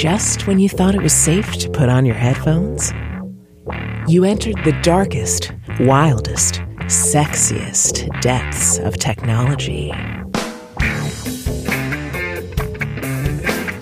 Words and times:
just 0.00 0.46
when 0.46 0.58
you 0.58 0.66
thought 0.66 0.94
it 0.94 1.02
was 1.02 1.12
safe 1.12 1.58
to 1.58 1.68
put 1.68 1.90
on 1.90 2.06
your 2.06 2.14
headphones? 2.14 2.90
You 4.08 4.24
entered 4.24 4.56
the 4.64 4.72
darkest, 4.80 5.52
wildest, 5.78 6.54
sexiest 6.86 8.08
depths 8.22 8.78
of 8.78 8.96
technology. 8.96 9.90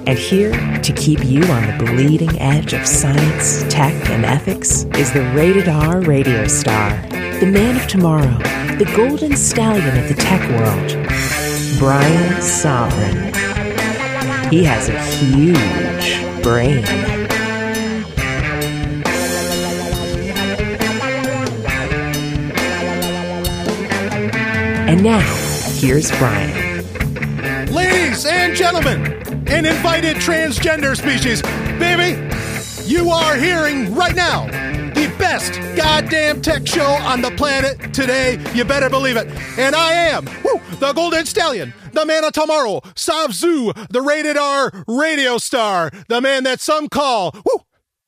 And 0.08 0.18
here 0.18 0.50
to 0.80 0.92
keep 0.94 1.24
you 1.24 1.44
on 1.44 1.78
the 1.78 1.84
bleeding 1.86 2.36
edge 2.40 2.72
of 2.72 2.84
science, 2.84 3.62
tech, 3.72 3.94
and 4.10 4.24
ethics 4.24 4.86
is 4.96 5.12
the 5.12 5.22
Rated 5.36 5.68
R 5.68 6.00
Radio 6.00 6.48
Star, 6.48 7.00
the 7.38 7.46
man 7.46 7.76
of 7.76 7.86
tomorrow, 7.86 8.38
the 8.76 8.92
golden 8.96 9.36
stallion 9.36 9.96
of 9.96 10.08
the 10.08 10.14
tech 10.14 10.40
world, 10.50 11.78
Brian 11.78 12.42
Sovereign. 12.42 13.32
He 14.50 14.64
has 14.64 14.88
a 14.88 14.98
huge 14.98 15.87
brain. 16.42 16.84
And 24.88 25.02
now, 25.02 25.20
here's 25.78 26.10
Brian. 26.18 26.84
Ladies 27.72 28.24
and 28.24 28.56
gentlemen, 28.56 29.04
an 29.48 29.66
invited 29.66 30.16
transgender 30.16 30.96
species, 30.96 31.42
baby, 31.78 32.18
you 32.86 33.10
are 33.10 33.36
hearing 33.36 33.94
right 33.94 34.16
now 34.16 34.46
the 34.94 35.14
best 35.18 35.52
goddamn 35.76 36.42
tech 36.42 36.66
show 36.66 36.86
on 36.86 37.20
the 37.20 37.30
planet 37.32 37.94
today. 37.94 38.38
You 38.54 38.64
better 38.64 38.88
believe 38.88 39.16
it. 39.16 39.28
And 39.58 39.76
I 39.76 39.92
am 39.92 40.24
whoo, 40.42 40.60
the 40.80 40.92
Golden 40.94 41.26
Stallion, 41.26 41.72
the 41.98 42.06
man 42.06 42.24
of 42.24 42.32
tomorrow, 42.32 42.80
Savzu, 42.94 43.74
the 43.88 44.00
rated 44.00 44.36
R 44.36 44.84
radio 44.86 45.36
star, 45.38 45.90
the 46.06 46.20
man 46.20 46.44
that 46.44 46.60
some 46.60 46.88
call 46.88 47.32
whoo, 47.44 47.64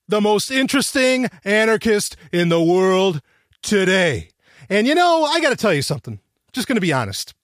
the 0.06 0.20
most 0.20 0.50
interesting 0.50 1.28
anarchist 1.44 2.16
in 2.32 2.50
the 2.50 2.62
world 2.62 3.20
today. 3.62 4.28
And 4.68 4.86
you 4.86 4.94
know, 4.94 5.24
I 5.24 5.40
got 5.40 5.50
to 5.50 5.56
tell 5.56 5.74
you 5.74 5.82
something. 5.82 6.20
Just 6.52 6.68
going 6.68 6.76
to 6.76 6.80
be 6.80 6.92
honest. 6.92 7.34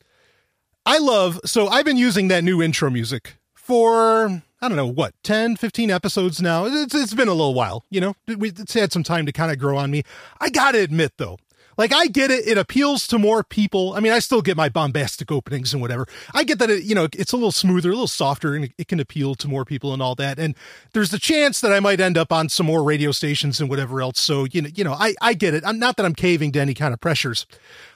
I 0.85 0.99
love, 0.99 1.41
so 1.45 1.67
I've 1.67 1.85
been 1.85 1.97
using 1.97 2.29
that 2.29 2.45
new 2.45 2.63
intro 2.63 2.91
music 2.91 3.39
for, 3.55 4.43
I 4.61 4.69
don't 4.69 4.77
know, 4.77 4.87
what, 4.87 5.15
10, 5.25 5.57
15 5.57 5.91
episodes 5.91 6.41
now. 6.41 6.67
It's, 6.67 6.95
it's 6.95 7.15
been 7.15 7.27
a 7.27 7.35
little 7.35 7.55
while, 7.55 7.85
you 7.91 8.01
know, 8.01 8.15
it's 8.29 8.73
had 8.73 8.93
some 8.93 9.03
time 9.03 9.27
to 9.27 9.33
kind 9.33 9.51
of 9.51 9.59
grow 9.59 9.77
on 9.77 9.91
me. 9.91 10.05
I 10.41 10.49
got 10.51 10.73
to 10.73 10.79
admit, 10.79 11.15
though, 11.17 11.39
like 11.77 11.93
I 11.93 12.07
get 12.07 12.31
it. 12.31 12.47
It 12.47 12.59
appeals 12.59 13.07
to 13.09 13.19
more 13.19 13.43
people. 13.43 13.95
I 13.95 14.01
mean, 14.01 14.13
I 14.13 14.19
still 14.19 14.43
get 14.43 14.57
my 14.57 14.69
bombastic 14.69 15.31
openings 15.31 15.73
and 15.73 15.83
whatever. 15.83 16.07
I 16.35 16.45
get 16.45 16.59
that 16.59 16.71
it, 16.71 16.85
you 16.85 16.95
know, 16.95 17.09
it's 17.13 17.33
a 17.33 17.37
little 17.37 17.53
smoother, 17.53 17.91
a 17.91 17.93
little 17.93 18.07
softer 18.07 18.55
and 18.55 18.73
it 18.79 18.89
can 18.89 19.01
appeal 19.01 19.35
to 19.37 19.49
more 19.49 19.65
people 19.65 19.93
and 19.93 20.03
all 20.03 20.15
that. 20.17 20.39
And 20.39 20.55
there's 20.93 21.11
the 21.11 21.19
chance 21.19 21.61
that 21.61 21.73
I 21.73 21.81
might 21.81 22.01
end 22.01 22.17
up 22.17 22.33
on 22.33 22.49
some 22.49 22.67
more 22.67 22.83
radio 22.83 23.13
stations 23.13 23.61
and 23.61 23.69
whatever 23.69 24.01
else. 24.01 24.21
So, 24.21 24.45
you 24.45 24.63
know, 24.63 24.71
you 24.75 24.85
know, 24.85 24.93
I, 24.93 25.15
I 25.21 25.35
get 25.35 25.55
it. 25.55 25.65
I'm 25.67 25.79
not 25.79 25.97
that 25.97 26.07
I'm 26.07 26.15
caving 26.15 26.53
to 26.53 26.61
any 26.61 26.75
kind 26.75 26.95
of 26.95 27.01
pressures. 27.01 27.47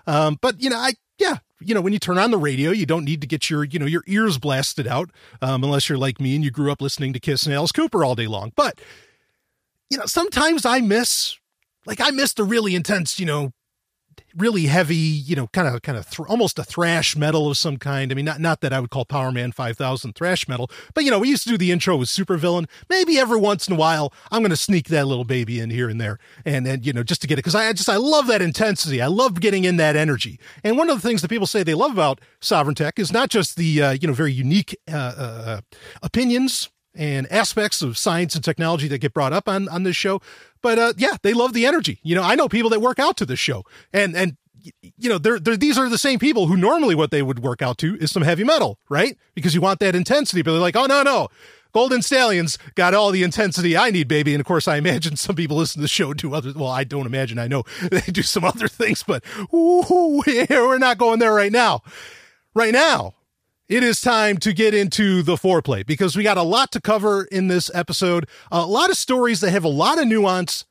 Um, 0.07 0.39
but 0.41 0.61
you 0.63 0.71
know, 0.71 0.79
I, 0.79 0.93
yeah, 1.19 1.39
you 1.61 1.75
know, 1.75 1.83
when 1.83 1.93
you 1.93 1.99
turn 1.99 2.19
on 2.19 2.31
the 2.31 2.39
radio, 2.39 2.71
you 2.71 2.87
don't 2.87 3.05
need 3.05 3.21
to 3.21 3.27
get 3.27 3.51
your, 3.51 3.65
you 3.65 3.79
know, 3.79 3.87
your 3.87 4.03
ears 4.07 4.39
blasted 4.39 4.87
out, 4.87 5.11
um, 5.43 5.63
unless 5.63 5.89
you're 5.89 5.99
like 5.99 6.19
me 6.21 6.35
and 6.35 6.43
you 6.43 6.51
grew 6.51 6.73
up 6.73 6.81
listening 6.81 7.13
to 7.13 7.21
Kiss 7.21 7.45
and 7.45 7.55
Alice 7.55 7.73
Cooper 7.73 8.03
all 8.03 8.15
day 8.15 8.27
long. 8.27 8.53
But, 8.57 8.81
you 9.91 9.99
know, 9.99 10.07
sometimes 10.07 10.65
I 10.65 10.81
miss, 10.81 11.37
like, 11.85 12.01
I 12.01 12.11
miss 12.11 12.33
the 12.33 12.45
really 12.45 12.75
intense, 12.75 13.21
you 13.21 13.27
know, 13.27 13.53
really 14.37 14.67
heavy, 14.67 14.97
you 14.97 15.37
know, 15.37 15.49
kind 15.49 15.69
of 15.69 15.83
kind 15.83 15.99
of 15.99 16.09
th- 16.09 16.29
almost 16.29 16.59
a 16.59 16.65
thrash 16.65 17.17
metal 17.17 17.51
of 17.51 17.57
some 17.57 17.77
kind. 17.77 18.11
I 18.11 18.15
mean, 18.15 18.25
not 18.25 18.41
not 18.41 18.61
that 18.61 18.73
I 18.73 18.81
would 18.81 18.91
call 18.91 19.05
Powerman 19.05 19.55
5000 19.55 20.15
thrash 20.15 20.49
metal, 20.49 20.71
but 20.95 21.05
you 21.05 21.11
know, 21.11 21.19
we 21.19 21.29
used 21.29 21.45
to 21.45 21.51
do 21.51 21.59
the 21.59 21.71
intro 21.71 21.97
with 21.97 22.09
Supervillain. 22.09 22.69
Maybe 22.89 23.19
every 23.19 23.39
once 23.39 23.69
in 23.69 23.75
a 23.75 23.77
while, 23.77 24.13
I'm 24.31 24.41
going 24.41 24.51
to 24.51 24.57
sneak 24.57 24.89
that 24.89 25.07
little 25.07 25.25
baby 25.25 25.61
in 25.61 25.71
here 25.71 25.89
and 25.89 26.01
there, 26.01 26.19
and 26.45 26.67
then 26.67 26.83
you 26.83 26.93
know, 26.93 27.03
just 27.03 27.21
to 27.23 27.27
get 27.27 27.35
it 27.35 27.43
because 27.45 27.55
I 27.55 27.73
just 27.73 27.89
I 27.89 27.97
love 27.97 28.27
that 28.29 28.43
intensity. 28.43 29.01
I 29.01 29.07
love 29.07 29.41
getting 29.41 29.65
in 29.65 29.77
that 29.77 29.97
energy. 29.97 30.39
And 30.65 30.77
one 30.77 30.91
of 30.91 31.01
the 31.01 31.07
things 31.07 31.23
that 31.23 31.29
people 31.29 31.47
say 31.47 31.63
they 31.63 31.75
love 31.75 31.93
about 31.93 32.21
Sovereign 32.41 32.75
Tech 32.75 32.99
is 32.99 33.13
not 33.13 33.31
just 33.31 33.57
the 33.57 33.83
uh, 33.83 33.91
you 33.93 34.09
know 34.09 34.15
very 34.15 34.33
unique 34.33 34.77
uh, 34.91 34.97
uh, 34.97 35.61
opinions 36.03 36.71
and 37.01 37.27
aspects 37.33 37.81
of 37.81 37.97
science 37.97 38.35
and 38.35 38.45
technology 38.45 38.87
that 38.87 38.99
get 38.99 39.15
brought 39.15 39.33
up 39.33 39.49
on 39.49 39.69
on 39.71 39.83
this 39.83 39.97
show. 39.97 40.21
But 40.63 40.79
uh, 40.79 40.93
yeah, 40.99 41.17
they 41.23 41.33
love 41.33 41.55
the 41.55 41.67
energy. 41.67 41.99
You 42.03 42.15
know, 42.15 42.23
I 42.23 42.35
know 42.35 42.49
people 42.49 42.71
that 42.71 42.81
work 42.81 43.01
out 43.01 43.17
to 43.17 43.27
this 43.27 43.41
show, 43.41 43.65
and 43.93 44.15
and 44.15 44.37
you 44.99 45.09
know, 45.09 45.17
they're, 45.17 45.41
they're 45.41 45.57
these 45.57 45.79
are 45.79 45.89
the 45.89 45.99
same 45.99 46.19
people 46.19 46.47
who 46.47 46.57
normally 46.57 46.95
what 46.95 47.11
they 47.11 47.23
would 47.23 47.39
work 47.39 47.63
out 47.63 47.79
to 47.79 47.97
is 47.97 48.13
some 48.13 48.23
heavy 48.23 48.45
metal, 48.45 48.79
right? 48.91 49.17
Because 49.35 49.55
you 49.55 49.63
want 49.63 49.81
that 49.81 49.95
intensity. 49.95 50.43
But 50.43 50.53
they're 50.53 50.61
like, 50.61 50.77
oh 50.77 50.87
no 50.87 51.03
no. 51.03 51.29
Golden 51.73 52.03
Stallions 52.03 52.59
got 52.75 52.95
all 52.95 53.13
the 53.13 53.23
intensity 53.23 53.77
I 53.77 53.91
need, 53.93 54.09
baby. 54.09 54.35
And 54.35 54.41
of 54.41 54.47
course, 54.47 54.67
I 54.67 54.77
imagine 54.77 55.17
some 55.17 55.37
people 55.37 55.57
listen 55.57 55.79
to 55.79 55.83
the 55.83 55.89
show 55.89 56.13
do 56.13 56.35
other. 56.35 56.53
Well, 56.55 56.69
I 56.69 56.83
don't 56.83 57.07
imagine. 57.07 57.39
I 57.39 57.47
know 57.47 57.63
they 57.91 58.01
do 58.01 58.23
some 58.23 58.45
other 58.45 58.69
things, 58.69 59.05
but 59.05 59.25
ooh, 59.55 60.23
we're 60.27 60.79
not 60.79 60.99
going 60.99 61.21
there 61.21 61.33
right 61.33 61.53
now. 61.53 61.83
Right 62.53 62.73
now, 62.73 63.15
it 63.71 63.85
is 63.85 64.01
time 64.01 64.37
to 64.39 64.53
get 64.53 64.75
into 64.75 65.23
the 65.23 65.37
foreplay 65.37 65.87
because 65.87 66.17
we 66.17 66.25
got 66.25 66.37
a 66.37 66.43
lot 66.43 66.73
to 66.73 66.81
cover 66.81 67.25
in 67.27 67.47
this 67.47 67.71
episode, 67.73 68.29
a 68.51 68.67
lot 68.67 68.91
of 68.91 68.97
stories 68.97 69.41
that 69.41 69.53
have 69.53 69.63
a 69.63 69.69
lot 69.69 70.01
of 70.01 70.09
nuance. 70.09 70.67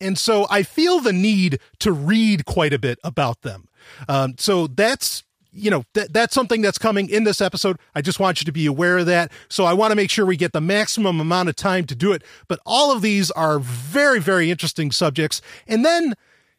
And 0.00 0.18
so 0.18 0.46
I 0.48 0.62
feel 0.62 1.00
the 1.00 1.12
need 1.12 1.60
to 1.80 1.92
read 1.92 2.46
quite 2.46 2.72
a 2.72 2.78
bit 2.78 2.98
about 3.04 3.42
them. 3.42 3.68
Um, 4.08 4.34
so 4.38 4.66
that's 4.66 5.22
you 5.52 5.70
know 5.70 5.84
that 5.94 6.12
that's 6.12 6.32
something 6.32 6.62
that's 6.62 6.78
coming 6.78 7.10
in 7.10 7.24
this 7.24 7.42
episode. 7.42 7.76
I 7.94 8.00
just 8.00 8.18
want 8.18 8.40
you 8.40 8.46
to 8.46 8.52
be 8.52 8.64
aware 8.64 8.98
of 8.98 9.06
that. 9.06 9.30
So 9.50 9.64
I 9.64 9.74
want 9.74 9.90
to 9.90 9.96
make 9.96 10.08
sure 10.08 10.24
we 10.24 10.36
get 10.36 10.52
the 10.52 10.60
maximum 10.62 11.20
amount 11.20 11.50
of 11.50 11.56
time 11.56 11.84
to 11.86 11.94
do 11.94 12.12
it. 12.12 12.22
But 12.48 12.60
all 12.64 12.90
of 12.90 13.02
these 13.02 13.30
are 13.32 13.58
very 13.58 14.18
very 14.18 14.50
interesting 14.50 14.92
subjects. 14.92 15.42
And 15.66 15.84
then 15.84 16.14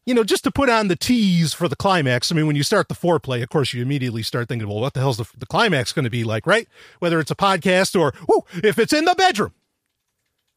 you 0.06 0.14
know, 0.14 0.24
just 0.24 0.44
to 0.44 0.52
put 0.52 0.70
on 0.70 0.88
the 0.88 0.96
tease 0.96 1.54
for 1.54 1.68
the 1.68 1.76
climax. 1.76 2.32
I 2.32 2.36
mean, 2.36 2.48
when 2.48 2.56
you 2.56 2.64
start 2.64 2.88
the 2.88 2.96
foreplay, 2.96 3.44
of 3.44 3.50
course, 3.50 3.74
you 3.74 3.82
immediately 3.82 4.24
start 4.24 4.48
thinking, 4.48 4.68
well, 4.68 4.80
what 4.80 4.94
the 4.94 5.00
hell's 5.00 5.18
the, 5.18 5.28
the 5.38 5.46
climax 5.46 5.94
going 5.94 6.06
to 6.06 6.10
be 6.10 6.24
like, 6.24 6.48
right? 6.48 6.68
Whether 7.00 7.20
it's 7.20 7.32
a 7.32 7.36
podcast 7.36 8.00
or, 8.00 8.14
whoo, 8.28 8.44
if 8.64 8.80
it's 8.80 8.94
in 8.94 9.06
the 9.06 9.16
bedroom. 9.16 9.54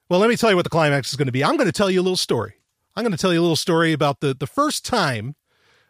Well, 0.09 0.21
let 0.21 0.28
me 0.28 0.37
tell 0.37 0.50
you 0.50 0.56
what 0.56 0.65
the 0.65 0.71
climax 0.71 1.10
is 1.10 1.16
going 1.16 1.27
to 1.27 1.33
be. 1.33 1.44
I'm 1.44 1.56
going 1.56 1.66
to 1.66 1.72
tell 1.72 1.91
you 1.91 2.00
a 2.00 2.03
little 2.03 2.16
story. 2.16 2.54
I'm 2.97 3.03
going 3.03 3.12
to 3.12 3.19
tell 3.19 3.33
you 3.33 3.41
a 3.41 3.43
little 3.43 3.56
story 3.56 3.93
about 3.93 4.21
the, 4.21 4.34
the 4.34 4.47
first 4.47 4.84
time. 4.84 5.34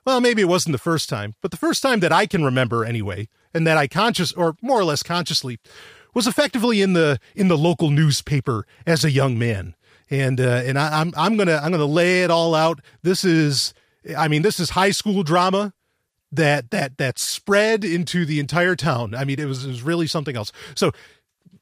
Well, 0.05 0.21
maybe 0.21 0.43
it 0.43 0.49
wasn't 0.49 0.73
the 0.73 0.79
first 0.79 1.09
time, 1.09 1.35
but 1.41 1.51
the 1.51 1.57
first 1.57 1.83
time 1.83 2.01
that 2.01 2.13
I 2.13 2.27
can 2.27 2.45
remember 2.45 2.85
anyway, 2.85 3.29
and 3.53 3.67
that 3.67 3.77
I 3.77 3.87
conscious 3.87 4.33
or 4.33 4.57
more 4.61 4.79
or 4.79 4.85
less 4.85 5.03
consciously 5.03 5.59
was 6.13 6.27
effectively 6.27 6.83
in 6.83 6.93
the 6.93 7.19
in 7.35 7.49
the 7.49 7.59
local 7.59 7.91
newspaper 7.91 8.67
as 8.87 9.05
a 9.05 9.11
young 9.11 9.39
man 9.39 9.75
and 10.21 10.41
uh, 10.41 10.63
and 10.65 10.79
I, 10.79 11.01
I'm 11.01 11.13
I'm 11.17 11.37
gonna 11.37 11.61
I'm 11.63 11.71
gonna 11.71 11.85
lay 11.85 12.23
it 12.23 12.31
all 12.31 12.55
out. 12.55 12.81
This 13.03 13.25
is 13.25 13.75
I 14.17 14.29
mean 14.29 14.43
this 14.43 14.61
is 14.61 14.71
high 14.71 14.91
school 14.91 15.23
drama 15.23 15.73
that 16.33 16.71
that 16.71 16.99
that 16.99 17.19
spread 17.19 17.85
into 17.85 18.25
the 18.25 18.41
entire 18.41 18.77
town. 18.77 19.15
I 19.15 19.25
mean 19.25 19.39
it 19.39 19.47
was 19.47 19.65
it 19.65 19.69
was 19.69 19.83
really 19.83 20.07
something 20.07 20.37
else. 20.37 20.53
So 20.75 20.93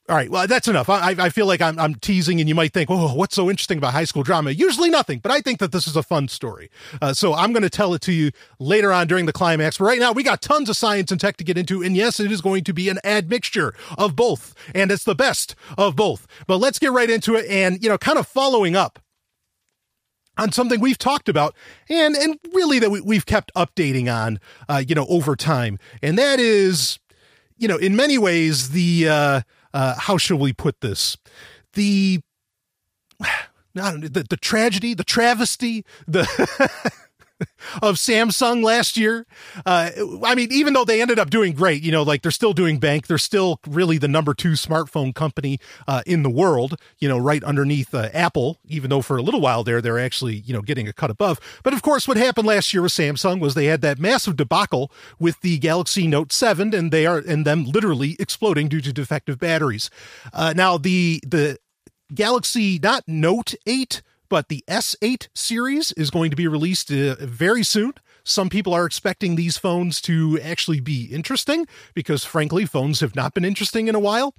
all 0.08 0.16
right, 0.16 0.28
well, 0.28 0.48
that's 0.48 0.66
enough. 0.66 0.88
I, 0.88 1.14
I 1.16 1.28
feel 1.28 1.46
like 1.46 1.60
I'm, 1.60 1.78
I'm 1.78 1.94
teasing, 1.94 2.40
and 2.40 2.48
you 2.48 2.56
might 2.56 2.72
think, 2.72 2.90
oh, 2.90 3.14
what's 3.14 3.36
so 3.36 3.48
interesting 3.48 3.78
about 3.78 3.92
high 3.92 4.04
school 4.04 4.24
drama? 4.24 4.50
Usually 4.50 4.90
nothing, 4.90 5.20
but 5.20 5.30
I 5.30 5.40
think 5.40 5.60
that 5.60 5.70
this 5.70 5.86
is 5.86 5.94
a 5.94 6.02
fun 6.02 6.26
story. 6.26 6.70
Uh, 7.00 7.14
so 7.14 7.34
I'm 7.34 7.52
going 7.52 7.62
to 7.62 7.70
tell 7.70 7.94
it 7.94 8.02
to 8.02 8.12
you 8.12 8.32
later 8.58 8.92
on 8.92 9.06
during 9.06 9.26
the 9.26 9.32
climax. 9.32 9.78
But 9.78 9.84
right 9.84 10.00
now, 10.00 10.10
we 10.10 10.24
got 10.24 10.42
tons 10.42 10.68
of 10.68 10.76
science 10.76 11.12
and 11.12 11.20
tech 11.20 11.36
to 11.36 11.44
get 11.44 11.56
into, 11.56 11.84
and 11.84 11.96
yes, 11.96 12.18
it 12.18 12.32
is 12.32 12.40
going 12.40 12.64
to 12.64 12.72
be 12.72 12.88
an 12.88 12.98
admixture 13.04 13.74
of 13.96 14.16
both, 14.16 14.54
and 14.74 14.90
it's 14.90 15.04
the 15.04 15.14
best 15.14 15.54
of 15.78 15.94
both. 15.94 16.26
But 16.48 16.56
let's 16.56 16.80
get 16.80 16.90
right 16.90 17.08
into 17.08 17.36
it, 17.36 17.46
and 17.48 17.80
you 17.80 17.88
know, 17.88 17.96
kind 17.96 18.18
of 18.18 18.26
following 18.26 18.74
up 18.74 18.98
on 20.36 20.50
something 20.50 20.80
we've 20.80 20.98
talked 20.98 21.28
about 21.28 21.54
and 21.88 22.16
and 22.16 22.38
really 22.54 22.78
that 22.78 22.90
we, 22.90 23.14
have 23.14 23.26
kept 23.26 23.52
updating 23.54 24.12
on 24.12 24.40
uh, 24.66 24.82
you 24.86 24.94
know 24.94 25.06
over 25.10 25.36
time 25.36 25.78
and 26.02 26.16
that 26.16 26.40
is 26.40 26.98
you 27.58 27.68
know 27.68 27.76
in 27.76 27.94
many 27.94 28.16
ways 28.16 28.70
the 28.70 29.06
uh, 29.08 29.40
uh, 29.74 29.94
how 29.98 30.16
shall 30.16 30.38
we 30.38 30.52
put 30.52 30.80
this? 30.80 31.16
The 31.74 32.20
not 33.74 34.00
the, 34.00 34.24
the 34.28 34.36
tragedy, 34.36 34.94
the 34.94 35.04
travesty, 35.04 35.84
the 36.06 36.26
of 37.82 37.96
Samsung 37.96 38.62
last 38.62 38.96
year. 38.96 39.26
Uh, 39.64 39.90
I 40.24 40.34
mean, 40.34 40.52
even 40.52 40.72
though 40.72 40.84
they 40.84 41.00
ended 41.00 41.18
up 41.18 41.30
doing 41.30 41.52
great, 41.52 41.82
you 41.82 41.92
know, 41.92 42.02
like 42.02 42.22
they're 42.22 42.30
still 42.30 42.52
doing 42.52 42.78
bank, 42.78 43.06
they're 43.06 43.18
still 43.18 43.60
really 43.66 43.98
the 43.98 44.08
number 44.08 44.34
two 44.34 44.52
smartphone 44.52 45.14
company 45.14 45.58
uh, 45.86 46.02
in 46.06 46.22
the 46.22 46.30
world, 46.30 46.76
you 46.98 47.08
know, 47.08 47.18
right 47.18 47.42
underneath 47.44 47.94
uh, 47.94 48.08
Apple, 48.12 48.58
even 48.66 48.90
though 48.90 49.02
for 49.02 49.16
a 49.16 49.22
little 49.22 49.40
while 49.40 49.64
there, 49.64 49.80
they're 49.80 49.98
actually, 49.98 50.36
you 50.36 50.52
know, 50.52 50.62
getting 50.62 50.88
a 50.88 50.92
cut 50.92 51.10
above. 51.10 51.40
But 51.62 51.72
of 51.72 51.82
course, 51.82 52.08
what 52.08 52.16
happened 52.16 52.46
last 52.46 52.72
year 52.72 52.82
with 52.82 52.92
Samsung 52.92 53.40
was 53.40 53.54
they 53.54 53.66
had 53.66 53.80
that 53.82 53.98
massive 53.98 54.36
debacle 54.36 54.90
with 55.18 55.40
the 55.40 55.58
Galaxy 55.58 56.06
Note 56.06 56.32
7 56.32 56.74
and 56.74 56.90
they 56.90 57.06
are, 57.06 57.18
and 57.18 57.44
them 57.44 57.64
literally 57.64 58.16
exploding 58.18 58.68
due 58.68 58.80
to 58.80 58.92
defective 58.92 59.38
batteries. 59.38 59.90
Uh, 60.32 60.52
now, 60.54 60.78
the, 60.78 61.20
the, 61.26 61.58
Galaxy, 62.14 62.78
not 62.82 63.04
Note 63.06 63.54
8, 63.66 64.02
but 64.32 64.48
the 64.48 64.64
S8 64.66 65.28
series 65.34 65.92
is 65.92 66.08
going 66.08 66.30
to 66.30 66.36
be 66.36 66.48
released 66.48 66.90
uh, 66.90 67.16
very 67.20 67.62
soon. 67.62 67.92
Some 68.24 68.48
people 68.48 68.72
are 68.72 68.86
expecting 68.86 69.36
these 69.36 69.58
phones 69.58 70.00
to 70.00 70.40
actually 70.42 70.80
be 70.80 71.04
interesting 71.04 71.66
because, 71.92 72.24
frankly, 72.24 72.64
phones 72.64 73.00
have 73.00 73.14
not 73.14 73.34
been 73.34 73.44
interesting 73.44 73.88
in 73.88 73.94
a 73.94 74.00
while. 74.00 74.34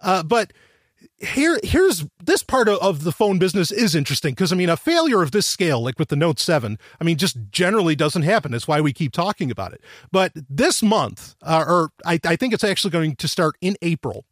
Uh, 0.00 0.24
but 0.24 0.52
here 1.18 1.60
here's 1.62 2.06
this 2.20 2.42
part 2.42 2.68
of, 2.68 3.04
the 3.04 3.12
phone 3.12 3.38
business 3.38 3.70
is 3.70 3.94
interesting 3.94 4.32
because 4.32 4.52
I 4.52 4.56
mean 4.56 4.68
a 4.68 4.76
failure 4.76 5.22
of 5.22 5.30
this 5.30 5.46
scale, 5.46 5.80
like 5.80 5.96
with 5.96 6.08
the 6.08 6.16
Note 6.16 6.40
7, 6.40 6.76
I 7.00 7.04
mean 7.04 7.16
just 7.16 7.36
generally 7.52 7.94
doesn't 7.94 8.22
happen. 8.22 8.50
That's 8.50 8.66
why 8.66 8.80
we 8.80 8.92
keep 8.92 9.12
talking 9.12 9.52
about 9.52 9.72
it. 9.72 9.80
But 10.10 10.32
this 10.34 10.82
month, 10.82 11.36
uh, 11.40 11.64
or 11.64 11.90
I, 12.04 12.18
I 12.24 12.34
think 12.34 12.52
it's 12.52 12.64
actually 12.64 12.90
going 12.90 13.14
to 13.14 13.28
start 13.28 13.54
in 13.60 13.76
April. 13.80 14.24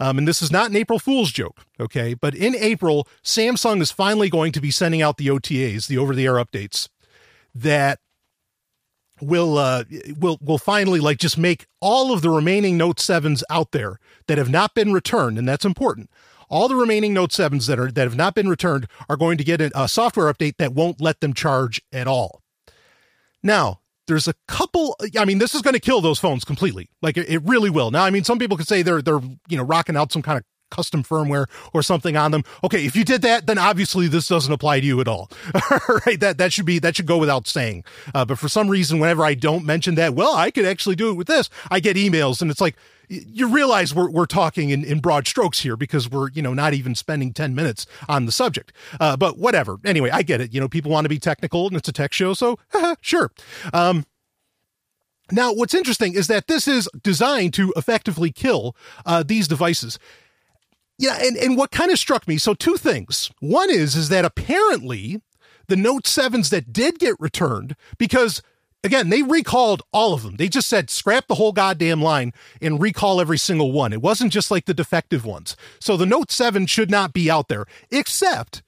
Um, 0.00 0.16
and 0.16 0.26
this 0.26 0.40
is 0.40 0.50
not 0.50 0.70
an 0.70 0.76
April 0.76 0.98
Fool's 0.98 1.30
joke, 1.30 1.60
okay? 1.78 2.14
But 2.14 2.34
in 2.34 2.56
April, 2.56 3.06
Samsung 3.22 3.82
is 3.82 3.92
finally 3.92 4.30
going 4.30 4.50
to 4.52 4.60
be 4.60 4.70
sending 4.70 5.02
out 5.02 5.18
the 5.18 5.28
OTAs, 5.28 5.86
the 5.86 5.98
over-the-air 5.98 6.34
updates, 6.34 6.88
that 7.54 8.00
will 9.20 9.58
uh 9.58 9.84
will 10.18 10.38
will 10.40 10.56
finally 10.56 10.98
like 10.98 11.18
just 11.18 11.36
make 11.36 11.66
all 11.80 12.10
of 12.10 12.22
the 12.22 12.30
remaining 12.30 12.78
Note 12.78 12.96
7s 12.96 13.42
out 13.50 13.72
there 13.72 13.98
that 14.28 14.38
have 14.38 14.48
not 14.48 14.74
been 14.74 14.94
returned 14.94 15.38
and 15.38 15.46
that's 15.46 15.66
important. 15.66 16.08
All 16.48 16.68
the 16.68 16.76
remaining 16.76 17.12
Note 17.12 17.30
7s 17.30 17.66
that 17.66 17.78
are 17.78 17.90
that 17.90 18.04
have 18.04 18.16
not 18.16 18.34
been 18.34 18.48
returned 18.48 18.86
are 19.10 19.18
going 19.18 19.36
to 19.36 19.44
get 19.44 19.60
a, 19.60 19.70
a 19.74 19.88
software 19.88 20.32
update 20.32 20.56
that 20.56 20.72
won't 20.72 21.02
let 21.02 21.20
them 21.20 21.34
charge 21.34 21.82
at 21.92 22.06
all. 22.06 22.40
Now, 23.42 23.79
there's 24.10 24.28
a 24.28 24.34
couple 24.48 24.96
I 25.18 25.24
mean 25.24 25.38
this 25.38 25.54
is 25.54 25.62
going 25.62 25.74
to 25.74 25.80
kill 25.80 26.00
those 26.00 26.18
phones 26.18 26.44
completely. 26.44 26.90
Like 27.00 27.16
it, 27.16 27.28
it 27.30 27.42
really 27.44 27.70
will. 27.70 27.90
Now, 27.90 28.04
I 28.04 28.10
mean 28.10 28.24
some 28.24 28.38
people 28.38 28.56
could 28.56 28.68
say 28.68 28.82
they're 28.82 29.00
they're 29.00 29.20
you 29.48 29.56
know 29.56 29.62
rocking 29.62 29.96
out 29.96 30.12
some 30.12 30.22
kind 30.22 30.36
of 30.38 30.44
custom 30.70 31.02
firmware 31.02 31.46
or 31.72 31.82
something 31.82 32.16
on 32.16 32.30
them. 32.30 32.44
Okay, 32.64 32.84
if 32.86 32.96
you 32.96 33.04
did 33.04 33.22
that, 33.22 33.46
then 33.46 33.58
obviously 33.58 34.06
this 34.06 34.28
doesn't 34.28 34.52
apply 34.52 34.80
to 34.80 34.86
you 34.86 35.00
at 35.00 35.08
all. 35.08 35.30
right? 36.06 36.18
That 36.18 36.38
that 36.38 36.52
should 36.52 36.66
be 36.66 36.78
that 36.80 36.96
should 36.96 37.06
go 37.06 37.18
without 37.18 37.46
saying. 37.46 37.84
Uh, 38.14 38.24
but 38.24 38.38
for 38.38 38.48
some 38.48 38.68
reason, 38.68 38.98
whenever 38.98 39.24
I 39.24 39.34
don't 39.34 39.64
mention 39.64 39.94
that, 39.96 40.14
well, 40.14 40.34
I 40.34 40.50
could 40.50 40.64
actually 40.64 40.96
do 40.96 41.10
it 41.10 41.14
with 41.14 41.26
this. 41.26 41.48
I 41.70 41.80
get 41.80 41.96
emails, 41.96 42.42
and 42.42 42.50
it's 42.50 42.60
like 42.60 42.76
you 43.10 43.48
realize 43.48 43.92
we're 43.94 44.08
we're 44.08 44.26
talking 44.26 44.70
in, 44.70 44.84
in 44.84 45.00
broad 45.00 45.26
strokes 45.26 45.60
here 45.60 45.76
because 45.76 46.08
we're 46.08 46.30
you 46.30 46.42
know 46.42 46.54
not 46.54 46.74
even 46.74 46.94
spending 46.94 47.32
ten 47.32 47.54
minutes 47.54 47.86
on 48.08 48.26
the 48.26 48.32
subject. 48.32 48.72
Uh, 49.00 49.16
but 49.16 49.36
whatever. 49.36 49.78
Anyway, 49.84 50.10
I 50.10 50.22
get 50.22 50.40
it. 50.40 50.54
You 50.54 50.60
know, 50.60 50.68
people 50.68 50.90
want 50.90 51.04
to 51.04 51.08
be 51.08 51.18
technical, 51.18 51.66
and 51.66 51.76
it's 51.76 51.88
a 51.88 51.92
tech 51.92 52.12
show, 52.12 52.34
so 52.34 52.58
sure. 53.00 53.30
Um, 53.72 54.06
now, 55.32 55.52
what's 55.52 55.74
interesting 55.74 56.14
is 56.14 56.26
that 56.28 56.46
this 56.46 56.66
is 56.66 56.88
designed 57.02 57.54
to 57.54 57.72
effectively 57.76 58.32
kill 58.32 58.76
uh, 59.06 59.22
these 59.22 59.46
devices. 59.46 59.98
Yeah, 60.98 61.18
and, 61.20 61.36
and 61.36 61.56
what 61.56 61.70
kind 61.70 61.90
of 61.90 61.98
struck 61.98 62.28
me, 62.28 62.36
so 62.36 62.52
two 62.52 62.76
things. 62.76 63.30
One 63.40 63.70
is 63.70 63.96
is 63.96 64.08
that 64.10 64.24
apparently 64.24 65.20
the 65.68 65.76
Note 65.76 66.04
7s 66.04 66.50
that 66.50 66.72
did 66.72 66.98
get 66.98 67.14
returned, 67.18 67.76
because 67.96 68.42
again, 68.84 69.10
they 69.10 69.22
recalled 69.22 69.82
all 69.92 70.14
of 70.14 70.22
them. 70.22 70.36
They 70.36 70.48
just 70.48 70.68
said 70.68 70.90
scrap 70.90 71.26
the 71.26 71.34
whole 71.36 71.52
goddamn 71.52 72.02
line 72.02 72.32
and 72.60 72.80
recall 72.80 73.20
every 73.20 73.38
single 73.38 73.72
one. 73.72 73.92
It 73.92 74.02
wasn't 74.02 74.32
just 74.32 74.50
like 74.50 74.66
the 74.66 74.74
defective 74.74 75.24
ones. 75.24 75.56
So 75.78 75.96
the 75.96 76.06
Note 76.06 76.30
7 76.30 76.66
should 76.66 76.90
not 76.90 77.12
be 77.12 77.30
out 77.30 77.48
there, 77.48 77.66
except 77.90 78.62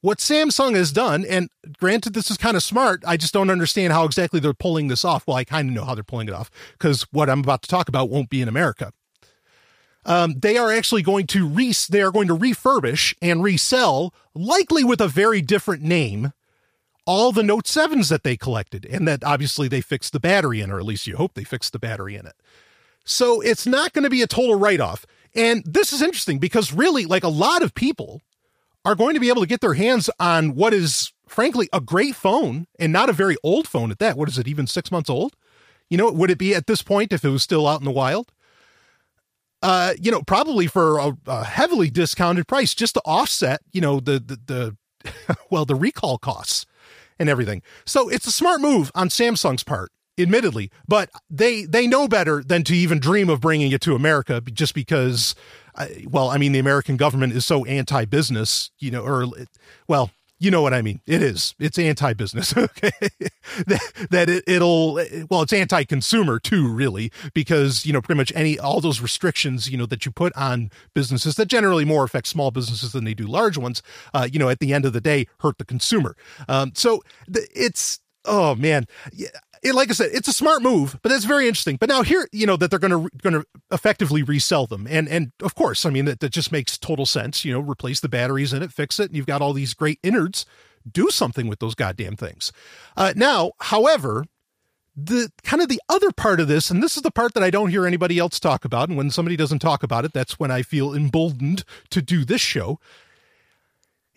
what 0.00 0.18
Samsung 0.18 0.74
has 0.74 0.92
done, 0.92 1.24
and 1.24 1.48
granted, 1.78 2.12
this 2.12 2.30
is 2.30 2.36
kind 2.36 2.58
of 2.58 2.62
smart. 2.62 3.02
I 3.06 3.16
just 3.16 3.32
don't 3.32 3.48
understand 3.48 3.94
how 3.94 4.04
exactly 4.04 4.38
they're 4.38 4.52
pulling 4.52 4.88
this 4.88 5.02
off. 5.02 5.26
Well, 5.26 5.38
I 5.38 5.44
kind 5.44 5.70
of 5.70 5.74
know 5.74 5.84
how 5.84 5.94
they're 5.94 6.04
pulling 6.04 6.28
it 6.28 6.34
off 6.34 6.50
because 6.72 7.06
what 7.10 7.30
I'm 7.30 7.40
about 7.40 7.62
to 7.62 7.70
talk 7.70 7.88
about 7.88 8.10
won't 8.10 8.28
be 8.28 8.42
in 8.42 8.48
America 8.48 8.92
um, 10.06 10.34
they 10.38 10.56
are 10.56 10.72
actually 10.72 11.02
going 11.02 11.26
to 11.28 11.46
re- 11.46 11.74
they 11.88 12.02
are 12.02 12.10
going 12.10 12.28
to 12.28 12.36
refurbish 12.36 13.14
and 13.22 13.42
resell, 13.42 14.14
likely 14.34 14.84
with 14.84 15.00
a 15.00 15.08
very 15.08 15.40
different 15.40 15.82
name, 15.82 16.32
all 17.06 17.32
the 17.32 17.42
Note 17.42 17.64
7s 17.64 18.08
that 18.08 18.22
they 18.22 18.36
collected. 18.36 18.86
And 18.86 19.06
that 19.06 19.24
obviously 19.24 19.68
they 19.68 19.80
fixed 19.80 20.12
the 20.12 20.20
battery 20.20 20.60
in, 20.60 20.70
or 20.70 20.78
at 20.78 20.84
least 20.84 21.06
you 21.06 21.16
hope 21.16 21.34
they 21.34 21.44
fixed 21.44 21.72
the 21.72 21.78
battery 21.78 22.16
in 22.16 22.26
it. 22.26 22.34
So 23.04 23.40
it's 23.40 23.66
not 23.66 23.92
going 23.92 24.04
to 24.04 24.10
be 24.10 24.22
a 24.22 24.26
total 24.26 24.58
write 24.58 24.80
off. 24.80 25.04
And 25.34 25.62
this 25.64 25.92
is 25.92 26.00
interesting 26.00 26.38
because 26.38 26.72
really, 26.72 27.06
like 27.06 27.24
a 27.24 27.28
lot 27.28 27.62
of 27.62 27.74
people 27.74 28.22
are 28.84 28.94
going 28.94 29.14
to 29.14 29.20
be 29.20 29.28
able 29.28 29.42
to 29.42 29.48
get 29.48 29.60
their 29.60 29.74
hands 29.74 30.08
on 30.18 30.54
what 30.54 30.72
is, 30.72 31.12
frankly, 31.26 31.68
a 31.72 31.80
great 31.80 32.14
phone 32.14 32.66
and 32.78 32.92
not 32.92 33.10
a 33.10 33.14
very 33.14 33.36
old 33.42 33.66
phone 33.66 33.90
at 33.90 33.98
that. 33.98 34.16
What 34.16 34.28
is 34.28 34.38
it, 34.38 34.48
even 34.48 34.66
six 34.66 34.90
months 34.90 35.10
old? 35.10 35.34
You 35.90 35.98
know, 35.98 36.10
would 36.10 36.30
it 36.30 36.38
be 36.38 36.54
at 36.54 36.66
this 36.66 36.82
point 36.82 37.12
if 37.12 37.24
it 37.24 37.30
was 37.30 37.42
still 37.42 37.66
out 37.66 37.80
in 37.80 37.84
the 37.84 37.90
wild? 37.90 38.32
uh, 39.64 39.94
you 39.98 40.10
know, 40.10 40.20
probably 40.20 40.66
for 40.66 40.98
a, 40.98 41.16
a, 41.26 41.42
heavily 41.42 41.88
discounted 41.88 42.46
price 42.46 42.74
just 42.74 42.92
to 42.94 43.00
offset, 43.06 43.62
you 43.72 43.80
know, 43.80 43.98
the, 43.98 44.18
the, 44.18 44.76
the 45.04 45.36
well, 45.50 45.64
the 45.64 45.74
recall 45.74 46.18
costs 46.18 46.66
and 47.18 47.28
everything. 47.28 47.62
So 47.84 48.08
it's 48.08 48.26
a 48.26 48.32
smart 48.32 48.60
move 48.60 48.90
on 48.94 49.08
Samsung's 49.08 49.64
part, 49.64 49.92
admittedly, 50.18 50.70
but 50.86 51.10
they, 51.30 51.64
they 51.64 51.86
know 51.86 52.08
better 52.08 52.42
than 52.42 52.64
to 52.64 52.74
even 52.74 52.98
dream 52.98 53.28
of 53.28 53.40
bringing 53.40 53.72
it 53.72 53.80
to 53.82 53.94
America 53.94 54.40
just 54.40 54.74
because, 54.74 55.34
uh, 55.74 55.86
well, 56.08 56.30
I 56.30 56.38
mean, 56.38 56.52
the 56.52 56.58
American 56.58 56.96
government 56.96 57.32
is 57.32 57.44
so 57.44 57.64
anti 57.64 58.04
business, 58.04 58.70
you 58.78 58.90
know, 58.90 59.02
or, 59.02 59.26
well, 59.88 60.10
you 60.44 60.50
know 60.50 60.62
what 60.62 60.74
I 60.74 60.82
mean. 60.82 61.00
It 61.06 61.22
is. 61.22 61.54
It's 61.58 61.78
anti-business. 61.78 62.54
Okay, 62.64 62.90
that, 63.66 64.08
that 64.10 64.28
it, 64.28 64.60
will 64.60 64.94
well, 65.30 65.42
it's 65.42 65.52
anti-consumer 65.52 66.38
too, 66.38 66.66
really, 66.72 67.12
because 67.34 67.84
you 67.84 67.92
know 67.92 68.00
pretty 68.00 68.16
much 68.16 68.32
any 68.34 68.58
all 68.58 68.80
those 68.80 69.00
restrictions 69.00 69.70
you 69.70 69.76
know 69.76 69.86
that 69.86 70.04
you 70.04 70.12
put 70.12 70.34
on 70.34 70.70
businesses 70.94 71.36
that 71.36 71.46
generally 71.46 71.84
more 71.84 72.04
affect 72.04 72.26
small 72.26 72.50
businesses 72.50 72.92
than 72.92 73.04
they 73.04 73.14
do 73.14 73.26
large 73.26 73.58
ones. 73.58 73.82
Uh, 74.12 74.26
you 74.30 74.38
know, 74.38 74.48
at 74.48 74.60
the 74.60 74.72
end 74.72 74.84
of 74.84 74.92
the 74.92 75.00
day, 75.00 75.26
hurt 75.40 75.58
the 75.58 75.64
consumer. 75.64 76.16
Um, 76.48 76.72
so 76.74 77.02
it's 77.28 78.00
oh 78.24 78.54
man, 78.54 78.86
it, 79.64 79.74
like 79.74 79.90
I 79.90 79.94
said, 79.94 80.10
it's 80.12 80.28
a 80.28 80.32
smart 80.32 80.62
move, 80.62 80.98
but 81.02 81.08
that's 81.08 81.24
very 81.24 81.48
interesting. 81.48 81.76
But 81.76 81.88
now 81.88 82.02
here, 82.02 82.28
you 82.32 82.46
know, 82.46 82.56
that 82.58 82.70
they're 82.70 82.78
going 82.78 83.08
to 83.08 83.16
going 83.22 83.32
to 83.32 83.46
effectively 83.72 84.22
resell 84.22 84.66
them, 84.66 84.86
and 84.88 85.08
and 85.08 85.32
of 85.42 85.54
course, 85.54 85.86
I 85.86 85.90
mean 85.90 86.04
that, 86.04 86.20
that 86.20 86.30
just 86.30 86.52
makes 86.52 86.76
total 86.78 87.06
sense. 87.06 87.44
You 87.44 87.54
know, 87.54 87.60
replace 87.60 88.00
the 88.00 88.08
batteries 88.08 88.52
in 88.52 88.62
it, 88.62 88.72
fix 88.72 89.00
it, 89.00 89.06
and 89.06 89.16
you've 89.16 89.26
got 89.26 89.40
all 89.40 89.54
these 89.54 89.74
great 89.74 89.98
innards. 90.02 90.44
Do 90.90 91.08
something 91.08 91.48
with 91.48 91.60
those 91.60 91.74
goddamn 91.74 92.16
things. 92.16 92.52
Uh, 92.94 93.14
now, 93.16 93.52
however, 93.58 94.26
the 94.94 95.30
kind 95.42 95.62
of 95.62 95.68
the 95.68 95.80
other 95.88 96.12
part 96.12 96.40
of 96.40 96.48
this, 96.48 96.70
and 96.70 96.82
this 96.82 96.96
is 96.96 97.02
the 97.02 97.10
part 97.10 97.32
that 97.32 97.42
I 97.42 97.48
don't 97.48 97.70
hear 97.70 97.86
anybody 97.86 98.18
else 98.18 98.38
talk 98.38 98.66
about, 98.66 98.90
and 98.90 98.98
when 98.98 99.10
somebody 99.10 99.34
doesn't 99.34 99.60
talk 99.60 99.82
about 99.82 100.04
it, 100.04 100.12
that's 100.12 100.38
when 100.38 100.50
I 100.50 100.60
feel 100.62 100.94
emboldened 100.94 101.64
to 101.88 102.02
do 102.02 102.24
this 102.24 102.42
show. 102.42 102.78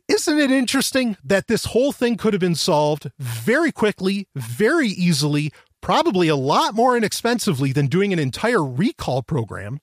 Isn't 0.07 0.39
it 0.39 0.51
interesting 0.51 1.17
that 1.23 1.47
this 1.47 1.65
whole 1.65 1.91
thing 1.91 2.15
could 2.15 2.33
have 2.33 2.39
been 2.39 2.55
solved 2.55 3.11
very 3.19 3.71
quickly, 3.71 4.27
very 4.35 4.87
easily, 4.87 5.51
probably 5.81 6.29
a 6.29 6.35
lot 6.35 6.73
more 6.73 6.95
inexpensively 6.95 7.73
than 7.73 7.87
doing 7.87 8.13
an 8.13 8.19
entire 8.19 8.63
recall 8.63 9.21
program 9.21 9.79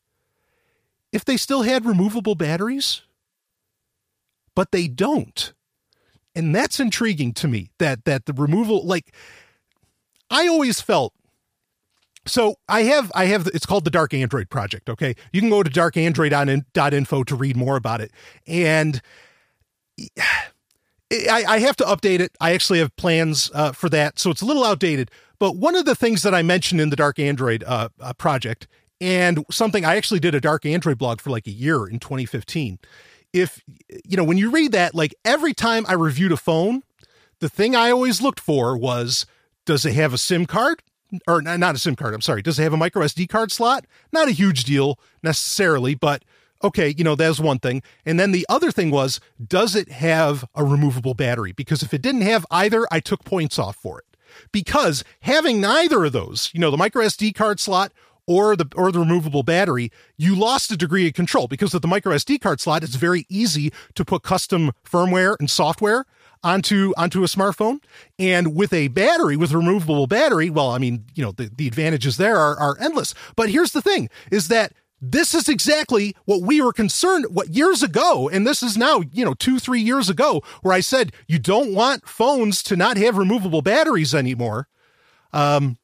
if 1.12 1.24
they 1.24 1.36
still 1.36 1.62
had 1.62 1.84
removable 1.84 2.34
batteries? 2.34 3.02
But 4.54 4.72
they 4.72 4.88
don't. 4.88 5.52
And 6.34 6.54
that's 6.54 6.80
intriguing 6.80 7.32
to 7.34 7.48
me 7.48 7.70
that 7.78 8.04
that 8.06 8.26
the 8.26 8.32
removal 8.32 8.84
like 8.84 9.12
I 10.30 10.48
always 10.48 10.80
felt 10.80 11.12
so 12.26 12.56
I 12.68 12.84
have 12.84 13.12
I 13.14 13.26
have 13.26 13.46
it's 13.48 13.66
called 13.66 13.84
the 13.84 13.90
Dark 13.90 14.14
Android 14.14 14.48
project, 14.50 14.88
okay? 14.88 15.14
You 15.32 15.40
can 15.40 15.50
go 15.50 15.62
to 15.62 15.70
darkandroid.info 15.70 17.24
to 17.24 17.36
read 17.36 17.56
more 17.56 17.76
about 17.76 18.00
it. 18.00 18.10
And 18.46 19.00
I, 21.12 21.44
I, 21.46 21.58
have 21.58 21.76
to 21.76 21.84
update 21.84 22.20
it. 22.20 22.34
I 22.40 22.54
actually 22.54 22.80
have 22.80 22.94
plans 22.96 23.50
uh, 23.54 23.72
for 23.72 23.88
that, 23.90 24.18
so 24.18 24.30
it's 24.30 24.42
a 24.42 24.46
little 24.46 24.64
outdated. 24.64 25.10
But 25.38 25.56
one 25.56 25.76
of 25.76 25.84
the 25.84 25.94
things 25.94 26.22
that 26.22 26.34
I 26.34 26.42
mentioned 26.42 26.80
in 26.80 26.90
the 26.90 26.96
Dark 26.96 27.18
Android 27.18 27.62
uh, 27.64 27.90
uh, 28.00 28.14
project, 28.14 28.66
and 29.00 29.44
something 29.50 29.84
I 29.84 29.96
actually 29.96 30.20
did 30.20 30.34
a 30.34 30.40
Dark 30.40 30.66
Android 30.66 30.98
blog 30.98 31.20
for 31.20 31.30
like 31.30 31.46
a 31.46 31.52
year 31.52 31.86
in 31.86 31.98
2015. 32.00 32.78
If 33.32 33.62
you 34.04 34.16
know, 34.16 34.24
when 34.24 34.38
you 34.38 34.50
read 34.50 34.72
that, 34.72 34.94
like 34.94 35.14
every 35.24 35.54
time 35.54 35.84
I 35.88 35.92
reviewed 35.92 36.32
a 36.32 36.36
phone, 36.36 36.82
the 37.40 37.48
thing 37.48 37.76
I 37.76 37.90
always 37.90 38.22
looked 38.22 38.40
for 38.40 38.76
was, 38.76 39.26
does 39.66 39.84
it 39.84 39.94
have 39.94 40.14
a 40.14 40.18
SIM 40.18 40.46
card? 40.46 40.82
Or 41.28 41.42
not 41.42 41.74
a 41.74 41.78
SIM 41.78 41.94
card. 41.94 42.14
I'm 42.14 42.20
sorry. 42.20 42.42
Does 42.42 42.58
it 42.58 42.62
have 42.62 42.72
a 42.72 42.78
micro 42.78 43.04
SD 43.04 43.28
card 43.28 43.52
slot? 43.52 43.86
Not 44.12 44.26
a 44.26 44.32
huge 44.32 44.64
deal 44.64 44.98
necessarily, 45.22 45.94
but 45.94 46.24
okay, 46.64 46.94
you 46.96 47.04
know, 47.04 47.14
that's 47.14 47.38
one 47.38 47.58
thing. 47.58 47.82
And 48.04 48.18
then 48.18 48.32
the 48.32 48.46
other 48.48 48.72
thing 48.72 48.90
was, 48.90 49.20
does 49.46 49.76
it 49.76 49.90
have 49.90 50.44
a 50.54 50.64
removable 50.64 51.14
battery? 51.14 51.52
Because 51.52 51.82
if 51.82 51.94
it 51.94 52.02
didn't 52.02 52.22
have 52.22 52.46
either, 52.50 52.86
I 52.90 53.00
took 53.00 53.24
points 53.24 53.58
off 53.58 53.76
for 53.76 54.00
it. 54.00 54.06
Because 54.50 55.04
having 55.20 55.60
neither 55.60 56.04
of 56.04 56.12
those, 56.12 56.50
you 56.52 56.60
know, 56.60 56.70
the 56.70 56.76
micro 56.76 57.04
SD 57.04 57.34
card 57.34 57.60
slot 57.60 57.92
or 58.26 58.56
the 58.56 58.66
or 58.74 58.90
the 58.90 58.98
removable 58.98 59.42
battery, 59.42 59.92
you 60.16 60.34
lost 60.34 60.72
a 60.72 60.76
degree 60.76 61.06
of 61.06 61.14
control 61.14 61.46
because 61.46 61.72
with 61.72 61.82
the 61.82 61.88
micro 61.88 62.14
SD 62.14 62.40
card 62.40 62.60
slot, 62.60 62.82
it's 62.82 62.96
very 62.96 63.26
easy 63.28 63.72
to 63.94 64.04
put 64.04 64.22
custom 64.22 64.72
firmware 64.84 65.36
and 65.38 65.50
software 65.50 66.04
onto 66.42 66.92
onto 66.96 67.22
a 67.22 67.26
smartphone. 67.26 67.78
And 68.18 68.54
with 68.54 68.72
a 68.72 68.88
battery, 68.88 69.36
with 69.36 69.52
removable 69.52 70.06
battery, 70.06 70.50
well, 70.50 70.70
I 70.70 70.78
mean, 70.78 71.04
you 71.14 71.24
know, 71.24 71.32
the, 71.32 71.50
the 71.54 71.66
advantages 71.66 72.16
there 72.16 72.36
are, 72.36 72.56
are 72.56 72.76
endless. 72.80 73.14
But 73.36 73.50
here's 73.50 73.72
the 73.72 73.82
thing 73.82 74.08
is 74.30 74.48
that 74.48 74.72
this 75.10 75.34
is 75.34 75.48
exactly 75.48 76.16
what 76.24 76.40
we 76.40 76.60
were 76.60 76.72
concerned 76.72 77.26
what 77.30 77.50
years 77.50 77.82
ago 77.82 78.28
and 78.28 78.46
this 78.46 78.62
is 78.62 78.76
now 78.76 79.02
you 79.12 79.24
know 79.24 79.34
2 79.34 79.58
3 79.58 79.80
years 79.80 80.08
ago 80.08 80.42
where 80.62 80.74
I 80.74 80.80
said 80.80 81.12
you 81.26 81.38
don't 81.38 81.74
want 81.74 82.08
phones 82.08 82.62
to 82.64 82.76
not 82.76 82.96
have 82.96 83.18
removable 83.18 83.62
batteries 83.62 84.14
anymore. 84.14 84.68
Um 85.32 85.76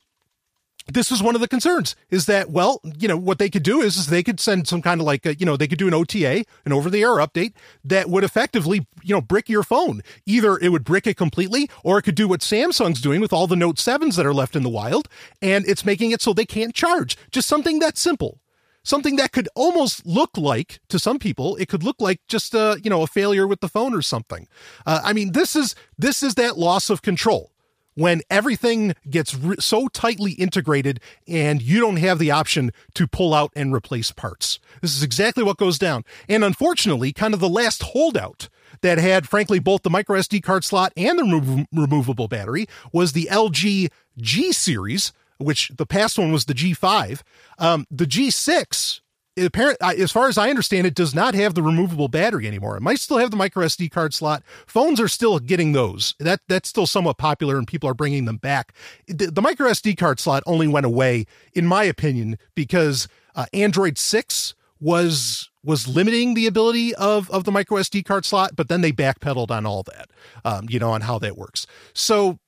this 0.88 1.12
is 1.12 1.22
one 1.22 1.34
of 1.34 1.40
the 1.40 1.48
concerns 1.48 1.94
is 2.10 2.26
that 2.26 2.50
well 2.50 2.80
you 2.98 3.06
know 3.06 3.16
what 3.16 3.38
they 3.38 3.50
could 3.50 3.62
do 3.62 3.80
is, 3.80 3.96
is 3.96 4.06
they 4.06 4.22
could 4.22 4.40
send 4.40 4.66
some 4.66 4.80
kind 4.80 5.00
of 5.00 5.06
like 5.06 5.26
a, 5.26 5.34
you 5.36 5.44
know 5.44 5.56
they 5.56 5.68
could 5.68 5.78
do 5.78 5.86
an 5.88 5.94
ota 5.94 6.44
an 6.64 6.72
over 6.72 6.88
the 6.88 7.02
air 7.02 7.16
update 7.16 7.52
that 7.84 8.08
would 8.08 8.24
effectively 8.24 8.86
you 9.02 9.14
know 9.14 9.20
brick 9.20 9.48
your 9.48 9.62
phone. 9.62 10.00
Either 10.24 10.56
it 10.58 10.70
would 10.70 10.84
brick 10.84 11.06
it 11.06 11.16
completely 11.16 11.68
or 11.84 11.98
it 11.98 12.02
could 12.02 12.14
do 12.14 12.26
what 12.26 12.40
samsung's 12.40 13.00
doing 13.02 13.20
with 13.20 13.32
all 13.32 13.46
the 13.46 13.56
note 13.56 13.76
7s 13.76 14.16
that 14.16 14.26
are 14.26 14.34
left 14.34 14.56
in 14.56 14.62
the 14.62 14.68
wild 14.68 15.08
and 15.42 15.68
it's 15.68 15.84
making 15.84 16.10
it 16.10 16.22
so 16.22 16.32
they 16.32 16.46
can't 16.46 16.74
charge. 16.74 17.18
Just 17.30 17.48
something 17.48 17.80
that 17.80 17.98
simple 17.98 18.40
something 18.90 19.16
that 19.16 19.32
could 19.32 19.48
almost 19.54 20.04
look 20.04 20.36
like 20.36 20.80
to 20.88 20.98
some 20.98 21.18
people 21.18 21.56
it 21.56 21.68
could 21.68 21.82
look 21.82 22.00
like 22.00 22.20
just 22.28 22.54
a 22.54 22.78
you 22.82 22.90
know 22.90 23.02
a 23.02 23.06
failure 23.06 23.46
with 23.46 23.60
the 23.60 23.68
phone 23.68 23.94
or 23.94 24.02
something 24.02 24.48
uh, 24.84 25.00
i 25.04 25.12
mean 25.12 25.32
this 25.32 25.54
is 25.56 25.74
this 25.96 26.22
is 26.22 26.34
that 26.34 26.58
loss 26.58 26.90
of 26.90 27.00
control 27.00 27.52
when 27.94 28.22
everything 28.30 28.94
gets 29.08 29.34
re- 29.34 29.56
so 29.58 29.88
tightly 29.88 30.32
integrated 30.32 31.00
and 31.28 31.60
you 31.60 31.80
don't 31.80 31.96
have 31.98 32.18
the 32.18 32.30
option 32.30 32.72
to 32.94 33.06
pull 33.06 33.34
out 33.34 33.52
and 33.54 33.74
replace 33.74 34.10
parts. 34.10 34.58
This 34.80 34.96
is 34.96 35.02
exactly 35.02 35.42
what 35.42 35.58
goes 35.58 35.78
down. 35.78 36.04
And 36.28 36.44
unfortunately, 36.44 37.12
kind 37.12 37.34
of 37.34 37.40
the 37.40 37.48
last 37.48 37.82
holdout 37.82 38.48
that 38.80 38.98
had, 38.98 39.28
frankly, 39.28 39.58
both 39.58 39.82
the 39.82 39.90
micro 39.90 40.18
SD 40.18 40.42
card 40.42 40.64
slot 40.64 40.92
and 40.96 41.18
the 41.18 41.24
remo- 41.24 41.66
removable 41.72 42.28
battery 42.28 42.66
was 42.92 43.12
the 43.12 43.28
LG 43.30 43.90
G 44.16 44.52
series, 44.52 45.12
which 45.40 45.70
the 45.76 45.86
past 45.86 46.18
one 46.18 46.32
was 46.32 46.44
the 46.44 46.54
G5. 46.54 47.22
Um, 47.58 47.86
the 47.90 48.06
G6 48.06 49.00
apparent 49.38 49.78
as 49.80 50.12
far 50.12 50.28
as 50.28 50.36
I 50.36 50.50
understand 50.50 50.86
it 50.86 50.94
does 50.94 51.14
not 51.14 51.34
have 51.34 51.54
the 51.54 51.62
removable 51.62 52.08
battery 52.08 52.46
anymore. 52.46 52.76
It 52.76 52.82
might 52.82 52.98
still 52.98 53.18
have 53.18 53.30
the 53.30 53.36
micro 53.36 53.64
SD 53.64 53.90
card 53.90 54.12
slot. 54.14 54.42
Phones 54.66 55.00
are 55.00 55.08
still 55.08 55.38
getting 55.38 55.72
those. 55.72 56.14
That 56.18 56.40
that's 56.48 56.68
still 56.68 56.86
somewhat 56.86 57.18
popular 57.18 57.56
and 57.56 57.66
people 57.66 57.88
are 57.88 57.94
bringing 57.94 58.24
them 58.24 58.36
back. 58.36 58.74
The, 59.06 59.26
the 59.26 59.42
micro 59.42 59.68
SD 59.70 59.96
card 59.96 60.20
slot 60.20 60.42
only 60.46 60.68
went 60.68 60.86
away 60.86 61.26
in 61.54 61.66
my 61.66 61.84
opinion 61.84 62.38
because 62.54 63.08
uh, 63.34 63.46
Android 63.52 63.98
6 63.98 64.54
was 64.80 65.50
was 65.62 65.86
limiting 65.86 66.34
the 66.34 66.46
ability 66.46 66.94
of 66.94 67.30
of 67.30 67.44
the 67.44 67.52
micro 67.52 67.78
SD 67.78 68.04
card 68.04 68.24
slot, 68.24 68.56
but 68.56 68.68
then 68.68 68.80
they 68.80 68.92
backpedaled 68.92 69.50
on 69.50 69.66
all 69.66 69.82
that. 69.84 70.10
Um, 70.44 70.66
you 70.68 70.78
know, 70.78 70.90
on 70.90 71.02
how 71.02 71.18
that 71.18 71.36
works. 71.36 71.66
So 71.92 72.38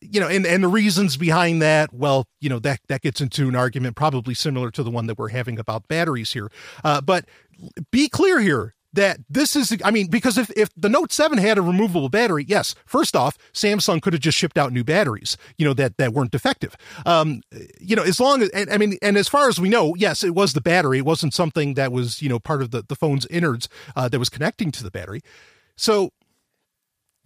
you 0.00 0.20
know, 0.20 0.28
and, 0.28 0.46
and 0.46 0.62
the 0.62 0.68
reasons 0.68 1.16
behind 1.16 1.60
that, 1.62 1.92
well, 1.92 2.26
you 2.40 2.48
know, 2.48 2.58
that, 2.60 2.80
that 2.88 3.02
gets 3.02 3.20
into 3.20 3.48
an 3.48 3.56
argument 3.56 3.96
probably 3.96 4.34
similar 4.34 4.70
to 4.70 4.82
the 4.82 4.90
one 4.90 5.06
that 5.06 5.18
we're 5.18 5.28
having 5.28 5.58
about 5.58 5.88
batteries 5.88 6.32
here. 6.32 6.50
Uh, 6.84 7.00
but 7.00 7.24
be 7.90 8.08
clear 8.08 8.40
here 8.40 8.74
that 8.92 9.18
this 9.28 9.54
is, 9.54 9.76
I 9.84 9.90
mean, 9.90 10.08
because 10.08 10.38
if, 10.38 10.50
if 10.56 10.70
the 10.76 10.88
Note 10.88 11.12
7 11.12 11.36
had 11.38 11.58
a 11.58 11.62
removable 11.62 12.08
battery, 12.08 12.44
yes, 12.48 12.74
first 12.86 13.14
off, 13.14 13.36
Samsung 13.52 14.00
could 14.00 14.12
have 14.12 14.22
just 14.22 14.38
shipped 14.38 14.56
out 14.56 14.72
new 14.72 14.84
batteries, 14.84 15.36
you 15.58 15.66
know, 15.66 15.74
that, 15.74 15.98
that 15.98 16.12
weren't 16.12 16.30
defective. 16.30 16.76
Um, 17.04 17.42
you 17.80 17.94
know, 17.94 18.02
as 18.02 18.18
long 18.18 18.42
as, 18.42 18.50
I 18.54 18.78
mean, 18.78 18.96
and 19.02 19.16
as 19.16 19.28
far 19.28 19.48
as 19.48 19.60
we 19.60 19.68
know, 19.68 19.94
yes, 19.94 20.24
it 20.24 20.34
was 20.34 20.52
the 20.52 20.60
battery. 20.60 20.98
It 20.98 21.04
wasn't 21.04 21.34
something 21.34 21.74
that 21.74 21.92
was, 21.92 22.22
you 22.22 22.28
know, 22.28 22.38
part 22.38 22.62
of 22.62 22.70
the, 22.70 22.82
the 22.86 22.96
phone's 22.96 23.26
innards 23.26 23.68
uh, 23.94 24.08
that 24.08 24.18
was 24.18 24.30
connecting 24.30 24.70
to 24.72 24.82
the 24.82 24.90
battery. 24.90 25.20
So 25.76 26.10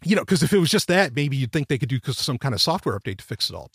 you 0.04 0.16
know, 0.16 0.22
because 0.22 0.42
if 0.42 0.52
it 0.52 0.58
was 0.58 0.70
just 0.70 0.88
that, 0.88 1.14
maybe 1.14 1.36
you'd 1.36 1.52
think 1.52 1.68
they 1.68 1.78
could 1.78 1.88
do 1.88 2.00
some 2.12 2.38
kind 2.38 2.54
of 2.54 2.60
software 2.60 2.98
update 2.98 3.18
to 3.18 3.24
fix 3.24 3.50
it 3.50 3.56
all. 3.56 3.70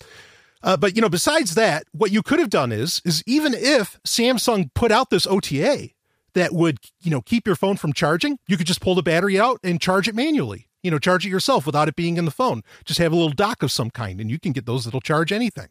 Uh, 0.62 0.76
but 0.76 0.96
you 0.96 1.02
know, 1.02 1.08
besides 1.08 1.54
that, 1.54 1.84
what 1.92 2.10
you 2.10 2.22
could 2.22 2.38
have 2.38 2.50
done 2.50 2.72
is 2.72 3.00
is 3.04 3.22
even 3.26 3.54
if 3.54 3.98
Samsung 4.06 4.72
put 4.74 4.90
out 4.90 5.10
this 5.10 5.26
OTA 5.26 5.90
that 6.34 6.52
would 6.52 6.78
you 7.00 7.10
know 7.10 7.20
keep 7.20 7.46
your 7.46 7.56
phone 7.56 7.76
from 7.76 7.92
charging, 7.92 8.38
you 8.48 8.56
could 8.56 8.66
just 8.66 8.80
pull 8.80 8.94
the 8.94 9.02
battery 9.02 9.38
out 9.38 9.60
and 9.62 9.80
charge 9.80 10.08
it 10.08 10.14
manually. 10.14 10.68
You 10.82 10.90
know, 10.90 10.98
charge 10.98 11.26
it 11.26 11.30
yourself 11.30 11.66
without 11.66 11.88
it 11.88 11.96
being 11.96 12.16
in 12.16 12.24
the 12.24 12.30
phone. 12.30 12.62
Just 12.84 12.98
have 12.98 13.12
a 13.12 13.16
little 13.16 13.32
dock 13.32 13.62
of 13.62 13.72
some 13.72 13.90
kind, 13.90 14.20
and 14.20 14.30
you 14.30 14.38
can 14.38 14.52
get 14.52 14.66
those 14.66 14.84
that'll 14.84 15.00
charge 15.00 15.32
anything. 15.32 15.68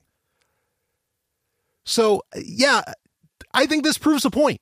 So 1.86 2.24
yeah, 2.36 2.82
I 3.54 3.66
think 3.66 3.84
this 3.84 3.98
proves 3.98 4.26
a 4.26 4.30
point 4.30 4.62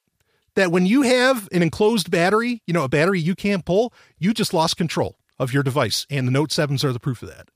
that 0.55 0.71
when 0.71 0.85
you 0.85 1.03
have 1.03 1.49
an 1.51 1.61
enclosed 1.61 2.09
battery, 2.09 2.61
you 2.65 2.73
know, 2.73 2.83
a 2.83 2.89
battery 2.89 3.19
you 3.19 3.35
can't 3.35 3.65
pull, 3.65 3.93
you 4.17 4.33
just 4.33 4.53
lost 4.53 4.77
control 4.77 5.17
of 5.39 5.53
your 5.53 5.63
device, 5.63 6.05
and 6.09 6.27
the 6.27 6.31
Note 6.31 6.49
7s 6.49 6.83
are 6.83 6.93
the 6.93 6.99
proof 6.99 7.21
of 7.21 7.29
that. 7.29 7.49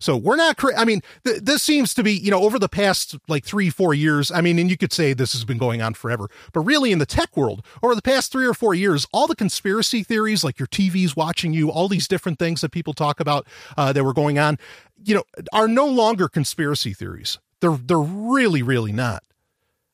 So 0.00 0.16
we're 0.16 0.36
not, 0.36 0.56
cra- 0.56 0.78
I 0.78 0.86
mean, 0.86 1.02
th- 1.24 1.42
this 1.42 1.62
seems 1.62 1.92
to 1.94 2.02
be, 2.02 2.12
you 2.12 2.30
know, 2.30 2.42
over 2.42 2.58
the 2.58 2.70
past 2.70 3.16
like 3.28 3.44
three, 3.44 3.68
four 3.68 3.92
years. 3.92 4.32
I 4.32 4.40
mean, 4.40 4.58
and 4.58 4.70
you 4.70 4.78
could 4.78 4.94
say 4.94 5.12
this 5.12 5.32
has 5.34 5.44
been 5.44 5.58
going 5.58 5.82
on 5.82 5.92
forever, 5.92 6.28
but 6.54 6.60
really 6.60 6.90
in 6.90 6.98
the 6.98 7.06
tech 7.06 7.36
world, 7.36 7.64
over 7.82 7.94
the 7.94 8.02
past 8.02 8.32
three 8.32 8.46
or 8.46 8.54
four 8.54 8.74
years, 8.74 9.06
all 9.12 9.26
the 9.26 9.36
conspiracy 9.36 10.02
theories, 10.02 10.42
like 10.42 10.58
your 10.58 10.68
TV's 10.68 11.14
watching 11.14 11.52
you, 11.52 11.70
all 11.70 11.86
these 11.86 12.08
different 12.08 12.38
things 12.38 12.62
that 12.62 12.72
people 12.72 12.94
talk 12.94 13.20
about 13.20 13.46
uh, 13.76 13.92
that 13.92 14.02
were 14.02 14.14
going 14.14 14.38
on, 14.38 14.58
you 15.04 15.14
know, 15.14 15.24
are 15.52 15.68
no 15.68 15.86
longer 15.86 16.28
conspiracy 16.28 16.94
theories. 16.94 17.38
They're, 17.60 17.76
they're 17.76 17.98
really, 17.98 18.62
really 18.62 18.92
not. 18.92 19.22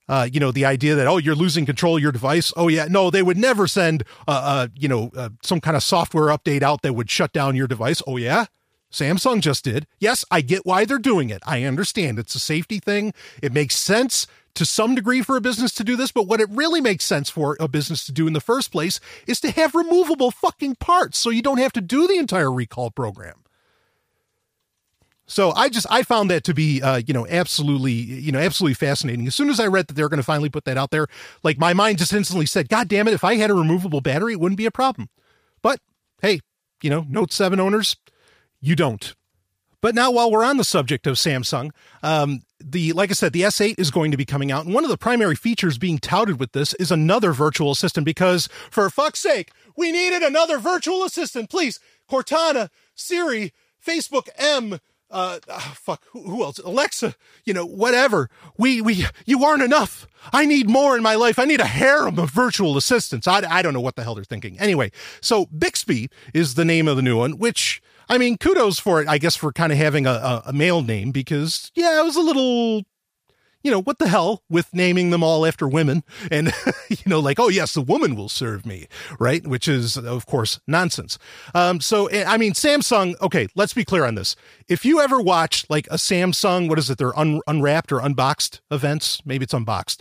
Uh, 0.08 0.28
you 0.32 0.38
know, 0.38 0.52
the 0.52 0.64
idea 0.64 0.94
that, 0.94 1.06
oh, 1.06 1.16
you're 1.18 1.34
losing 1.34 1.66
control 1.66 1.96
of 1.96 2.02
your 2.02 2.12
device. 2.12 2.52
Oh, 2.56 2.68
yeah. 2.68 2.86
No, 2.88 3.10
they 3.10 3.22
would 3.22 3.36
never 3.36 3.66
send, 3.66 4.04
uh, 4.28 4.40
uh, 4.44 4.68
you 4.74 4.88
know, 4.88 5.10
uh, 5.16 5.30
some 5.42 5.60
kind 5.60 5.76
of 5.76 5.82
software 5.82 6.26
update 6.26 6.62
out 6.62 6.82
that 6.82 6.94
would 6.94 7.10
shut 7.10 7.32
down 7.32 7.56
your 7.56 7.66
device. 7.66 8.02
Oh, 8.06 8.16
yeah. 8.16 8.46
Samsung 8.92 9.40
just 9.40 9.64
did. 9.64 9.86
Yes, 9.98 10.24
I 10.30 10.40
get 10.40 10.64
why 10.64 10.84
they're 10.84 10.98
doing 10.98 11.30
it. 11.30 11.42
I 11.46 11.64
understand 11.64 12.18
it's 12.18 12.34
a 12.34 12.38
safety 12.38 12.78
thing. 12.78 13.12
It 13.42 13.52
makes 13.52 13.76
sense 13.76 14.26
to 14.54 14.64
some 14.64 14.94
degree 14.94 15.22
for 15.22 15.36
a 15.36 15.40
business 15.40 15.74
to 15.74 15.84
do 15.84 15.96
this, 15.96 16.12
but 16.12 16.26
what 16.26 16.40
it 16.40 16.48
really 16.50 16.80
makes 16.80 17.04
sense 17.04 17.28
for 17.28 17.56
a 17.60 17.68
business 17.68 18.06
to 18.06 18.12
do 18.12 18.26
in 18.26 18.32
the 18.32 18.40
first 18.40 18.72
place 18.72 19.00
is 19.26 19.40
to 19.40 19.50
have 19.50 19.74
removable 19.74 20.30
fucking 20.30 20.76
parts 20.76 21.18
so 21.18 21.30
you 21.30 21.42
don't 21.42 21.58
have 21.58 21.72
to 21.72 21.80
do 21.80 22.06
the 22.06 22.16
entire 22.16 22.50
recall 22.50 22.90
program. 22.90 23.42
So 25.26 25.52
I 25.52 25.68
just 25.68 25.86
I 25.90 26.02
found 26.02 26.30
that 26.30 26.44
to 26.44 26.54
be 26.54 26.80
uh, 26.82 27.00
you 27.06 27.12
know 27.12 27.26
absolutely 27.26 27.92
you 27.92 28.30
know 28.30 28.38
absolutely 28.38 28.74
fascinating. 28.74 29.26
As 29.26 29.34
soon 29.34 29.50
as 29.50 29.58
I 29.58 29.66
read 29.66 29.88
that 29.88 29.94
they're 29.94 30.08
going 30.08 30.18
to 30.18 30.24
finally 30.24 30.48
put 30.48 30.64
that 30.64 30.78
out 30.78 30.90
there, 30.90 31.08
like 31.42 31.58
my 31.58 31.74
mind 31.74 31.98
just 31.98 32.12
instantly 32.12 32.46
said, 32.46 32.68
"God 32.68 32.88
damn 32.88 33.08
it! 33.08 33.14
If 33.14 33.24
I 33.24 33.34
had 33.36 33.50
a 33.50 33.54
removable 33.54 34.00
battery, 34.00 34.34
it 34.34 34.40
wouldn't 34.40 34.58
be 34.58 34.66
a 34.66 34.70
problem." 34.70 35.08
But 35.62 35.80
hey, 36.22 36.40
you 36.82 36.90
know, 36.90 37.04
Note 37.08 37.32
Seven 37.32 37.58
owners, 37.58 37.96
you 38.60 38.76
don't. 38.76 39.14
But 39.80 39.94
now, 39.94 40.10
while 40.10 40.30
we're 40.30 40.44
on 40.44 40.56
the 40.56 40.64
subject 40.64 41.06
of 41.06 41.16
Samsung, 41.16 41.70
um, 42.02 42.42
the 42.60 42.92
like 42.92 43.10
I 43.10 43.14
said, 43.14 43.32
the 43.32 43.42
S8 43.42 43.78
is 43.78 43.90
going 43.90 44.10
to 44.12 44.16
be 44.16 44.24
coming 44.24 44.52
out, 44.52 44.64
and 44.64 44.74
one 44.74 44.84
of 44.84 44.90
the 44.90 44.96
primary 44.96 45.36
features 45.36 45.76
being 45.76 45.98
touted 45.98 46.38
with 46.38 46.52
this 46.52 46.72
is 46.74 46.90
another 46.92 47.32
virtual 47.32 47.72
assistant. 47.72 48.04
Because 48.04 48.48
for 48.70 48.88
fuck's 48.90 49.20
sake, 49.20 49.50
we 49.76 49.90
needed 49.90 50.22
another 50.22 50.58
virtual 50.58 51.04
assistant. 51.04 51.50
Please, 51.50 51.80
Cortana, 52.08 52.70
Siri, 52.94 53.52
Facebook 53.84 54.28
M 54.38 54.78
uh, 55.10 55.38
oh, 55.48 55.72
fuck, 55.76 56.04
who, 56.10 56.22
who, 56.22 56.42
else? 56.42 56.58
Alexa, 56.58 57.14
you 57.44 57.54
know, 57.54 57.64
whatever. 57.64 58.28
We, 58.56 58.80
we, 58.80 59.06
you 59.24 59.44
aren't 59.44 59.62
enough. 59.62 60.06
I 60.32 60.46
need 60.46 60.68
more 60.68 60.96
in 60.96 61.02
my 61.02 61.14
life. 61.14 61.38
I 61.38 61.44
need 61.44 61.60
a 61.60 61.66
harem 61.66 62.18
of 62.18 62.30
virtual 62.30 62.76
assistants. 62.76 63.28
I, 63.28 63.42
I 63.48 63.62
don't 63.62 63.74
know 63.74 63.80
what 63.80 63.96
the 63.96 64.02
hell 64.02 64.14
they're 64.14 64.24
thinking. 64.24 64.58
Anyway, 64.58 64.90
so 65.20 65.46
Bixby 65.46 66.08
is 66.34 66.54
the 66.54 66.64
name 66.64 66.88
of 66.88 66.96
the 66.96 67.02
new 67.02 67.16
one, 67.16 67.38
which, 67.38 67.80
I 68.08 68.18
mean, 68.18 68.36
kudos 68.36 68.78
for 68.78 69.00
it, 69.00 69.08
I 69.08 69.18
guess, 69.18 69.36
for 69.36 69.52
kind 69.52 69.72
of 69.72 69.78
having 69.78 70.06
a, 70.06 70.12
a, 70.12 70.42
a 70.46 70.52
male 70.52 70.82
name 70.82 71.12
because, 71.12 71.70
yeah, 71.74 72.00
it 72.00 72.04
was 72.04 72.16
a 72.16 72.20
little 72.20 72.82
you 73.66 73.72
know, 73.72 73.82
what 73.82 73.98
the 73.98 74.06
hell 74.06 74.44
with 74.48 74.72
naming 74.72 75.10
them 75.10 75.24
all 75.24 75.44
after 75.44 75.66
women 75.66 76.04
and, 76.30 76.52
you 76.88 76.96
know, 77.04 77.18
like, 77.18 77.40
oh, 77.40 77.48
yes, 77.48 77.74
the 77.74 77.82
woman 77.82 78.14
will 78.14 78.28
serve 78.28 78.64
me, 78.64 78.86
right? 79.18 79.44
Which 79.44 79.66
is, 79.66 79.96
of 79.98 80.24
course, 80.24 80.60
nonsense. 80.68 81.18
Um, 81.52 81.80
so, 81.80 82.06
eh, 82.06 82.22
I 82.24 82.36
mean, 82.36 82.52
Samsung, 82.52 83.20
okay, 83.20 83.48
let's 83.56 83.74
be 83.74 83.84
clear 83.84 84.04
on 84.04 84.14
this. 84.14 84.36
If 84.68 84.84
you 84.84 85.00
ever 85.00 85.20
watch 85.20 85.66
like 85.68 85.88
a 85.88 85.96
Samsung, 85.96 86.68
what 86.68 86.78
is 86.78 86.88
it, 86.90 86.98
their 86.98 87.18
un- 87.18 87.40
unwrapped 87.48 87.90
or 87.90 87.98
unboxed 87.98 88.60
events, 88.70 89.20
maybe 89.26 89.42
it's 89.42 89.52
unboxed. 89.52 90.00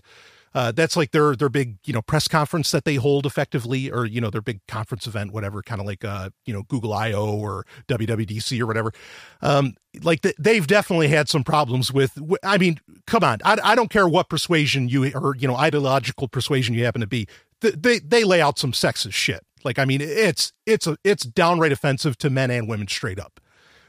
Uh, 0.55 0.71
that's 0.71 0.95
like 0.95 1.12
their 1.12 1.35
their 1.35 1.50
big 1.50 1.77
you 1.85 1.91
know 1.91 2.01
press 2.01 2.29
conference 2.29 2.71
that 2.71 2.85
they 2.85 2.95
hold 2.95 3.25
effectively, 3.25 3.91
or 3.91 4.05
you 4.05 4.21
know 4.21 4.29
their 4.29 4.41
big 4.41 4.62
conference 4.67 5.05
event, 5.05 5.33
whatever, 5.33 5.62
kind 5.62 5.81
of 5.81 5.85
like 5.85 6.05
uh 6.05 6.29
you 6.45 6.53
know 6.53 6.63
Google 6.69 6.93
I/O 6.93 7.38
or 7.38 7.65
WWDC 7.89 8.62
or 8.62 8.65
whatever. 8.65 8.93
Um, 9.41 9.75
like 10.01 10.21
the, 10.21 10.33
they've 10.39 10.65
definitely 10.65 11.09
had 11.09 11.27
some 11.27 11.43
problems 11.43 11.91
with. 11.91 12.17
I 12.41 12.57
mean, 12.57 12.79
come 13.05 13.21
on, 13.21 13.39
I, 13.43 13.57
I 13.62 13.75
don't 13.75 13.89
care 13.89 14.07
what 14.07 14.29
persuasion 14.29 14.88
you 14.88 15.12
or 15.13 15.35
you 15.35 15.45
know 15.45 15.57
ideological 15.57 16.29
persuasion 16.29 16.74
you 16.74 16.85
happen 16.85 17.01
to 17.01 17.07
be. 17.07 17.27
They 17.59 18.00
they 18.00 18.24
lay 18.24 18.41
out 18.41 18.57
some 18.57 18.71
sexist 18.71 19.12
shit. 19.13 19.43
Like 19.65 19.77
I 19.77 19.83
mean, 19.83 20.00
it's 20.00 20.53
it's 20.65 20.88
a 20.88 20.95
it's 21.03 21.25
downright 21.25 21.74
offensive 21.74 22.17
to 22.19 22.29
men 22.29 22.50
and 22.50 22.69
women 22.69 22.88
straight 22.88 23.19
up. 23.19 23.41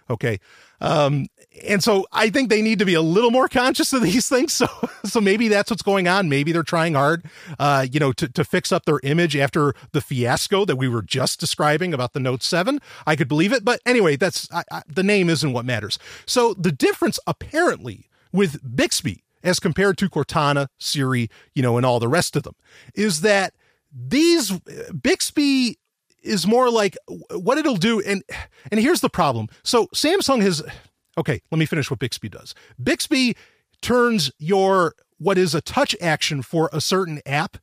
Okay. 0.08 0.38
Um, 0.80 1.26
and 1.66 1.82
so 1.82 2.06
I 2.12 2.30
think 2.30 2.50
they 2.50 2.62
need 2.62 2.78
to 2.80 2.84
be 2.84 2.94
a 2.94 3.00
little 3.00 3.30
more 3.30 3.48
conscious 3.48 3.92
of 3.92 4.02
these 4.02 4.28
things. 4.28 4.52
So, 4.52 4.66
so 5.04 5.20
maybe 5.20 5.48
that's 5.48 5.70
what's 5.70 5.82
going 5.82 6.06
on. 6.08 6.28
Maybe 6.28 6.52
they're 6.52 6.62
trying 6.62 6.94
hard, 6.94 7.24
uh, 7.58 7.86
you 7.90 7.98
know, 7.98 8.12
to, 8.12 8.28
to 8.28 8.44
fix 8.44 8.72
up 8.72 8.84
their 8.84 9.00
image 9.02 9.36
after 9.36 9.74
the 9.92 10.00
fiasco 10.00 10.64
that 10.64 10.76
we 10.76 10.88
were 10.88 11.02
just 11.02 11.40
describing 11.40 11.94
about 11.94 12.12
the 12.12 12.20
Note 12.20 12.42
7. 12.42 12.80
I 13.06 13.16
could 13.16 13.28
believe 13.28 13.52
it. 13.52 13.64
But 13.64 13.80
anyway, 13.86 14.16
that's 14.16 14.50
I, 14.52 14.64
I, 14.70 14.82
the 14.86 15.02
name 15.02 15.28
isn't 15.28 15.52
what 15.52 15.64
matters. 15.64 15.98
So 16.26 16.54
the 16.54 16.72
difference 16.72 17.18
apparently 17.26 18.08
with 18.32 18.76
Bixby 18.76 19.24
as 19.42 19.60
compared 19.60 19.96
to 19.98 20.08
Cortana, 20.08 20.68
Siri, 20.78 21.30
you 21.54 21.62
know, 21.62 21.76
and 21.76 21.86
all 21.86 22.00
the 22.00 22.08
rest 22.08 22.36
of 22.36 22.42
them 22.42 22.56
is 22.94 23.20
that 23.20 23.54
these 23.92 24.58
Bixby 24.90 25.78
is 26.26 26.46
more 26.46 26.70
like 26.70 26.96
what 27.30 27.58
it'll 27.58 27.76
do 27.76 28.00
and 28.00 28.22
and 28.70 28.80
here's 28.80 29.00
the 29.00 29.10
problem. 29.10 29.48
So 29.62 29.86
samsung 29.88 30.42
has 30.42 30.62
okay 31.16 31.40
let 31.50 31.58
me 31.58 31.66
finish 31.66 31.90
what 31.90 32.00
bixby 32.00 32.28
does. 32.28 32.54
Bixby 32.82 33.36
turns 33.82 34.30
your 34.38 34.94
what 35.18 35.38
is 35.38 35.54
a 35.54 35.60
touch 35.60 35.96
action 36.00 36.42
for 36.42 36.68
a 36.72 36.80
certain 36.80 37.20
app 37.26 37.58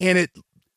and 0.00 0.18
it 0.18 0.30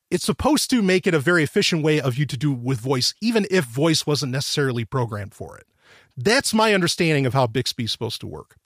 it's 0.10 0.26
supposed 0.26 0.70
to 0.70 0.82
make 0.82 1.08
it 1.08 1.14
a 1.14 1.20
very 1.20 1.42
efficient 1.44 1.84
way 1.84 2.02
of 2.02 2.18
you 2.18 2.26
to 2.26 2.38
do 2.38 2.52
with 2.52 2.80
voice 2.80 3.14
even 3.22 3.46
if 3.50 3.66
voice 3.66 4.06
wasn't 4.06 4.32
necessarily 4.32 4.86
programmed 4.86 5.34
for 5.34 5.58
it. 5.58 5.66
That's 6.18 6.54
my 6.54 6.74
understanding 6.74 7.26
of 7.26 7.34
how 7.34 7.48
bixby's 7.48 7.92
supposed 7.92 8.22
to 8.22 8.28
work 8.28 8.58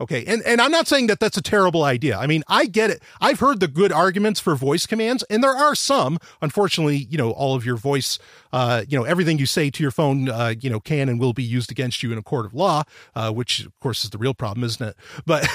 Okay. 0.00 0.24
And, 0.26 0.42
and 0.44 0.62
I'm 0.62 0.70
not 0.70 0.88
saying 0.88 1.08
that 1.08 1.20
that's 1.20 1.36
a 1.36 1.42
terrible 1.42 1.84
idea. 1.84 2.16
I 2.16 2.26
mean, 2.26 2.42
I 2.48 2.64
get 2.64 2.88
it. 2.88 3.02
I've 3.20 3.38
heard 3.38 3.60
the 3.60 3.68
good 3.68 3.92
arguments 3.92 4.40
for 4.40 4.56
voice 4.56 4.86
commands, 4.86 5.22
and 5.24 5.44
there 5.44 5.54
are 5.54 5.74
some. 5.74 6.18
Unfortunately, 6.40 6.96
you 7.10 7.18
know, 7.18 7.32
all 7.32 7.54
of 7.54 7.66
your 7.66 7.76
voice, 7.76 8.18
uh, 8.52 8.82
you 8.88 8.98
know, 8.98 9.04
everything 9.04 9.38
you 9.38 9.44
say 9.44 9.68
to 9.68 9.82
your 9.82 9.90
phone, 9.90 10.30
uh, 10.30 10.54
you 10.58 10.70
know, 10.70 10.80
can 10.80 11.10
and 11.10 11.20
will 11.20 11.34
be 11.34 11.42
used 11.42 11.70
against 11.70 12.02
you 12.02 12.12
in 12.12 12.18
a 12.18 12.22
court 12.22 12.46
of 12.46 12.54
law, 12.54 12.82
uh, 13.14 13.30
which 13.30 13.66
of 13.66 13.78
course 13.80 14.02
is 14.02 14.10
the 14.10 14.18
real 14.18 14.32
problem, 14.32 14.64
isn't 14.64 14.88
it? 14.88 14.96
But, 15.26 15.46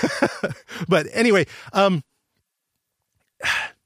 but 0.87 1.07
anyway, 1.11 1.47
um, 1.73 2.03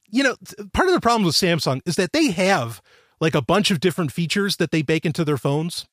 you 0.09 0.23
know, 0.23 0.35
part 0.73 0.89
of 0.89 0.93
the 0.93 1.01
problem 1.01 1.23
with 1.23 1.35
Samsung 1.35 1.79
is 1.85 1.95
that 1.95 2.11
they 2.11 2.31
have 2.31 2.81
like 3.21 3.35
a 3.35 3.41
bunch 3.41 3.71
of 3.71 3.79
different 3.79 4.11
features 4.11 4.57
that 4.57 4.71
they 4.71 4.81
bake 4.81 5.05
into 5.05 5.23
their 5.23 5.37
phones 5.37 5.87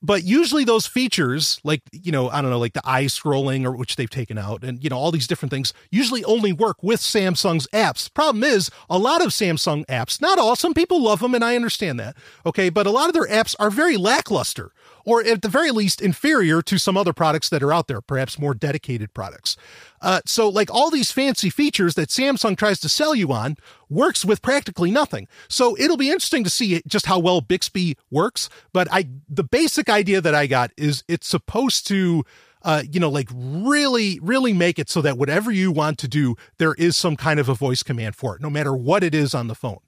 but 0.00 0.22
usually 0.24 0.64
those 0.64 0.86
features 0.86 1.60
like 1.64 1.82
you 1.92 2.12
know 2.12 2.28
i 2.30 2.40
don't 2.40 2.50
know 2.50 2.58
like 2.58 2.72
the 2.72 2.82
eye 2.84 3.04
scrolling 3.04 3.64
or 3.64 3.76
which 3.76 3.96
they've 3.96 4.10
taken 4.10 4.38
out 4.38 4.62
and 4.62 4.82
you 4.82 4.90
know 4.90 4.96
all 4.96 5.10
these 5.10 5.26
different 5.26 5.50
things 5.50 5.72
usually 5.90 6.24
only 6.24 6.52
work 6.52 6.82
with 6.82 7.00
samsung's 7.00 7.66
apps. 7.72 8.12
Problem 8.12 8.44
is 8.44 8.70
a 8.88 8.98
lot 8.98 9.22
of 9.22 9.28
samsung 9.28 9.84
apps 9.86 10.20
not 10.20 10.38
all 10.38 10.56
some 10.56 10.74
people 10.74 11.02
love 11.02 11.20
them 11.20 11.34
and 11.34 11.44
i 11.44 11.56
understand 11.56 11.98
that 11.98 12.16
okay 12.46 12.68
but 12.68 12.86
a 12.86 12.90
lot 12.90 13.08
of 13.08 13.14
their 13.14 13.26
apps 13.26 13.54
are 13.58 13.70
very 13.70 13.96
lackluster 13.96 14.72
or 15.08 15.24
at 15.24 15.40
the 15.40 15.48
very 15.48 15.70
least 15.70 16.02
inferior 16.02 16.60
to 16.60 16.76
some 16.76 16.94
other 16.94 17.14
products 17.14 17.48
that 17.48 17.62
are 17.62 17.72
out 17.72 17.88
there, 17.88 18.02
perhaps 18.02 18.38
more 18.38 18.52
dedicated 18.52 19.14
products. 19.14 19.56
Uh, 20.02 20.20
so, 20.26 20.50
like 20.50 20.70
all 20.70 20.90
these 20.90 21.10
fancy 21.10 21.48
features 21.48 21.94
that 21.94 22.10
Samsung 22.10 22.58
tries 22.58 22.78
to 22.80 22.90
sell 22.90 23.14
you 23.14 23.32
on 23.32 23.56
works 23.88 24.22
with 24.22 24.42
practically 24.42 24.90
nothing. 24.90 25.26
So 25.48 25.76
it'll 25.78 25.96
be 25.96 26.10
interesting 26.10 26.44
to 26.44 26.50
see 26.50 26.82
just 26.86 27.06
how 27.06 27.18
well 27.18 27.40
Bixby 27.40 27.96
works. 28.10 28.50
But 28.74 28.86
I, 28.92 29.08
the 29.30 29.44
basic 29.44 29.88
idea 29.88 30.20
that 30.20 30.34
I 30.34 30.46
got 30.46 30.72
is 30.76 31.04
it's 31.08 31.26
supposed 31.26 31.86
to 31.88 32.24
uh, 32.62 32.82
you 32.90 33.00
know, 33.00 33.08
like 33.08 33.28
really, 33.32 34.18
really 34.22 34.52
make 34.52 34.78
it 34.78 34.88
so 34.88 35.00
that 35.02 35.18
whatever 35.18 35.50
you 35.50 35.70
want 35.70 35.98
to 35.98 36.08
do, 36.08 36.36
there 36.58 36.74
is 36.74 36.96
some 36.96 37.16
kind 37.16 37.40
of 37.40 37.48
a 37.48 37.54
voice 37.54 37.82
command 37.82 38.16
for 38.16 38.36
it, 38.36 38.42
no 38.42 38.50
matter 38.50 38.74
what 38.74 39.02
it 39.02 39.14
is 39.14 39.34
on 39.34 39.48
the 39.48 39.54
phone. 39.54 39.78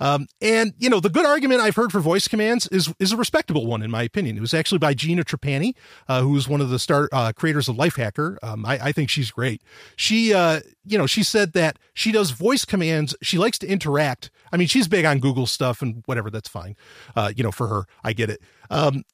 Um, 0.00 0.26
and 0.40 0.74
you 0.78 0.90
know, 0.90 1.00
the 1.00 1.10
good 1.10 1.26
argument 1.26 1.60
I've 1.60 1.76
heard 1.76 1.92
for 1.92 2.00
voice 2.00 2.28
commands 2.28 2.66
is 2.68 2.92
is 2.98 3.12
a 3.12 3.16
respectable 3.16 3.66
one 3.66 3.82
in 3.82 3.90
my 3.90 4.02
opinion. 4.02 4.36
It 4.36 4.40
was 4.40 4.54
actually 4.54 4.78
by 4.78 4.94
Gina 4.94 5.24
Trapani, 5.24 5.74
uh, 6.08 6.22
who's 6.22 6.48
one 6.48 6.60
of 6.60 6.70
the 6.70 6.78
star 6.78 7.08
uh, 7.12 7.32
creators 7.32 7.68
of 7.68 7.76
Lifehacker. 7.76 8.36
Um, 8.42 8.64
I, 8.66 8.78
I, 8.82 8.92
think 8.92 9.10
she's 9.10 9.30
great. 9.30 9.62
She, 9.96 10.34
uh, 10.34 10.60
you 10.84 10.98
know, 10.98 11.06
she 11.06 11.22
said 11.22 11.52
that 11.52 11.78
she 11.94 12.12
does 12.12 12.30
voice 12.30 12.64
commands. 12.64 13.16
She 13.22 13.38
likes 13.38 13.58
to 13.60 13.66
interact. 13.66 14.30
I 14.52 14.56
mean, 14.56 14.68
she's 14.68 14.88
big 14.88 15.04
on 15.04 15.18
Google 15.18 15.46
stuff 15.46 15.82
and 15.82 16.02
whatever. 16.06 16.30
That's 16.30 16.48
fine. 16.48 16.76
Uh, 17.14 17.32
you 17.34 17.42
know, 17.42 17.52
for 17.52 17.68
her, 17.68 17.86
I 18.04 18.12
get 18.12 18.30
it. 18.30 18.40
Um, 18.70 19.04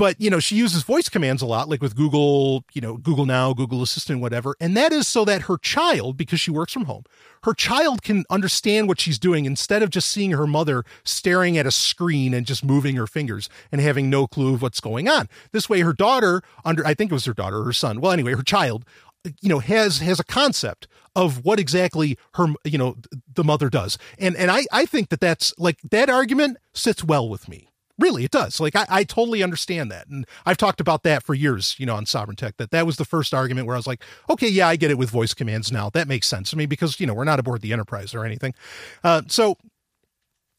but 0.00 0.18
you 0.18 0.30
know 0.30 0.40
she 0.40 0.56
uses 0.56 0.82
voice 0.82 1.10
commands 1.10 1.42
a 1.42 1.46
lot 1.46 1.68
like 1.68 1.82
with 1.82 1.94
google 1.94 2.64
you 2.72 2.80
know 2.80 2.96
google 2.96 3.26
now 3.26 3.52
google 3.52 3.82
assistant 3.82 4.20
whatever. 4.20 4.56
And 4.58 4.74
that 4.74 4.92
is 4.92 5.06
so 5.06 5.26
that 5.26 5.42
her 5.42 5.58
child 5.58 6.16
because 6.16 6.40
she 6.40 6.50
works 6.50 6.72
from 6.72 6.86
home 6.86 7.04
her 7.44 7.52
child 7.52 8.02
can 8.02 8.24
understand 8.30 8.88
what 8.88 8.98
she's 8.98 9.18
doing 9.18 9.44
instead 9.44 9.82
of 9.82 9.90
just 9.90 10.08
seeing 10.08 10.30
her 10.30 10.46
mother 10.46 10.84
staring 11.04 11.58
at 11.58 11.66
a 11.66 11.70
screen 11.70 12.32
and 12.32 12.46
just 12.46 12.64
moving 12.64 12.96
her 12.96 13.06
fingers 13.06 13.50
and 13.70 13.82
having 13.82 14.08
no 14.08 14.26
clue 14.26 14.54
of 14.54 14.62
what's 14.62 14.80
going 14.80 15.08
on. 15.08 15.28
This 15.52 15.68
way 15.68 15.80
her 15.80 15.92
daughter 15.92 16.42
under 16.64 16.86
i 16.86 16.94
think 16.94 17.10
it 17.10 17.14
was 17.14 17.26
her 17.26 17.34
daughter 17.34 17.62
her 17.62 17.72
son 17.74 18.00
well 18.00 18.12
anyway 18.12 18.32
her 18.32 18.42
child 18.42 18.86
you 19.42 19.50
know 19.50 19.58
has 19.58 19.98
has 19.98 20.18
a 20.18 20.24
concept 20.24 20.88
of 21.14 21.44
what 21.44 21.60
exactly 21.60 22.16
her 22.34 22.46
you 22.64 22.78
know 22.78 22.96
the 23.34 23.44
mother 23.44 23.68
does. 23.68 23.98
And 24.18 24.34
and 24.36 24.50
i 24.50 24.64
i 24.72 24.86
think 24.86 25.10
that 25.10 25.20
that's 25.20 25.52
like 25.58 25.78
that 25.90 26.08
argument 26.08 26.56
sits 26.72 27.04
well 27.04 27.28
with 27.28 27.50
me 27.50 27.69
really 28.00 28.24
it 28.24 28.30
does. 28.30 28.60
Like 28.60 28.76
I, 28.76 28.86
I 28.88 29.04
totally 29.04 29.42
understand 29.42 29.90
that. 29.90 30.08
And 30.08 30.26
i've 30.46 30.56
talked 30.56 30.80
about 30.80 31.02
that 31.02 31.22
for 31.22 31.34
years 31.34 31.76
you 31.78 31.86
know 31.86 31.94
on 31.94 32.06
sovereign 32.06 32.36
tech 32.36 32.56
that 32.56 32.70
that 32.70 32.86
was 32.86 32.96
the 32.96 33.04
first 33.04 33.34
argument 33.34 33.66
where 33.66 33.76
i 33.76 33.78
was 33.78 33.86
like 33.86 34.02
okay 34.28 34.48
yeah 34.48 34.68
i 34.68 34.76
get 34.76 34.90
it 34.90 34.98
with 34.98 35.10
voice 35.10 35.34
commands 35.34 35.70
now. 35.70 35.90
That 35.90 36.08
makes 36.08 36.26
sense 36.28 36.52
i 36.54 36.56
mean 36.56 36.68
because 36.68 36.98
you 37.00 37.06
know 37.06 37.14
we're 37.14 37.24
not 37.24 37.38
aboard 37.38 37.60
the 37.60 37.72
enterprise 37.72 38.14
or 38.14 38.24
anything. 38.24 38.54
Uh, 39.04 39.22
so 39.28 39.56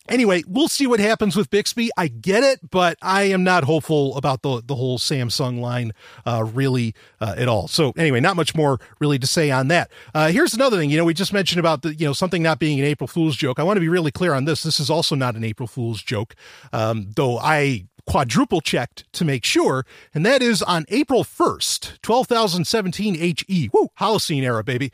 anyway, 0.09 0.43
we'll 0.47 0.67
see 0.67 0.87
what 0.87 0.99
happens 0.99 1.35
with 1.35 1.49
Bixby. 1.49 1.89
I 1.97 2.07
get 2.07 2.43
it, 2.43 2.69
but 2.69 2.97
I 3.01 3.23
am 3.23 3.43
not 3.43 3.63
hopeful 3.63 4.15
about 4.17 4.41
the 4.41 4.61
the 4.65 4.75
whole 4.75 4.97
Samsung 4.97 5.59
line 5.59 5.93
uh, 6.25 6.43
really 6.43 6.93
uh, 7.19 7.35
at 7.37 7.47
all. 7.47 7.67
So 7.67 7.93
anyway, 7.97 8.19
not 8.19 8.35
much 8.35 8.55
more 8.55 8.79
really 8.99 9.19
to 9.19 9.27
say 9.27 9.51
on 9.51 9.67
that. 9.69 9.91
Uh, 10.13 10.29
here's 10.29 10.53
another 10.53 10.77
thing. 10.77 10.89
You 10.89 10.97
know, 10.97 11.05
we 11.05 11.13
just 11.13 11.33
mentioned 11.33 11.59
about 11.59 11.81
the 11.81 11.95
you 11.95 12.05
know 12.05 12.13
something 12.13 12.43
not 12.43 12.59
being 12.59 12.79
an 12.79 12.85
April 12.85 13.07
Fool's 13.07 13.35
joke. 13.35 13.59
I 13.59 13.63
want 13.63 13.77
to 13.77 13.81
be 13.81 13.89
really 13.89 14.11
clear 14.11 14.33
on 14.33 14.45
this. 14.45 14.63
This 14.63 14.79
is 14.79 14.89
also 14.89 15.15
not 15.15 15.35
an 15.35 15.43
April 15.43 15.67
Fool's 15.67 16.01
joke, 16.01 16.35
um, 16.73 17.11
though 17.15 17.37
I 17.37 17.85
quadruple 18.07 18.61
checked 18.61 19.11
to 19.13 19.25
make 19.25 19.45
sure, 19.45 19.85
and 20.13 20.25
that 20.25 20.41
is 20.41 20.61
on 20.63 20.85
April 20.89 21.23
1st, 21.23 22.01
12,017 22.01 23.15
HE. 23.47 23.69
Woo, 23.71 23.89
Holocene 23.99 24.43
era, 24.43 24.63
baby. 24.63 24.91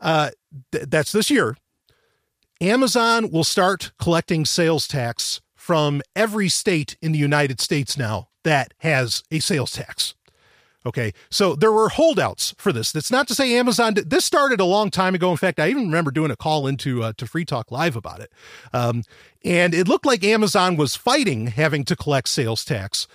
Uh, 0.00 0.30
th- 0.70 0.84
that's 0.88 1.12
this 1.12 1.30
year. 1.30 1.56
Amazon 2.60 3.30
will 3.30 3.44
start 3.44 3.92
collecting 3.98 4.44
sales 4.44 4.86
tax 4.86 5.40
from 5.54 6.02
every 6.14 6.48
state 6.48 6.96
in 7.00 7.12
the 7.12 7.18
United 7.18 7.60
States 7.60 7.96
now 7.96 8.28
that 8.44 8.74
has 8.78 9.22
a 9.30 9.38
sales 9.40 9.72
tax. 9.72 10.14
Okay, 10.86 11.12
so 11.30 11.54
there 11.54 11.72
were 11.72 11.88
holdouts 11.88 12.54
for 12.58 12.70
this. 12.70 12.92
That's 12.92 13.10
not 13.10 13.26
to 13.28 13.34
say 13.34 13.56
Amazon. 13.56 13.94
Did, 13.94 14.10
this 14.10 14.26
started 14.26 14.60
a 14.60 14.66
long 14.66 14.90
time 14.90 15.14
ago. 15.14 15.30
In 15.30 15.38
fact, 15.38 15.58
I 15.58 15.70
even 15.70 15.84
remember 15.84 16.10
doing 16.10 16.30
a 16.30 16.36
call 16.36 16.66
into 16.66 17.02
uh, 17.02 17.14
to 17.16 17.26
Free 17.26 17.46
Talk 17.46 17.72
Live 17.72 17.96
about 17.96 18.20
it, 18.20 18.30
um, 18.74 19.02
and 19.42 19.72
it 19.74 19.88
looked 19.88 20.04
like 20.04 20.22
Amazon 20.22 20.76
was 20.76 20.94
fighting 20.94 21.46
having 21.46 21.84
to 21.84 21.96
collect 21.96 22.28
sales 22.28 22.66
tax. 22.66 23.08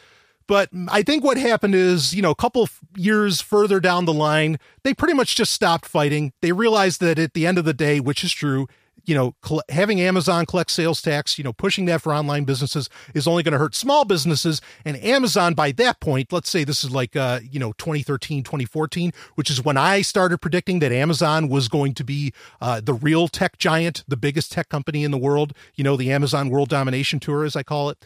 But 0.48 0.70
I 0.88 1.04
think 1.04 1.24
what 1.24 1.38
happened 1.38 1.76
is, 1.76 2.16
you 2.16 2.24
know, 2.24 2.32
a 2.32 2.36
couple 2.36 2.68
years 2.98 3.40
further 3.40 3.80
down 3.80 4.06
the 4.06 4.14
line, 4.14 4.58
they 4.84 4.96
pretty 4.96 5.14
much 5.14 5.36
just 5.36 5.54
stopped 5.54 5.86
fighting. 5.86 6.34
They 6.42 6.54
realized 6.54 7.02
that 7.02 7.20
at 7.20 7.36
the 7.36 7.46
end 7.46 7.60
of 7.60 7.66
the 7.66 7.74
day, 7.74 8.00
which 8.00 8.24
is 8.24 8.34
true, 8.34 8.68
you 9.06 9.16
know, 9.16 9.36
cl- 9.44 9.64
having 9.70 10.02
Amazon 10.02 10.46
collect 10.46 10.72
sales 10.72 11.02
tax, 11.02 11.38
you 11.38 11.44
know, 11.44 11.54
pushing 11.54 11.86
that 11.86 12.02
for 12.02 12.14
online 12.14 12.44
businesses 12.44 12.90
is 13.14 13.28
only 13.28 13.44
going 13.44 13.54
to 13.54 13.58
hurt 13.58 13.76
small 13.76 14.06
businesses. 14.06 14.62
And 14.86 14.98
Amazon, 15.04 15.54
by 15.54 15.72
that 15.74 16.00
point, 16.00 16.32
let's 16.32 16.50
say 16.50 16.64
this 16.64 16.84
is 16.84 16.92
like, 16.92 17.16
uh, 17.16 17.40
you 17.50 17.60
know, 17.60 17.74
2013, 17.74 18.44
2014, 18.44 19.12
which 19.36 19.50
is 19.50 19.64
when 19.64 19.78
I 19.78 20.02
started 20.02 20.40
predicting 20.40 20.80
that 20.80 20.92
Amazon 20.92 21.50
was 21.50 21.68
going 21.68 21.94
to 21.96 22.04
be 22.04 22.34
uh, 22.62 22.82
the 22.82 22.94
real 22.94 23.28
tech 23.28 23.58
giant, 23.58 24.04
the 24.08 24.18
biggest 24.18 24.52
tech 24.52 24.70
company 24.70 25.04
in 25.04 25.12
the 25.12 25.18
world, 25.18 25.54
you 25.76 25.84
know, 25.84 25.96
the 25.96 26.12
Amazon 26.12 26.50
World 26.50 26.70
Domination 26.70 27.20
Tour, 27.20 27.44
as 27.46 27.56
I 27.56 27.64
call 27.64 27.90
it. 27.90 27.98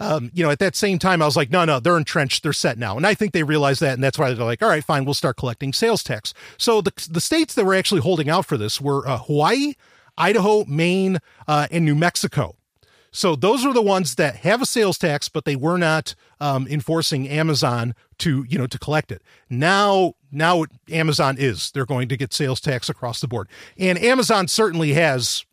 Um, 0.00 0.30
you 0.34 0.42
know, 0.42 0.50
at 0.50 0.58
that 0.58 0.74
same 0.74 0.98
time, 0.98 1.22
I 1.22 1.24
was 1.24 1.36
like, 1.36 1.50
no, 1.50 1.64
no, 1.64 1.80
they're 1.80 1.96
entrenched, 1.96 2.42
they're 2.42 2.52
set 2.52 2.78
now, 2.78 2.96
and 2.96 3.06
I 3.06 3.14
think 3.14 3.32
they 3.32 3.42
realize 3.42 3.78
that, 3.78 3.94
and 3.94 4.02
that's 4.02 4.18
why 4.18 4.32
they're 4.32 4.44
like, 4.44 4.62
all 4.62 4.68
right, 4.68 4.82
fine, 4.82 5.04
we'll 5.04 5.14
start 5.14 5.36
collecting 5.36 5.72
sales 5.72 6.02
tax. 6.02 6.34
So 6.58 6.80
the 6.80 6.92
the 7.10 7.20
states 7.20 7.54
that 7.54 7.64
were 7.64 7.74
actually 7.74 8.00
holding 8.00 8.28
out 8.28 8.46
for 8.46 8.56
this 8.56 8.80
were 8.80 9.06
uh, 9.06 9.18
Hawaii, 9.18 9.74
Idaho, 10.16 10.64
Maine, 10.66 11.18
uh, 11.46 11.66
and 11.70 11.84
New 11.84 11.94
Mexico. 11.94 12.56
So 13.10 13.36
those 13.36 13.64
are 13.64 13.72
the 13.72 13.80
ones 13.80 14.16
that 14.16 14.36
have 14.38 14.60
a 14.60 14.66
sales 14.66 14.98
tax, 14.98 15.28
but 15.28 15.44
they 15.44 15.54
were 15.54 15.78
not 15.78 16.16
um, 16.40 16.66
enforcing 16.68 17.28
Amazon 17.28 17.94
to 18.18 18.44
you 18.48 18.58
know 18.58 18.66
to 18.66 18.78
collect 18.78 19.12
it. 19.12 19.22
Now, 19.48 20.14
now 20.32 20.64
Amazon 20.90 21.36
is. 21.38 21.70
They're 21.70 21.86
going 21.86 22.08
to 22.08 22.16
get 22.16 22.32
sales 22.32 22.60
tax 22.60 22.88
across 22.88 23.20
the 23.20 23.28
board, 23.28 23.48
and 23.78 23.98
Amazon 23.98 24.48
certainly 24.48 24.94
has 24.94 25.44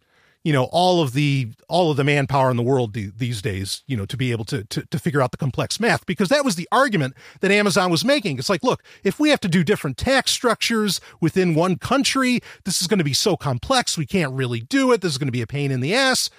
you 0.44 0.52
know 0.54 0.66
all 0.66 1.02
of 1.02 1.14
the 1.14 1.50
all 1.68 1.92
of 1.92 1.98
the 1.98 2.04
manpower 2.04 2.50
in 2.50 2.58
the 2.58 2.64
world 2.64 2.94
these 2.94 3.42
days 3.42 3.84
you 3.88 3.96
know 3.96 4.06
to 4.06 4.18
be 4.18 4.32
able 4.32 4.46
to, 4.46 4.64
to 4.66 4.86
to 4.88 5.00
figure 5.00 5.22
out 5.22 5.32
the 5.32 5.38
complex 5.38 5.80
math 5.80 6.06
because 6.06 6.30
that 6.30 6.44
was 6.44 6.56
the 6.56 6.68
argument 6.72 7.16
that 7.42 7.52
Amazon 7.52 7.92
was 7.92 8.04
making. 8.04 8.38
It's 8.40 8.50
like 8.50 8.64
look 8.64 8.84
if 9.04 9.20
we 9.20 9.30
have 9.30 9.40
to 9.42 9.48
do 9.48 9.64
different 9.64 9.98
tax 9.98 10.32
structures 10.32 11.00
within 11.20 11.56
one 11.56 11.78
country 11.78 12.42
this 12.64 12.82
is 12.82 12.88
going 12.88 12.98
to 12.98 13.04
be 13.04 13.14
so 13.14 13.38
complex 13.38 13.98
we 13.98 14.06
can't 14.06 14.34
really 14.34 14.62
do 14.62 14.92
it 14.92 15.02
this 15.02 15.12
is 15.12 15.18
going 15.18 15.28
to 15.28 15.32
be 15.32 15.42
a 15.42 15.48
pain 15.48 15.72
in 15.72 15.82
the 15.82 15.94
ass 15.94 16.30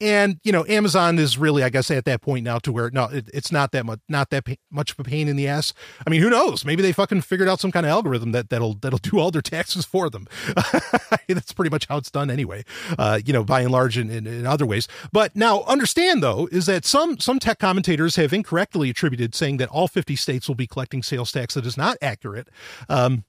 and 0.00 0.38
you 0.44 0.52
know 0.52 0.64
amazon 0.68 1.18
is 1.18 1.38
really 1.38 1.62
i 1.62 1.68
guess 1.68 1.90
at 1.90 2.04
that 2.04 2.20
point 2.20 2.44
now 2.44 2.58
to 2.58 2.70
where 2.72 2.90
no 2.90 3.04
it, 3.04 3.30
it's 3.32 3.50
not 3.50 3.72
that 3.72 3.86
much 3.86 4.00
not 4.08 4.30
that 4.30 4.44
much 4.70 4.92
of 4.92 5.00
a 5.00 5.04
pain 5.04 5.28
in 5.28 5.36
the 5.36 5.48
ass. 5.48 5.72
I 6.06 6.10
mean 6.10 6.20
who 6.20 6.30
knows? 6.30 6.64
Maybe 6.64 6.82
they 6.82 6.92
fucking 6.92 7.22
figured 7.22 7.48
out 7.48 7.60
some 7.60 7.72
kind 7.72 7.86
of 7.86 7.90
algorithm 7.90 8.32
that 8.32 8.50
that'll 8.50 8.74
that'll 8.74 8.98
do 8.98 9.18
all 9.18 9.30
their 9.30 9.42
taxes 9.42 9.84
for 9.84 10.08
them. 10.10 10.26
That's 11.28 11.52
pretty 11.52 11.70
much 11.70 11.86
how 11.86 11.96
it's 11.96 12.10
done 12.10 12.30
anyway 12.30 12.64
uh, 12.98 13.20
you 13.24 13.32
know 13.32 13.44
by 13.44 13.62
and 13.62 13.72
large 13.72 13.98
in, 13.98 14.10
in, 14.10 14.26
in, 14.26 14.46
other 14.46 14.66
ways. 14.66 14.86
But 15.12 15.34
now 15.34 15.62
understand 15.62 16.22
though 16.22 16.48
is 16.52 16.66
that 16.66 16.84
some 16.84 17.18
some 17.18 17.38
tech 17.38 17.58
commentators 17.58 18.16
have 18.16 18.32
incorrectly 18.32 18.90
attributed 18.90 19.34
saying 19.34 19.56
that 19.58 19.68
all 19.70 19.88
50 19.88 20.16
states 20.16 20.48
will 20.48 20.54
be 20.54 20.66
collecting 20.66 21.02
sales 21.02 21.32
tax 21.32 21.54
that 21.54 21.66
is 21.66 21.76
not 21.76 21.96
accurate. 22.00 22.48
Um, 22.88 23.24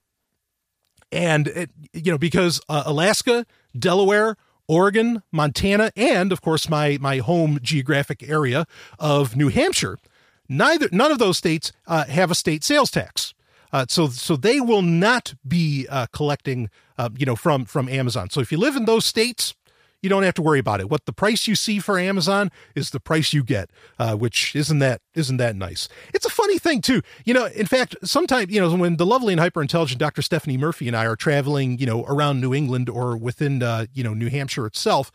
and 1.11 1.47
it, 1.47 1.71
you 1.93 2.11
know 2.11 2.17
because 2.17 2.59
uh, 2.67 2.83
alaska 2.85 3.45
delaware 3.77 4.35
Oregon, 4.67 5.23
Montana, 5.31 5.91
and 5.95 6.31
of 6.31 6.41
course 6.41 6.69
my 6.69 6.97
my 6.99 7.17
home 7.17 7.59
geographic 7.61 8.27
area 8.27 8.65
of 8.99 9.35
New 9.35 9.49
Hampshire. 9.49 9.97
Neither 10.49 10.89
none 10.91 11.11
of 11.11 11.19
those 11.19 11.37
states 11.37 11.71
uh, 11.87 12.05
have 12.05 12.31
a 12.31 12.35
state 12.35 12.63
sales 12.63 12.91
tax. 12.91 13.33
Uh, 13.71 13.85
so 13.89 14.07
so 14.07 14.35
they 14.35 14.59
will 14.61 14.81
not 14.81 15.33
be 15.47 15.87
uh, 15.89 16.07
collecting, 16.13 16.69
uh, 16.97 17.09
you 17.17 17.25
know, 17.25 17.35
from 17.35 17.65
from 17.65 17.89
Amazon. 17.89 18.29
So 18.29 18.39
if 18.41 18.51
you 18.51 18.57
live 18.57 18.75
in 18.75 18.85
those 18.85 19.05
states, 19.05 19.55
you 20.01 20.09
don't 20.09 20.23
have 20.23 20.35
to 20.35 20.41
worry 20.41 20.59
about 20.59 20.79
it. 20.79 20.89
What 20.89 21.05
the 21.05 21.13
price 21.13 21.47
you 21.47 21.55
see 21.55 21.79
for 21.79 21.97
Amazon 21.97 22.51
is 22.75 22.91
the 22.91 22.99
price 22.99 23.33
you 23.33 23.43
get, 23.43 23.69
uh, 23.97 24.15
which 24.15 24.55
isn't 24.55 24.79
that 24.79 25.01
isn't 25.15 25.37
that 25.37 25.55
nice. 25.55 25.89
It's 26.13 26.25
a 26.25 26.29
funny 26.29 26.59
thing 26.59 26.81
too. 26.81 27.01
You 27.25 27.33
know, 27.33 27.45
in 27.45 27.65
fact, 27.65 27.95
sometimes 28.03 28.51
you 28.51 28.61
know 28.61 28.73
when 28.75 28.97
the 28.97 29.05
lovely 29.05 29.33
and 29.33 29.39
hyper 29.39 29.61
intelligent 29.61 29.99
Dr. 29.99 30.21
Stephanie 30.21 30.57
Murphy 30.57 30.87
and 30.87 30.95
I 30.95 31.05
are 31.05 31.15
traveling, 31.15 31.79
you 31.79 31.85
know, 31.85 32.05
around 32.05 32.41
New 32.41 32.53
England 32.53 32.89
or 32.89 33.17
within 33.17 33.63
uh, 33.63 33.85
you 33.93 34.03
know 34.03 34.13
New 34.13 34.29
Hampshire 34.29 34.65
itself 34.65 35.11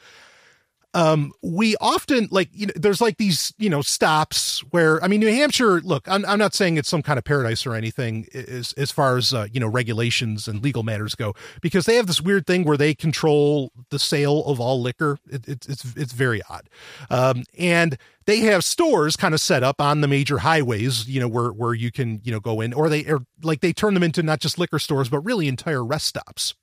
um, 0.95 1.33
we 1.43 1.75
often 1.81 2.29
like 2.31 2.51
you 2.53 2.67
know 2.67 2.73
there's 2.77 3.01
like 3.01 3.17
these 3.17 3.55
you 3.59 3.71
know 3.71 3.81
stops 3.81 4.61
where 4.71 5.03
I 5.03 5.09
mean 5.09 5.21
New 5.21 5.33
Hampshire 5.33 5.81
look 5.81 6.07
I'm, 6.09 6.25
I'm 6.27 6.39
not 6.39 6.55
saying 6.55 6.77
it's 6.77 6.89
some 6.89 7.03
kind 7.03 7.19
of 7.19 7.25
paradise 7.25 7.65
or 7.65 7.75
anything 7.75 8.27
as 8.35 8.75
as 8.75 8.91
far 8.91 9.17
as 9.17 9.33
uh, 9.33 9.47
you 9.51 9.59
know 9.59 9.69
regulations 9.69 10.47
and 10.47 10.63
legal 10.63 10.83
matters 10.83 11.15
go 11.15 11.35
because 11.63 11.87
they 11.87 11.97
have 11.97 12.07
this 12.07 12.21
weird 12.21 12.47
thing 12.47 12.65
where 12.65 12.77
they 12.77 12.95
control 12.95 13.73
the 13.91 13.99
sale 13.99 14.45
of 14.45 14.61
all 14.61 14.83
liquor. 14.83 15.19
It, 15.31 15.49
it, 15.49 15.67
it's 15.69 15.97
it's 15.97 16.13
very 16.13 16.43
odd. 16.51 16.69
Um, 17.09 17.45
and 17.59 17.97
they 18.27 18.41
have 18.41 18.63
stores 18.63 19.17
kind 19.17 19.33
of 19.33 19.41
set 19.41 19.63
up 19.63 19.81
on 19.81 20.03
the 20.03 20.09
major 20.09 20.39
highways 20.39 21.09
you 21.09 21.21
know 21.21 21.29
where 21.29 21.49
where 21.49 21.73
you 21.73 21.91
can 21.91 22.21
you 22.23 22.33
know 22.33 22.41
go 22.41 22.61
in 22.61 22.75
or 22.75 22.91
they 22.91 23.07
are 23.07 23.21
like 23.43 23.61
they 23.61 23.73
turn 23.73 23.95
them 23.95 24.03
into 24.03 24.23
not 24.23 24.41
just 24.41 24.59
liquor 24.59 24.79
stores 24.79 25.09
but 25.09 25.21
really 25.21 25.49
entire 25.49 25.85
rest 25.85 26.07
stops. 26.07 26.55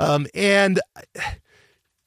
Um, 0.00 0.26
and 0.34 0.80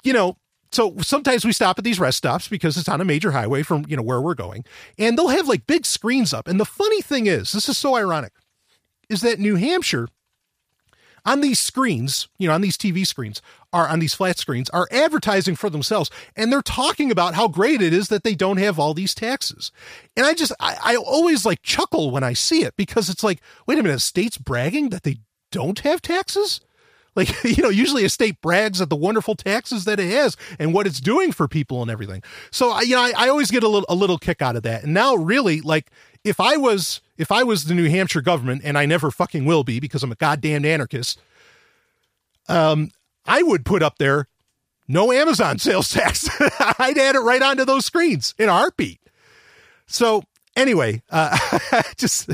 you 0.03 0.11
know 0.11 0.37
so 0.75 0.93
sometimes 0.99 1.45
we 1.45 1.53
stop 1.53 1.77
at 1.77 1.85
these 1.85 2.01
rest 2.01 2.17
stops 2.17 2.49
because 2.49 2.75
it's 2.75 2.89
on 2.89 2.99
a 2.99 3.05
major 3.05 3.31
highway 3.31 3.63
from 3.63 3.85
you 3.88 3.95
know 3.95 4.03
where 4.03 4.19
we're 4.21 4.35
going 4.35 4.65
and 4.97 5.17
they'll 5.17 5.29
have 5.29 5.47
like 5.47 5.65
big 5.65 5.85
screens 5.85 6.33
up. 6.33 6.47
And 6.47 6.59
the 6.59 6.65
funny 6.65 7.01
thing 7.01 7.27
is 7.27 7.53
this 7.53 7.69
is 7.69 7.77
so 7.77 7.95
ironic 7.95 8.33
is 9.09 9.21
that 9.21 9.39
new 9.39 9.55
hampshire 9.55 10.09
on 11.23 11.39
these 11.41 11.59
screens 11.59 12.27
you 12.38 12.47
know 12.47 12.53
on 12.53 12.61
these 12.61 12.77
tv 12.77 13.07
screens 13.07 13.41
are 13.73 13.88
on 13.88 13.99
these 13.99 14.13
flat 14.13 14.38
screens 14.38 14.69
are 14.71 14.88
advertising 14.91 15.55
for 15.55 15.69
themselves 15.69 16.11
and 16.35 16.51
they're 16.51 16.61
talking 16.61 17.09
about 17.09 17.33
how 17.33 17.47
great 17.47 17.81
it 17.81 17.93
is 17.93 18.09
that 18.09 18.23
they 18.23 18.35
don't 18.35 18.57
have 18.57 18.77
all 18.77 18.93
these 18.93 19.15
taxes. 19.15 19.71
And 20.17 20.25
i 20.25 20.33
just 20.33 20.51
i, 20.59 20.77
I 20.83 20.95
always 20.97 21.45
like 21.45 21.61
chuckle 21.61 22.11
when 22.11 22.23
i 22.23 22.33
see 22.33 22.63
it 22.63 22.75
because 22.75 23.09
it's 23.09 23.23
like 23.23 23.39
wait 23.65 23.79
a 23.79 23.83
minute 23.83 24.01
states 24.01 24.38
bragging 24.38 24.89
that 24.89 25.03
they 25.03 25.19
don't 25.51 25.79
have 25.79 26.01
taxes 26.01 26.59
like, 27.15 27.43
you 27.43 27.63
know, 27.63 27.69
usually 27.69 28.06
a 28.06 28.10
state 28.10 28.41
brags 28.41 28.82
at 28.82 28.89
the 28.89 28.95
wonderful 28.95 29.36
taxes 29.36 29.86
that 29.86 29.99
it 29.99 30.10
has 30.12 30.38
and 30.60 30.73
what 30.73 30.88
it's 30.88 30.99
doing 30.99 31.32
for 31.32 31.47
people 31.47 31.82
and 31.82 31.89
everything. 31.89 32.23
So, 32.51 32.71
I, 32.71 32.82
you 32.82 32.95
know, 32.95 33.01
I, 33.01 33.13
I 33.15 33.30
always 33.30 33.51
get 33.51 33.63
a 33.63 33.67
little, 33.67 33.86
a 33.89 33.95
little 33.95 34.17
kick 34.17 34.41
out 34.41 34.56
of 34.56 34.63
that. 34.63 34.84
And 34.84 34.93
now 34.93 35.15
really 35.15 35.62
like, 35.62 35.91
if 36.23 36.39
I 36.39 36.58
was, 36.58 37.01
if 37.17 37.32
I 37.32 37.43
was 37.43 37.65
the 37.65 37.73
New 37.73 37.89
Hampshire 37.89 38.21
government 38.21 38.62
and 38.63 38.78
I 38.78 38.86
never 38.86 39.12
fucking 39.12 39.45
will 39.45 39.63
be 39.63 39.80
because 39.80 40.04
I'm 40.04 40.12
a 40.12 40.15
goddamn 40.15 40.65
anarchist, 40.65 41.19
um, 42.47 42.91
I 43.25 43.43
would 43.43 43.65
put 43.65 43.82
up 43.82 43.97
there 43.97 44.28
no 44.88 45.12
Amazon 45.12 45.58
sales 45.60 45.89
tax. 45.89 46.30
I'd 46.80 46.97
add 46.97 47.15
it 47.15 47.19
right 47.19 47.41
onto 47.41 47.65
those 47.65 47.86
screens 47.86 48.34
in 48.38 48.49
a 48.49 48.54
heartbeat. 48.54 48.99
So 49.88 50.23
anyway, 50.56 51.01
uh, 51.10 51.38
just 51.97 52.30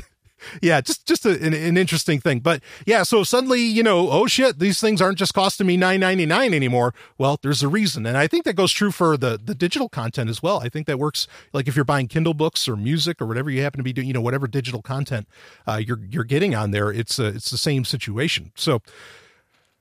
yeah, 0.61 0.81
just 0.81 1.05
just 1.05 1.25
a, 1.25 1.31
an, 1.31 1.53
an, 1.53 1.77
interesting 1.77 2.19
thing. 2.19 2.39
But 2.39 2.61
yeah, 2.85 3.03
so 3.03 3.23
suddenly 3.23 3.61
you 3.61 3.83
know, 3.83 4.09
oh 4.09 4.27
shit, 4.27 4.59
these 4.59 4.79
things 4.79 5.01
aren't 5.01 5.17
just 5.17 5.33
costing 5.33 5.67
me 5.67 5.77
nine 5.77 5.99
ninety 5.99 6.25
nine 6.25 6.53
anymore. 6.53 6.93
Well, 7.17 7.39
there's 7.41 7.63
a 7.63 7.67
reason, 7.67 8.05
and 8.05 8.17
I 8.17 8.27
think 8.27 8.45
that 8.45 8.55
goes 8.55 8.71
true 8.71 8.91
for 8.91 9.17
the 9.17 9.39
the 9.43 9.55
digital 9.55 9.89
content 9.89 10.29
as 10.29 10.41
well. 10.41 10.59
I 10.59 10.69
think 10.69 10.87
that 10.87 10.99
works 10.99 11.27
like 11.53 11.67
if 11.67 11.75
you're 11.75 11.85
buying 11.85 12.07
Kindle 12.07 12.33
books 12.33 12.67
or 12.67 12.75
music 12.75 13.21
or 13.21 13.25
whatever 13.25 13.49
you 13.49 13.61
happen 13.61 13.77
to 13.77 13.83
be 13.83 13.93
doing, 13.93 14.07
you 14.07 14.13
know, 14.13 14.21
whatever 14.21 14.47
digital 14.47 14.81
content 14.81 15.27
uh, 15.67 15.81
you're 15.83 15.99
you're 16.09 16.23
getting 16.23 16.55
on 16.55 16.71
there, 16.71 16.91
it's 16.91 17.19
a, 17.19 17.27
it's 17.27 17.49
the 17.49 17.57
same 17.57 17.85
situation. 17.85 18.51
So. 18.55 18.81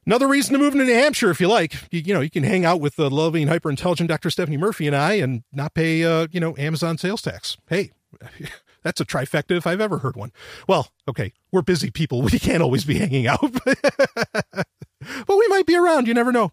Another 0.07 0.27
reason 0.27 0.55
to 0.55 0.59
move 0.59 0.73
to 0.73 0.79
New 0.79 0.93
Hampshire, 0.93 1.31
if 1.31 1.43
you 1.43 1.47
like, 1.47 1.75
you, 1.93 2.01
you 2.01 2.15
know, 2.15 2.21
you 2.21 2.31
can 2.31 2.43
hang 2.43 2.65
out 2.65 2.81
with 2.81 2.97
the 2.97 3.11
loving, 3.11 3.49
hyper 3.49 3.69
intelligent 3.69 4.09
Dr. 4.09 4.31
Stephanie 4.31 4.57
Murphy 4.57 4.87
and 4.87 4.97
I, 4.97 5.13
and 5.15 5.45
not 5.53 5.75
pay, 5.75 6.03
uh, 6.03 6.27
you 6.33 6.41
know, 6.41 6.57
Amazon 6.57 6.97
sales 6.97 7.21
tax. 7.21 7.59
Hey, 7.69 7.93
that's 8.83 9.01
a 9.01 9.05
trifecta 9.05 9.57
if 9.57 9.67
I've 9.67 9.81
ever 9.81 9.99
heard 9.99 10.17
one. 10.17 10.33
Well, 10.67 10.89
okay, 11.09 11.33
we're 11.53 11.63
busy 11.63 11.91
people. 11.91 12.23
We 12.31 12.39
can't 12.39 12.63
always 12.63 12.85
be 12.85 12.99
hanging 12.99 13.27
out. 13.27 13.41
but 13.65 14.67
we 15.29 15.49
might 15.49 15.67
be 15.67 15.77
around. 15.77 16.07
You 16.07 16.15
never 16.15 16.31
know. 16.31 16.53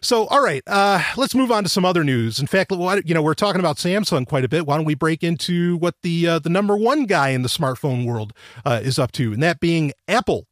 So, 0.00 0.26
all 0.26 0.42
right, 0.42 0.62
uh, 0.66 1.02
let's 1.16 1.34
move 1.34 1.50
on 1.50 1.62
to 1.62 1.68
some 1.68 1.84
other 1.84 2.04
news. 2.04 2.38
In 2.38 2.46
fact, 2.46 2.70
you 2.72 3.14
know, 3.14 3.22
we're 3.22 3.34
talking 3.34 3.60
about 3.60 3.76
Samsung 3.76 4.26
quite 4.26 4.44
a 4.44 4.48
bit. 4.48 4.66
Why 4.66 4.76
don't 4.76 4.84
we 4.84 4.94
break 4.94 5.22
into 5.22 5.76
what 5.78 5.94
the 6.02 6.28
uh, 6.28 6.38
the 6.40 6.50
number 6.50 6.76
one 6.76 7.06
guy 7.06 7.30
in 7.30 7.42
the 7.42 7.48
smartphone 7.48 8.04
world 8.04 8.34
uh, 8.66 8.80
is 8.82 8.98
up 8.98 9.12
to, 9.12 9.32
and 9.32 9.42
that 9.42 9.60
being 9.60 9.92
Apple. 10.08 10.46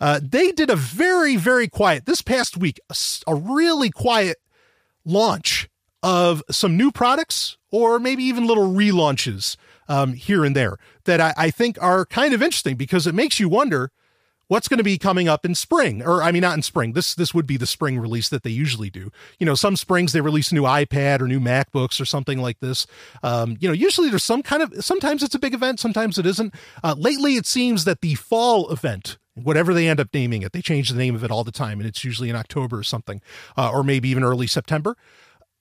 Uh, 0.00 0.20
they 0.22 0.52
did 0.52 0.70
a 0.70 0.76
very, 0.76 1.36
very 1.36 1.68
quiet 1.68 2.06
this 2.06 2.22
past 2.22 2.56
week, 2.56 2.78
a, 2.90 2.94
a 3.26 3.34
really 3.34 3.90
quiet 3.90 4.36
launch 5.04 5.68
of 6.02 6.42
some 6.50 6.76
new 6.76 6.92
products, 6.92 7.56
or 7.72 7.98
maybe 7.98 8.22
even 8.24 8.46
little 8.46 8.72
relaunches 8.72 9.56
um, 9.88 10.14
here 10.14 10.44
and 10.44 10.54
there 10.54 10.78
that 11.04 11.20
I, 11.20 11.34
I 11.36 11.50
think 11.50 11.80
are 11.82 12.04
kind 12.06 12.34
of 12.34 12.42
interesting 12.42 12.76
because 12.76 13.06
it 13.06 13.14
makes 13.14 13.40
you 13.40 13.48
wonder 13.48 13.90
what's 14.48 14.66
going 14.66 14.78
to 14.78 14.84
be 14.84 14.98
coming 14.98 15.28
up 15.28 15.44
in 15.44 15.54
spring 15.54 16.02
or 16.02 16.22
i 16.22 16.32
mean 16.32 16.42
not 16.42 16.56
in 16.56 16.62
spring. 16.62 16.92
This 16.94 17.14
this 17.14 17.32
would 17.32 17.46
be 17.46 17.56
the 17.56 17.66
spring 17.66 17.98
release 17.98 18.28
that 18.30 18.42
they 18.42 18.50
usually 18.50 18.90
do. 18.90 19.10
You 19.38 19.46
know 19.46 19.54
some 19.54 19.76
springs 19.76 20.12
they 20.12 20.20
release 20.20 20.50
a 20.50 20.54
new 20.54 20.62
ipad 20.62 21.20
or 21.20 21.28
new 21.28 21.40
macbooks 21.40 22.00
or 22.00 22.04
something 22.04 22.38
like 22.38 22.58
this. 22.60 22.86
Um, 23.22 23.56
you 23.60 23.68
know 23.68 23.74
usually 23.74 24.08
there's 24.08 24.24
some 24.24 24.42
kind 24.42 24.62
of 24.62 24.84
sometimes 24.84 25.22
it's 25.22 25.34
a 25.34 25.38
big 25.38 25.54
event 25.54 25.80
sometimes 25.80 26.18
it 26.18 26.26
isn't. 26.26 26.54
Uh, 26.82 26.94
lately 26.98 27.36
it 27.36 27.46
seems 27.46 27.84
that 27.84 28.00
the 28.00 28.14
fall 28.14 28.70
event 28.70 29.18
whatever 29.34 29.72
they 29.72 29.88
end 29.88 30.00
up 30.00 30.08
naming 30.12 30.42
it 30.42 30.52
they 30.52 30.60
change 30.60 30.88
the 30.88 30.98
name 30.98 31.14
of 31.14 31.22
it 31.22 31.30
all 31.30 31.44
the 31.44 31.52
time 31.52 31.78
and 31.78 31.88
it's 31.88 32.02
usually 32.02 32.28
in 32.28 32.34
october 32.34 32.78
or 32.78 32.82
something 32.82 33.20
uh, 33.56 33.70
or 33.70 33.84
maybe 33.84 34.08
even 34.08 34.24
early 34.24 34.48
september 34.48 34.96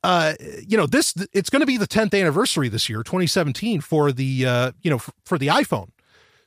uh, 0.08 0.36
you 0.66 0.78
know, 0.78 0.86
this 0.86 1.14
it's 1.34 1.50
going 1.50 1.60
to 1.60 1.66
be 1.66 1.76
the 1.76 1.86
10th 1.86 2.18
anniversary 2.18 2.70
this 2.70 2.88
year, 2.88 3.04
2017, 3.04 3.82
for 3.82 4.14
the 4.14 4.46
uh, 4.46 4.72
you 4.82 4.90
know 4.90 5.00
for, 5.00 5.12
for 5.26 5.38
the 5.38 5.48
iPhone. 5.48 5.90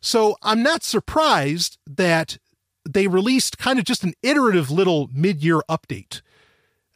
So 0.00 0.34
I'm 0.40 0.62
not 0.62 0.82
surprised 0.82 1.76
that 1.86 2.38
they 2.88 3.06
released 3.06 3.58
kind 3.58 3.78
of 3.78 3.84
just 3.84 4.02
an 4.02 4.14
iterative 4.22 4.70
little 4.70 5.10
mid-year 5.12 5.60
update. 5.68 6.22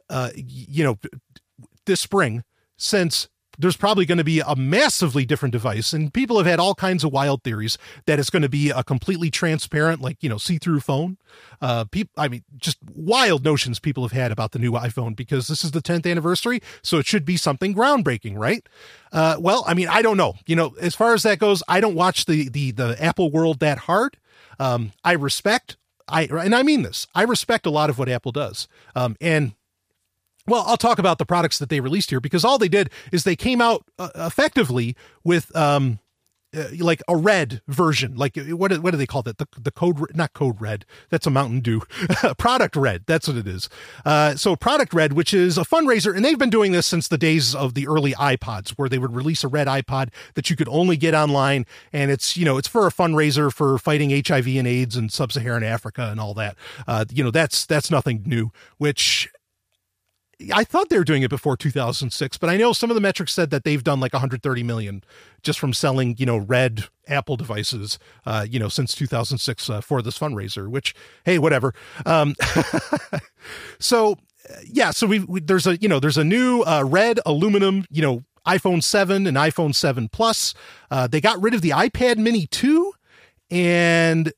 Uh, 0.08 0.30
you 0.34 0.82
know, 0.82 0.98
this 1.84 2.00
spring, 2.00 2.44
since 2.78 3.28
there's 3.58 3.76
probably 3.76 4.04
going 4.06 4.18
to 4.18 4.24
be 4.24 4.40
a 4.40 4.56
massively 4.56 5.24
different 5.24 5.52
device 5.52 5.92
and 5.92 6.12
people 6.12 6.36
have 6.36 6.46
had 6.46 6.58
all 6.58 6.74
kinds 6.74 7.04
of 7.04 7.12
wild 7.12 7.42
theories 7.42 7.78
that 8.06 8.18
it's 8.18 8.30
going 8.30 8.42
to 8.42 8.48
be 8.48 8.70
a 8.70 8.82
completely 8.82 9.30
transparent 9.30 10.00
like 10.00 10.22
you 10.22 10.28
know 10.28 10.38
see-through 10.38 10.80
phone 10.80 11.16
uh 11.60 11.84
people 11.84 12.12
i 12.16 12.28
mean 12.28 12.42
just 12.56 12.78
wild 12.94 13.44
notions 13.44 13.78
people 13.78 14.02
have 14.02 14.12
had 14.12 14.32
about 14.32 14.52
the 14.52 14.58
new 14.58 14.72
iphone 14.72 15.14
because 15.16 15.48
this 15.48 15.64
is 15.64 15.70
the 15.72 15.82
10th 15.82 16.10
anniversary 16.10 16.60
so 16.82 16.98
it 16.98 17.06
should 17.06 17.24
be 17.24 17.36
something 17.36 17.74
groundbreaking 17.74 18.36
right 18.36 18.68
uh 19.12 19.36
well 19.38 19.64
i 19.66 19.74
mean 19.74 19.88
i 19.88 20.02
don't 20.02 20.16
know 20.16 20.34
you 20.46 20.56
know 20.56 20.74
as 20.80 20.94
far 20.94 21.14
as 21.14 21.22
that 21.22 21.38
goes 21.38 21.62
i 21.68 21.80
don't 21.80 21.94
watch 21.94 22.24
the 22.26 22.48
the 22.48 22.70
the 22.70 22.96
apple 23.02 23.30
world 23.30 23.60
that 23.60 23.78
hard 23.78 24.16
um 24.58 24.92
i 25.02 25.12
respect 25.12 25.76
I 26.08 26.24
and 26.24 26.54
I 26.54 26.62
mean 26.62 26.82
this. 26.82 27.06
I 27.14 27.22
respect 27.22 27.66
a 27.66 27.70
lot 27.70 27.90
of 27.90 27.98
what 27.98 28.08
Apple 28.08 28.32
does. 28.32 28.68
Um, 28.94 29.16
and 29.20 29.54
well, 30.46 30.64
I'll 30.66 30.76
talk 30.76 30.98
about 30.98 31.18
the 31.18 31.26
products 31.26 31.58
that 31.58 31.68
they 31.68 31.80
released 31.80 32.10
here 32.10 32.20
because 32.20 32.44
all 32.44 32.58
they 32.58 32.68
did 32.68 32.90
is 33.12 33.24
they 33.24 33.36
came 33.36 33.60
out 33.60 33.84
uh, 33.98 34.10
effectively 34.16 34.96
with 35.22 35.54
um, 35.56 35.98
uh, 36.54 36.68
like 36.78 37.02
a 37.08 37.16
red 37.16 37.62
version. 37.66 38.14
Like 38.14 38.36
what 38.36 38.76
what 38.78 38.90
do 38.92 38.96
they 38.96 39.06
call 39.06 39.22
that? 39.22 39.38
The 39.38 39.46
the 39.58 39.70
code 39.70 40.14
not 40.14 40.32
code 40.34 40.60
red. 40.60 40.84
That's 41.10 41.26
a 41.26 41.30
Mountain 41.30 41.60
Dew. 41.60 41.80
product 42.38 42.76
red. 42.76 43.04
That's 43.06 43.26
what 43.26 43.36
it 43.36 43.46
is. 43.46 43.68
Uh, 44.04 44.36
so 44.36 44.54
product 44.54 44.94
red, 44.94 45.14
which 45.14 45.34
is 45.34 45.58
a 45.58 45.62
fundraiser, 45.62 46.14
and 46.14 46.24
they've 46.24 46.38
been 46.38 46.50
doing 46.50 46.72
this 46.72 46.86
since 46.86 47.08
the 47.08 47.18
days 47.18 47.54
of 47.54 47.74
the 47.74 47.88
early 47.88 48.12
iPods, 48.12 48.70
where 48.70 48.88
they 48.88 48.98
would 48.98 49.14
release 49.14 49.42
a 49.42 49.48
red 49.48 49.66
iPod 49.66 50.10
that 50.34 50.48
you 50.50 50.56
could 50.56 50.68
only 50.68 50.96
get 50.96 51.14
online, 51.14 51.66
and 51.92 52.10
it's 52.10 52.36
you 52.36 52.44
know 52.44 52.56
it's 52.56 52.68
for 52.68 52.86
a 52.86 52.90
fundraiser 52.90 53.52
for 53.52 53.78
fighting 53.78 54.10
HIV 54.10 54.46
and 54.46 54.68
AIDS 54.68 54.96
in 54.96 55.08
sub-Saharan 55.08 55.64
Africa 55.64 56.08
and 56.10 56.20
all 56.20 56.34
that. 56.34 56.56
Uh, 56.86 57.04
you 57.10 57.24
know 57.24 57.30
that's 57.30 57.66
that's 57.66 57.90
nothing 57.90 58.22
new. 58.26 58.52
Which 58.78 59.28
I 60.52 60.64
thought 60.64 60.88
they 60.88 60.98
were 60.98 61.04
doing 61.04 61.22
it 61.22 61.30
before 61.30 61.56
2006, 61.56 62.38
but 62.38 62.50
I 62.50 62.56
know 62.56 62.72
some 62.72 62.90
of 62.90 62.94
the 62.94 63.00
metrics 63.00 63.32
said 63.32 63.50
that 63.50 63.64
they've 63.64 63.82
done 63.82 64.00
like 64.00 64.12
130 64.12 64.62
million 64.62 65.02
just 65.42 65.58
from 65.58 65.72
selling, 65.72 66.16
you 66.18 66.26
know, 66.26 66.36
red 66.36 66.84
Apple 67.08 67.36
devices, 67.36 67.98
uh, 68.26 68.46
you 68.48 68.58
know, 68.58 68.68
since 68.68 68.94
2006 68.94 69.70
uh, 69.70 69.80
for 69.80 70.02
this 70.02 70.18
fundraiser. 70.18 70.68
Which, 70.68 70.94
hey, 71.24 71.38
whatever. 71.38 71.74
Um, 72.06 72.34
so, 73.78 74.18
yeah, 74.66 74.90
so 74.90 75.06
we, 75.06 75.20
we, 75.20 75.40
there's 75.40 75.66
a 75.66 75.76
you 75.78 75.88
know 75.88 76.00
there's 76.00 76.18
a 76.18 76.24
new 76.24 76.62
uh, 76.62 76.84
red 76.84 77.20
aluminum, 77.24 77.84
you 77.90 78.02
know, 78.02 78.24
iPhone 78.46 78.82
7 78.82 79.26
and 79.26 79.36
iPhone 79.36 79.74
7 79.74 80.08
Plus. 80.08 80.54
Uh, 80.90 81.06
they 81.06 81.20
got 81.20 81.40
rid 81.40 81.54
of 81.54 81.62
the 81.62 81.70
iPad 81.70 82.18
Mini 82.18 82.46
2 82.46 82.92
and 83.50 84.32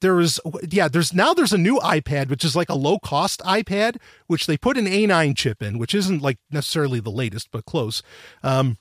there 0.00 0.14
was 0.14 0.38
yeah 0.70 0.86
there's 0.88 1.14
now 1.14 1.32
there's 1.32 1.52
a 1.52 1.58
new 1.58 1.78
ipad 1.78 2.28
which 2.28 2.44
is 2.44 2.54
like 2.54 2.68
a 2.68 2.74
low 2.74 2.98
cost 2.98 3.40
ipad 3.40 3.96
which 4.26 4.46
they 4.46 4.56
put 4.56 4.76
an 4.76 4.86
a9 4.86 5.34
chip 5.36 5.62
in 5.62 5.78
which 5.78 5.94
isn't 5.94 6.20
like 6.20 6.38
necessarily 6.50 7.00
the 7.00 7.10
latest 7.10 7.50
but 7.50 7.64
close. 7.64 8.02
Um 8.42 8.78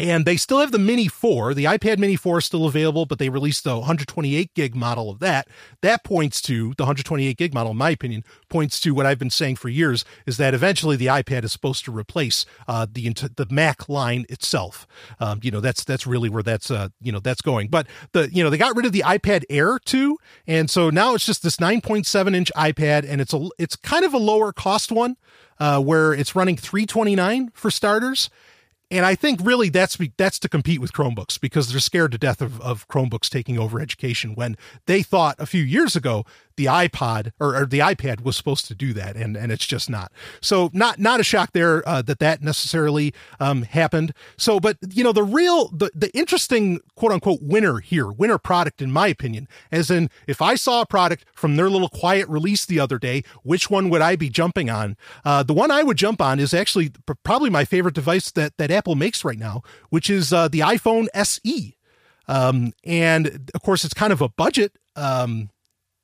and 0.00 0.24
they 0.24 0.36
still 0.36 0.60
have 0.60 0.72
the 0.72 0.78
Mini 0.78 1.08
4. 1.08 1.52
The 1.52 1.64
iPad 1.64 1.98
Mini 1.98 2.16
4 2.16 2.38
is 2.38 2.46
still 2.46 2.64
available, 2.64 3.04
but 3.04 3.18
they 3.18 3.28
released 3.28 3.64
the 3.64 3.76
128 3.76 4.54
gig 4.54 4.74
model 4.74 5.10
of 5.10 5.18
that. 5.18 5.46
That 5.82 6.04
points 6.04 6.40
to 6.42 6.74
the 6.76 6.84
128 6.84 7.36
gig 7.36 7.52
model, 7.52 7.72
in 7.72 7.76
my 7.76 7.90
opinion, 7.90 8.24
points 8.48 8.80
to 8.80 8.94
what 8.94 9.04
I've 9.04 9.18
been 9.18 9.30
saying 9.30 9.56
for 9.56 9.68
years 9.68 10.04
is 10.26 10.38
that 10.38 10.54
eventually 10.54 10.96
the 10.96 11.06
iPad 11.06 11.44
is 11.44 11.52
supposed 11.52 11.84
to 11.84 11.92
replace 11.92 12.46
uh, 12.66 12.86
the 12.90 13.10
the 13.10 13.46
Mac 13.50 13.88
line 13.88 14.24
itself. 14.28 14.86
Um, 15.18 15.40
you 15.42 15.50
know, 15.50 15.60
that's 15.60 15.84
that's 15.84 16.06
really 16.06 16.28
where 16.28 16.42
that's 16.42 16.70
uh, 16.70 16.88
you 17.00 17.12
know 17.12 17.20
that's 17.20 17.42
going. 17.42 17.68
But 17.68 17.86
the 18.12 18.30
you 18.32 18.42
know 18.42 18.50
they 18.50 18.58
got 18.58 18.76
rid 18.76 18.86
of 18.86 18.92
the 18.92 19.02
iPad 19.04 19.44
Air 19.50 19.78
too, 19.78 20.16
and 20.46 20.70
so 20.70 20.90
now 20.90 21.14
it's 21.14 21.26
just 21.26 21.42
this 21.42 21.56
9.7 21.56 22.34
inch 22.34 22.50
iPad, 22.56 23.06
and 23.08 23.20
it's 23.20 23.34
a 23.34 23.48
it's 23.58 23.76
kind 23.76 24.04
of 24.04 24.14
a 24.14 24.18
lower 24.18 24.52
cost 24.52 24.90
one, 24.90 25.16
uh, 25.58 25.80
where 25.80 26.14
it's 26.14 26.34
running 26.34 26.56
329 26.56 27.50
for 27.52 27.70
starters 27.70 28.30
and 28.90 29.06
I 29.06 29.14
think 29.14 29.40
really 29.42 29.68
that's 29.68 29.96
that's 30.16 30.38
to 30.40 30.48
compete 30.48 30.80
with 30.80 30.92
Chromebooks 30.92 31.40
because 31.40 31.70
they're 31.70 31.80
scared 31.80 32.12
to 32.12 32.18
death 32.18 32.40
of, 32.40 32.60
of 32.60 32.88
Chromebooks 32.88 33.28
taking 33.28 33.58
over 33.58 33.80
education 33.80 34.34
when 34.34 34.56
they 34.86 35.02
thought 35.02 35.36
a 35.38 35.46
few 35.46 35.62
years 35.62 35.96
ago 35.96 36.24
the 36.60 36.66
iPod 36.66 37.32
or, 37.40 37.56
or, 37.56 37.64
the 37.64 37.78
iPad 37.78 38.22
was 38.22 38.36
supposed 38.36 38.66
to 38.66 38.74
do 38.74 38.92
that, 38.92 39.16
and 39.16 39.34
and 39.34 39.50
it's 39.50 39.64
just 39.64 39.88
not. 39.88 40.12
So 40.42 40.68
not 40.74 40.98
not 40.98 41.18
a 41.18 41.24
shock 41.24 41.52
there 41.54 41.82
uh, 41.88 42.02
that 42.02 42.18
that 42.18 42.42
necessarily 42.42 43.14
um, 43.40 43.62
happened. 43.62 44.12
So, 44.36 44.60
but 44.60 44.76
you 44.90 45.02
know 45.02 45.12
the 45.12 45.22
real 45.22 45.68
the 45.68 45.90
the 45.94 46.14
interesting 46.14 46.80
quote 46.96 47.12
unquote 47.12 47.40
winner 47.40 47.78
here, 47.78 48.12
winner 48.12 48.36
product 48.36 48.82
in 48.82 48.92
my 48.92 49.06
opinion, 49.06 49.48
as 49.72 49.90
in 49.90 50.10
if 50.26 50.42
I 50.42 50.54
saw 50.54 50.82
a 50.82 50.86
product 50.86 51.24
from 51.32 51.56
their 51.56 51.70
little 51.70 51.88
quiet 51.88 52.28
release 52.28 52.66
the 52.66 52.78
other 52.78 52.98
day, 52.98 53.24
which 53.42 53.70
one 53.70 53.88
would 53.88 54.02
I 54.02 54.16
be 54.16 54.28
jumping 54.28 54.68
on? 54.68 54.98
Uh, 55.24 55.42
the 55.42 55.54
one 55.54 55.70
I 55.70 55.82
would 55.82 55.96
jump 55.96 56.20
on 56.20 56.38
is 56.38 56.52
actually 56.52 56.92
probably 57.24 57.48
my 57.48 57.64
favorite 57.64 57.94
device 57.94 58.30
that 58.32 58.58
that 58.58 58.70
Apple 58.70 58.96
makes 58.96 59.24
right 59.24 59.38
now, 59.38 59.62
which 59.88 60.10
is 60.10 60.30
uh, 60.30 60.48
the 60.48 60.60
iPhone 60.60 61.06
SE. 61.14 61.78
Um, 62.28 62.74
and 62.84 63.50
of 63.54 63.62
course, 63.62 63.82
it's 63.82 63.94
kind 63.94 64.12
of 64.12 64.20
a 64.20 64.28
budget 64.28 64.76
um, 64.94 65.48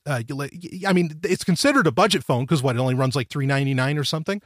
uh, 0.07 0.23
I 0.87 0.93
mean, 0.93 1.21
it's 1.25 1.45
considered 1.45 1.87
a 1.87 1.93
budget 1.93 2.25
phone 2.25 2.45
because 2.45 2.63
what 2.63 2.77
it 2.77 2.79
only 2.79 2.95
runs 2.95 3.17
like 3.17 3.29
three 3.29 3.47
ninety 3.47 3.75
nine 3.75 3.99
or 3.99 4.05
something. 4.05 4.41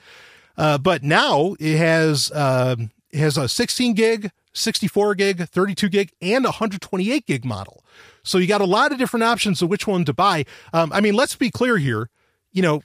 Uh, 0.57 0.79
but 0.79 1.03
now 1.03 1.55
it 1.61 1.77
has 1.77 2.31
uh, 2.33 2.77
it 3.11 3.19
has 3.19 3.37
a 3.37 3.49
16 3.49 3.95
gig, 3.95 4.31
64 4.53 5.15
gig, 5.15 5.49
32 5.49 5.89
gig, 5.89 6.13
and 6.21 6.45
128 6.45 7.27
gig 7.27 7.45
model. 7.45 7.85
So 8.23 8.39
you 8.39 8.47
got 8.47 8.61
a 8.61 8.67
lot 8.67 8.93
of 8.93 8.99
different 8.99 9.25
options 9.25 9.63
of 9.63 9.71
which 9.71 9.87
one 9.87 10.05
to 10.05 10.13
buy. 10.13 10.45
Um, 10.73 10.93
I 10.93 11.01
mean, 11.01 11.15
let's 11.15 11.35
be 11.35 11.51
clear 11.51 11.79
here. 11.79 12.11
You 12.53 12.63
know, 12.63 12.83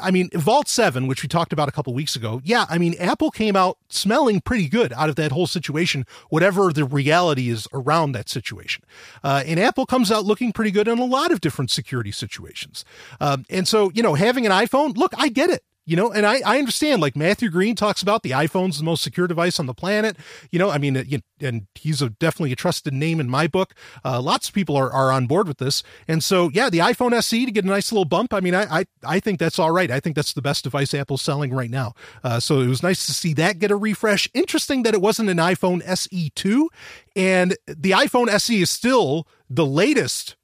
I 0.00 0.10
mean, 0.10 0.30
Vault 0.32 0.68
7, 0.68 1.06
which 1.06 1.22
we 1.22 1.28
talked 1.28 1.52
about 1.52 1.68
a 1.68 1.72
couple 1.72 1.92
weeks 1.94 2.16
ago, 2.16 2.40
yeah, 2.44 2.66
I 2.68 2.78
mean, 2.78 2.94
Apple 2.98 3.30
came 3.30 3.56
out 3.56 3.78
smelling 3.88 4.40
pretty 4.40 4.68
good 4.68 4.92
out 4.92 5.08
of 5.08 5.16
that 5.16 5.32
whole 5.32 5.46
situation, 5.46 6.06
whatever 6.28 6.72
the 6.72 6.84
reality 6.84 7.48
is 7.48 7.66
around 7.72 8.12
that 8.12 8.28
situation. 8.28 8.84
Uh, 9.24 9.42
and 9.46 9.58
Apple 9.58 9.86
comes 9.86 10.10
out 10.12 10.24
looking 10.24 10.52
pretty 10.52 10.70
good 10.70 10.88
in 10.88 10.98
a 10.98 11.04
lot 11.04 11.32
of 11.32 11.40
different 11.40 11.70
security 11.70 12.12
situations. 12.12 12.84
Um, 13.20 13.44
and 13.50 13.66
so, 13.66 13.90
you 13.94 14.02
know, 14.02 14.14
having 14.14 14.46
an 14.46 14.52
iPhone, 14.52 14.96
look, 14.96 15.12
I 15.16 15.28
get 15.28 15.50
it 15.50 15.62
you 15.86 15.96
know 15.96 16.12
and 16.12 16.26
I, 16.26 16.40
I 16.44 16.58
understand 16.58 17.00
like 17.00 17.16
matthew 17.16 17.48
green 17.48 17.74
talks 17.74 18.02
about 18.02 18.22
the 18.22 18.32
iphone's 18.32 18.78
the 18.78 18.84
most 18.84 19.02
secure 19.02 19.26
device 19.26 19.58
on 19.58 19.66
the 19.66 19.74
planet. 19.74 20.16
You 20.50 20.58
know 20.58 20.68
i 20.70 20.78
mean 20.78 21.02
you, 21.06 21.20
and 21.40 21.66
he's 21.74 22.02
a, 22.02 22.10
definitely 22.10 22.52
a 22.52 22.56
trusted 22.56 22.92
name 22.92 23.20
in 23.20 23.30
my 23.30 23.46
book. 23.46 23.74
Uh, 24.04 24.20
lots 24.20 24.48
of 24.48 24.54
people 24.54 24.76
are, 24.76 24.90
are 24.90 25.12
on 25.12 25.26
board 25.26 25.48
with 25.48 25.58
this. 25.58 25.82
And 26.08 26.22
so 26.22 26.50
yeah 26.52 26.68
the 26.68 26.78
iphone 26.78 27.18
se 27.22 27.46
to 27.46 27.50
get 27.50 27.64
a 27.64 27.68
nice 27.68 27.92
little 27.92 28.04
bump 28.04 28.34
i 28.34 28.40
mean 28.40 28.54
i 28.54 28.80
i, 28.80 28.86
I 29.04 29.20
think 29.20 29.38
that's 29.38 29.58
all 29.58 29.70
right. 29.70 29.90
I 29.90 30.00
think 30.00 30.16
that's 30.16 30.32
the 30.32 30.42
best 30.42 30.64
device 30.64 30.92
apple's 30.92 31.22
selling 31.22 31.54
right 31.54 31.70
now. 31.70 31.94
Uh, 32.24 32.40
so 32.40 32.60
it 32.60 32.66
was 32.66 32.82
nice 32.82 33.06
to 33.06 33.14
see 33.14 33.32
that 33.34 33.58
get 33.58 33.70
a 33.70 33.76
refresh. 33.76 34.28
Interesting 34.34 34.82
that 34.82 34.94
it 34.94 35.00
wasn't 35.00 35.30
an 35.30 35.38
iphone 35.38 35.82
se2 35.84 36.66
and 37.14 37.56
the 37.66 37.92
iphone 37.92 38.28
se 38.28 38.56
is 38.56 38.70
still 38.70 39.26
the 39.48 39.66
latest 39.66 40.36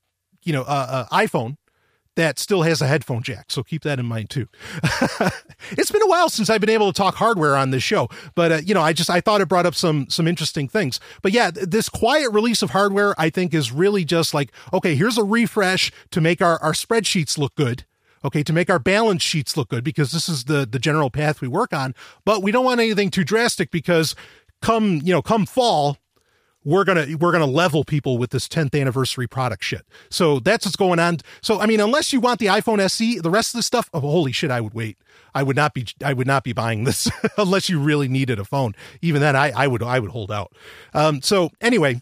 you 0.44 0.52
know 0.52 0.62
uh, 0.62 1.06
uh 1.10 1.16
iphone 1.18 1.56
that 2.16 2.38
still 2.38 2.62
has 2.62 2.80
a 2.80 2.86
headphone 2.86 3.22
jack. 3.22 3.46
So 3.50 3.62
keep 3.62 3.82
that 3.82 3.98
in 3.98 4.06
mind 4.06 4.30
too. 4.30 4.48
it's 5.70 5.90
been 5.90 6.02
a 6.02 6.06
while 6.08 6.28
since 6.28 6.50
I've 6.50 6.60
been 6.60 6.70
able 6.70 6.92
to 6.92 6.96
talk 6.96 7.14
hardware 7.14 7.56
on 7.56 7.70
this 7.70 7.82
show, 7.82 8.08
but 8.34 8.52
uh, 8.52 8.56
you 8.56 8.74
know, 8.74 8.82
I 8.82 8.92
just 8.92 9.10
I 9.10 9.20
thought 9.20 9.40
it 9.40 9.48
brought 9.48 9.66
up 9.66 9.74
some 9.74 10.08
some 10.08 10.28
interesting 10.28 10.68
things. 10.68 11.00
But 11.22 11.32
yeah, 11.32 11.50
this 11.50 11.88
quiet 11.88 12.30
release 12.30 12.62
of 12.62 12.70
hardware 12.70 13.14
I 13.18 13.30
think 13.30 13.54
is 13.54 13.72
really 13.72 14.04
just 14.04 14.34
like 14.34 14.52
okay, 14.72 14.94
here's 14.94 15.18
a 15.18 15.24
refresh 15.24 15.90
to 16.10 16.20
make 16.20 16.42
our 16.42 16.60
our 16.62 16.72
spreadsheets 16.72 17.38
look 17.38 17.54
good. 17.54 17.84
Okay, 18.24 18.44
to 18.44 18.52
make 18.52 18.70
our 18.70 18.78
balance 18.78 19.20
sheets 19.20 19.56
look 19.56 19.68
good 19.68 19.82
because 19.82 20.12
this 20.12 20.28
is 20.28 20.44
the 20.44 20.66
the 20.70 20.78
general 20.78 21.10
path 21.10 21.40
we 21.40 21.48
work 21.48 21.72
on, 21.72 21.94
but 22.24 22.42
we 22.42 22.52
don't 22.52 22.64
want 22.64 22.80
anything 22.80 23.10
too 23.10 23.24
drastic 23.24 23.70
because 23.70 24.14
come, 24.62 25.00
you 25.04 25.12
know, 25.12 25.20
come 25.20 25.44
fall, 25.44 25.98
we're 26.64 26.84
gonna 26.84 27.06
we're 27.18 27.32
gonna 27.32 27.46
level 27.46 27.84
people 27.84 28.18
with 28.18 28.30
this 28.30 28.48
10th 28.48 28.78
anniversary 28.78 29.26
product 29.26 29.64
shit. 29.64 29.86
So 30.10 30.38
that's 30.38 30.64
what's 30.64 30.76
going 30.76 30.98
on. 30.98 31.18
So 31.40 31.60
I 31.60 31.66
mean, 31.66 31.80
unless 31.80 32.12
you 32.12 32.20
want 32.20 32.38
the 32.40 32.46
iPhone 32.46 32.78
SE, 32.80 33.18
the 33.18 33.30
rest 33.30 33.54
of 33.54 33.58
the 33.58 33.62
stuff, 33.62 33.90
oh, 33.92 34.00
holy 34.00 34.32
shit, 34.32 34.50
I 34.50 34.60
would 34.60 34.74
wait. 34.74 34.98
I 35.34 35.42
would 35.42 35.56
not 35.56 35.74
be 35.74 35.86
I 36.04 36.12
would 36.12 36.26
not 36.26 36.44
be 36.44 36.52
buying 36.52 36.84
this 36.84 37.10
unless 37.36 37.68
you 37.68 37.80
really 37.80 38.08
needed 38.08 38.38
a 38.38 38.44
phone. 38.44 38.74
Even 39.00 39.20
then, 39.20 39.36
I 39.36 39.50
I 39.50 39.66
would 39.66 39.82
I 39.82 39.98
would 39.98 40.10
hold 40.10 40.30
out. 40.30 40.52
Um, 40.94 41.22
so 41.22 41.50
anyway. 41.60 42.00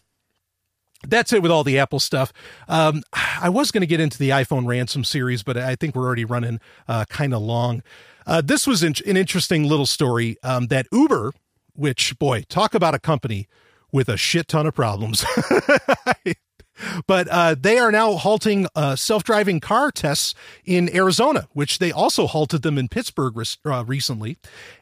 That's 1.07 1.33
it 1.33 1.41
with 1.41 1.49
all 1.49 1.63
the 1.63 1.79
Apple 1.79 1.99
stuff. 1.99 2.31
Um, 2.67 3.01
I 3.41 3.49
was 3.49 3.71
going 3.71 3.81
to 3.81 3.87
get 3.87 3.99
into 3.99 4.19
the 4.19 4.29
iPhone 4.29 4.67
ransom 4.67 5.03
series, 5.03 5.41
but 5.41 5.57
I 5.57 5.75
think 5.75 5.95
we're 5.95 6.05
already 6.05 6.25
running 6.25 6.59
uh, 6.87 7.05
kind 7.09 7.33
of 7.33 7.41
long. 7.41 7.81
Uh, 8.27 8.41
this 8.41 8.67
was 8.67 8.83
an 8.83 8.93
interesting 9.03 9.63
little 9.67 9.87
story 9.87 10.37
um, 10.43 10.67
that 10.67 10.85
Uber, 10.91 11.33
which 11.73 12.19
boy, 12.19 12.43
talk 12.49 12.75
about 12.75 12.93
a 12.93 12.99
company 12.99 13.47
with 13.91 14.09
a 14.09 14.17
shit 14.17 14.47
ton 14.47 14.65
of 14.65 14.75
problems. 14.75 15.25
but 17.07 17.27
uh, 17.27 17.55
they 17.59 17.77
are 17.77 17.91
now 17.91 18.13
halting 18.13 18.67
uh, 18.75 18.95
self-driving 18.95 19.59
car 19.59 19.91
tests 19.91 20.33
in 20.65 20.93
Arizona, 20.95 21.47
which 21.53 21.79
they 21.79 21.91
also 21.91 22.27
halted 22.27 22.61
them 22.61 22.77
in 22.77 22.87
Pittsburgh 22.87 23.33
uh, 23.65 23.83
recently, 23.85 24.37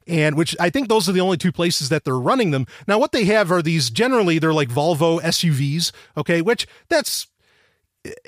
and 0.07 0.35
which 0.35 0.55
I 0.59 0.69
think 0.69 0.87
those 0.87 1.09
are 1.09 1.13
the 1.13 1.21
only 1.21 1.37
two 1.37 1.51
places 1.51 1.89
that 1.89 2.03
they're 2.03 2.19
running 2.19 2.51
them. 2.51 2.65
Now, 2.87 2.99
what 2.99 3.11
they 3.11 3.25
have 3.25 3.51
are 3.51 3.61
these 3.61 3.89
generally 3.89 4.39
they're 4.39 4.53
like 4.53 4.69
Volvo 4.69 5.21
SUVs, 5.21 5.91
okay, 6.17 6.41
which 6.41 6.67
that's 6.87 7.27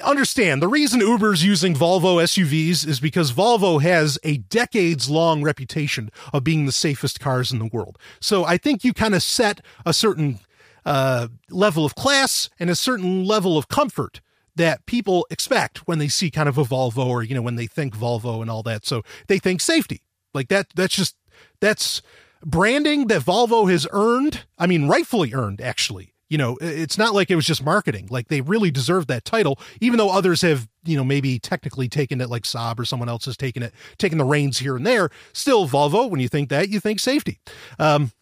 understand 0.04 0.62
the 0.62 0.68
reason 0.68 1.00
Uber's 1.00 1.46
using 1.46 1.74
Volvo 1.74 2.22
SUVs 2.22 2.86
is 2.86 3.00
because 3.00 3.32
Volvo 3.32 3.82
has 3.82 4.20
a 4.24 4.38
decades 4.38 5.10
long 5.10 5.42
reputation 5.42 6.12
of 6.34 6.44
being 6.44 6.66
the 6.66 6.74
safest 6.74 7.22
cars 7.22 7.54
in 7.54 7.60
the 7.60 7.70
world. 7.72 7.98
So 8.20 8.44
I 8.44 8.58
think 8.58 8.84
you 8.84 8.94
kind 8.94 9.16
of 9.16 9.24
set 9.24 9.62
a 9.86 9.94
certain 9.94 10.40
uh, 10.86 11.28
level 11.50 11.86
of 11.86 11.96
class 11.96 12.50
and 12.60 12.70
a 12.70 12.76
certain 12.76 13.26
level 13.26 13.58
of 13.58 13.68
comfort 13.68 14.22
that 14.56 14.86
people 14.86 15.26
expect 15.30 15.88
when 15.88 16.00
they 16.00 16.08
see 16.08 16.30
kind 16.30 16.50
of 16.50 16.58
a 16.58 16.64
Volvo 16.64 17.06
or 17.08 17.24
you 17.24 17.36
know 17.36 17.42
when 17.42 17.56
they 17.56 17.68
think 17.68 17.96
Volvo 17.96 18.42
and 18.42 18.50
all 18.50 18.64
that. 18.64 18.86
So 18.86 19.04
they 19.28 19.40
think 19.40 19.62
safety 19.62 20.02
like 20.34 20.50
that. 20.50 20.68
That's 20.76 20.96
just 20.96 21.16
that's 21.60 22.02
branding 22.44 23.08
that 23.08 23.22
Volvo 23.22 23.70
has 23.70 23.88
earned. 23.92 24.46
I 24.58 24.68
mean, 24.68 24.88
rightfully 24.88 25.34
earned 25.34 25.62
actually. 25.62 26.14
You 26.30 26.38
know, 26.38 26.58
it's 26.62 26.98
not 26.98 27.14
like 27.14 27.30
it 27.30 27.36
was 27.36 27.46
just 27.46 27.62
marketing. 27.62 28.08
Like 28.10 28.30
they 28.30 28.40
really 28.40 28.72
deserve 28.72 29.08
that 29.08 29.26
title, 29.26 29.60
even 29.82 29.98
though 29.98 30.12
others 30.12 30.42
have, 30.44 30.70
you 30.86 30.96
know, 30.96 31.04
maybe 31.04 31.40
technically 31.40 31.90
taken 31.90 32.22
it, 32.22 32.30
like 32.30 32.44
Saab 32.44 32.80
or 32.80 32.86
someone 32.86 33.10
else 33.10 33.26
has 33.26 33.36
taken 33.36 33.62
it, 33.62 33.74
taken 33.98 34.18
the 34.18 34.24
reins 34.24 34.60
here 34.60 34.78
and 34.78 34.88
there. 34.88 35.10
Still, 35.34 35.68
Volvo, 35.68 36.10
when 36.10 36.22
you 36.22 36.30
think 36.30 36.48
that, 36.48 36.70
you 36.70 36.80
think 36.80 37.02
safety. 37.02 37.40
Um, 37.78 38.14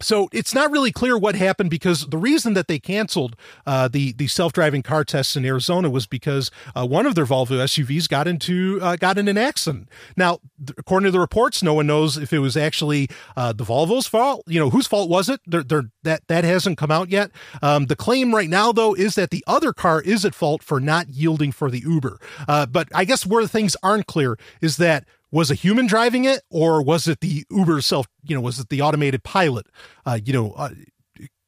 so 0.00 0.28
it's 0.32 0.54
not 0.54 0.70
really 0.70 0.92
clear 0.92 1.16
what 1.16 1.34
happened 1.34 1.70
because 1.70 2.06
the 2.06 2.18
reason 2.18 2.54
that 2.54 2.68
they 2.68 2.78
canceled 2.78 3.36
uh, 3.66 3.88
the 3.88 4.12
the 4.12 4.26
self 4.26 4.52
driving 4.52 4.82
car 4.82 5.04
tests 5.04 5.36
in 5.36 5.44
Arizona 5.44 5.90
was 5.90 6.06
because 6.06 6.50
uh, 6.74 6.86
one 6.86 7.06
of 7.06 7.14
their 7.14 7.26
Volvo 7.26 7.58
SUVs 7.58 8.08
got 8.08 8.26
into 8.26 8.78
uh, 8.82 8.96
got 8.96 9.18
in 9.18 9.28
an 9.28 9.38
accident. 9.38 9.88
Now, 10.16 10.40
th- 10.64 10.78
according 10.78 11.06
to 11.06 11.10
the 11.10 11.20
reports, 11.20 11.62
no 11.62 11.74
one 11.74 11.86
knows 11.86 12.16
if 12.16 12.32
it 12.32 12.38
was 12.38 12.56
actually 12.56 13.08
uh, 13.36 13.52
the 13.52 13.64
Volvo's 13.64 14.06
fault. 14.06 14.44
You 14.46 14.60
know, 14.60 14.70
whose 14.70 14.86
fault 14.86 15.08
was 15.10 15.28
it? 15.28 15.40
They're, 15.46 15.62
they're, 15.62 15.90
that 16.02 16.26
that 16.28 16.44
hasn't 16.44 16.78
come 16.78 16.90
out 16.90 17.10
yet. 17.10 17.30
Um, 17.62 17.86
the 17.86 17.96
claim 17.96 18.34
right 18.34 18.48
now, 18.48 18.72
though, 18.72 18.94
is 18.94 19.14
that 19.14 19.30
the 19.30 19.44
other 19.46 19.72
car 19.72 20.00
is 20.00 20.24
at 20.24 20.34
fault 20.34 20.62
for 20.62 20.80
not 20.80 21.08
yielding 21.08 21.52
for 21.52 21.70
the 21.70 21.80
Uber. 21.80 22.18
Uh, 22.48 22.66
but 22.66 22.88
I 22.94 23.04
guess 23.04 23.26
where 23.26 23.46
things 23.46 23.76
aren't 23.82 24.06
clear 24.06 24.38
is 24.60 24.76
that 24.78 25.04
was 25.30 25.50
a 25.50 25.54
human 25.54 25.86
driving 25.86 26.24
it 26.24 26.42
or 26.50 26.82
was 26.82 27.06
it 27.06 27.20
the 27.20 27.44
Uber 27.50 27.80
self, 27.80 28.06
you 28.22 28.34
know, 28.34 28.40
was 28.40 28.58
it 28.58 28.68
the 28.68 28.80
automated 28.80 29.22
pilot, 29.22 29.66
uh, 30.04 30.18
you 30.22 30.32
know, 30.32 30.52
uh, 30.52 30.70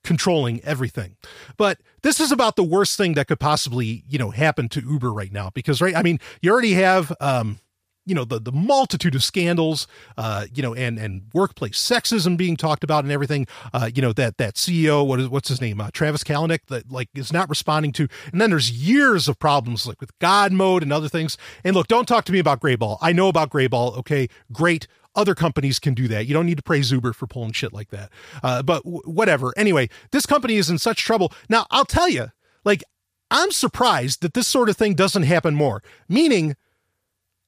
controlling 0.04 0.60
everything. 0.62 1.16
But 1.56 1.80
this 2.02 2.20
is 2.20 2.32
about 2.32 2.56
the 2.56 2.64
worst 2.64 2.96
thing 2.96 3.14
that 3.14 3.28
could 3.28 3.40
possibly, 3.40 4.04
you 4.08 4.18
know, 4.18 4.30
happen 4.30 4.68
to 4.70 4.80
Uber 4.80 5.12
right 5.12 5.32
now 5.32 5.50
because, 5.54 5.80
right, 5.80 5.94
I 5.96 6.02
mean, 6.02 6.18
you 6.40 6.50
already 6.50 6.74
have, 6.74 7.12
um, 7.20 7.58
you 8.06 8.14
know 8.14 8.24
the 8.24 8.40
the 8.40 8.52
multitude 8.52 9.14
of 9.14 9.22
scandals 9.22 9.86
uh 10.16 10.46
you 10.54 10.62
know 10.62 10.74
and 10.74 10.98
and 10.98 11.22
workplace 11.34 11.78
sexism 11.78 12.36
being 12.36 12.56
talked 12.56 12.82
about 12.84 13.04
and 13.04 13.12
everything 13.12 13.46
uh 13.72 13.90
you 13.94 14.02
know 14.02 14.12
that 14.12 14.36
that 14.38 14.54
ceo 14.54 15.06
what 15.06 15.20
is 15.20 15.28
what's 15.28 15.48
his 15.48 15.60
name 15.60 15.80
uh, 15.80 15.90
travis 15.92 16.24
kalanick 16.24 16.60
that 16.68 16.90
like 16.90 17.08
is 17.14 17.32
not 17.32 17.48
responding 17.48 17.92
to 17.92 18.08
and 18.32 18.40
then 18.40 18.50
there's 18.50 18.70
years 18.70 19.28
of 19.28 19.38
problems 19.38 19.86
like 19.86 20.00
with 20.00 20.16
god 20.18 20.52
mode 20.52 20.82
and 20.82 20.92
other 20.92 21.08
things 21.08 21.36
and 21.64 21.76
look 21.76 21.86
don't 21.86 22.06
talk 22.06 22.24
to 22.24 22.32
me 22.32 22.38
about 22.38 22.60
greyball 22.60 22.98
i 23.00 23.12
know 23.12 23.28
about 23.28 23.50
greyball 23.50 23.96
okay 23.96 24.28
great 24.52 24.86
other 25.14 25.34
companies 25.34 25.78
can 25.78 25.92
do 25.92 26.08
that. 26.08 26.26
You 26.26 26.32
don't 26.32 26.46
need 26.46 26.56
to 26.56 26.62
praise 26.62 26.90
Uber 26.90 27.12
for 27.12 27.26
pulling 27.26 27.52
shit 27.52 27.72
like 27.72 27.90
that. 27.90 28.10
Uh, 28.42 28.62
but 28.62 28.82
w- 28.84 29.02
whatever. 29.04 29.52
Anyway, 29.58 29.90
this 30.10 30.24
company 30.24 30.56
is 30.56 30.70
in 30.70 30.78
such 30.78 31.04
trouble. 31.04 31.32
Now, 31.50 31.66
I'll 31.70 31.84
tell 31.84 32.08
you, 32.08 32.28
like, 32.64 32.82
I'm 33.30 33.50
surprised 33.50 34.22
that 34.22 34.34
this 34.34 34.46
sort 34.46 34.68
of 34.68 34.76
thing 34.76 34.94
doesn't 34.94 35.24
happen 35.24 35.54
more. 35.54 35.82
Meaning, 36.08 36.56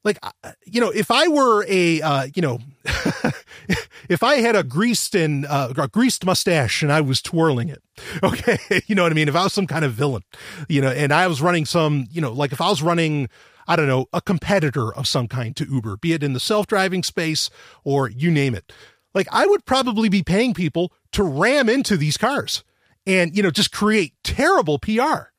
like 0.05 0.19
uh, 0.23 0.53
you 0.64 0.81
know 0.81 0.90
if 0.90 1.11
i 1.11 1.27
were 1.27 1.64
a 1.69 2.01
uh, 2.03 2.27
you 2.35 2.43
know 2.43 2.59
if 4.09 4.23
i 4.23 4.37
had 4.37 4.55
a 4.55 4.62
greased 4.62 5.14
and 5.14 5.47
uh, 5.47 5.73
a 5.77 5.88
greased 5.88 6.25
mustache 6.25 6.83
and 6.83 6.93
i 6.93 7.01
was 7.01 7.21
twirling 7.21 7.69
it 7.69 7.83
okay 8.23 8.59
you 8.87 8.95
know 8.95 9.03
what 9.03 9.12
i 9.12 9.14
mean? 9.14 9.29
If 9.29 9.35
i 9.35 9.45
was 9.45 9.53
some 9.53 9.67
kind 9.67 9.85
of 9.85 9.93
villain 9.93 10.23
you 10.69 10.81
know 10.81 10.90
and 10.90 11.12
i 11.12 11.27
was 11.27 11.43
running 11.43 11.64
some 11.64 12.07
you 12.11 12.21
know 12.21 12.33
like 12.33 12.53
if 12.53 12.61
i 12.61 12.69
was 12.69 12.83
running 12.83 13.29
i 13.67 13.77
don't 13.77 13.88
know 13.88 14.07
a 14.12 14.21
competitor 14.21 14.95
of 14.95 15.09
some 15.09 15.27
kind 15.27 15.57
to 15.57 15.64
uber 15.64 15.97
be 15.97 16.12
it 16.12 16.23
in 16.23 16.33
the 16.35 16.40
self-driving 16.40 17.03
space 17.03 17.51
or 17.83 18.09
you 18.09 18.31
name 18.31 18.55
it. 18.55 18.73
Like 19.14 19.29
i 19.33 19.47
would 19.47 19.64
probably 19.64 20.09
be 20.09 20.23
paying 20.23 20.55
people 20.55 20.93
to 21.12 21.23
ram 21.23 21.69
into 21.69 21.97
these 21.97 22.17
cars 22.17 22.62
and 23.07 23.37
you 23.37 23.43
know 23.43 23.51
just 23.51 23.73
create 23.73 24.14
terrible 24.23 24.79
pr 24.79 25.31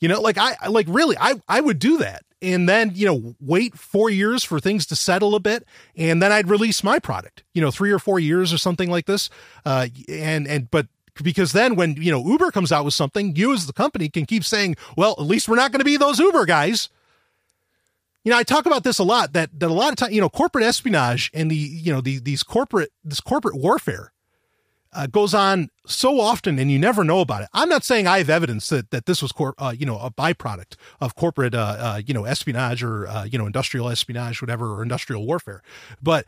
you 0.00 0.08
know 0.08 0.20
like 0.20 0.38
i 0.38 0.54
like 0.68 0.86
really 0.88 1.16
i 1.18 1.40
i 1.48 1.60
would 1.60 1.78
do 1.78 1.98
that 1.98 2.22
and 2.46 2.68
then 2.68 2.92
you 2.94 3.06
know 3.06 3.34
wait 3.40 3.76
four 3.76 4.08
years 4.08 4.44
for 4.44 4.60
things 4.60 4.86
to 4.86 4.96
settle 4.96 5.34
a 5.34 5.40
bit 5.40 5.66
and 5.96 6.22
then 6.22 6.32
i'd 6.32 6.48
release 6.48 6.84
my 6.84 6.98
product 6.98 7.42
you 7.56 7.62
know 7.62 7.70
three 7.70 7.90
or 7.90 7.98
four 7.98 8.20
years 8.20 8.52
or 8.52 8.58
something 8.58 8.90
like 8.90 9.06
this. 9.06 9.30
Uh, 9.64 9.88
and 10.08 10.46
and 10.46 10.70
but 10.70 10.86
because 11.22 11.52
then 11.52 11.74
when 11.74 11.94
you 11.94 12.12
know 12.12 12.24
uber 12.24 12.50
comes 12.50 12.70
out 12.70 12.84
with 12.84 12.94
something 12.94 13.34
you 13.34 13.52
as 13.52 13.66
the 13.66 13.72
company 13.72 14.08
can 14.08 14.26
keep 14.26 14.44
saying 14.44 14.76
well 14.96 15.16
at 15.18 15.24
least 15.24 15.48
we're 15.48 15.56
not 15.56 15.72
going 15.72 15.80
to 15.80 15.84
be 15.84 15.96
those 15.96 16.18
uber 16.18 16.44
guys. 16.44 16.90
You 18.24 18.32
know 18.32 18.38
i 18.38 18.42
talk 18.42 18.66
about 18.66 18.84
this 18.84 18.98
a 18.98 19.04
lot 19.04 19.32
that 19.32 19.58
that 19.58 19.70
a 19.70 19.72
lot 19.72 19.90
of 19.90 19.96
time 19.96 20.12
you 20.12 20.20
know 20.20 20.28
corporate 20.28 20.64
espionage 20.64 21.30
and 21.32 21.50
the 21.50 21.56
you 21.56 21.92
know 21.92 22.00
the, 22.00 22.18
these 22.18 22.42
corporate 22.42 22.92
this 23.04 23.20
corporate 23.20 23.56
warfare 23.56 24.12
uh, 24.92 25.06
goes 25.06 25.34
on 25.34 25.70
so 25.86 26.20
often 26.20 26.58
and 26.58 26.70
you 26.70 26.78
never 26.78 27.04
know 27.04 27.20
about 27.20 27.42
it. 27.42 27.48
I'm 27.52 27.68
not 27.68 27.84
saying 27.84 28.06
I 28.06 28.18
have 28.18 28.30
evidence 28.30 28.68
that, 28.68 28.90
that 28.90 29.06
this 29.06 29.22
was, 29.22 29.32
cor- 29.32 29.54
uh, 29.58 29.74
you 29.76 29.86
know, 29.86 29.98
a 29.98 30.10
byproduct 30.10 30.76
of 31.00 31.14
corporate, 31.14 31.54
uh, 31.54 31.76
uh 31.78 32.02
you 32.04 32.14
know, 32.14 32.24
espionage 32.24 32.82
or, 32.82 33.06
uh, 33.06 33.24
you 33.24 33.38
know, 33.38 33.46
industrial 33.46 33.88
espionage, 33.88 34.40
whatever, 34.40 34.72
or 34.74 34.82
industrial 34.82 35.26
warfare. 35.26 35.62
But 36.02 36.26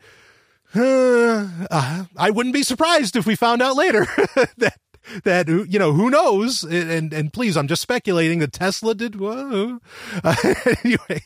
uh, 0.75 2.05
I 2.15 2.29
wouldn't 2.29 2.53
be 2.53 2.63
surprised 2.63 3.15
if 3.15 3.25
we 3.25 3.35
found 3.35 3.61
out 3.61 3.75
later 3.75 4.05
that 4.57 4.77
that 5.23 5.47
you 5.47 5.79
know 5.79 5.93
who 5.93 6.09
knows 6.09 6.63
and 6.63 7.13
and 7.13 7.33
please 7.33 7.57
i'm 7.57 7.67
just 7.67 7.81
speculating 7.81 8.39
that 8.39 8.53
tesla 8.53 8.93
did. 8.93 9.19
Uh, 9.19 9.77
anyway 10.83 11.23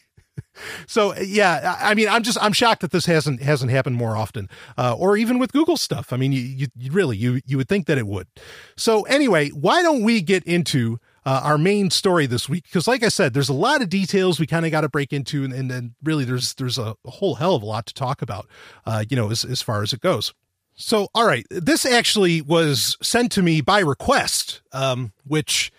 so 0.88 1.16
yeah, 1.18 1.78
I 1.80 1.94
mean, 1.94 2.08
I'm 2.08 2.24
just 2.24 2.38
I'm 2.42 2.54
shocked 2.54 2.82
that 2.82 2.92
this 2.92 3.06
hasn't 3.06 3.42
hasn't 3.42 3.72
happened 3.72 3.96
more 3.96 4.16
often, 4.16 4.50
uh, 4.78 4.96
or 4.98 5.18
even 5.18 5.40
with 5.40 5.52
Google 5.52 5.78
stuff. 5.78 6.14
I 6.14 6.18
mean, 6.18 6.32
you, 6.32 6.68
you, 6.76 6.92
really 6.92 7.18
you 7.18 7.42
you 7.46 7.58
would 7.58 7.68
think 7.68 7.88
that 7.88 7.98
it 7.98 8.08
would. 8.08 8.28
So 8.76 9.04
anyway, 9.04 9.50
why 9.50 9.82
don't 9.82 10.04
we 10.04 10.22
get 10.22 10.44
into 10.44 11.00
uh, 11.26 11.42
our 11.44 11.58
main 11.58 11.90
story 11.90 12.26
this 12.26 12.48
week? 12.48 12.66
Because 12.66 12.88
like 12.88 13.04
I 13.04 13.10
said, 13.10 13.34
there's 13.34 13.50
a 13.50 13.54
lot 13.54 13.82
of 13.82 13.90
details 13.90 14.40
we 14.40 14.48
kind 14.48 14.66
of 14.66 14.72
got 14.72 14.82
to 14.82 14.90
break 14.90 15.14
into, 15.14 15.44
and, 15.44 15.72
then 15.72 15.96
really 16.04 16.26
there's 16.26 16.54
there's 16.56 16.78
a, 16.78 16.96
whole 17.06 17.36
hell 17.36 17.56
of 17.56 17.64
a 17.64 17.66
lot 17.66 17.86
to 17.88 17.94
talk 17.94 18.22
about, 18.22 18.48
uh, 18.86 19.04
you 19.10 19.16
know, 19.16 19.32
as 19.32 19.44
as 19.44 19.62
far 19.62 19.82
as 19.82 19.94
it 19.94 20.02
goes. 20.02 20.34
So 20.76 21.08
all 21.14 21.26
right, 21.26 21.46
this 21.50 21.86
actually 21.86 22.42
was 22.42 22.98
sent 23.02 23.32
to 23.34 23.42
me 23.42 23.62
by 23.62 23.80
request, 23.80 24.62
um, 24.72 25.14
which 25.26 25.72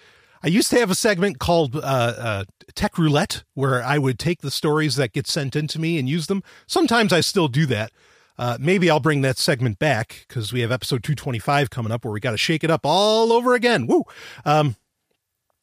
I 0.45 0.49
used 0.49 0.69
to 0.71 0.79
have 0.79 0.91
a 0.91 0.95
segment 0.95 1.39
called 1.39 1.75
uh, 1.75 1.79
uh, 1.79 2.45
Tech 2.75 2.99
Roulette 2.99 3.45
where 3.55 3.83
I 3.83 3.97
would 3.97 4.19
take 4.19 4.43
the 4.43 4.51
stories 4.51 4.97
that 4.97 5.15
get 5.15 5.27
sent 5.27 5.57
into 5.57 5.81
me 5.81 5.99
and 5.99 6.07
use 6.07 6.27
them. 6.27 6.43
Sometimes 6.67 7.15
I 7.15 7.23
still 7.23 7.49
do 7.49 7.65
that. 7.65 7.93
Uh, 8.37 8.59
maybe 8.61 8.91
I'll 8.91 9.01
bring 9.01 9.23
that 9.23 9.39
segment 9.39 9.79
back 9.79 10.27
because 10.29 10.53
we 10.53 10.61
have 10.61 10.71
episode 10.71 11.03
225 11.03 11.71
coming 11.71 11.91
up 11.91 12.05
where 12.05 12.13
we 12.13 12.21
got 12.21 12.33
to 12.33 12.37
shake 12.37 12.63
it 12.63 12.71
up 12.71 12.83
all 12.85 13.33
over 13.33 13.55
again. 13.55 13.87
Woo! 13.87 14.03
Um, 14.45 14.77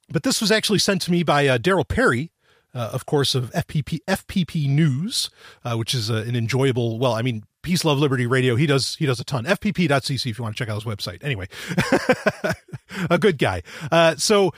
but 0.10 0.24
this 0.24 0.42
was 0.42 0.52
actually 0.52 0.80
sent 0.80 1.04
to 1.04 1.12
me 1.12 1.22
by 1.22 1.48
uh, 1.48 1.60
Darryl 1.60 1.88
Perry, 1.88 2.32
uh, 2.74 2.90
of 2.92 3.06
course, 3.06 3.36
of 3.36 3.52
FPP 3.52 4.00
FPP 4.08 4.68
News, 4.68 5.30
uh, 5.64 5.76
which 5.76 5.94
is 5.94 6.10
uh, 6.10 6.24
an 6.28 6.36
enjoyable. 6.36 6.98
Well, 6.98 7.14
I 7.14 7.22
mean, 7.22 7.44
Peace, 7.62 7.86
Love, 7.86 8.00
Liberty 8.00 8.26
Radio. 8.26 8.56
He 8.56 8.66
does 8.66 8.96
he 8.96 9.06
does 9.06 9.20
a 9.20 9.24
ton. 9.24 9.46
FPP.cc 9.46 10.30
if 10.30 10.38
you 10.38 10.44
want 10.44 10.56
to 10.56 10.60
check 10.60 10.70
out 10.70 10.76
his 10.76 10.84
website. 10.84 11.24
Anyway, 11.24 11.48
a 13.10 13.18
good 13.18 13.38
guy. 13.38 13.64
Uh, 13.92 14.16
so 14.16 14.52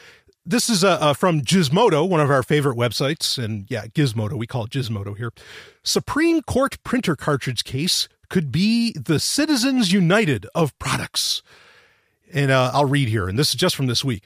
this 0.45 0.69
is 0.69 0.83
uh, 0.83 0.97
uh, 0.99 1.13
from 1.13 1.41
Gizmodo, 1.41 2.07
one 2.07 2.19
of 2.19 2.29
our 2.29 2.43
favorite 2.43 2.77
websites, 2.77 3.41
and 3.41 3.65
yeah, 3.69 3.85
Gizmodo. 3.87 4.33
We 4.33 4.47
call 4.47 4.65
it 4.65 4.71
Gizmodo 4.71 5.15
here. 5.15 5.31
Supreme 5.83 6.41
Court 6.41 6.81
printer 6.83 7.15
cartridge 7.15 7.63
case 7.63 8.07
could 8.29 8.51
be 8.51 8.93
the 8.93 9.19
Citizens 9.19 9.91
United 9.91 10.47
of 10.55 10.77
products. 10.79 11.43
And 12.33 12.51
uh, 12.51 12.71
I'll 12.73 12.85
read 12.85 13.09
here, 13.09 13.27
and 13.29 13.37
this 13.37 13.49
is 13.49 13.55
just 13.55 13.75
from 13.75 13.87
this 13.87 14.03
week. 14.03 14.25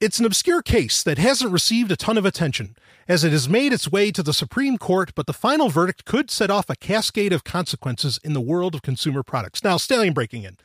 It's 0.00 0.18
an 0.18 0.24
obscure 0.24 0.62
case 0.62 1.02
that 1.02 1.18
hasn't 1.18 1.52
received 1.52 1.92
a 1.92 1.96
ton 1.96 2.18
of 2.18 2.24
attention, 2.24 2.76
as 3.08 3.24
it 3.24 3.32
has 3.32 3.48
made 3.48 3.72
its 3.72 3.90
way 3.90 4.10
to 4.10 4.22
the 4.22 4.32
Supreme 4.32 4.78
Court, 4.78 5.12
but 5.14 5.26
the 5.26 5.32
final 5.32 5.68
verdict 5.68 6.04
could 6.04 6.30
set 6.30 6.50
off 6.50 6.70
a 6.70 6.76
cascade 6.76 7.32
of 7.32 7.44
consequences 7.44 8.18
in 8.22 8.32
the 8.32 8.40
world 8.40 8.74
of 8.74 8.82
consumer 8.82 9.22
products. 9.22 9.64
Now, 9.64 9.76
stallion 9.76 10.14
breaking 10.14 10.44
in. 10.44 10.56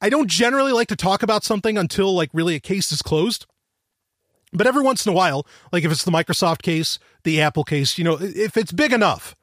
I 0.00 0.08
don't 0.08 0.28
generally 0.28 0.72
like 0.72 0.88
to 0.88 0.96
talk 0.96 1.22
about 1.22 1.44
something 1.44 1.78
until 1.78 2.14
like 2.14 2.30
really 2.32 2.54
a 2.54 2.60
case 2.60 2.90
is 2.92 3.02
closed. 3.02 3.46
But 4.52 4.66
every 4.66 4.82
once 4.82 5.06
in 5.06 5.12
a 5.12 5.14
while, 5.14 5.46
like 5.72 5.84
if 5.84 5.92
it's 5.92 6.04
the 6.04 6.10
Microsoft 6.10 6.62
case, 6.62 6.98
the 7.24 7.40
Apple 7.40 7.64
case, 7.64 7.96
you 7.96 8.04
know, 8.04 8.18
if 8.20 8.56
it's 8.56 8.72
big 8.72 8.92
enough, 8.92 9.34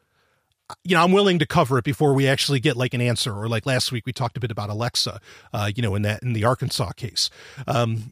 you 0.83 0.95
know, 0.95 1.03
I'm 1.03 1.11
willing 1.11 1.39
to 1.39 1.47
cover 1.47 1.77
it 1.79 1.83
before 1.83 2.13
we 2.13 2.27
actually 2.27 2.59
get 2.59 2.77
like 2.77 2.93
an 2.93 3.01
answer. 3.01 3.33
Or 3.33 3.47
like 3.47 3.65
last 3.65 3.91
week, 3.91 4.05
we 4.05 4.13
talked 4.13 4.37
a 4.37 4.39
bit 4.39 4.51
about 4.51 4.69
Alexa, 4.69 5.19
uh, 5.53 5.71
you 5.75 5.81
know, 5.81 5.95
in 5.95 6.03
that 6.03 6.21
in 6.21 6.33
the 6.33 6.43
Arkansas 6.43 6.91
case. 6.91 7.29
Um, 7.67 8.11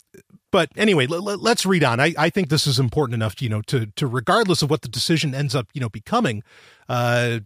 but 0.51 0.69
anyway, 0.75 1.07
l- 1.09 1.29
l- 1.29 1.37
let's 1.37 1.65
read 1.65 1.83
on. 1.83 1.99
I, 1.99 2.13
I 2.17 2.29
think 2.29 2.49
this 2.49 2.67
is 2.67 2.79
important 2.79 3.15
enough, 3.15 3.41
you 3.41 3.49
know, 3.49 3.61
to 3.63 3.87
to 3.95 4.07
regardless 4.07 4.61
of 4.61 4.69
what 4.69 4.81
the 4.81 4.89
decision 4.89 5.35
ends 5.35 5.55
up, 5.55 5.67
you 5.73 5.81
know, 5.81 5.89
becoming. 5.89 6.43
Uh, 6.89 7.39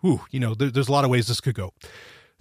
whew, 0.00 0.22
you 0.30 0.40
know, 0.40 0.54
there, 0.54 0.70
there's 0.70 0.88
a 0.88 0.92
lot 0.92 1.04
of 1.04 1.10
ways 1.10 1.28
this 1.28 1.40
could 1.40 1.54
go. 1.54 1.72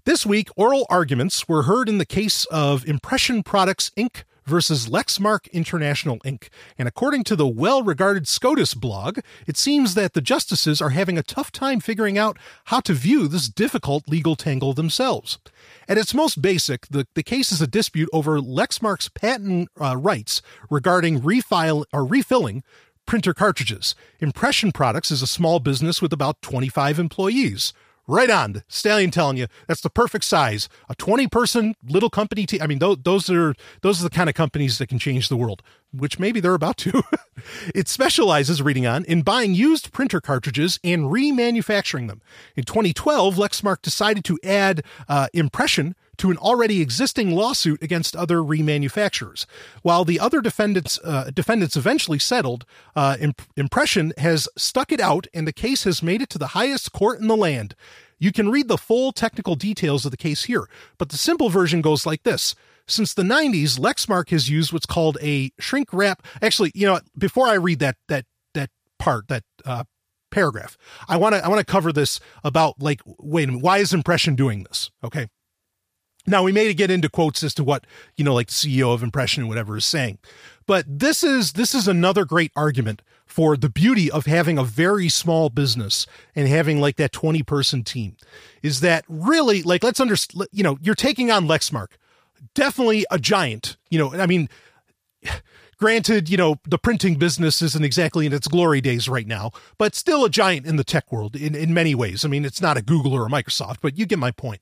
This 0.05 0.25
week, 0.25 0.49
oral 0.55 0.85
arguments 0.89 1.47
were 1.47 1.63
heard 1.63 1.89
in 1.89 1.97
the 1.97 2.05
case 2.05 2.45
of 2.45 2.85
Impression 2.87 3.41
Products 3.41 3.91
Inc 3.97 4.23
versus 4.45 4.87
Lexmark 4.87 5.51
International 5.51 6.19
Inc. 6.19 6.49
And 6.77 6.87
according 6.87 7.23
to 7.25 7.35
the 7.35 7.47
well 7.47 7.83
regarded 7.83 8.27
SCOTUS 8.27 8.73
blog, 8.73 9.19
it 9.47 9.57
seems 9.57 9.95
that 9.95 10.13
the 10.13 10.21
justices 10.21 10.81
are 10.81 10.89
having 10.89 11.17
a 11.17 11.23
tough 11.23 11.51
time 11.51 11.79
figuring 11.79 12.17
out 12.17 12.37
how 12.65 12.79
to 12.81 12.93
view 12.93 13.27
this 13.27 13.49
difficult 13.49 14.07
legal 14.07 14.35
tangle 14.35 14.73
themselves. 14.73 15.39
At 15.87 15.97
its 15.97 16.13
most 16.13 16.41
basic, 16.41 16.87
the, 16.87 17.07
the 17.15 17.23
case 17.23 17.51
is 17.51 17.61
a 17.61 17.67
dispute 17.67 18.09
over 18.13 18.39
Lexmark's 18.39 19.09
patent 19.09 19.69
uh, 19.79 19.97
rights 19.97 20.41
regarding 20.69 21.21
refile 21.21 21.85
or 21.91 22.05
refilling 22.05 22.63
printer 23.05 23.33
cartridges. 23.33 23.95
Impression 24.19 24.71
Products 24.71 25.11
is 25.11 25.21
a 25.21 25.27
small 25.27 25.59
business 25.59 26.01
with 26.01 26.11
about 26.11 26.41
25 26.41 26.99
employees. 26.99 27.73
Right 28.07 28.29
on. 28.29 28.63
Stallion 28.67 29.09
telling 29.09 29.37
you 29.37 29.47
that's 29.67 29.81
the 29.81 29.89
perfect 29.89 30.25
size. 30.25 30.69
A 30.89 30.95
20 30.95 31.27
person 31.27 31.75
little 31.87 32.11
company 32.11 32.45
team. 32.45 32.61
I 32.61 32.67
mean, 32.67 32.77
those, 32.77 32.97
those 33.03 33.29
are 33.31 33.55
those 33.81 33.99
are 33.99 34.03
the 34.03 34.11
kind 34.11 34.29
of 34.29 34.35
companies 34.35 34.77
that 34.77 34.87
can 34.87 34.99
change 34.99 35.27
the 35.27 35.35
world, 35.35 35.63
which 35.91 36.19
maybe 36.19 36.39
they're 36.39 36.53
about 36.53 36.77
to. 36.77 37.01
it 37.73 37.87
specializes, 37.87 38.61
reading 38.61 38.85
on, 38.85 39.05
in 39.05 39.23
buying 39.23 39.55
used 39.55 39.91
printer 39.91 40.21
cartridges 40.21 40.79
and 40.83 41.05
remanufacturing 41.05 42.07
them. 42.07 42.21
In 42.55 42.63
2012, 42.63 43.35
Lexmark 43.35 43.81
decided 43.81 44.23
to 44.25 44.37
add 44.43 44.83
uh, 45.09 45.27
impression 45.33 45.95
to 46.17 46.31
an 46.31 46.37
already 46.37 46.81
existing 46.81 47.31
lawsuit 47.31 47.81
against 47.81 48.15
other 48.15 48.37
remanufacturers. 48.37 49.45
While 49.81 50.05
the 50.05 50.19
other 50.19 50.41
defendants 50.41 50.99
uh, 51.03 51.31
defendants 51.33 51.75
eventually 51.75 52.19
settled, 52.19 52.65
uh, 52.95 53.17
Imp- 53.19 53.41
Impression 53.55 54.13
has 54.17 54.47
stuck 54.57 54.91
it 54.91 54.99
out, 54.99 55.27
and 55.33 55.47
the 55.47 55.53
case 55.53 55.83
has 55.83 56.03
made 56.03 56.21
it 56.21 56.29
to 56.29 56.37
the 56.37 56.47
highest 56.47 56.91
court 56.91 57.19
in 57.19 57.27
the 57.27 57.35
land. 57.35 57.75
You 58.17 58.31
can 58.31 58.49
read 58.49 58.67
the 58.67 58.77
full 58.77 59.11
technical 59.11 59.55
details 59.55 60.05
of 60.05 60.11
the 60.11 60.17
case 60.17 60.45
here, 60.45 60.69
but 60.97 61.09
the 61.09 61.17
simple 61.17 61.49
version 61.49 61.81
goes 61.81 62.05
like 62.05 62.23
this. 62.23 62.55
Since 62.87 63.13
the 63.13 63.23
90s, 63.23 63.79
Lexmark 63.79 64.29
has 64.29 64.49
used 64.49 64.71
what's 64.71 64.85
called 64.85 65.17
a 65.21 65.51
shrink 65.59 65.89
wrap. 65.91 66.25
Actually, 66.41 66.71
you 66.75 66.85
know, 66.85 66.99
before 67.17 67.47
I 67.47 67.55
read 67.55 67.79
that 67.79 67.97
that 68.07 68.25
that 68.53 68.69
part, 68.99 69.27
that 69.27 69.43
uh, 69.65 69.85
paragraph, 70.31 70.77
I 71.07 71.17
want 71.17 71.35
to 71.35 71.43
I 71.43 71.47
want 71.47 71.59
to 71.59 71.71
cover 71.71 71.91
this 71.91 72.19
about 72.43 72.79
like 72.79 73.01
wait 73.05 73.45
a 73.45 73.47
minute, 73.47 73.63
why 73.63 73.79
is 73.79 73.93
Impression 73.93 74.35
doing 74.35 74.63
this? 74.63 74.91
Okay. 75.03 75.27
Now 76.27 76.43
we 76.43 76.51
may 76.51 76.73
get 76.73 76.91
into 76.91 77.09
quotes 77.09 77.43
as 77.43 77.53
to 77.55 77.63
what 77.63 77.85
you 78.15 78.23
know, 78.23 78.33
like 78.33 78.47
the 78.47 78.53
CEO 78.53 78.93
of 78.93 79.03
Impression 79.03 79.43
and 79.43 79.49
whatever 79.49 79.77
is 79.77 79.85
saying, 79.85 80.17
but 80.65 80.85
this 80.87 81.23
is 81.23 81.53
this 81.53 81.75
is 81.75 81.87
another 81.87 82.25
great 82.25 82.51
argument 82.55 83.01
for 83.25 83.57
the 83.57 83.69
beauty 83.69 84.09
of 84.09 84.25
having 84.25 84.57
a 84.57 84.63
very 84.63 85.09
small 85.09 85.49
business 85.49 86.05
and 86.35 86.47
having 86.47 86.79
like 86.79 86.95
that 86.97 87.11
20 87.11 87.43
person 87.43 87.83
team 87.83 88.15
is 88.61 88.81
that 88.81 89.03
really 89.09 89.63
like 89.63 89.83
let's 89.83 89.99
understand 89.99 90.47
you 90.51 90.63
know 90.63 90.77
you're 90.81 90.95
taking 90.95 91.31
on 91.31 91.47
lexmark 91.47 91.87
definitely 92.53 93.05
a 93.09 93.17
giant 93.17 93.77
you 93.89 93.97
know 93.97 94.13
i 94.13 94.27
mean 94.27 94.47
granted 95.77 96.29
you 96.29 96.37
know 96.37 96.59
the 96.67 96.77
printing 96.77 97.15
business 97.15 97.61
isn't 97.61 97.83
exactly 97.83 98.25
in 98.25 98.33
its 98.33 98.47
glory 98.47 98.81
days 98.81 99.09
right 99.09 99.27
now 99.27 99.51
but 99.77 99.95
still 99.95 100.23
a 100.23 100.29
giant 100.29 100.65
in 100.65 100.75
the 100.75 100.83
tech 100.83 101.11
world 101.11 101.35
in, 101.35 101.55
in 101.55 101.73
many 101.73 101.93
ways. 101.93 102.23
I 102.23 102.27
mean 102.27 102.45
it's 102.45 102.61
not 102.61 102.77
a 102.77 102.81
google 102.81 103.13
or 103.13 103.25
a 103.25 103.29
microsoft 103.29 103.77
but 103.81 103.97
you 103.97 104.05
get 104.05 104.19
my 104.19 104.31
point 104.31 104.61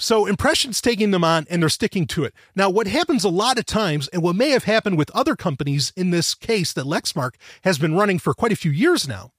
so 0.00 0.26
Impression's 0.26 0.80
taking 0.80 1.10
them 1.10 1.24
on 1.24 1.46
and 1.50 1.62
they're 1.62 1.68
sticking 1.68 2.06
to 2.08 2.24
it. 2.24 2.34
Now, 2.56 2.70
what 2.70 2.86
happens 2.86 3.22
a 3.22 3.28
lot 3.28 3.58
of 3.58 3.66
times, 3.66 4.08
and 4.08 4.22
what 4.22 4.34
may 4.34 4.50
have 4.50 4.64
happened 4.64 4.96
with 4.96 5.10
other 5.10 5.36
companies 5.36 5.92
in 5.94 6.10
this 6.10 6.34
case 6.34 6.72
that 6.72 6.86
Lexmark 6.86 7.34
has 7.62 7.78
been 7.78 7.94
running 7.94 8.18
for 8.18 8.34
quite 8.34 8.52
a 8.52 8.56
few 8.56 8.70
years 8.70 9.06
now, 9.06 9.32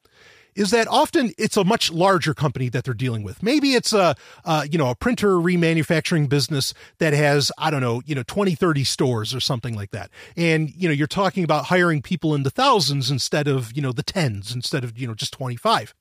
is 0.55 0.72
that 0.72 0.88
often 0.88 1.32
it's 1.38 1.57
a 1.57 1.64
much 1.64 1.91
larger 1.91 2.34
company 2.34 2.70
that 2.70 2.84
they're 2.84 2.93
dealing 2.93 3.24
with. 3.24 3.41
Maybe 3.41 3.74
it's 3.74 3.93
a, 3.93 4.16
uh, 4.43 4.66
you 4.70 4.78
know, 4.78 4.89
a 4.89 4.95
printer 4.95 5.36
remanufacturing 5.36 6.28
business 6.30 6.74
that 6.99 7.14
has, 7.14 7.51
I 7.57 7.72
don't 7.72 7.82
know, 7.82 8.01
you 8.05 8.16
know, 8.16 8.24
20, 8.24 8.55
30 8.55 8.84
stores 8.84 9.34
or 9.34 9.39
something 9.39 9.76
like 9.76 9.91
that. 9.91 10.12
And, 10.36 10.70
you 10.76 10.88
know, 10.88 10.93
you're 10.93 11.07
talking 11.07 11.43
about 11.43 11.66
hiring 11.66 12.01
people 12.01 12.36
in 12.36 12.43
the 12.43 12.49
thousands 12.49 13.09
instead 13.09 13.47
of, 13.47 13.72
you 13.76 13.82
know, 13.82 13.93
the 13.93 14.03
tens 14.03 14.53
instead 14.53 14.84
of, 14.84 14.97
you 14.97 15.07
know, 15.07 15.14
just 15.14 15.34
25. 15.34 15.95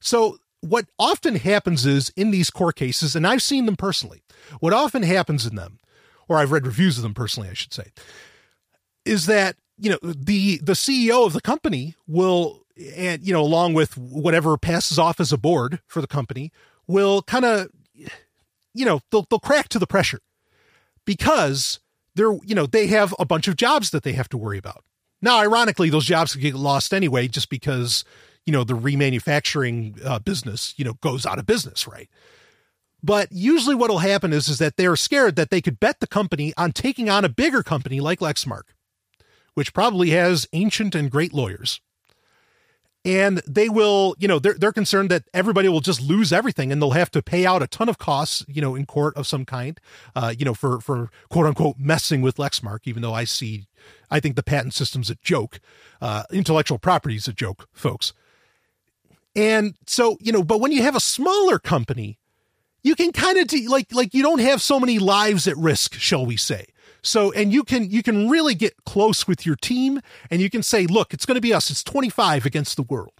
So 0.00 0.38
what 0.60 0.86
often 0.98 1.36
happens 1.36 1.86
is 1.86 2.12
in 2.16 2.30
these 2.30 2.50
court 2.50 2.76
cases, 2.76 3.14
and 3.14 3.26
I've 3.26 3.42
seen 3.42 3.66
them 3.66 3.76
personally, 3.76 4.22
what 4.60 4.72
often 4.72 5.02
happens 5.02 5.46
in 5.46 5.54
them, 5.54 5.78
or 6.28 6.38
I've 6.38 6.52
read 6.52 6.66
reviews 6.66 6.96
of 6.96 7.02
them 7.02 7.14
personally, 7.14 7.48
I 7.48 7.54
should 7.54 7.72
say, 7.72 7.92
is 9.04 9.26
that 9.26 9.56
you 9.78 9.90
know 9.90 9.98
the 10.02 10.58
the 10.58 10.72
CEO 10.72 11.26
of 11.26 11.32
the 11.32 11.40
company 11.40 11.94
will 12.06 12.62
and 12.96 13.22
you 13.26 13.32
know 13.32 13.42
along 13.42 13.74
with 13.74 13.96
whatever 13.96 14.56
passes 14.56 14.98
off 14.98 15.20
as 15.20 15.32
a 15.32 15.38
board 15.38 15.80
for 15.86 16.00
the 16.00 16.06
company 16.06 16.52
will 16.86 17.22
kind 17.22 17.44
of 17.44 17.68
you 18.74 18.84
know 18.84 19.00
they'll 19.10 19.26
they'll 19.30 19.38
crack 19.38 19.68
to 19.68 19.78
the 19.78 19.86
pressure 19.86 20.20
because 21.04 21.80
they're 22.14 22.38
you 22.44 22.54
know 22.54 22.66
they 22.66 22.86
have 22.88 23.14
a 23.18 23.24
bunch 23.24 23.48
of 23.48 23.56
jobs 23.56 23.90
that 23.90 24.02
they 24.02 24.12
have 24.12 24.28
to 24.30 24.38
worry 24.38 24.58
about. 24.58 24.84
Now, 25.22 25.38
ironically, 25.38 25.88
those 25.88 26.04
jobs 26.04 26.36
get 26.36 26.54
lost 26.54 26.92
anyway, 26.92 27.26
just 27.28 27.48
because 27.48 28.04
you 28.46 28.52
know 28.52 28.64
the 28.64 28.74
remanufacturing 28.74 30.04
uh, 30.04 30.18
business 30.18 30.74
you 30.76 30.84
know 30.84 30.94
goes 30.94 31.26
out 31.26 31.38
of 31.38 31.46
business 31.46 31.86
right? 31.86 32.08
But 33.02 33.28
usually 33.30 33.74
what 33.74 33.90
will 33.90 33.98
happen 33.98 34.32
is 34.32 34.48
is 34.48 34.58
that 34.58 34.76
they're 34.76 34.96
scared 34.96 35.36
that 35.36 35.50
they 35.50 35.60
could 35.60 35.78
bet 35.78 36.00
the 36.00 36.06
company 36.06 36.54
on 36.56 36.72
taking 36.72 37.10
on 37.10 37.24
a 37.24 37.28
bigger 37.28 37.62
company 37.62 38.00
like 38.00 38.20
lexmark 38.20 38.62
which 39.56 39.72
probably 39.72 40.10
has 40.10 40.46
ancient 40.52 40.94
and 40.94 41.10
great 41.10 41.32
lawyers. 41.32 41.80
And 43.06 43.38
they 43.46 43.68
will 43.70 44.14
you 44.18 44.28
know 44.28 44.38
they're, 44.38 44.54
they're 44.54 44.72
concerned 44.72 45.10
that 45.10 45.24
everybody 45.32 45.68
will 45.68 45.80
just 45.80 46.02
lose 46.02 46.32
everything 46.32 46.70
and 46.70 46.82
they'll 46.82 46.90
have 46.90 47.10
to 47.12 47.22
pay 47.22 47.46
out 47.46 47.62
a 47.62 47.66
ton 47.66 47.88
of 47.88 47.98
costs 47.98 48.44
you 48.48 48.60
know 48.60 48.74
in 48.74 48.84
court 48.84 49.16
of 49.16 49.26
some 49.26 49.44
kind 49.44 49.80
uh, 50.14 50.34
you 50.36 50.44
know 50.44 50.54
for 50.54 50.80
for 50.80 51.10
quote 51.30 51.46
unquote 51.46 51.76
messing 51.78 52.20
with 52.20 52.36
lexmark 52.36 52.80
even 52.84 53.02
though 53.02 53.14
i 53.14 53.22
see 53.22 53.68
i 54.10 54.18
think 54.18 54.34
the 54.34 54.42
patent 54.42 54.74
system's 54.74 55.08
a 55.08 55.14
joke 55.22 55.60
uh, 56.00 56.24
intellectual 56.32 56.78
property 56.78 57.14
is 57.14 57.28
a 57.28 57.32
joke 57.32 57.68
folks 57.72 58.12
and 59.36 59.74
so, 59.86 60.16
you 60.20 60.32
know, 60.32 60.42
but 60.42 60.60
when 60.60 60.72
you 60.72 60.82
have 60.82 60.96
a 60.96 61.00
smaller 61.00 61.58
company, 61.58 62.18
you 62.82 62.96
can 62.96 63.12
kind 63.12 63.36
of 63.36 63.46
de- 63.46 63.68
like 63.68 63.92
like 63.92 64.14
you 64.14 64.22
don't 64.22 64.40
have 64.40 64.62
so 64.62 64.80
many 64.80 64.98
lives 64.98 65.46
at 65.46 65.56
risk, 65.58 65.94
shall 65.94 66.24
we 66.24 66.36
say. 66.36 66.66
So 67.02 67.32
and 67.32 67.52
you 67.52 67.62
can 67.62 67.90
you 67.90 68.02
can 68.02 68.30
really 68.30 68.54
get 68.54 68.84
close 68.84 69.28
with 69.28 69.44
your 69.44 69.56
team 69.56 70.00
and 70.30 70.40
you 70.40 70.48
can 70.48 70.62
say, 70.62 70.86
look, 70.86 71.12
it's 71.12 71.26
going 71.26 71.34
to 71.34 71.40
be 71.42 71.52
us. 71.52 71.70
It's 71.70 71.84
25 71.84 72.46
against 72.46 72.76
the 72.76 72.82
world. 72.82 73.12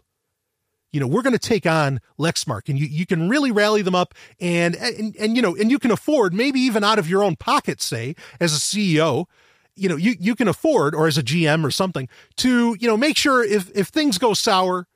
You 0.91 1.01
know, 1.01 1.07
we're 1.07 1.23
going 1.23 1.35
to 1.35 1.39
take 1.39 1.67
on 1.67 2.01
Lexmark 2.19 2.71
and 2.71 2.79
you, 2.79 2.87
you 2.87 3.05
can 3.05 3.29
really 3.29 3.51
rally 3.51 3.83
them 3.83 3.95
up 3.95 4.15
and, 4.41 4.75
and 4.77 5.15
and 5.17 5.37
you 5.37 5.43
know, 5.43 5.55
and 5.55 5.71
you 5.71 5.79
can 5.79 5.91
afford 5.91 6.33
maybe 6.33 6.61
even 6.61 6.83
out 6.83 6.99
of 6.99 7.11
your 7.11 7.23
own 7.23 7.37
pocket, 7.37 7.83
say, 7.83 8.17
as 8.41 8.55
a 8.55 8.59
CEO, 8.59 9.27
you 9.75 9.91
know, 9.91 9.97
you, 9.97 10.15
you 10.19 10.35
can 10.35 10.49
afford 10.49 10.95
or 10.95 11.07
as 11.07 11.19
a 11.19 11.23
GM 11.23 11.63
or 11.63 11.71
something 11.71 12.09
to, 12.37 12.75
you 12.81 12.89
know, 12.89 12.97
make 12.97 13.19
sure 13.19 13.45
if 13.45 13.71
if 13.77 13.89
things 13.89 14.17
go 14.17 14.33
sour, 14.33 14.87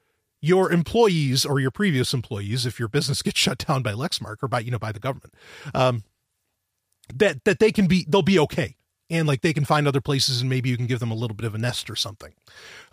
your 0.41 0.73
employees 0.73 1.45
or 1.45 1.61
your 1.61 1.71
previous 1.71 2.15
employees, 2.15 2.67
if 2.67 2.79
your 2.79 2.89
business 2.89 3.23
gets 3.23 3.39
shut 3.39 3.59
down 3.59 3.83
by 3.83 3.93
Lexmark 3.93 4.37
or 4.43 4.49
by 4.49 4.61
you 4.61 4.71
know 4.71 4.79
by 4.79 4.93
the 4.93 5.01
government, 5.01 5.35
um, 5.75 6.05
that 7.15 7.45
that 7.45 7.59
they 7.59 7.73
can 7.73 7.87
be 7.87 8.07
they'll 8.09 8.23
be 8.23 8.39
okay 8.39 8.77
and 9.11 9.27
like 9.27 9.43
they 9.43 9.53
can 9.53 9.65
find 9.65 9.89
other 9.89 10.01
places 10.01 10.41
and 10.41 10.49
maybe 10.49 10.71
you 10.71 10.77
can 10.77 10.87
give 10.87 11.01
them 11.01 11.11
a 11.11 11.15
little 11.15 11.35
bit 11.35 11.45
of 11.45 11.55
a 11.55 11.59
nest 11.59 11.91
or 11.91 11.97
something. 11.97 12.33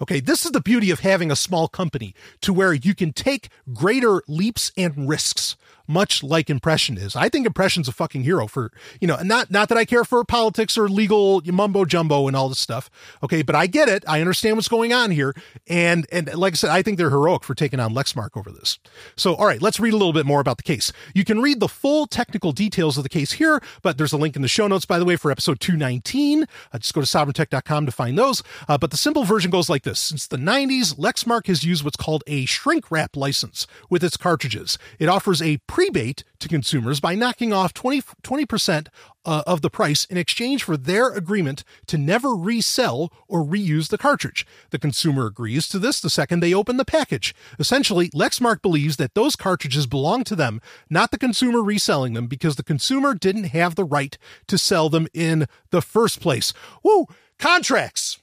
Okay, 0.02 0.20
this 0.20 0.46
is 0.46 0.52
the 0.52 0.62
beauty 0.62 0.90
of 0.90 1.02
having 1.02 1.32
a 1.32 1.36
small 1.36 1.68
company 1.68 2.14
to 2.42 2.52
where 2.52 2.74
you 2.74 2.96
can 2.96 3.14
take 3.14 3.50
greater 3.72 4.22
leaps 4.28 4.72
and 4.76 5.08
risks 5.08 5.56
much 5.88 6.24
like 6.24 6.50
Impression 6.50 6.98
is. 6.98 7.16
I 7.16 7.30
think 7.30 7.46
Impression's 7.46 7.88
a 7.88 7.92
fucking 7.92 8.24
hero 8.24 8.48
for, 8.48 8.72
you 9.00 9.08
know, 9.08 9.18
not 9.24 9.50
not 9.52 9.70
that 9.70 9.78
I 9.78 9.86
care 9.86 10.04
for 10.04 10.24
politics 10.24 10.78
or 10.78 10.88
legal 10.90 11.42
mumbo 11.46 11.86
jumbo 11.86 12.28
and 12.28 12.36
all 12.36 12.50
this 12.50 12.60
stuff. 12.60 12.90
Okay, 13.24 13.42
but 13.42 13.56
I 13.56 13.68
get 13.68 13.90
it. 13.90 14.04
I 14.08 14.22
understand 14.22 14.58
what's 14.58 14.68
going 14.68 14.94
on 14.94 15.12
here. 15.12 15.34
And 15.68 16.06
and 16.12 16.34
like 16.36 16.54
I 16.54 16.56
said, 16.56 16.70
I 16.70 16.82
think 16.82 16.98
they're 16.98 17.10
heroic 17.10 17.44
for 17.44 17.56
taking 17.56 17.80
on 17.80 17.94
Lexmark 17.94 18.36
over 18.36 18.52
this. 18.52 18.80
So 19.16 19.36
all 19.36 19.46
right, 19.46 19.62
let's 19.62 19.80
read 19.80 19.94
a 19.94 19.98
little 19.98 20.14
bit 20.14 20.26
more 20.26 20.42
about 20.42 20.58
the 20.58 20.64
case. 20.64 20.92
You 21.14 21.24
can 21.24 21.42
read 21.42 21.60
the 21.60 21.68
full 21.68 22.08
technical 22.08 22.52
details 22.52 22.98
of 22.98 23.04
the 23.04 23.10
case 23.10 23.34
here, 23.34 23.62
but 23.82 23.98
there's 23.98 24.14
a 24.14 24.18
link 24.18 24.36
in 24.36 24.42
the 24.42 24.48
show 24.48 24.68
notes, 24.68 24.86
by 24.86 25.00
the 25.00 25.06
way, 25.06 25.16
for 25.16 25.32
episode 25.32 25.60
219. 25.60 26.44
Uh, 26.44 26.78
just 26.78 26.94
go 26.94 27.02
to 27.02 27.08
sovereigntech.com 27.08 27.86
to 27.86 27.92
find 27.92 28.18
those. 28.18 28.44
Uh, 28.68 28.78
but 28.78 28.92
the 28.92 28.98
simple 28.98 29.24
version 29.24 29.52
goes 29.52 29.70
like 29.70 29.84
this. 29.84 30.00
Since 30.00 30.28
the 30.28 30.38
90s, 30.38 30.96
Lexmark 30.96 31.48
has 31.48 31.64
used 31.64 31.84
what's 31.84 31.98
called 31.98 32.24
a 32.28 32.46
shrink 32.46 32.92
wrap 32.92 33.16
license 33.16 33.68
with 33.90 34.04
its 34.04 34.18
cartridges. 34.18 34.78
It 35.00 35.10
offers 35.10 35.42
a 35.42 35.58
prebate 35.78 36.24
to 36.40 36.48
consumers 36.48 37.00
by 37.00 37.14
knocking 37.14 37.54
off 37.54 37.72
20, 37.72 38.02
20% 38.24 38.88
uh, 39.26 39.44
of 39.46 39.62
the 39.62 39.70
price 39.70 40.06
in 40.06 40.18
exchange 40.18 40.64
for 40.64 40.76
their 40.76 41.10
agreement 41.14 41.64
to 41.86 42.00
never 42.00 42.36
resell 42.36 43.14
or 43.28 43.46
reuse 43.46 43.90
the 43.90 43.98
cartridge. 44.00 44.44
The 44.72 44.80
consumer 44.80 45.28
agrees 45.28 45.68
to 45.68 45.78
this 45.78 46.02
the 46.02 46.10
second 46.10 46.40
they 46.40 46.52
open 46.52 46.78
the 46.78 46.84
package. 46.84 47.36
Essentially, 47.60 48.10
Lexmark 48.10 48.64
believes 48.64 48.98
that 48.98 49.14
those 49.14 49.36
cartridges 49.36 49.86
belong 49.86 50.24
to 50.24 50.36
them, 50.36 50.62
not 50.90 51.12
the 51.12 51.20
consumer 51.20 51.62
reselling 51.62 52.14
them, 52.14 52.26
because 52.26 52.56
the 52.56 52.64
consumer 52.64 53.14
didn't 53.14 53.50
have 53.50 53.76
the 53.76 53.86
right 53.86 54.18
to 54.48 54.58
sell 54.58 54.90
them 54.90 55.08
in 55.14 55.46
the 55.70 55.84
first 55.84 56.20
place. 56.22 56.54
Woo! 56.82 57.06
Contracts! 57.38 58.18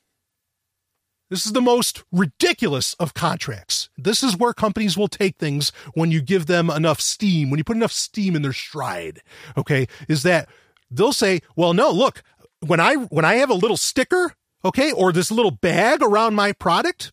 This 1.30 1.46
is 1.46 1.52
the 1.52 1.60
most 1.60 2.04
ridiculous 2.12 2.94
of 2.94 3.14
contracts. 3.14 3.88
This 3.96 4.22
is 4.22 4.36
where 4.36 4.52
companies 4.52 4.96
will 4.96 5.08
take 5.08 5.36
things 5.36 5.72
when 5.94 6.10
you 6.10 6.20
give 6.20 6.46
them 6.46 6.70
enough 6.70 7.00
steam, 7.00 7.50
when 7.50 7.58
you 7.58 7.64
put 7.64 7.76
enough 7.76 7.92
steam 7.92 8.36
in 8.36 8.42
their 8.42 8.52
stride. 8.52 9.20
Okay. 9.56 9.88
Is 10.08 10.22
that 10.22 10.48
they'll 10.90 11.12
say, 11.12 11.40
well, 11.56 11.72
no, 11.72 11.90
look, 11.90 12.22
when 12.60 12.80
I, 12.80 12.94
when 12.94 13.24
I 13.24 13.36
have 13.36 13.50
a 13.50 13.54
little 13.54 13.76
sticker, 13.76 14.34
okay, 14.64 14.92
or 14.92 15.12
this 15.12 15.30
little 15.30 15.50
bag 15.50 16.02
around 16.02 16.34
my 16.34 16.52
product, 16.52 17.12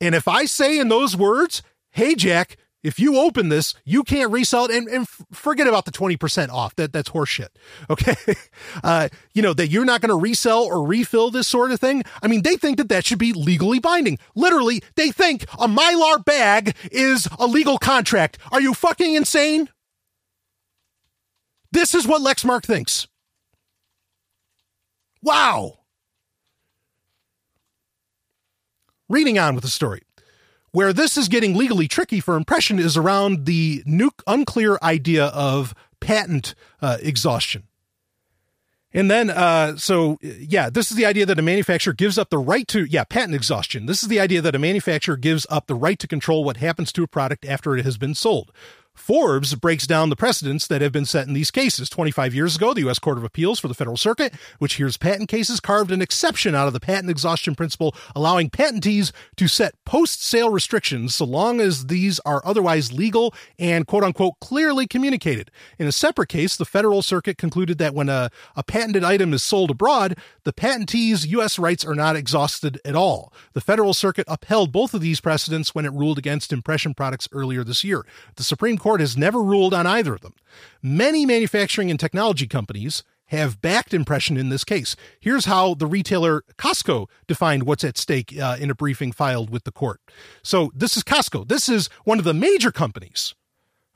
and 0.00 0.14
if 0.14 0.28
I 0.28 0.44
say 0.44 0.78
in 0.78 0.88
those 0.88 1.16
words, 1.16 1.62
hey, 1.90 2.14
Jack, 2.14 2.56
if 2.88 2.98
you 2.98 3.18
open 3.18 3.50
this, 3.50 3.74
you 3.84 4.02
can't 4.02 4.32
resell 4.32 4.64
it 4.64 4.70
and, 4.70 4.88
and 4.88 5.06
forget 5.30 5.66
about 5.66 5.84
the 5.84 5.90
20% 5.92 6.48
off. 6.48 6.74
That 6.76 6.92
that's 6.92 7.10
horseshit. 7.10 7.48
Okay. 7.90 8.16
Uh, 8.82 9.08
you 9.34 9.42
know, 9.42 9.52
that 9.52 9.68
you're 9.68 9.84
not 9.84 10.00
going 10.00 10.08
to 10.10 10.16
resell 10.16 10.64
or 10.64 10.86
refill 10.86 11.30
this 11.30 11.46
sort 11.46 11.70
of 11.70 11.80
thing. 11.80 12.02
I 12.22 12.28
mean, 12.28 12.42
they 12.42 12.56
think 12.56 12.78
that 12.78 12.88
that 12.88 13.04
should 13.04 13.18
be 13.18 13.32
legally 13.32 13.78
binding. 13.78 14.18
Literally, 14.34 14.82
they 14.96 15.10
think 15.10 15.44
a 15.54 15.68
Mylar 15.68 16.24
bag 16.24 16.74
is 16.90 17.28
a 17.38 17.46
legal 17.46 17.78
contract. 17.78 18.38
Are 18.52 18.60
you 18.60 18.72
fucking 18.72 19.14
insane? 19.14 19.68
This 21.72 21.94
is 21.94 22.06
what 22.06 22.22
Lexmark 22.22 22.64
thinks. 22.64 23.06
Wow. 25.22 25.78
Reading 29.08 29.38
on 29.38 29.54
with 29.54 29.64
the 29.64 29.70
story. 29.70 30.02
Where 30.70 30.92
this 30.92 31.16
is 31.16 31.28
getting 31.28 31.56
legally 31.56 31.88
tricky 31.88 32.20
for 32.20 32.36
impression 32.36 32.78
is 32.78 32.96
around 32.96 33.46
the 33.46 33.82
nu- 33.86 34.10
unclear 34.26 34.78
idea 34.82 35.26
of 35.26 35.74
patent 36.00 36.54
uh, 36.82 36.98
exhaustion. 37.00 37.64
And 38.92 39.10
then, 39.10 39.28
uh, 39.28 39.76
so 39.76 40.18
yeah, 40.22 40.70
this 40.70 40.90
is 40.90 40.96
the 40.96 41.04
idea 41.04 41.26
that 41.26 41.38
a 41.38 41.42
manufacturer 41.42 41.92
gives 41.92 42.16
up 42.16 42.30
the 42.30 42.38
right 42.38 42.66
to, 42.68 42.84
yeah, 42.84 43.04
patent 43.04 43.34
exhaustion. 43.34 43.86
This 43.86 44.02
is 44.02 44.08
the 44.08 44.20
idea 44.20 44.40
that 44.40 44.54
a 44.54 44.58
manufacturer 44.58 45.16
gives 45.16 45.46
up 45.50 45.66
the 45.66 45.74
right 45.74 45.98
to 45.98 46.06
control 46.06 46.42
what 46.42 46.56
happens 46.56 46.90
to 46.92 47.02
a 47.02 47.08
product 47.08 47.44
after 47.44 47.76
it 47.76 47.84
has 47.84 47.98
been 47.98 48.14
sold. 48.14 48.50
Forbes 48.98 49.54
breaks 49.54 49.86
down 49.86 50.10
the 50.10 50.16
precedents 50.16 50.66
that 50.66 50.82
have 50.82 50.92
been 50.92 51.06
set 51.06 51.26
in 51.26 51.32
these 51.32 51.50
cases. 51.50 51.88
25 51.88 52.34
years 52.34 52.56
ago, 52.56 52.74
the 52.74 52.80
U.S. 52.82 52.98
Court 52.98 53.18
of 53.18 53.24
Appeals 53.24 53.58
for 53.58 53.68
the 53.68 53.74
Federal 53.74 53.96
Circuit, 53.96 54.34
which 54.58 54.74
hears 54.74 54.96
patent 54.96 55.28
cases, 55.28 55.60
carved 55.60 55.90
an 55.90 56.02
exception 56.02 56.54
out 56.54 56.66
of 56.66 56.72
the 56.72 56.80
patent 56.80 57.10
exhaustion 57.10 57.54
principle, 57.54 57.94
allowing 58.14 58.50
patentees 58.50 59.12
to 59.36 59.48
set 59.48 59.74
post 59.84 60.22
sale 60.22 60.50
restrictions 60.50 61.14
so 61.14 61.24
long 61.24 61.60
as 61.60 61.86
these 61.86 62.20
are 62.20 62.42
otherwise 62.44 62.92
legal 62.92 63.34
and 63.58 63.86
quote 63.86 64.04
unquote 64.04 64.34
clearly 64.40 64.86
communicated. 64.86 65.50
In 65.78 65.86
a 65.86 65.92
separate 65.92 66.28
case, 66.28 66.56
the 66.56 66.64
Federal 66.64 67.02
Circuit 67.02 67.38
concluded 67.38 67.78
that 67.78 67.94
when 67.94 68.08
a, 68.08 68.30
a 68.56 68.62
patented 68.62 69.04
item 69.04 69.32
is 69.32 69.42
sold 69.42 69.70
abroad, 69.70 70.18
the 70.44 70.52
patentee's 70.52 71.26
U.S. 71.26 71.58
rights 71.58 71.84
are 71.84 71.94
not 71.94 72.16
exhausted 72.16 72.80
at 72.84 72.94
all. 72.94 73.32
The 73.52 73.60
Federal 73.60 73.94
Circuit 73.94 74.26
upheld 74.28 74.72
both 74.72 74.94
of 74.94 75.00
these 75.00 75.20
precedents 75.20 75.74
when 75.74 75.84
it 75.84 75.92
ruled 75.92 76.18
against 76.18 76.52
impression 76.52 76.94
products 76.94 77.28
earlier 77.32 77.64
this 77.64 77.84
year. 77.84 78.04
The 78.36 78.44
Supreme 78.44 78.78
Court 78.78 78.87
Court 78.88 79.00
has 79.00 79.18
never 79.18 79.42
ruled 79.42 79.74
on 79.74 79.86
either 79.86 80.14
of 80.14 80.22
them. 80.22 80.32
Many 80.82 81.26
manufacturing 81.26 81.90
and 81.90 82.00
technology 82.00 82.46
companies 82.46 83.02
have 83.26 83.60
backed 83.60 83.92
impression 83.92 84.38
in 84.38 84.48
this 84.48 84.64
case. 84.64 84.96
Here's 85.20 85.44
how 85.44 85.74
the 85.74 85.86
retailer 85.86 86.42
Costco 86.56 87.06
defined 87.26 87.64
what's 87.64 87.84
at 87.84 87.98
stake 87.98 88.34
uh, 88.40 88.56
in 88.58 88.70
a 88.70 88.74
briefing 88.74 89.12
filed 89.12 89.50
with 89.50 89.64
the 89.64 89.72
court. 89.72 90.00
So, 90.42 90.72
this 90.74 90.96
is 90.96 91.02
Costco. 91.02 91.48
This 91.48 91.68
is 91.68 91.90
one 92.04 92.18
of 92.18 92.24
the 92.24 92.32
major 92.32 92.72
companies 92.72 93.34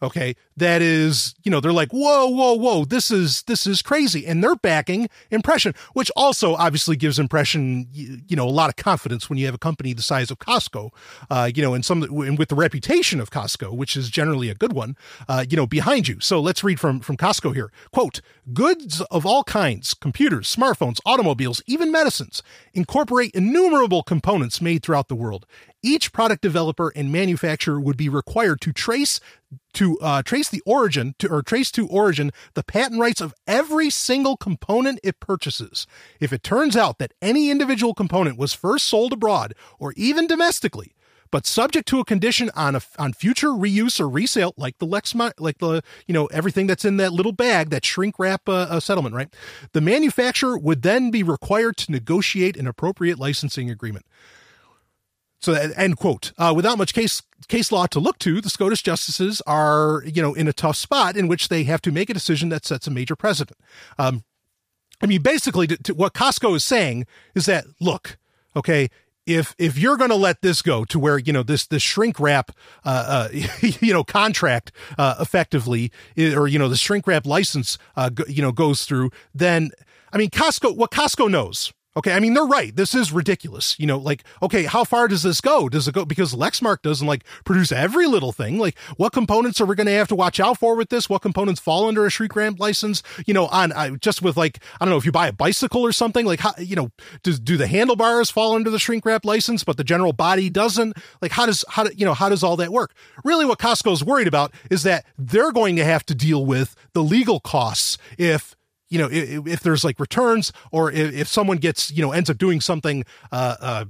okay 0.03 0.35
that 0.57 0.83
is 0.83 1.35
you 1.43 1.51
know 1.51 1.61
they're 1.61 1.73
like 1.73 1.91
whoa 1.93 2.27
whoa 2.27 2.55
whoa 2.55 2.85
this 2.85 3.11
is 3.11 3.43
this 3.45 3.67
is 3.67 3.83
crazy. 3.83 4.27
And 4.27 4.43
they're 4.43 4.57
backing 4.57 5.09
impression 5.31 5.75
which 5.93 6.11
also 6.17 6.55
obviously 6.55 6.97
gives 6.97 7.19
impression 7.19 7.87
you, 7.93 8.21
you 8.29 8.37
know 8.37 8.47
a 8.47 8.51
lot 8.51 8.69
of 8.69 8.77
confidence 8.77 9.29
when 9.29 9.39
you 9.39 9.47
have 9.47 9.55
a 9.55 9.59
company 9.59 9.93
the 9.93 10.03
size 10.03 10.31
of 10.31 10.39
costco 10.39 10.91
uh, 11.31 11.51
you 11.55 11.63
know 11.63 11.75
and 11.75 11.85
some 11.85 12.03
and 12.03 12.39
with 12.39 12.49
the 12.49 12.55
reputation 12.55 13.21
of 13.21 13.31
costco 13.31 13.75
which 13.77 13.97
is 13.97 14.11
generally 14.11 14.49
a 14.49 14.55
good 14.55 14.73
one 14.73 14.97
uh, 15.29 15.45
you 15.49 15.57
know 15.57 15.67
behind 15.67 16.09
you. 16.09 16.21
So 16.21 16.41
let's 16.41 16.63
read 16.63 16.79
from 16.79 17.01
from 17.01 17.17
costco 17.17 17.55
here. 17.55 17.73
Quote 17.93 18.21
goods 18.53 19.01
of 19.03 19.25
all 19.25 19.45
kinds 19.45 19.95
computers 19.95 20.55
smartphones 20.55 21.01
automobiles 21.07 21.63
even 21.67 21.91
medicines 21.91 22.43
incorporate 22.75 23.31
innumerable 23.35 24.03
components 24.03 24.61
made 24.61 24.83
throughout 24.83 25.09
the 25.09 25.15
world. 25.15 25.47
Each 25.83 26.13
product 26.13 26.43
developer 26.43 26.93
and 26.95 27.11
manufacturer 27.11 27.81
would 27.81 27.97
be 27.97 28.09
required 28.09 28.61
to 28.61 28.73
trace 28.73 29.21
to 29.75 29.99
uh, 30.01 30.23
trace 30.23 30.42
the 30.49 30.63
origin 30.67 31.15
to 31.19 31.29
or 31.29 31.43
trace 31.43 31.71
to 31.73 31.87
origin 31.89 32.31
the 32.55 32.63
patent 32.63 33.01
rights 33.01 33.21
of 33.21 33.35
every 33.47 33.91
single 33.91 34.37
component 34.37 35.01
it 35.03 35.21
purchases. 35.21 35.87
If 36.21 36.33
it 36.33 36.43
turns 36.43 36.77
out 36.77 36.99
that 36.99 37.13
any 37.21 37.51
individual 37.51 37.95
component 37.95 38.39
was 38.39 38.53
first 38.53 38.87
sold 38.87 39.13
abroad 39.13 39.55
or 39.79 39.93
even 39.97 40.27
domestically, 40.27 40.95
but 41.33 41.47
subject 41.47 41.89
to 41.89 41.99
a 41.99 42.05
condition 42.05 42.51
on 42.55 42.77
a, 42.77 42.83
on 42.99 43.15
future 43.15 43.49
reuse 43.49 43.99
or 43.99 44.09
resale, 44.09 44.53
like 44.57 44.79
the 44.79 44.87
Lex, 44.87 45.15
like 45.39 45.59
the 45.59 45.83
you 46.07 46.13
know 46.13 46.27
everything 46.27 46.67
that's 46.69 46.85
in 46.85 46.99
that 46.99 47.13
little 47.13 47.33
bag, 47.33 47.71
that 47.71 47.85
shrink 47.85 48.19
wrap 48.19 48.49
uh, 48.49 48.67
uh, 48.69 48.81
settlement, 48.81 49.15
right? 49.15 49.35
The 49.73 49.81
manufacturer 49.81 50.59
would 50.59 50.83
then 50.83 51.11
be 51.11 51.23
required 51.23 51.79
to 51.79 51.91
negotiate 51.91 52.57
an 52.57 52.67
appropriate 52.67 53.19
licensing 53.19 53.71
agreement. 53.71 54.05
So 55.43 55.55
end 55.55 55.97
quote. 55.97 56.33
Uh, 56.39 56.53
without 56.55 56.79
much 56.79 56.95
case 56.95 57.21
case 57.49 57.73
law 57.73 57.87
to 57.87 57.99
look 57.99 58.19
to, 58.21 58.41
the 58.41 58.49
SCOTUS 58.49 58.81
justices 58.81 59.43
are 59.47 60.03
you 60.07 60.23
know 60.23 60.35
in 60.35 60.47
a 60.47 60.53
tough 60.53 60.77
spot 60.77 61.17
in 61.17 61.27
which 61.29 61.49
they 61.49 61.65
have 61.65 61.83
to 61.83 61.93
make 61.93 62.09
a 62.09 62.15
decision 62.15 62.49
that 62.51 62.65
sets 62.65 62.87
a 62.87 62.91
major 62.91 63.17
precedent. 63.17 63.59
Um, 63.99 64.25
I 65.03 65.07
mean, 65.07 65.21
basically, 65.21 65.67
to, 65.67 65.77
to 65.77 65.95
what 65.95 66.15
Costco 66.15 66.55
is 66.55 66.63
saying 66.63 67.07
is 67.35 67.47
that 67.47 67.65
look, 67.81 68.19
okay, 68.55 68.89
if 69.27 69.55
if 69.59 69.77
you're 69.77 69.97
going 69.97 70.11
to 70.11 70.17
let 70.17 70.43
this 70.43 70.63
go 70.63 70.85
to 70.85 70.99
where 70.99 71.19
you 71.19 71.33
know 71.33 71.43
this 71.43 71.67
this 71.67 71.83
shrink 71.83 72.21
wrap 72.21 72.53
uh, 72.85 73.29
uh 73.33 73.39
you 73.81 73.93
know 73.93 74.05
contract 74.05 74.73
uh, 74.99 75.17
effectively 75.21 75.91
or 76.17 76.47
you 76.47 76.59
know 76.59 76.69
the 76.69 76.77
shrink 76.77 77.07
wrap 77.07 77.27
license 77.27 77.79
uh 77.97 78.11
you 78.29 78.43
know 78.43 78.53
goes 78.53 78.85
through 78.85 79.11
then 79.35 79.71
I 80.13 80.19
mean 80.19 80.31
Costco 80.31 80.77
what 80.77 80.91
Costco 80.91 81.31
knows 81.31 81.73
Okay, 81.95 82.15
I 82.15 82.21
mean 82.21 82.33
they're 82.33 82.45
right. 82.45 82.75
This 82.75 82.95
is 82.95 83.13
ridiculous. 83.13 83.79
You 83.79 83.87
know, 83.87 83.99
like 83.99 84.25
okay, 84.43 84.65
how 84.65 84.83
far 84.85 85.09
does 85.09 85.23
this 85.23 85.43
go? 85.43 85.69
Does 85.69 85.87
it 85.87 85.95
go 85.95 86.07
because 86.07 86.35
Lexmark 86.35 86.81
doesn't 86.83 87.07
like 87.07 87.25
produce 87.45 87.71
every 87.71 88.07
little 88.07 88.33
thing? 88.33 88.59
Like 88.59 88.79
what 88.97 89.13
components 89.13 89.61
are 89.61 89.67
we 89.67 89.75
going 89.75 89.87
to 89.87 89.93
have 89.93 90.09
to 90.09 90.15
watch 90.15 90.41
out 90.41 90.59
for 90.59 90.75
with 90.75 90.89
this? 90.89 91.11
What 91.11 91.21
components 91.21 91.61
fall 91.61 91.89
under 91.89 92.07
a 92.07 92.11
shrink 92.11 92.35
wrap 92.35 92.59
license? 92.59 93.03
You 93.27 93.35
know, 93.35 93.47
on 93.49 93.99
just 94.01 94.23
with 94.23 94.39
like 94.39 94.59
I 94.81 94.87
don't 94.87 94.91
know 94.91 94.97
if 94.97 95.05
you 95.05 95.13
buy 95.13 95.29
a 95.29 95.33
bicycle 95.33 95.83
or 95.83 95.93
something, 95.93 96.25
like 96.25 96.41
how 96.41 96.55
you 96.59 96.77
know, 96.77 96.91
does 97.23 97.39
do 97.39 97.59
the 97.59 97.67
handlebars 97.67 98.31
fall 98.31 98.55
under 98.55 98.71
the 98.71 98.79
shrink 98.79 99.05
wrap 99.05 99.27
license 99.27 99.63
but 99.63 99.77
the 99.77 99.85
general 99.85 100.15
body 100.15 100.49
doesn't? 100.49 100.97
Like 101.21 101.33
how 101.33 101.45
does 101.45 101.63
how 101.69 101.85
do, 101.85 101.91
you 101.95 102.07
know, 102.07 102.15
how 102.15 102.31
does 102.31 102.43
all 102.43 102.57
that 102.57 102.73
work? 102.73 102.95
Really 103.23 103.45
what 103.45 103.59
Costco 103.59 103.93
is 103.93 104.03
worried 104.03 104.29
about 104.29 104.53
is 104.71 104.83
that 104.85 105.05
they're 105.19 105.53
going 105.53 105.77
to 105.77 105.85
have 105.85 106.07
to 106.07 106.15
deal 106.15 106.47
with 106.47 106.75
the 106.95 107.03
legal 107.03 107.39
costs 107.39 107.99
if 108.17 108.57
you 108.93 108.99
know, 108.99 109.09
if, 109.11 109.47
if 109.47 109.61
there's 109.61 109.85
like 109.85 109.99
returns 109.99 110.53
or 110.71 110.93
if, 110.93 111.15
if, 111.15 111.29
someone 111.29 111.57
gets, 111.57 111.91
you 111.91 112.03
know, 112.03 112.13
ends 112.13 112.29
up 112.29 112.37
doing 112.37 112.61
something, 112.61 113.05
uh, 113.33 113.57
uh, 113.61 113.85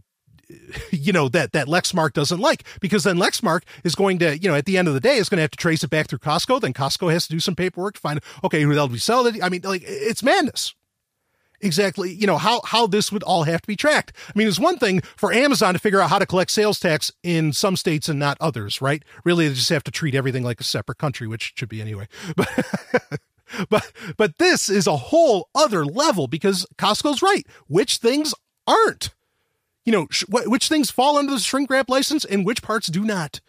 you 0.91 1.13
know 1.13 1.29
that 1.29 1.53
that 1.53 1.67
Lexmark 1.67 2.13
doesn't 2.13 2.39
like 2.39 2.65
because 2.81 3.05
then 3.05 3.17
Lexmark 3.17 3.63
is 3.85 3.95
going 3.95 4.19
to 4.19 4.39
you 4.39 4.49
know 4.49 4.55
at 4.55 4.67
the 4.67 4.77
end 4.77 4.87
of 4.87 4.93
the 4.93 5.01
day 5.01 5.17
is 5.17 5.31
going 5.31 5.39
to 5.39 5.43
have 5.43 5.51
to 5.51 5.57
trace 5.57 5.83
it 5.83 5.89
back 5.89 6.09
through 6.09 6.19
Costco. 6.19 6.61
Then 6.61 6.75
Costco 6.75 7.11
has 7.11 7.27
to 7.27 7.33
do 7.33 7.41
some 7.41 7.57
paperwork 7.57 7.95
to 7.95 8.01
find 8.01 8.21
okay 8.45 8.63
who 8.63 8.75
they'll 8.75 8.87
be 8.87 8.99
selling 8.99 9.37
it. 9.37 9.43
I 9.43 9.49
mean, 9.49 9.63
like 9.63 9.83
it's 9.87 10.23
madness. 10.23 10.75
Exactly, 11.63 12.13
you 12.13 12.27
know 12.27 12.39
how 12.39 12.61
how 12.65 12.87
this 12.87 13.13
would 13.13 13.23
all 13.23 13.45
have 13.45 13.63
to 13.63 13.67
be 13.67 13.77
tracked. 13.77 14.13
I 14.29 14.33
mean, 14.37 14.49
it's 14.49 14.59
one 14.59 14.79
thing 14.79 15.01
for 15.17 15.33
Amazon 15.33 15.75
to 15.75 15.81
figure 15.81 16.01
out 16.01 16.11
how 16.11 16.19
to 16.19 16.27
collect 16.27 16.51
sales 16.51 16.81
tax 16.81 17.13
in 17.23 17.53
some 17.53 17.77
states 17.77 18.09
and 18.09 18.19
not 18.19 18.37
others, 18.41 18.83
right? 18.83 19.03
Really, 19.25 19.49
they 19.49 19.55
just 19.55 19.71
have 19.71 19.85
to 19.85 19.91
treat 19.91 20.15
everything 20.15 20.43
like 20.43 20.61
a 20.61 20.65
separate 20.65 20.99
country, 20.99 21.29
which 21.29 21.55
should 21.57 21.71
be 21.71 21.81
anyway. 21.81 22.09
But 22.37 22.49
but 23.69 23.93
but 24.17 24.39
this 24.39 24.69
is 24.69 24.87
a 24.87 24.97
whole 24.97 25.49
other 25.55 25.85
level 25.85 26.27
because 26.27 26.67
Costco's 26.77 27.23
right. 27.23 27.47
Which 27.69 27.99
things 27.99 28.35
aren't? 28.67 29.15
You 29.85 29.93
know, 29.93 30.07
sh- 30.11 30.25
which 30.29 30.69
things 30.69 30.91
fall 30.91 31.17
under 31.17 31.33
the 31.33 31.41
shrink 31.41 31.71
wrap 31.71 31.89
license 31.89 32.25
and 32.25 32.47
which 32.47 32.63
parts 32.63 32.87
do 32.87 33.05
not. 33.05 33.41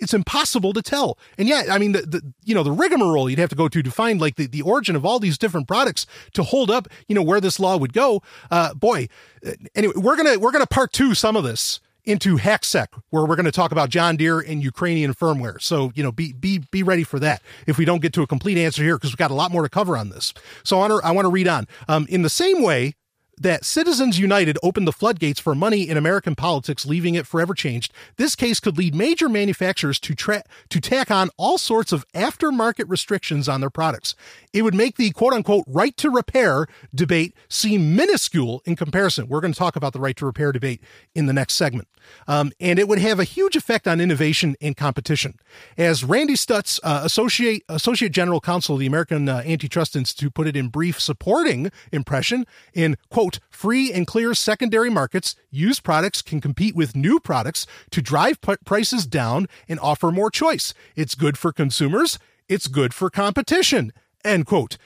It's 0.00 0.14
impossible 0.14 0.72
to 0.72 0.82
tell. 0.82 1.16
And 1.38 1.46
yet, 1.46 1.70
I 1.70 1.78
mean, 1.78 1.92
the, 1.92 2.02
the 2.02 2.32
you 2.44 2.54
know 2.54 2.62
the 2.62 2.72
rigmarole 2.72 3.30
you'd 3.30 3.38
have 3.38 3.50
to 3.50 3.56
go 3.56 3.68
to 3.68 3.82
to 3.82 3.90
find 3.90 4.20
like 4.20 4.36
the, 4.36 4.46
the 4.46 4.62
origin 4.62 4.96
of 4.96 5.04
all 5.04 5.20
these 5.20 5.38
different 5.38 5.68
products 5.68 6.06
to 6.32 6.42
hold 6.42 6.70
up, 6.70 6.88
you 7.06 7.14
know, 7.14 7.22
where 7.22 7.40
this 7.40 7.60
law 7.60 7.76
would 7.76 7.92
go. 7.92 8.22
Uh, 8.50 8.74
boy, 8.74 9.08
uh, 9.46 9.52
anyway, 9.74 9.94
we're 9.96 10.16
gonna 10.16 10.38
we're 10.38 10.50
gonna 10.50 10.66
part 10.66 10.92
two 10.92 11.14
some 11.14 11.36
of 11.36 11.44
this 11.44 11.80
into 12.04 12.36
HackSec, 12.36 12.88
where 13.10 13.24
we're 13.24 13.36
going 13.36 13.46
to 13.46 13.52
talk 13.52 13.72
about 13.72 13.90
John 13.90 14.16
Deere 14.16 14.40
and 14.40 14.62
Ukrainian 14.62 15.14
firmware. 15.14 15.60
So, 15.60 15.92
you 15.94 16.02
know, 16.02 16.12
be 16.12 16.32
be 16.32 16.58
be 16.70 16.82
ready 16.82 17.04
for 17.04 17.18
that. 17.20 17.42
If 17.66 17.78
we 17.78 17.84
don't 17.84 18.02
get 18.02 18.12
to 18.14 18.22
a 18.22 18.26
complete 18.26 18.58
answer 18.58 18.82
here, 18.82 18.96
because 18.96 19.10
we've 19.10 19.16
got 19.16 19.30
a 19.30 19.34
lot 19.34 19.50
more 19.50 19.62
to 19.62 19.68
cover 19.68 19.96
on 19.96 20.10
this. 20.10 20.32
So, 20.64 20.80
Honor, 20.80 21.00
I 21.04 21.12
want 21.12 21.26
to 21.26 21.30
read 21.30 21.48
on. 21.48 21.66
Um, 21.88 22.06
in 22.08 22.22
the 22.22 22.30
same 22.30 22.62
way 22.62 22.94
that 23.42 23.64
Citizens 23.64 24.18
United 24.18 24.56
opened 24.62 24.86
the 24.86 24.92
floodgates 24.92 25.40
for 25.40 25.54
money 25.54 25.88
in 25.88 25.96
American 25.96 26.34
politics, 26.34 26.86
leaving 26.86 27.14
it 27.14 27.26
forever 27.26 27.54
changed. 27.54 27.92
This 28.16 28.36
case 28.36 28.60
could 28.60 28.78
lead 28.78 28.94
major 28.94 29.28
manufacturers 29.28 29.98
to 30.00 30.14
tra- 30.14 30.44
to 30.68 30.80
tack 30.80 31.10
on 31.10 31.30
all 31.36 31.58
sorts 31.58 31.92
of 31.92 32.06
aftermarket 32.12 32.88
restrictions 32.88 33.48
on 33.48 33.60
their 33.60 33.70
products. 33.70 34.14
It 34.52 34.62
would 34.62 34.74
make 34.74 34.96
the 34.96 35.10
quote 35.10 35.32
unquote 35.32 35.64
right 35.66 35.96
to 35.96 36.10
repair 36.10 36.66
debate 36.94 37.34
seem 37.48 37.96
minuscule 37.96 38.62
in 38.64 38.76
comparison. 38.76 39.28
We're 39.28 39.40
going 39.40 39.52
to 39.52 39.58
talk 39.58 39.76
about 39.76 39.92
the 39.92 40.00
right 40.00 40.16
to 40.16 40.26
repair 40.26 40.52
debate 40.52 40.80
in 41.14 41.26
the 41.26 41.32
next 41.32 41.54
segment. 41.54 41.88
Um, 42.26 42.52
and 42.60 42.78
it 42.78 42.88
would 42.88 42.98
have 42.98 43.20
a 43.20 43.24
huge 43.24 43.56
effect 43.56 43.86
on 43.86 44.00
innovation 44.00 44.56
and 44.60 44.76
competition. 44.76 45.38
As 45.76 46.04
Randy 46.04 46.34
Stutz, 46.34 46.80
uh, 46.82 47.02
Associate, 47.04 47.62
Associate 47.68 48.10
General 48.12 48.40
Counsel 48.40 48.74
of 48.74 48.80
the 48.80 48.86
American 48.86 49.28
uh, 49.28 49.42
Antitrust 49.44 49.96
Institute, 49.96 50.34
put 50.34 50.46
it 50.46 50.56
in 50.56 50.68
brief 50.68 51.00
supporting 51.00 51.70
impression 51.92 52.46
in, 52.74 52.96
quote, 53.10 53.31
free 53.50 53.92
and 53.92 54.06
clear 54.06 54.34
secondary 54.34 54.90
markets, 54.90 55.36
used 55.50 55.82
products 55.82 56.22
can 56.22 56.40
compete 56.40 56.74
with 56.74 56.96
new 56.96 57.20
products 57.20 57.66
to 57.90 58.02
drive 58.02 58.40
p- 58.40 58.56
prices 58.64 59.06
down 59.06 59.48
and 59.68 59.78
offer 59.80 60.10
more 60.10 60.30
choice. 60.30 60.74
It's 60.96 61.14
good 61.14 61.38
for 61.38 61.52
consumers. 61.52 62.18
It's 62.48 62.66
good 62.66 62.92
for 62.94 63.10
competition. 63.10 63.92
End 64.24 64.46
quote. 64.46 64.76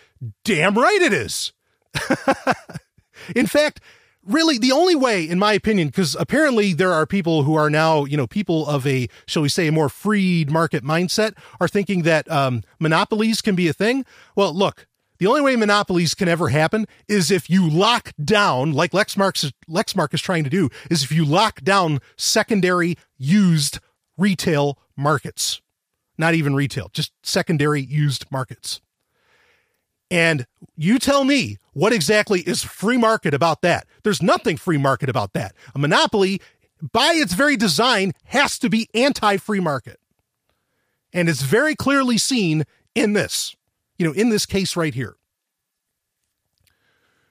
Damn 0.44 0.76
right 0.76 1.00
it 1.00 1.12
is. 1.12 1.52
in 3.36 3.46
fact, 3.46 3.80
really 4.26 4.58
the 4.58 4.72
only 4.72 4.94
way 4.94 5.28
in 5.28 5.38
my 5.38 5.52
opinion 5.52 5.88
because 5.88 6.16
apparently 6.18 6.72
there 6.72 6.92
are 6.92 7.06
people 7.06 7.44
who 7.44 7.54
are 7.54 7.70
now 7.70 8.04
you 8.04 8.16
know 8.16 8.26
people 8.26 8.66
of 8.66 8.86
a 8.86 9.08
shall 9.26 9.42
we 9.42 9.48
say 9.48 9.68
a 9.68 9.72
more 9.72 9.88
freed 9.88 10.50
market 10.50 10.82
mindset 10.82 11.36
are 11.60 11.68
thinking 11.68 12.02
that 12.02 12.30
um, 12.30 12.62
monopolies 12.80 13.40
can 13.40 13.54
be 13.54 13.68
a 13.68 13.72
thing 13.72 14.04
well 14.34 14.52
look 14.52 14.86
the 15.18 15.26
only 15.26 15.40
way 15.40 15.56
monopolies 15.56 16.14
can 16.14 16.28
ever 16.28 16.48
happen 16.48 16.86
is 17.08 17.30
if 17.30 17.48
you 17.50 17.68
lock 17.68 18.12
down 18.22 18.72
like 18.72 18.92
lexmark 18.92 19.52
lexmark 19.68 20.14
is 20.14 20.22
trying 20.22 20.44
to 20.44 20.50
do 20.50 20.68
is 20.90 21.02
if 21.02 21.12
you 21.12 21.24
lock 21.24 21.62
down 21.62 22.00
secondary 22.16 22.96
used 23.18 23.78
retail 24.16 24.78
markets 24.96 25.60
not 26.18 26.34
even 26.34 26.54
retail 26.54 26.90
just 26.92 27.12
secondary 27.22 27.80
used 27.80 28.24
markets 28.30 28.80
and 30.10 30.46
you 30.76 30.98
tell 30.98 31.24
me 31.24 31.58
what 31.72 31.92
exactly 31.92 32.40
is 32.40 32.62
free 32.62 32.96
market 32.96 33.34
about 33.34 33.62
that? 33.62 33.86
There's 34.02 34.22
nothing 34.22 34.56
free 34.56 34.78
market 34.78 35.08
about 35.08 35.32
that. 35.32 35.54
A 35.74 35.78
monopoly, 35.78 36.40
by 36.92 37.12
its 37.14 37.32
very 37.32 37.56
design, 37.56 38.12
has 38.24 38.58
to 38.60 38.70
be 38.70 38.88
anti 38.94 39.36
free 39.36 39.60
market. 39.60 39.98
And 41.12 41.28
it's 41.28 41.42
very 41.42 41.74
clearly 41.74 42.18
seen 42.18 42.64
in 42.94 43.14
this, 43.14 43.55
you 43.98 44.06
know, 44.06 44.12
in 44.12 44.28
this 44.28 44.46
case 44.46 44.76
right 44.76 44.94
here. 44.94 45.16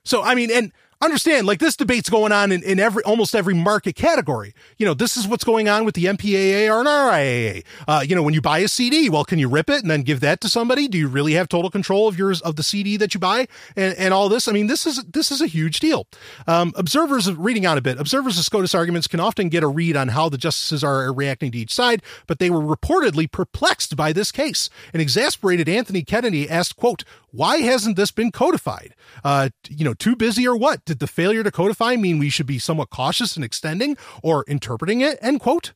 So, 0.03 0.21
I 0.21 0.35
mean, 0.35 0.51
and 0.51 0.71
understand 1.01 1.45
like 1.45 1.59
this 1.59 1.75
debate's 1.75 2.09
going 2.09 2.31
on 2.31 2.51
in, 2.51 2.63
in 2.63 2.79
every 2.79 3.03
almost 3.03 3.35
every 3.35 3.53
market 3.53 3.95
category. 3.95 4.53
You 4.77 4.85
know 4.85 4.93
this 4.93 5.17
is 5.17 5.27
what's 5.27 5.43
going 5.43 5.67
on 5.67 5.85
with 5.85 5.95
the 5.95 6.05
mpaa 6.05 6.69
or 6.69 6.81
an 6.81 6.87
riaa 6.87 7.65
uh, 7.87 8.03
you 8.07 8.15
know 8.15 8.23
when 8.23 8.33
you 8.33 8.41
buy 8.41 8.59
a 8.59 8.67
cd 8.67 9.09
well 9.09 9.25
can 9.25 9.39
you 9.39 9.49
rip 9.49 9.69
it 9.69 9.81
and 9.81 9.91
then 9.91 10.03
give 10.03 10.19
that 10.21 10.41
to 10.41 10.49
somebody? 10.49 10.87
Do 10.87 10.97
you 10.97 11.07
really 11.07 11.33
have 11.33 11.49
total 11.49 11.69
control 11.69 12.07
of 12.07 12.17
yours 12.17 12.41
of 12.41 12.55
the 12.55 12.63
cd 12.63 12.97
that 12.97 13.13
you 13.13 13.19
buy 13.19 13.47
and, 13.75 13.95
and 13.97 14.13
all 14.13 14.29
this? 14.29 14.47
I 14.47 14.51
mean 14.51 14.67
this 14.67 14.85
is 14.85 15.03
this 15.03 15.31
is 15.31 15.41
a 15.41 15.47
huge 15.47 15.79
deal. 15.79 16.07
Um, 16.47 16.73
observers 16.75 17.31
reading 17.31 17.65
on 17.65 17.77
a 17.77 17.81
bit. 17.81 17.99
Observers 17.99 18.37
of 18.37 18.45
scotus 18.45 18.73
arguments 18.73 19.07
can 19.07 19.19
often 19.19 19.49
get 19.49 19.63
a 19.63 19.67
read 19.67 19.95
on 19.95 20.09
how 20.09 20.29
the 20.29 20.37
justices 20.37 20.83
are 20.83 21.11
reacting 21.13 21.51
to 21.51 21.57
each 21.57 21.73
side 21.73 22.01
but 22.27 22.39
they 22.39 22.49
were 22.49 22.61
reportedly 22.61 23.29
perplexed 23.29 23.95
by 23.95 24.13
this 24.13 24.31
case. 24.31 24.69
An 24.93 25.01
exasperated 25.01 25.67
anthony 25.67 26.03
kennedy 26.03 26.49
asked 26.49 26.75
quote 26.75 27.03
why 27.31 27.57
hasn't 27.57 27.97
this 27.97 28.11
been 28.11 28.31
codified? 28.31 28.95
Uh, 29.23 29.49
you 29.69 29.83
know 29.83 29.93
too 29.93 30.15
busy 30.15 30.47
or 30.47 30.55
what 30.55 30.85
the 30.99 31.07
failure 31.07 31.43
to 31.43 31.51
codify 31.51 31.95
mean 31.95 32.19
we 32.19 32.29
should 32.29 32.45
be 32.45 32.59
somewhat 32.59 32.89
cautious 32.89 33.37
in 33.37 33.43
extending 33.43 33.97
or 34.23 34.43
interpreting 34.47 35.01
it? 35.01 35.17
End 35.21 35.39
quote. 35.39 35.73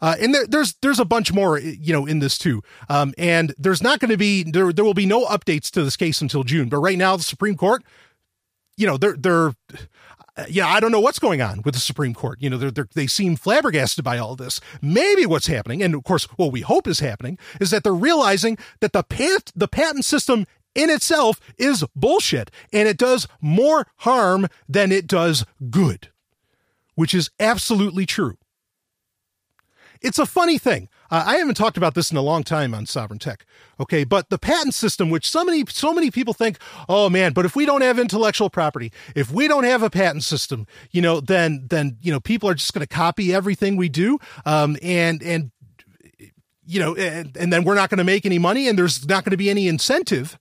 Uh, 0.00 0.14
and 0.20 0.32
there, 0.34 0.46
there's 0.46 0.74
there's 0.80 1.00
a 1.00 1.04
bunch 1.04 1.32
more 1.32 1.58
you 1.58 1.92
know 1.92 2.06
in 2.06 2.20
this 2.20 2.38
too. 2.38 2.62
Um, 2.88 3.14
and 3.18 3.54
there's 3.58 3.82
not 3.82 3.98
going 3.98 4.10
to 4.10 4.16
be 4.16 4.44
there 4.44 4.72
there 4.72 4.84
will 4.84 4.94
be 4.94 5.06
no 5.06 5.26
updates 5.26 5.70
to 5.72 5.82
this 5.82 5.96
case 5.96 6.20
until 6.20 6.44
June. 6.44 6.68
But 6.68 6.78
right 6.78 6.98
now 6.98 7.16
the 7.16 7.24
Supreme 7.24 7.56
Court, 7.56 7.82
you 8.76 8.86
know, 8.86 8.96
they're 8.96 9.16
they're 9.16 9.54
yeah, 10.48 10.68
I 10.68 10.78
don't 10.80 10.92
know 10.92 11.00
what's 11.00 11.18
going 11.18 11.42
on 11.42 11.62
with 11.64 11.74
the 11.74 11.80
Supreme 11.80 12.14
Court. 12.14 12.40
You 12.40 12.50
know, 12.50 12.58
they're, 12.58 12.88
they 12.94 13.06
seem 13.06 13.36
flabbergasted 13.36 14.04
by 14.04 14.18
all 14.18 14.36
this. 14.36 14.60
Maybe 14.80 15.26
what's 15.26 15.48
happening, 15.48 15.82
and 15.82 15.94
of 15.94 16.04
course, 16.04 16.24
what 16.36 16.52
we 16.52 16.60
hope 16.60 16.86
is 16.86 17.00
happening, 17.00 17.38
is 17.60 17.70
that 17.70 17.82
they're 17.82 17.94
realizing 17.94 18.58
that 18.80 18.92
the 18.92 19.02
pat 19.02 19.52
the 19.56 19.68
patent 19.68 20.04
system 20.04 20.46
in 20.74 20.90
itself 20.90 21.40
is 21.58 21.84
bullshit 21.94 22.50
and 22.72 22.88
it 22.88 22.98
does 22.98 23.26
more 23.40 23.86
harm 23.98 24.48
than 24.68 24.92
it 24.92 25.06
does 25.06 25.44
good, 25.70 26.08
which 26.94 27.14
is 27.14 27.30
absolutely 27.40 28.06
true. 28.06 28.38
It's 30.00 30.18
a 30.18 30.26
funny 30.26 30.58
thing. 30.58 30.88
Uh, 31.10 31.24
I 31.26 31.36
haven't 31.36 31.56
talked 31.56 31.76
about 31.76 31.94
this 31.94 32.10
in 32.10 32.16
a 32.16 32.22
long 32.22 32.44
time 32.44 32.74
on 32.74 32.86
Sovereign 32.86 33.18
Tech. 33.18 33.44
Okay, 33.80 34.04
but 34.04 34.30
the 34.30 34.38
patent 34.38 34.74
system, 34.74 35.10
which 35.10 35.28
so 35.28 35.44
many 35.44 35.64
so 35.68 35.92
many 35.92 36.10
people 36.10 36.34
think, 36.34 36.58
oh 36.88 37.08
man, 37.08 37.32
but 37.32 37.44
if 37.44 37.56
we 37.56 37.66
don't 37.66 37.80
have 37.80 37.98
intellectual 37.98 38.50
property, 38.50 38.92
if 39.16 39.30
we 39.30 39.48
don't 39.48 39.64
have 39.64 39.82
a 39.82 39.90
patent 39.90 40.24
system, 40.24 40.66
you 40.90 41.02
know, 41.02 41.20
then 41.20 41.66
then 41.68 41.96
you 42.00 42.12
know 42.12 42.20
people 42.20 42.48
are 42.48 42.54
just 42.54 42.74
going 42.74 42.86
to 42.86 42.94
copy 42.94 43.34
everything 43.34 43.76
we 43.76 43.88
do, 43.88 44.18
um, 44.44 44.76
and 44.82 45.22
and 45.22 45.50
you 46.64 46.78
know, 46.78 46.94
and, 46.94 47.36
and 47.36 47.52
then 47.52 47.64
we're 47.64 47.74
not 47.74 47.88
going 47.88 47.98
to 47.98 48.04
make 48.04 48.26
any 48.26 48.38
money, 48.38 48.68
and 48.68 48.78
there's 48.78 49.08
not 49.08 49.24
going 49.24 49.30
to 49.30 49.38
be 49.38 49.50
any 49.50 49.66
incentive 49.68 50.38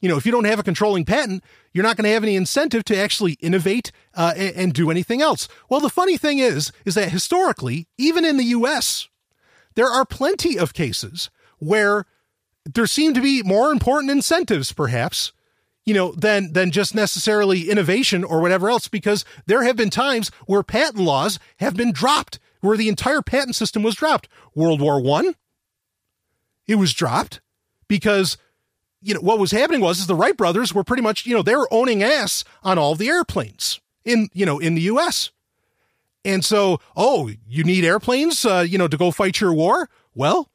you 0.00 0.08
know, 0.08 0.16
if 0.16 0.26
you 0.26 0.32
don't 0.32 0.44
have 0.44 0.58
a 0.58 0.64
controlling 0.64 1.04
patent, 1.04 1.42
you're 1.72 1.84
not 1.84 1.96
going 1.96 2.04
to 2.04 2.12
have 2.12 2.22
any 2.22 2.36
incentive 2.36 2.84
to 2.84 2.96
actually 2.96 3.34
innovate 3.34 3.92
uh, 4.14 4.34
and, 4.36 4.56
and 4.56 4.74
do 4.74 4.90
anything 4.90 5.22
else. 5.22 5.48
Well, 5.68 5.80
the 5.80 5.88
funny 5.88 6.16
thing 6.16 6.38
is, 6.38 6.72
is 6.84 6.94
that 6.94 7.10
historically, 7.10 7.88
even 7.96 8.24
in 8.24 8.36
the 8.36 8.44
U.S., 8.44 9.08
there 9.74 9.88
are 9.88 10.04
plenty 10.04 10.58
of 10.58 10.74
cases 10.74 11.30
where 11.58 12.06
there 12.64 12.86
seem 12.86 13.14
to 13.14 13.20
be 13.20 13.42
more 13.42 13.70
important 13.70 14.10
incentives, 14.10 14.72
perhaps, 14.72 15.32
you 15.84 15.94
know, 15.94 16.12
than 16.12 16.52
than 16.52 16.72
just 16.72 16.94
necessarily 16.94 17.70
innovation 17.70 18.24
or 18.24 18.40
whatever 18.40 18.68
else. 18.68 18.88
Because 18.88 19.24
there 19.46 19.62
have 19.62 19.76
been 19.76 19.90
times 19.90 20.30
where 20.46 20.62
patent 20.62 20.98
laws 20.98 21.38
have 21.58 21.76
been 21.76 21.92
dropped, 21.92 22.38
where 22.60 22.76
the 22.76 22.88
entire 22.88 23.22
patent 23.22 23.54
system 23.54 23.82
was 23.82 23.94
dropped. 23.94 24.28
World 24.54 24.80
War 24.80 25.00
One, 25.00 25.34
it 26.66 26.74
was 26.74 26.92
dropped 26.92 27.40
because 27.86 28.36
you 29.06 29.14
know, 29.14 29.20
what 29.20 29.38
was 29.38 29.52
happening 29.52 29.80
was 29.80 30.00
is 30.00 30.08
the 30.08 30.16
Wright 30.16 30.36
brothers 30.36 30.74
were 30.74 30.82
pretty 30.82 31.02
much, 31.02 31.26
you 31.26 31.34
know, 31.34 31.42
they 31.42 31.54
were 31.54 31.72
owning 31.72 32.02
ass 32.02 32.42
on 32.64 32.76
all 32.76 32.96
the 32.96 33.08
airplanes 33.08 33.80
in, 34.04 34.28
you 34.32 34.44
know, 34.44 34.58
in 34.58 34.74
the 34.74 34.80
U.S. 34.82 35.30
And 36.24 36.44
so, 36.44 36.80
oh, 36.96 37.30
you 37.46 37.62
need 37.62 37.84
airplanes, 37.84 38.44
uh, 38.44 38.66
you 38.68 38.78
know, 38.78 38.88
to 38.88 38.96
go 38.96 39.12
fight 39.12 39.40
your 39.40 39.52
war? 39.52 39.88
Well, 40.12 40.50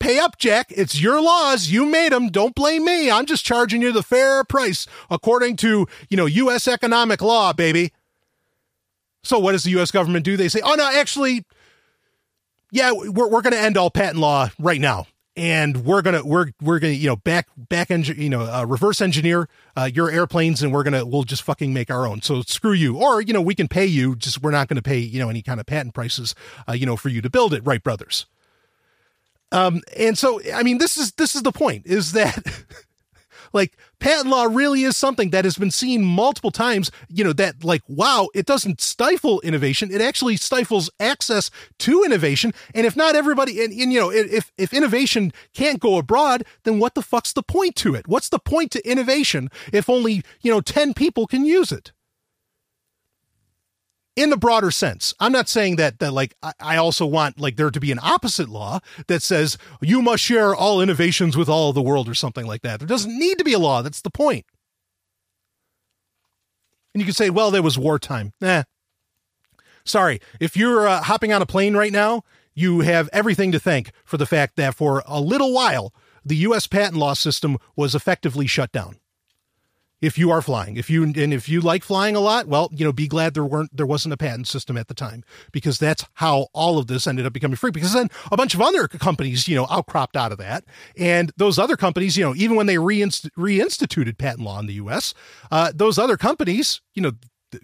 pay 0.00 0.18
up, 0.18 0.36
Jack. 0.36 0.72
It's 0.74 1.00
your 1.00 1.22
laws. 1.22 1.70
You 1.70 1.86
made 1.86 2.10
them. 2.10 2.28
Don't 2.28 2.56
blame 2.56 2.84
me. 2.84 3.08
I'm 3.08 3.24
just 3.24 3.44
charging 3.44 3.82
you 3.82 3.92
the 3.92 4.02
fair 4.02 4.42
price 4.42 4.88
according 5.08 5.54
to, 5.58 5.86
you 6.08 6.16
know, 6.16 6.26
U.S. 6.26 6.66
economic 6.66 7.22
law, 7.22 7.52
baby. 7.52 7.92
So 9.22 9.38
what 9.38 9.52
does 9.52 9.62
the 9.62 9.70
U.S. 9.70 9.92
government 9.92 10.24
do? 10.24 10.36
They 10.36 10.48
say, 10.48 10.60
oh, 10.64 10.74
no, 10.74 10.90
actually, 10.92 11.44
yeah, 12.72 12.90
we're, 12.90 13.28
we're 13.28 13.42
going 13.42 13.52
to 13.52 13.60
end 13.60 13.76
all 13.76 13.90
patent 13.90 14.18
law 14.18 14.50
right 14.58 14.80
now 14.80 15.06
and 15.36 15.84
we're 15.84 16.02
gonna 16.02 16.24
we're 16.24 16.52
we're 16.60 16.78
gonna 16.78 16.92
you 16.92 17.06
know 17.06 17.16
back 17.16 17.48
back 17.56 17.90
engine 17.90 18.20
you 18.20 18.28
know 18.28 18.42
uh, 18.42 18.64
reverse 18.64 19.00
engineer 19.00 19.48
uh, 19.76 19.88
your 19.92 20.10
airplanes 20.10 20.62
and 20.62 20.72
we're 20.72 20.82
gonna 20.82 21.06
we'll 21.06 21.22
just 21.22 21.42
fucking 21.42 21.72
make 21.72 21.90
our 21.90 22.06
own. 22.06 22.20
So 22.22 22.42
screw 22.42 22.72
you. 22.72 22.98
Or 22.98 23.20
you 23.20 23.32
know 23.32 23.40
we 23.40 23.54
can 23.54 23.68
pay 23.68 23.86
you 23.86 24.14
just 24.16 24.42
we're 24.42 24.50
not 24.50 24.68
gonna 24.68 24.82
pay 24.82 24.98
you 24.98 25.18
know 25.18 25.28
any 25.30 25.42
kind 25.42 25.58
of 25.60 25.66
patent 25.66 25.94
prices 25.94 26.34
uh, 26.68 26.72
you 26.72 26.86
know 26.86 26.96
for 26.96 27.08
you 27.08 27.22
to 27.22 27.30
build 27.30 27.54
it. 27.54 27.64
Wright 27.64 27.82
brothers? 27.82 28.26
Um 29.50 29.82
and 29.96 30.16
so 30.16 30.40
i 30.54 30.62
mean 30.62 30.78
this 30.78 30.96
is 30.96 31.12
this 31.12 31.34
is 31.34 31.42
the 31.42 31.52
point 31.52 31.86
is 31.86 32.12
that 32.12 32.64
Like 33.52 33.76
patent 33.98 34.28
law 34.28 34.44
really 34.44 34.84
is 34.84 34.96
something 34.96 35.30
that 35.30 35.44
has 35.44 35.56
been 35.56 35.70
seen 35.70 36.04
multiple 36.04 36.50
times, 36.50 36.90
you 37.08 37.24
know, 37.24 37.32
that 37.34 37.64
like, 37.64 37.82
wow, 37.88 38.28
it 38.34 38.46
doesn't 38.46 38.80
stifle 38.80 39.40
innovation. 39.40 39.90
It 39.92 40.00
actually 40.00 40.36
stifles 40.36 40.90
access 40.98 41.50
to 41.80 42.04
innovation. 42.04 42.52
And 42.74 42.86
if 42.86 42.96
not 42.96 43.14
everybody, 43.14 43.62
and, 43.62 43.72
and 43.72 43.92
you 43.92 44.00
know, 44.00 44.10
if, 44.10 44.52
if 44.56 44.72
innovation 44.72 45.32
can't 45.54 45.80
go 45.80 45.98
abroad, 45.98 46.44
then 46.64 46.78
what 46.78 46.94
the 46.94 47.02
fuck's 47.02 47.32
the 47.32 47.42
point 47.42 47.76
to 47.76 47.94
it? 47.94 48.08
What's 48.08 48.28
the 48.28 48.38
point 48.38 48.70
to 48.72 48.90
innovation 48.90 49.50
if 49.72 49.88
only, 49.88 50.22
you 50.40 50.50
know, 50.50 50.60
10 50.60 50.94
people 50.94 51.26
can 51.26 51.44
use 51.44 51.72
it? 51.72 51.92
In 54.16 54.30
the 54.30 54.36
broader 54.36 54.70
sense. 54.70 55.14
I'm 55.20 55.32
not 55.32 55.48
saying 55.48 55.76
that 55.76 55.98
that 55.98 56.12
like 56.12 56.34
I, 56.42 56.52
I, 56.60 56.76
also 56.76 57.06
want 57.06 57.40
like 57.40 57.56
there 57.56 57.70
to 57.70 57.80
be 57.80 57.92
an 57.92 57.98
opposite 58.02 58.48
law 58.48 58.80
that 59.06 59.22
says 59.22 59.56
you 59.80 60.02
must 60.02 60.22
share 60.22 60.54
all 60.54 60.80
innovations 60.80 61.36
with 61.36 61.48
all 61.48 61.70
of 61.70 61.74
the 61.74 61.82
world 61.82 62.08
or 62.08 62.14
something 62.14 62.46
like 62.46 62.62
that. 62.62 62.80
There 62.80 62.88
doesn't 62.88 63.18
need 63.18 63.38
to 63.38 63.44
be 63.44 63.54
a 63.54 63.58
law. 63.58 63.82
That's 63.82 64.02
the 64.02 64.10
point. 64.10 64.44
And 66.94 67.00
you 67.00 67.06
can 67.06 67.14
say, 67.14 67.30
well, 67.30 67.50
there 67.50 67.62
was 67.62 67.78
wartime. 67.78 68.32
Eh. 68.42 68.64
Sorry, 69.84 70.20
if 70.38 70.56
you're 70.56 70.86
uh, 70.86 71.02
hopping 71.02 71.32
on 71.32 71.42
a 71.42 71.46
plane 71.46 71.74
right 71.74 71.92
now, 71.92 72.22
you 72.54 72.80
have 72.80 73.08
everything 73.12 73.50
to 73.52 73.58
thank 73.58 73.92
for 74.04 74.18
the 74.18 74.26
fact 74.26 74.56
that 74.56 74.74
for 74.74 75.02
a 75.06 75.20
little 75.20 75.54
while 75.54 75.94
the 76.24 76.36
U.S. 76.36 76.66
patent 76.66 76.96
law 76.96 77.14
system 77.14 77.56
was 77.74 77.94
effectively 77.94 78.46
shut 78.46 78.70
down 78.72 78.96
if 80.02 80.18
you 80.18 80.30
are 80.30 80.42
flying. 80.42 80.76
If 80.76 80.90
you 80.90 81.04
and 81.04 81.16
if 81.16 81.48
you 81.48 81.60
like 81.60 81.84
flying 81.84 82.16
a 82.16 82.20
lot, 82.20 82.48
well, 82.48 82.68
you 82.72 82.84
know, 82.84 82.92
be 82.92 83.06
glad 83.06 83.34
there 83.34 83.44
weren't 83.44 83.74
there 83.74 83.86
wasn't 83.86 84.12
a 84.12 84.16
patent 84.16 84.48
system 84.48 84.76
at 84.76 84.88
the 84.88 84.94
time 84.94 85.24
because 85.52 85.78
that's 85.78 86.04
how 86.14 86.48
all 86.52 86.76
of 86.76 86.88
this 86.88 87.06
ended 87.06 87.24
up 87.24 87.32
becoming 87.32 87.56
free. 87.56 87.70
Because 87.70 87.94
then 87.94 88.10
a 88.30 88.36
bunch 88.36 88.54
of 88.54 88.60
other 88.60 88.88
companies, 88.88 89.48
you 89.48 89.54
know, 89.54 89.66
outcropped 89.70 90.16
out 90.16 90.32
of 90.32 90.38
that, 90.38 90.64
and 90.96 91.32
those 91.36 91.58
other 91.58 91.76
companies, 91.76 92.16
you 92.16 92.24
know, 92.24 92.34
even 92.34 92.56
when 92.56 92.66
they 92.66 92.74
reinst- 92.74 93.30
reinstituted 93.38 94.18
patent 94.18 94.42
law 94.42 94.58
in 94.58 94.66
the 94.66 94.74
U.S., 94.74 95.14
uh, 95.50 95.72
those 95.74 95.98
other 95.98 96.16
companies, 96.16 96.80
you 96.94 97.02
know, 97.02 97.12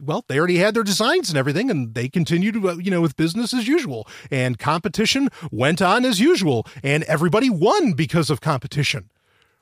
well, 0.01 0.25
they 0.29 0.39
already 0.39 0.59
had 0.59 0.75
their 0.75 0.85
designs 0.85 1.29
and 1.29 1.39
everything, 1.39 1.71
and 1.71 1.95
they 1.95 2.09
continued, 2.09 2.65
uh, 2.65 2.77
you 2.77 2.91
know, 2.91 3.01
with 3.01 3.17
business 3.17 3.53
as 3.53 3.67
usual. 3.67 4.07
And 4.31 4.59
competition 4.59 5.29
went 5.51 5.83
on 5.83 6.05
as 6.05 6.21
usual, 6.21 6.67
and 6.85 7.03
everybody 7.05 7.51
won 7.51 7.95
because 7.95 8.31
of 8.31 8.41
competition 8.41 9.11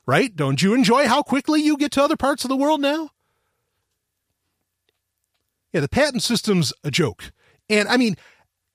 right? 0.07 0.35
Don't 0.35 0.61
you 0.63 0.73
enjoy 0.73 1.07
how 1.07 1.21
quickly 1.21 1.61
you 1.61 1.77
get 1.77 1.91
to 1.91 2.03
other 2.03 2.15
parts 2.15 2.43
of 2.43 2.49
the 2.49 2.55
world 2.55 2.81
now? 2.81 3.11
Yeah, 5.73 5.81
the 5.81 5.89
patent 5.89 6.23
system's 6.23 6.73
a 6.83 6.89
joke. 6.89 7.31
And 7.69 7.87
I 7.89 7.97
mean, 7.97 8.15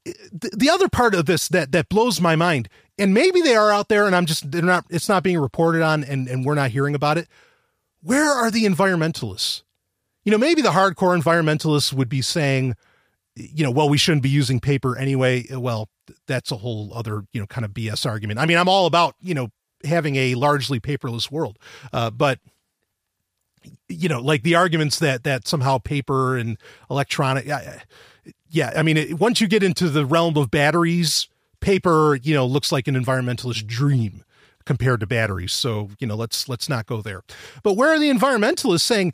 the, 0.05 0.51
the 0.57 0.71
other 0.71 0.89
part 0.89 1.15
of 1.15 1.27
this 1.27 1.49
that 1.49 1.73
that 1.73 1.89
blows 1.89 2.21
my 2.21 2.37
mind, 2.37 2.69
and 2.99 3.15
maybe 3.15 3.41
they 3.41 3.57
are 3.57 3.73
out 3.73 3.89
there 3.89 4.07
and 4.07 4.15
I'm 4.15 4.27
just 4.27 4.51
they're 4.51 4.63
not 4.63 4.85
it's 4.91 5.09
not 5.09 5.23
being 5.23 5.39
reported 5.39 5.83
on 5.83 6.05
and, 6.05 6.29
and 6.29 6.45
we're 6.45 6.55
not 6.55 6.71
hearing 6.71 6.95
about 6.95 7.19
it. 7.19 7.29
Where 8.03 8.31
are 8.31 8.51
the 8.51 8.65
environmentalists? 8.65 9.63
You 10.25 10.33
know, 10.33 10.39
maybe 10.39 10.63
the 10.63 10.71
hardcore 10.71 11.21
environmentalists 11.21 11.93
would 11.93 12.09
be 12.09 12.21
saying, 12.21 12.75
you 13.35 13.65
know, 13.65 13.71
well, 13.71 13.89
we 13.89 13.97
shouldn't 13.97 14.23
be 14.23 14.29
using 14.29 14.61
paper 14.61 14.97
anyway. 14.97 15.47
Well, 15.51 15.89
that's 16.27 16.53
a 16.53 16.57
whole 16.57 16.93
other, 16.95 17.25
you 17.33 17.41
know, 17.41 17.47
kind 17.47 17.65
of 17.65 17.73
BS 17.73 18.07
argument. 18.07 18.39
I 18.39 18.47
mean, 18.47 18.59
I'm 18.59 18.69
all 18.69 18.87
about, 18.87 19.15
you 19.21 19.35
know, 19.35 19.49
having 19.85 20.17
a 20.17 20.35
largely 20.35 20.81
paperless 20.81 21.31
world. 21.31 21.59
Uh, 21.93 22.11
but 22.11 22.39
you 23.89 24.09
know, 24.09 24.21
like 24.21 24.43
the 24.43 24.55
arguments 24.55 24.99
that 24.99 25.25
that 25.25 25.47
somehow 25.47 25.79
paper 25.79 26.37
and 26.37 26.59
electronic, 26.91 27.47
yeah, 28.49 28.73
I 28.75 28.83
mean, 28.83 28.97
it, 28.97 29.21
once 29.21 29.41
you 29.41 29.49
get 29.49 29.63
into 29.63 29.89
the 29.89 30.05
realm 30.05 30.37
of 30.37 30.51
batteries, 30.51 31.29
paper, 31.61 32.17
you 32.23 32.35
know, 32.35 32.47
looks 32.47 32.73
like 32.73 32.89
an 32.89 32.95
environmentalist 32.95 33.67
dream 33.67 34.25
compared 34.65 35.01
to 35.01 35.07
batteries. 35.07 35.53
So 35.53 35.91
you 35.99 36.07
know, 36.07 36.17
let's 36.17 36.49
let's 36.49 36.69
not 36.69 36.87
go 36.87 37.03
there. 37.03 37.23
But 37.63 37.75
where 37.75 37.91
are 37.93 37.99
the 37.99 38.11
environmentalists 38.11 38.83
saying? 38.83 39.13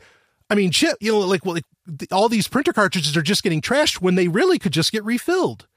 I 0.49 0.55
mean, 0.55 0.71
shit, 0.71 0.95
you 0.99 1.11
know, 1.11 1.19
like 1.19 1.45
well, 1.45 1.55
like 1.55 2.11
all 2.11 2.27
these 2.29 2.47
printer 2.47 2.73
cartridges 2.73 3.15
are 3.15 3.21
just 3.21 3.43
getting 3.43 3.61
trashed 3.61 4.01
when 4.01 4.15
they 4.15 4.27
really 4.27 4.59
could 4.59 4.73
just 4.73 4.91
get 4.91 5.03
refilled. 5.03 5.67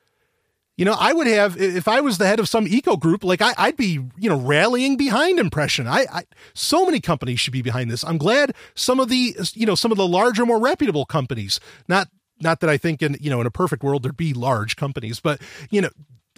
You 0.77 0.87
know, 0.87 0.97
I 0.99 1.13
would 1.13 1.27
have 1.27 1.61
if 1.61 1.87
I 1.87 2.01
was 2.01 2.19
the 2.19 2.27
head 2.27 2.41
of 2.41 2.49
some 2.49 2.67
eco 2.67 2.97
group, 2.97 3.25
like 3.25 3.43
I, 3.43 3.55
would 3.67 3.77
be, 3.77 4.01
you 4.19 4.29
know, 4.29 4.41
rallying 4.41 4.97
behind 4.97 5.39
impression. 5.39 5.87
I, 5.87 6.07
I, 6.11 6.23
so 6.55 6.87
many 6.87 6.99
companies 6.99 7.41
should 7.41 7.53
be 7.53 7.63
behind 7.63 7.91
this. 7.91 8.03
I'm 8.03 8.19
glad 8.19 8.55
some 8.75 8.99
of 8.99 9.09
the, 9.09 9.37
you 9.53 9.67
know, 9.67 9.75
some 9.75 9.93
of 9.93 9.99
the 9.99 10.09
larger, 10.09 10.47
more 10.47 10.59
reputable 10.59 11.05
companies. 11.05 11.61
Not, 11.89 12.09
not 12.41 12.61
that 12.61 12.71
I 12.71 12.79
think 12.79 13.03
in, 13.03 13.17
you 13.21 13.29
know, 13.29 13.41
in 13.41 13.47
a 13.47 13.51
perfect 13.51 13.83
world 13.83 14.03
there'd 14.03 14.17
be 14.17 14.33
large 14.33 14.77
companies, 14.77 15.21
but 15.21 15.43
you 15.71 15.83
know, 15.83 15.91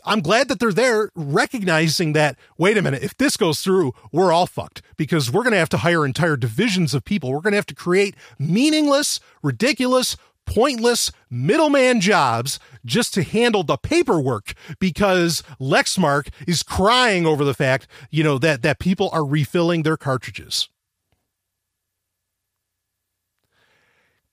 I'm 0.05 0.21
glad 0.21 0.49
that 0.49 0.61
they're 0.61 0.73
there 0.73 1.11
recognizing 1.15 2.13
that, 2.13 2.37
wait 2.59 2.77
a 2.77 2.83
minute, 2.83 3.03
if 3.03 3.17
this 3.17 3.37
goes 3.37 3.61
through, 3.61 3.95
we're 4.13 4.33
all 4.33 4.47
fucked 4.47 4.83
because 4.97 5.31
we're 5.31 5.43
going 5.43 5.53
to 5.53 5.59
have 5.59 5.71
to 5.71 5.79
hire 5.79 6.05
entire 6.05 6.37
divisions 6.37 6.93
of 6.93 7.05
people. 7.05 7.33
We're 7.33 7.41
going 7.41 7.53
to 7.53 7.59
have 7.59 7.67
to 7.67 7.75
create 7.75 8.15
meaningless, 8.39 9.21
ridiculous, 9.43 10.17
pointless 10.47 11.11
middleman 11.31 12.01
jobs 12.01 12.59
just 12.85 13.15
to 13.15 13.23
handle 13.23 13.63
the 13.63 13.77
paperwork 13.77 14.55
because 14.79 15.43
Lexmark 15.61 16.29
is 16.47 16.63
crying 16.63 17.27
over 17.27 17.45
the 17.45 17.55
fact, 17.55 17.87
you 18.11 18.23
know, 18.23 18.39
that, 18.39 18.63
that 18.63 18.79
people 18.79 19.11
are 19.13 19.25
refilling 19.25 19.83
their 19.83 19.97
cartridges. 19.97 20.69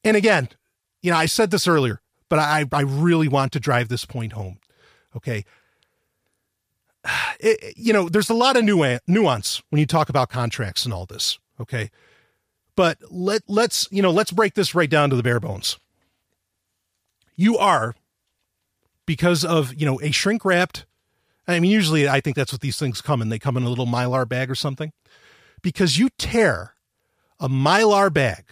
And 0.03 0.17
again, 0.17 0.49
you 1.01 1.11
know, 1.11 1.17
I 1.17 1.25
said 1.27 1.51
this 1.51 1.67
earlier, 1.67 2.01
but 2.29 2.39
I, 2.39 2.65
I 2.71 2.81
really 2.81 3.27
want 3.27 3.51
to 3.53 3.59
drive 3.59 3.87
this 3.89 4.05
point 4.05 4.33
home. 4.33 4.59
Okay 5.15 5.45
it, 7.39 7.73
you 7.77 7.93
know, 7.93 8.09
there's 8.09 8.29
a 8.29 8.35
lot 8.35 8.57
of 8.57 8.63
nuance 8.63 9.61
when 9.69 9.79
you 9.79 9.85
talk 9.85 10.09
about 10.09 10.29
contracts 10.29 10.85
and 10.85 10.93
all 10.93 11.05
this. 11.05 11.39
Okay. 11.59 11.91
But 12.75 12.97
let, 13.09 13.43
let's, 13.47 13.87
you 13.91 14.01
know, 14.01 14.11
let's 14.11 14.31
break 14.31 14.53
this 14.53 14.73
right 14.73 14.89
down 14.89 15.09
to 15.09 15.15
the 15.15 15.23
bare 15.23 15.39
bones. 15.39 15.77
You 17.35 17.57
are, 17.57 17.95
because 19.05 19.43
of, 19.43 19.73
you 19.73 19.85
know, 19.85 19.99
a 20.01 20.11
shrink 20.11 20.45
wrapped, 20.45 20.85
I 21.47 21.59
mean, 21.59 21.71
usually 21.71 22.07
I 22.07 22.21
think 22.21 22.35
that's 22.35 22.51
what 22.51 22.61
these 22.61 22.77
things 22.77 23.01
come 23.01 23.21
in. 23.21 23.29
They 23.29 23.39
come 23.39 23.57
in 23.57 23.63
a 23.63 23.69
little 23.69 23.87
mylar 23.87 24.27
bag 24.27 24.49
or 24.49 24.55
something. 24.55 24.93
Because 25.61 25.97
you 25.97 26.09
tear 26.17 26.75
a 27.39 27.49
mylar 27.49 28.13
bag, 28.13 28.45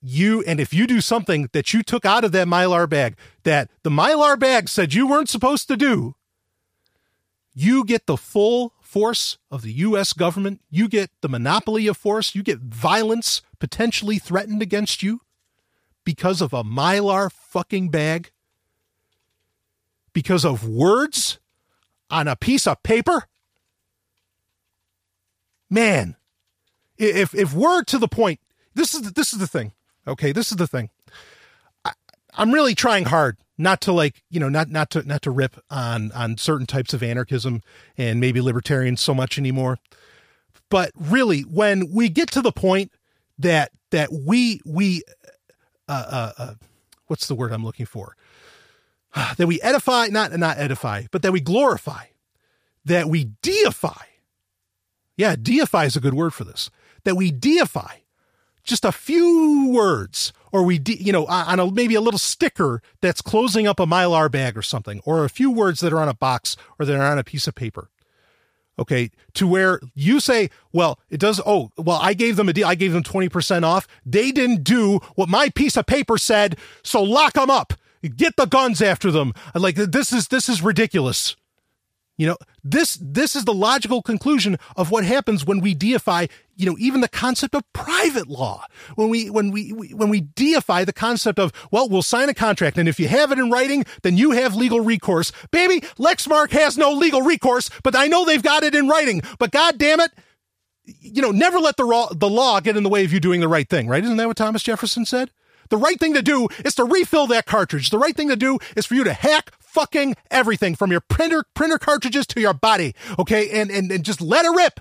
you, 0.00 0.42
and 0.44 0.60
if 0.60 0.72
you 0.72 0.86
do 0.86 1.00
something 1.00 1.48
that 1.52 1.72
you 1.72 1.82
took 1.82 2.04
out 2.04 2.24
of 2.24 2.32
that 2.32 2.46
mylar 2.46 2.88
bag 2.88 3.16
that 3.42 3.70
the 3.82 3.90
mylar 3.90 4.38
bag 4.38 4.68
said 4.68 4.94
you 4.94 5.08
weren't 5.08 5.28
supposed 5.28 5.68
to 5.68 5.76
do, 5.76 6.14
you 7.54 7.84
get 7.84 8.06
the 8.06 8.16
full 8.16 8.74
force 8.80 9.38
of 9.50 9.62
the 9.62 9.72
U.S. 9.72 10.12
government. 10.12 10.60
You 10.70 10.88
get 10.88 11.10
the 11.20 11.28
monopoly 11.28 11.88
of 11.88 11.96
force. 11.96 12.34
You 12.34 12.42
get 12.42 12.60
violence 12.60 13.42
potentially 13.58 14.18
threatened 14.18 14.62
against 14.62 15.02
you 15.02 15.22
because 16.08 16.40
of 16.40 16.54
a 16.54 16.64
mylar 16.64 17.30
fucking 17.30 17.90
bag, 17.90 18.30
because 20.14 20.42
of 20.42 20.66
words 20.66 21.38
on 22.08 22.26
a 22.26 22.34
piece 22.34 22.66
of 22.66 22.82
paper. 22.82 23.24
Man, 25.68 26.16
if 26.96 27.34
if 27.34 27.52
we're 27.52 27.82
to 27.82 27.98
the 27.98 28.08
point, 28.08 28.40
this 28.72 28.94
is 28.94 29.12
this 29.12 29.34
is 29.34 29.38
the 29.38 29.46
thing. 29.46 29.72
Okay, 30.06 30.32
this 30.32 30.50
is 30.50 30.56
the 30.56 30.66
thing. 30.66 30.88
I, 31.84 31.92
I'm 32.32 32.52
really 32.52 32.74
trying 32.74 33.04
hard 33.04 33.36
not 33.58 33.82
to 33.82 33.92
like 33.92 34.22
you 34.30 34.40
know 34.40 34.48
not 34.48 34.70
not 34.70 34.88
to 34.92 35.02
not 35.02 35.20
to 35.20 35.30
rip 35.30 35.62
on 35.68 36.10
on 36.12 36.38
certain 36.38 36.66
types 36.66 36.94
of 36.94 37.02
anarchism 37.02 37.60
and 37.98 38.18
maybe 38.18 38.40
libertarians 38.40 39.02
so 39.02 39.12
much 39.12 39.36
anymore 39.36 39.78
but 40.70 40.90
really 40.98 41.42
when 41.42 41.92
we 41.92 42.08
get 42.08 42.30
to 42.30 42.40
the 42.40 42.52
point 42.52 42.92
that 43.38 43.72
that 43.90 44.10
we 44.10 44.62
we 44.64 45.02
uh, 45.88 46.06
uh, 46.10 46.32
uh 46.38 46.54
what's 47.06 47.26
the 47.26 47.34
word 47.34 47.52
i'm 47.52 47.64
looking 47.64 47.86
for? 47.86 48.16
That 49.36 49.46
we 49.46 49.60
edify 49.62 50.08
not 50.08 50.36
not 50.36 50.58
edify 50.58 51.04
but 51.10 51.22
that 51.22 51.32
we 51.32 51.40
glorify 51.40 52.04
that 52.84 53.08
we 53.08 53.24
deify. 53.42 54.04
Yeah 55.16 55.36
deify 55.36 55.84
is 55.84 55.96
a 55.96 56.00
good 56.00 56.14
word 56.14 56.34
for 56.34 56.44
this. 56.44 56.70
That 57.04 57.16
we 57.16 57.30
deify. 57.30 57.98
Just 58.62 58.84
a 58.84 58.92
few 58.92 59.70
words 59.70 60.32
or 60.52 60.62
we 60.62 60.78
de- 60.78 61.02
you 61.02 61.12
know 61.12 61.26
on 61.26 61.58
a 61.58 61.70
maybe 61.70 61.94
a 61.94 62.00
little 62.00 62.18
sticker 62.18 62.82
that's 63.00 63.22
closing 63.22 63.66
up 63.66 63.80
a 63.80 63.86
mylar 63.86 64.30
bag 64.30 64.56
or 64.56 64.62
something 64.62 65.00
or 65.04 65.24
a 65.24 65.30
few 65.30 65.50
words 65.50 65.80
that 65.80 65.92
are 65.92 66.00
on 66.00 66.08
a 66.08 66.14
box 66.14 66.56
or 66.78 66.84
that 66.86 66.94
are 66.94 67.10
on 67.12 67.18
a 67.18 67.24
piece 67.24 67.46
of 67.46 67.54
paper 67.54 67.90
okay 68.78 69.10
to 69.34 69.46
where 69.46 69.80
you 69.94 70.20
say 70.20 70.50
well 70.72 70.98
it 71.10 71.18
does 71.18 71.40
oh 71.44 71.70
well 71.76 71.98
i 72.00 72.14
gave 72.14 72.36
them 72.36 72.48
a 72.48 72.52
deal. 72.52 72.66
I 72.66 72.74
gave 72.74 72.92
them 72.92 73.02
20% 73.02 73.62
off. 73.64 73.86
They 74.04 74.30
didn't 74.32 74.64
do 74.64 74.98
what 75.14 75.28
my 75.28 75.48
piece 75.50 75.76
of 75.76 75.86
paper 75.86 76.18
said 76.18 76.56
so 76.82 77.02
lock 77.02 77.34
them 77.34 77.50
up. 77.50 77.74
Get 78.02 78.36
the 78.36 78.46
guns 78.46 78.80
after 78.80 79.10
them. 79.10 79.32
Like 79.54 79.74
this 79.74 80.12
is 80.12 80.28
this 80.28 80.48
is 80.48 80.62
ridiculous 80.62 81.36
you 82.18 82.26
know, 82.26 82.36
this 82.64 82.98
this 83.00 83.34
is 83.36 83.44
the 83.44 83.54
logical 83.54 84.02
conclusion 84.02 84.58
of 84.76 84.90
what 84.90 85.04
happens 85.04 85.46
when 85.46 85.60
we 85.60 85.72
deify, 85.72 86.26
you 86.56 86.66
know, 86.66 86.76
even 86.78 87.00
the 87.00 87.08
concept 87.08 87.54
of 87.54 87.62
private 87.72 88.28
law. 88.28 88.64
When 88.96 89.08
we 89.08 89.30
when 89.30 89.52
we, 89.52 89.70
when 89.70 90.08
we 90.08 90.20
deify 90.20 90.84
the 90.84 90.92
concept 90.92 91.38
of, 91.38 91.52
well, 91.70 91.88
we'll 91.88 92.02
sign 92.02 92.28
a 92.28 92.34
contract 92.34 92.76
and 92.76 92.88
if 92.88 92.98
you 92.98 93.06
have 93.06 93.30
it 93.30 93.38
in 93.38 93.50
writing, 93.50 93.84
then 94.02 94.16
you 94.16 94.32
have 94.32 94.56
legal 94.56 94.80
recourse. 94.80 95.30
Baby, 95.52 95.80
Lexmark 95.96 96.50
has 96.50 96.76
no 96.76 96.92
legal 96.92 97.22
recourse, 97.22 97.70
but 97.84 97.96
I 97.96 98.08
know 98.08 98.24
they've 98.24 98.42
got 98.42 98.64
it 98.64 98.74
in 98.74 98.88
writing. 98.88 99.22
But 99.38 99.52
god 99.52 99.78
damn 99.78 100.00
it, 100.00 100.10
you 100.84 101.22
know, 101.22 101.30
never 101.30 101.60
let 101.60 101.76
the 101.76 101.84
law, 101.84 102.08
the 102.12 102.28
law 102.28 102.58
get 102.58 102.76
in 102.76 102.82
the 102.82 102.88
way 102.88 103.04
of 103.04 103.12
you 103.12 103.20
doing 103.20 103.40
the 103.40 103.48
right 103.48 103.68
thing, 103.68 103.86
right? 103.86 104.02
Isn't 104.02 104.16
that 104.16 104.26
what 104.26 104.36
Thomas 104.36 104.64
Jefferson 104.64 105.04
said? 105.04 105.30
The 105.70 105.76
right 105.76 106.00
thing 106.00 106.14
to 106.14 106.22
do 106.22 106.48
is 106.64 106.74
to 106.76 106.84
refill 106.84 107.26
that 107.28 107.46
cartridge. 107.46 107.90
The 107.90 107.98
right 107.98 108.16
thing 108.16 108.28
to 108.28 108.36
do 108.36 108.58
is 108.74 108.86
for 108.86 108.94
you 108.94 109.04
to 109.04 109.12
hack 109.12 109.52
fucking 109.68 110.16
everything 110.30 110.74
from 110.74 110.90
your 110.90 111.00
printer 111.00 111.44
printer 111.54 111.78
cartridges 111.78 112.26
to 112.28 112.40
your 112.40 112.54
body. 112.54 112.94
Okay, 113.18 113.50
and 113.60 113.70
and, 113.70 113.90
and 113.90 114.04
just 114.04 114.20
let 114.20 114.44
it 114.44 114.50
rip. 114.50 114.80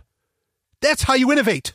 That's 0.82 1.04
how 1.04 1.14
you 1.14 1.32
innovate. 1.32 1.74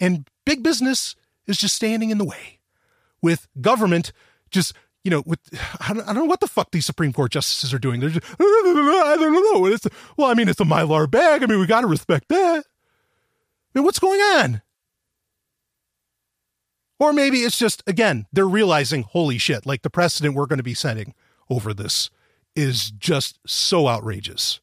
And 0.00 0.26
big 0.44 0.62
business 0.62 1.14
is 1.46 1.58
just 1.58 1.76
standing 1.76 2.10
in 2.10 2.18
the 2.18 2.24
way, 2.24 2.58
with 3.20 3.48
government 3.60 4.12
just 4.50 4.74
you 5.04 5.10
know, 5.10 5.22
with 5.26 5.40
I 5.80 5.94
don't, 5.94 6.02
I 6.02 6.12
don't 6.12 6.24
know 6.24 6.24
what 6.24 6.40
the 6.40 6.48
fuck 6.48 6.70
these 6.70 6.86
Supreme 6.86 7.12
Court 7.12 7.32
justices 7.32 7.72
are 7.72 7.78
doing. 7.78 8.00
They're 8.00 8.10
just 8.10 8.26
I 8.40 9.16
don't 9.18 9.54
know. 9.54 9.66
It's, 9.66 9.86
well, 10.16 10.28
I 10.28 10.34
mean, 10.34 10.48
it's 10.48 10.60
a 10.60 10.64
mylar 10.64 11.10
bag. 11.10 11.42
I 11.42 11.46
mean, 11.46 11.60
we 11.60 11.66
got 11.66 11.82
to 11.82 11.86
respect 11.86 12.28
that. 12.28 12.64
I 12.64 13.78
mean, 13.78 13.84
what's 13.84 13.98
going 13.98 14.20
on? 14.20 14.62
Or 17.02 17.12
maybe 17.12 17.38
it's 17.38 17.58
just, 17.58 17.82
again, 17.84 18.26
they're 18.32 18.46
realizing, 18.46 19.02
holy 19.02 19.36
shit, 19.36 19.66
like 19.66 19.82
the 19.82 19.90
precedent 19.90 20.36
we're 20.36 20.46
going 20.46 20.60
to 20.60 20.62
be 20.62 20.72
setting 20.72 21.14
over 21.50 21.74
this 21.74 22.10
is 22.54 22.92
just 22.92 23.40
so 23.44 23.88
outrageous. 23.88 24.60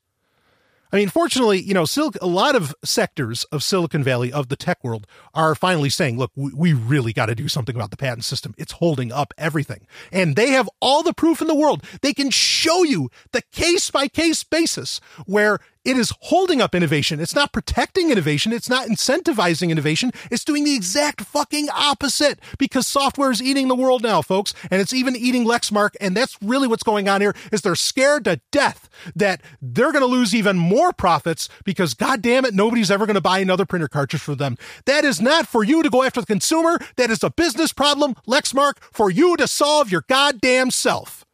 I 0.93 0.95
mean, 0.95 1.09
fortunately, 1.09 1.61
you 1.61 1.73
know, 1.73 1.83
Sil- 1.83 2.15
a 2.21 2.27
lot 2.27 2.55
of 2.55 2.73
sectors 2.81 3.43
of 3.51 3.61
Silicon 3.61 4.05
Valley, 4.05 4.31
of 4.31 4.47
the 4.47 4.55
tech 4.55 4.81
world, 4.85 5.05
are 5.33 5.53
finally 5.53 5.89
saying, 5.89 6.17
look, 6.17 6.31
we, 6.33 6.53
we 6.53 6.71
really 6.71 7.11
got 7.11 7.25
to 7.25 7.35
do 7.35 7.49
something 7.49 7.75
about 7.75 7.91
the 7.91 7.97
patent 7.97 8.23
system. 8.23 8.55
It's 8.57 8.71
holding 8.71 9.11
up 9.11 9.33
everything. 9.37 9.85
And 10.09 10.37
they 10.37 10.51
have 10.51 10.69
all 10.79 11.03
the 11.03 11.13
proof 11.13 11.41
in 11.41 11.47
the 11.47 11.55
world. 11.55 11.83
They 12.01 12.13
can 12.13 12.29
show 12.29 12.83
you 12.83 13.11
the 13.33 13.41
case 13.51 13.91
by 13.91 14.07
case 14.07 14.45
basis 14.45 15.01
where 15.25 15.59
it 15.86 15.97
is 15.97 16.13
holding 16.21 16.61
up 16.61 16.75
innovation. 16.75 17.19
It's 17.19 17.36
not 17.36 17.53
protecting 17.53 18.11
innovation. 18.11 18.51
It's 18.51 18.69
not 18.69 18.88
incentivizing 18.88 19.69
innovation. 19.69 20.11
It's 20.30 20.43
doing 20.43 20.65
the 20.65 20.75
exact 20.75 21.21
fucking 21.21 21.69
opposite 21.69 22.39
because 22.57 22.86
software 22.86 23.32
is 23.32 23.41
eating 23.41 23.69
the 23.69 23.75
world 23.75 24.03
now, 24.03 24.21
folks. 24.21 24.53
And 24.69 24.82
it's 24.82 24.93
even 24.93 25.15
eating 25.15 25.45
Lexmark. 25.45 25.91
And 26.01 26.15
that's 26.15 26.38
really 26.41 26.67
what's 26.67 26.84
going 26.84 27.07
on 27.07 27.21
here 27.21 27.34
is 27.51 27.61
they're 27.61 27.75
scared 27.75 28.25
to 28.25 28.41
death 28.51 28.89
that 29.15 29.41
they're 29.61 29.91
going 29.93 30.03
to 30.03 30.05
lose 30.05 30.36
even 30.36 30.57
more 30.57 30.91
profits 30.91 31.47
because 31.63 31.93
God 31.93 32.21
damn 32.21 32.45
it, 32.45 32.53
nobody's 32.53 32.91
ever 32.91 33.05
going 33.05 33.15
to 33.15 33.21
buy 33.21 33.39
another 33.39 33.65
printer 33.65 33.88
cartridge 33.88 34.21
for 34.21 34.36
them. 34.36 34.57
That 34.86 35.05
is 35.05 35.21
not 35.21 35.47
for 35.47 35.63
you 35.63 35.82
to 35.82 35.89
go 35.89 36.03
after 36.03 36.19
the 36.19 36.27
consumer. 36.27 36.80
That 36.97 37.09
is 37.09 37.23
a 37.23 37.30
business 37.30 37.71
problem, 37.71 38.15
Lexmark, 38.27 38.73
for 38.91 39.09
you 39.09 39.38
to 39.38 39.47
solve 39.47 39.91
your 39.91 40.03
goddamn 40.07 40.71
self. 40.71 41.25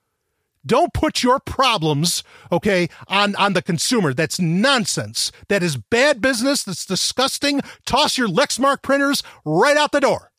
Don't 0.66 0.94
put 0.94 1.22
your 1.22 1.40
problems, 1.40 2.24
okay, 2.52 2.90
on, 3.08 3.36
on 3.36 3.54
the 3.54 3.62
consumer. 3.62 4.14
That's 4.14 4.40
nonsense. 4.40 5.32
That 5.48 5.62
is 5.62 5.78
bad 5.78 6.22
business. 6.22 6.64
That's 6.64 6.86
disgusting. 6.86 7.62
Toss 7.86 8.18
your 8.18 8.28
Lexmark 8.28 8.82
printers 8.82 9.22
right 9.44 9.78
out 9.78 9.92
the 9.92 10.02
door. 10.02 10.32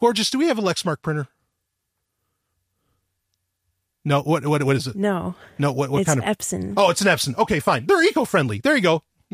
Gorgeous, 0.00 0.30
do 0.30 0.38
we 0.38 0.46
have 0.46 0.58
a 0.58 0.62
Lexmark 0.62 1.02
printer? 1.02 1.28
No, 4.04 4.22
what 4.22 4.46
what 4.46 4.62
what 4.62 4.76
is 4.76 4.86
it? 4.86 4.94
No. 4.94 5.34
No, 5.58 5.72
what 5.72 5.90
what 5.90 6.02
it's 6.02 6.08
kind 6.08 6.20
of 6.20 6.26
Epson. 6.26 6.74
Oh, 6.76 6.90
it's 6.90 7.00
an 7.00 7.08
Epson. 7.08 7.36
Okay, 7.38 7.58
fine. 7.58 7.86
They're 7.86 8.04
eco-friendly. 8.04 8.60
There 8.60 8.76
you 8.76 8.82
go. 8.82 9.02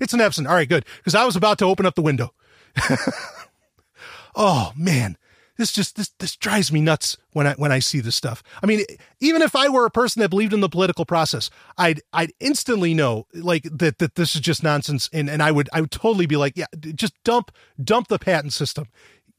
it's 0.00 0.12
an 0.12 0.20
Epson. 0.20 0.48
All 0.48 0.54
right, 0.54 0.68
good. 0.68 0.84
Because 0.98 1.16
I 1.16 1.24
was 1.24 1.34
about 1.34 1.58
to 1.58 1.64
open 1.64 1.84
up 1.84 1.96
the 1.96 2.02
window. 2.02 2.32
oh 4.36 4.72
man 4.76 5.16
this 5.60 5.72
just 5.72 5.96
this 5.96 6.08
this 6.18 6.36
drives 6.36 6.72
me 6.72 6.80
nuts 6.80 7.18
when 7.32 7.46
I 7.46 7.52
when 7.54 7.70
I 7.70 7.78
see 7.78 8.00
this 8.00 8.16
stuff. 8.16 8.42
I 8.62 8.66
mean, 8.66 8.82
even 9.20 9.42
if 9.42 9.54
I 9.54 9.68
were 9.68 9.84
a 9.84 9.90
person 9.90 10.20
that 10.20 10.30
believed 10.30 10.52
in 10.52 10.60
the 10.60 10.68
political 10.68 11.04
process, 11.04 11.50
I'd 11.76 12.00
I'd 12.12 12.32
instantly 12.40 12.94
know 12.94 13.26
like 13.34 13.64
that 13.64 13.98
that 13.98 14.14
this 14.14 14.34
is 14.34 14.40
just 14.40 14.62
nonsense, 14.62 15.10
and 15.12 15.28
and 15.28 15.42
I 15.42 15.52
would 15.52 15.68
I 15.72 15.82
would 15.82 15.90
totally 15.90 16.26
be 16.26 16.36
like, 16.36 16.56
yeah, 16.56 16.66
just 16.94 17.12
dump 17.24 17.52
dump 17.82 18.08
the 18.08 18.18
patent 18.18 18.54
system. 18.54 18.88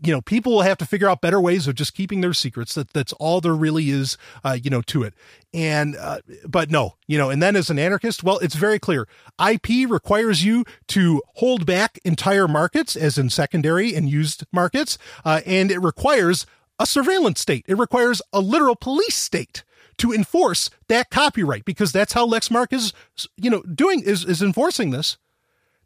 You 0.04 0.12
know, 0.12 0.22
people 0.22 0.54
will 0.54 0.62
have 0.62 0.78
to 0.80 0.86
figure 0.86 1.08
out 1.08 1.22
better 1.22 1.40
ways 1.40 1.68
of 1.68 1.76
just 1.76 1.94
keeping 1.94 2.22
their 2.22 2.34
secrets. 2.34 2.74
That 2.74 2.92
that's 2.92 3.14
all 3.14 3.40
there 3.40 3.56
really 3.56 3.90
is, 3.90 4.18
uh, 4.44 4.58
you 4.62 4.70
know, 4.70 4.82
to 4.84 5.04
it. 5.04 5.14
And 5.54 5.96
uh, 5.96 6.22
but 6.48 6.72
no, 6.72 6.96
you 7.08 7.18
know, 7.18 7.30
and 7.30 7.42
then 7.42 7.56
as 7.56 7.70
an 7.70 7.78
anarchist, 7.78 8.24
well, 8.24 8.40
it's 8.40 8.56
very 8.56 8.80
clear. 8.80 9.08
IP 9.40 9.90
requires 9.90 10.44
you 10.44 10.66
to 10.88 11.22
hold 11.36 11.66
back 11.66 12.00
entire 12.04 12.48
markets, 12.48 12.96
as 12.96 13.18
in 13.18 13.30
secondary 13.30 13.94
and 13.94 14.10
used 14.10 14.46
markets, 14.52 14.98
uh, 15.24 15.42
and 15.46 15.70
it 15.70 15.80
requires 15.80 16.46
a 16.80 16.86
surveillance 16.86 17.40
state. 17.40 17.66
It 17.68 17.78
requires 17.78 18.22
a 18.34 18.40
literal 18.40 18.76
police 18.76 19.16
state 19.16 19.64
to 19.98 20.12
enforce 20.12 20.72
that 20.88 21.12
copyright 21.12 21.64
because 21.64 21.92
that's 21.92 22.14
how 22.14 22.28
Lexmark 22.28 22.74
is, 22.74 22.92
you 23.38 23.52
know, 23.52 23.62
doing 23.64 24.02
is 24.02 24.26
is 24.26 24.42
enforcing 24.42 24.90
this. 24.90 25.18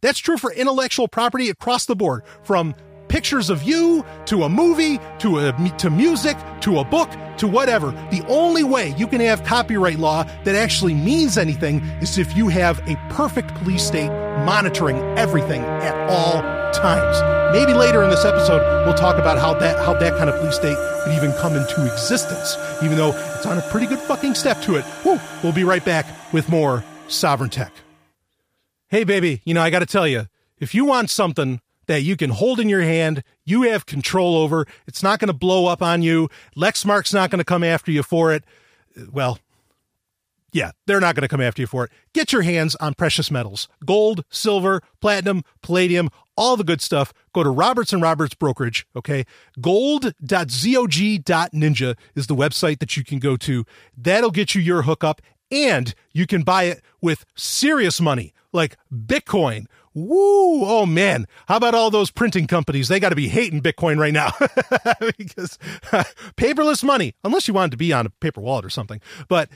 That's 0.02 0.20
true 0.20 0.38
for 0.38 0.54
intellectual 0.54 1.08
property 1.08 1.50
across 1.50 1.86
the 1.86 1.96
board, 1.96 2.24
from 2.44 2.76
pictures 3.16 3.50
of 3.50 3.64
you 3.64 4.04
to 4.26 4.44
a 4.44 4.50
movie 4.50 5.00
to 5.20 5.40
a 5.40 5.54
to 5.78 5.90
music 5.90 6.36
to 6.60 6.80
a 6.80 6.84
book 6.84 7.10
to 7.38 7.48
whatever. 7.48 7.92
The 8.12 8.22
only 8.28 8.66
way 8.66 8.94
you 8.98 9.08
can 9.08 9.22
have 9.22 9.42
copyright 9.46 10.00
law 10.00 10.24
that 10.44 10.54
actually 10.54 10.96
means 10.96 11.38
anything 11.38 11.80
is 12.02 12.18
if 12.18 12.36
you 12.36 12.50
have 12.50 12.78
a 12.90 12.98
perfect 13.10 13.56
police 13.56 13.88
state 13.88 14.10
monitoring 14.46 14.98
everything 15.18 15.62
at 15.62 15.96
all 16.10 16.42
times. 16.74 17.56
Maybe 17.58 17.74
later 17.74 18.04
in 18.04 18.10
this 18.10 18.26
episode 18.26 18.60
we'll 18.86 18.98
talk 18.98 19.16
about 19.16 19.38
how 19.38 19.54
that 19.60 19.78
how 19.86 19.94
that 19.94 20.18
kind 20.18 20.30
of 20.30 20.38
police 20.42 20.58
state 20.58 20.76
could 21.06 21.16
even 21.16 21.32
come 21.40 21.56
into 21.56 21.90
existence, 21.90 22.58
even 22.84 22.98
though 22.98 23.14
it's 23.38 23.46
on 23.46 23.58
a 23.58 23.62
pretty 23.72 23.88
good 23.88 24.00
fucking 24.00 24.36
step 24.36 24.62
to 24.64 24.76
it. 24.76 24.84
Woo, 25.06 25.22
we'll 25.42 25.54
be 25.54 25.64
right 25.64 25.86
back 25.86 26.06
with 26.34 26.50
more 26.50 26.84
Sovereign 27.08 27.50
Tech. 27.50 27.72
Hey, 28.90 29.06
baby, 29.06 29.42
you 29.46 29.54
know, 29.54 29.62
I 29.62 29.70
got 29.70 29.80
to 29.80 29.86
tell 29.86 30.06
you, 30.06 30.28
if 30.60 30.76
you 30.76 30.84
want 30.84 31.10
something 31.10 31.62
that 31.88 32.04
you 32.04 32.18
can 32.18 32.30
hold 32.30 32.60
in 32.60 32.70
your 32.70 32.82
hand, 32.82 33.24
you 33.44 33.64
have 33.64 33.86
control 33.86 34.38
over, 34.38 34.66
it's 34.88 35.04
not 35.04 35.20
going 35.20 35.28
to 35.28 35.34
blow 35.34 35.68
up 35.68 35.82
on 35.82 36.02
you, 36.02 36.30
Lexmark's 36.56 37.14
not 37.14 37.30
going 37.30 37.40
to 37.40 37.46
come 37.46 37.64
after 37.64 37.92
you 37.92 38.04
for 38.04 38.34
it. 38.34 38.44
Well, 39.12 39.40
yeah, 40.56 40.72
they're 40.86 41.02
not 41.02 41.16
going 41.16 41.24
to 41.24 41.28
come 41.28 41.42
after 41.42 41.62
you 41.62 41.68
for 41.68 41.84
it. 41.84 41.92
Get 42.14 42.32
your 42.32 42.44
hands 42.44 42.76
on 42.76 42.94
precious 42.94 43.30
metals 43.30 43.68
gold, 43.84 44.24
silver, 44.30 44.82
platinum, 45.02 45.44
palladium, 45.62 46.10
all 46.38 46.56
the 46.56 46.64
good 46.64 46.82
stuff. 46.82 47.12
Go 47.34 47.44
to 47.44 47.50
Roberts 47.50 47.92
and 47.92 48.02
Roberts 48.02 48.36
Brokerage, 48.36 48.88
okay? 48.96 49.26
Gold.zog.ninja 49.60 51.98
is 52.16 52.28
the 52.28 52.36
website 52.36 52.80
that 52.80 52.96
you 52.96 53.04
can 53.04 53.20
go 53.20 53.36
to. 53.36 53.66
That'll 53.98 54.32
get 54.32 54.56
you 54.56 54.62
your 54.62 54.84
hookup, 54.84 55.22
and 55.52 55.94
you 56.14 56.26
can 56.26 56.44
buy 56.44 56.64
it 56.64 56.82
with 57.02 57.26
serious 57.36 58.00
money 58.00 58.34
like 58.54 58.78
Bitcoin. 58.94 59.66
Woo! 59.96 60.66
Oh 60.66 60.86
man, 60.86 61.26
how 61.48 61.56
about 61.56 61.74
all 61.74 61.90
those 61.90 62.12
printing 62.12 62.48
companies? 62.48 62.90
They 62.90 63.00
got 63.00 63.10
to 63.10 63.16
be 63.16 63.30
hating 63.30 63.62
Bitcoin 63.62 63.98
right 63.98 64.14
now 64.14 64.32
because 65.18 65.58
paperless 66.36 66.84
money, 66.84 67.16
unless 67.24 67.48
you 67.48 67.54
wanted 67.54 67.72
to 67.72 67.78
be 67.78 67.94
on 67.94 68.06
a 68.06 68.10
paper 68.10 68.42
wallet 68.42 68.66
or 68.66 68.70
something. 68.70 69.00
But 69.30 69.50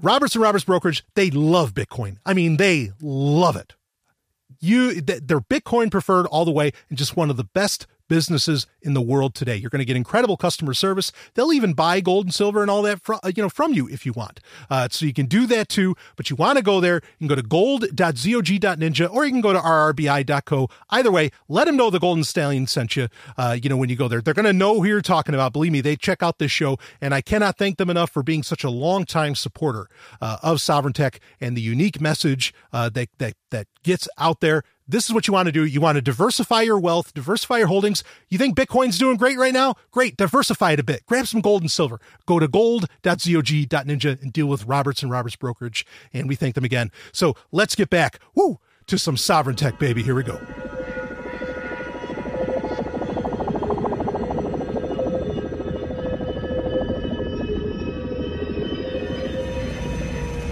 Roberts 0.00 0.34
and 0.34 0.42
Roberts 0.42 0.64
Brokerage, 0.64 1.04
they 1.14 1.30
love 1.30 1.74
Bitcoin. 1.74 2.16
I 2.24 2.32
mean, 2.32 2.56
they 2.56 2.92
love 3.00 3.56
it. 3.56 3.74
You, 4.58 5.02
they're 5.02 5.40
Bitcoin 5.40 5.90
preferred 5.90 6.26
all 6.26 6.46
the 6.46 6.50
way, 6.50 6.72
and 6.88 6.96
just 6.96 7.16
one 7.16 7.28
of 7.28 7.36
the 7.36 7.44
best 7.44 7.86
businesses 8.08 8.66
in 8.82 8.94
the 8.94 9.00
world 9.00 9.34
today. 9.34 9.56
You're 9.56 9.70
going 9.70 9.80
to 9.80 9.84
get 9.84 9.96
incredible 9.96 10.36
customer 10.36 10.74
service. 10.74 11.12
They'll 11.34 11.52
even 11.52 11.72
buy 11.72 12.00
gold 12.00 12.26
and 12.26 12.34
silver 12.34 12.62
and 12.62 12.70
all 12.70 12.82
that 12.82 13.00
from, 13.00 13.18
you 13.24 13.42
know, 13.42 13.48
from 13.48 13.72
you 13.72 13.88
if 13.88 14.04
you 14.04 14.12
want. 14.12 14.40
Uh, 14.70 14.88
so 14.90 15.06
you 15.06 15.12
can 15.12 15.26
do 15.26 15.46
that 15.46 15.68
too. 15.68 15.94
But 16.16 16.30
you 16.30 16.36
want 16.36 16.58
to 16.58 16.64
go 16.64 16.80
there, 16.80 16.96
you 17.18 17.26
can 17.26 17.28
go 17.28 17.34
to 17.34 17.42
gold.zog.ninja 17.42 19.10
or 19.12 19.24
you 19.24 19.30
can 19.30 19.40
go 19.40 19.52
to 19.52 19.58
rrbi.co. 19.58 20.68
Either 20.90 21.10
way, 21.10 21.30
let 21.48 21.66
them 21.66 21.76
know 21.76 21.90
the 21.90 21.98
Golden 21.98 22.24
Stallion 22.24 22.66
sent 22.66 22.96
you, 22.96 23.08
uh, 23.36 23.56
you 23.60 23.68
know, 23.68 23.76
when 23.76 23.88
you 23.88 23.96
go 23.96 24.08
there. 24.08 24.20
They're 24.20 24.34
going 24.34 24.44
to 24.44 24.52
know 24.52 24.80
who 24.80 24.86
you're 24.86 25.02
talking 25.02 25.34
about. 25.34 25.52
Believe 25.52 25.72
me, 25.72 25.80
they 25.80 25.96
check 25.96 26.22
out 26.22 26.38
this 26.38 26.50
show. 26.50 26.78
And 27.00 27.14
I 27.14 27.20
cannot 27.20 27.58
thank 27.58 27.78
them 27.78 27.90
enough 27.90 28.10
for 28.10 28.22
being 28.22 28.42
such 28.42 28.64
a 28.64 28.70
long-time 28.70 29.34
supporter 29.34 29.88
uh, 30.20 30.38
of 30.42 30.60
Sovereign 30.60 30.92
Tech 30.92 31.20
and 31.40 31.56
the 31.56 31.62
unique 31.62 32.00
message 32.00 32.52
uh, 32.72 32.88
that, 32.90 33.08
that, 33.18 33.34
that 33.50 33.66
gets 33.82 34.08
out 34.18 34.40
there 34.40 34.62
this 34.86 35.06
is 35.06 35.14
what 35.14 35.26
you 35.26 35.32
want 35.32 35.46
to 35.46 35.52
do. 35.52 35.64
You 35.64 35.80
want 35.80 35.96
to 35.96 36.02
diversify 36.02 36.62
your 36.62 36.78
wealth, 36.78 37.14
diversify 37.14 37.58
your 37.58 37.68
holdings. 37.68 38.04
You 38.28 38.38
think 38.38 38.56
Bitcoin's 38.56 38.98
doing 38.98 39.16
great 39.16 39.38
right 39.38 39.52
now? 39.52 39.74
Great. 39.90 40.16
Diversify 40.16 40.72
it 40.72 40.80
a 40.80 40.84
bit. 40.84 41.06
Grab 41.06 41.26
some 41.26 41.40
gold 41.40 41.62
and 41.62 41.70
silver. 41.70 42.00
Go 42.26 42.38
to 42.38 42.48
gold.zog.ninja 42.48 44.22
and 44.22 44.32
deal 44.32 44.46
with 44.46 44.66
Roberts 44.66 45.02
and 45.02 45.10
Roberts 45.10 45.36
Brokerage. 45.36 45.86
And 46.12 46.28
we 46.28 46.34
thank 46.34 46.54
them 46.54 46.64
again. 46.64 46.90
So 47.12 47.34
let's 47.50 47.74
get 47.74 47.90
back 47.90 48.18
woo, 48.34 48.58
to 48.86 48.98
some 48.98 49.16
sovereign 49.16 49.56
tech, 49.56 49.78
baby. 49.78 50.02
Here 50.02 50.14
we 50.14 50.22
go. 50.22 50.40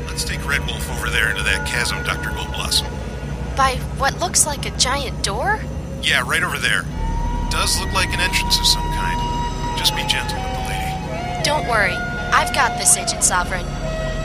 Let's 0.07 0.24
take 0.24 0.47
Red 0.49 0.64
Wolf 0.66 0.91
over 0.93 1.11
there 1.11 1.30
into 1.30 1.43
that 1.43 1.66
chasm, 1.66 2.03
Dr. 2.05 2.30
Goldblossom. 2.30 3.01
By 3.57 3.76
what 3.98 4.18
looks 4.18 4.46
like 4.46 4.64
a 4.64 4.70
giant 4.78 5.22
door? 5.22 5.61
Yeah, 6.03 6.22
right 6.26 6.42
over 6.42 6.59
there. 6.59 6.82
Does 7.50 7.78
look 7.78 7.92
like 7.92 8.09
an 8.14 8.20
entrance 8.20 8.59
of 8.59 8.66
some 8.66 8.88
kind. 8.96 9.78
Just 9.78 9.94
be 9.94 10.07
gentle 10.09 10.40
with 10.40 10.53
the 10.57 10.64
lady. 10.72 11.44
Don't 11.44 11.68
worry. 11.68 11.94
I've 12.32 12.55
got 12.55 12.78
this, 12.78 12.96
Agent 12.96 13.22
Sovereign. 13.22 13.66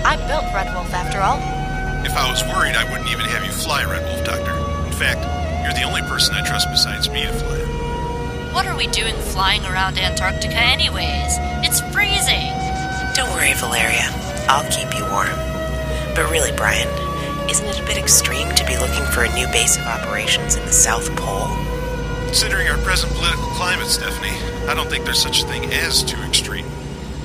I 0.08 0.16
built 0.28 0.46
Red 0.56 0.74
Wolf, 0.74 0.94
after 0.94 1.20
all. 1.20 1.38
If 2.06 2.16
I 2.16 2.32
was 2.32 2.42
worried, 2.44 2.76
I 2.76 2.86
wouldn't 2.90 3.10
even 3.12 3.26
have 3.26 3.44
you 3.44 3.52
fly 3.52 3.84
Red 3.84 4.04
Wolf, 4.08 4.24
Doctor. 4.24 4.56
In 4.88 4.94
fact, 4.94 5.20
you're 5.66 5.76
the 5.76 5.84
only 5.84 6.02
person 6.08 6.34
I 6.36 6.48
trust 6.48 6.70
besides 6.72 7.10
me 7.10 7.24
to 7.26 7.34
fly 7.34 7.58
it. 7.58 8.54
What 8.56 8.66
are 8.66 8.78
we 8.78 8.88
doing 8.88 9.14
flying 9.36 9.66
around 9.66 10.00
Antarctica, 10.00 10.56
anyways? 10.56 11.36
It's 11.68 11.82
freezing. 11.92 12.48
Don't 13.14 13.30
worry, 13.36 13.52
Valeria. 13.60 14.08
I'll 14.48 14.64
keep 14.72 14.88
you 14.98 15.04
warm. 15.12 15.36
But 16.16 16.32
really, 16.32 16.56
Brian, 16.56 16.88
isn't 17.50 17.66
it 17.66 17.80
a 17.80 17.86
bit 17.86 17.98
extreme 17.98 18.54
to 18.56 18.66
be 18.66 18.78
looking 18.78 19.06
for 19.14 19.24
a 19.24 19.34
new 19.34 19.48
base 19.48 19.78
of 19.78 19.84
operations 19.84 20.56
in 20.56 20.66
the 20.66 20.72
South 20.72 21.10
Pole? 21.16 21.48
Considering 22.26 22.68
our 22.68 22.78
present 22.80 23.14
political 23.14 23.46
climate, 23.52 23.88
Stephanie, 23.88 24.38
I 24.68 24.74
don't 24.74 24.90
think 24.90 25.06
there's 25.06 25.22
such 25.22 25.44
a 25.44 25.48
thing 25.48 25.64
as 25.72 26.04
too 26.04 26.22
extreme. 26.24 26.66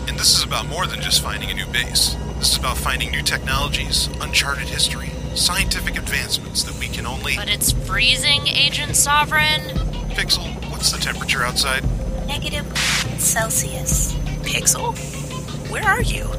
And 0.06 0.16
this 0.18 0.36
is 0.36 0.44
about 0.44 0.68
more 0.68 0.86
than 0.86 1.00
just 1.00 1.22
finding 1.22 1.50
a 1.50 1.54
new 1.54 1.66
base. 1.66 2.14
This 2.38 2.52
is 2.52 2.56
about 2.56 2.76
finding 2.76 3.10
new 3.10 3.22
technologies, 3.22 4.08
uncharted 4.20 4.68
history, 4.68 5.10
scientific 5.34 5.96
advancements 5.96 6.62
that 6.64 6.78
we 6.78 6.86
can 6.86 7.04
only. 7.04 7.34
But 7.34 7.48
it's 7.48 7.72
freezing, 7.72 8.46
Agent 8.46 8.94
Sovereign. 8.94 9.60
Pixel, 10.10 10.52
what's 10.70 10.92
the 10.92 10.98
temperature 10.98 11.42
outside? 11.42 11.84
Negative 12.28 12.66
Celsius. 13.18 14.14
Pixel? 14.42 14.96
Where 15.68 15.84
are 15.84 16.02
you? 16.02 16.30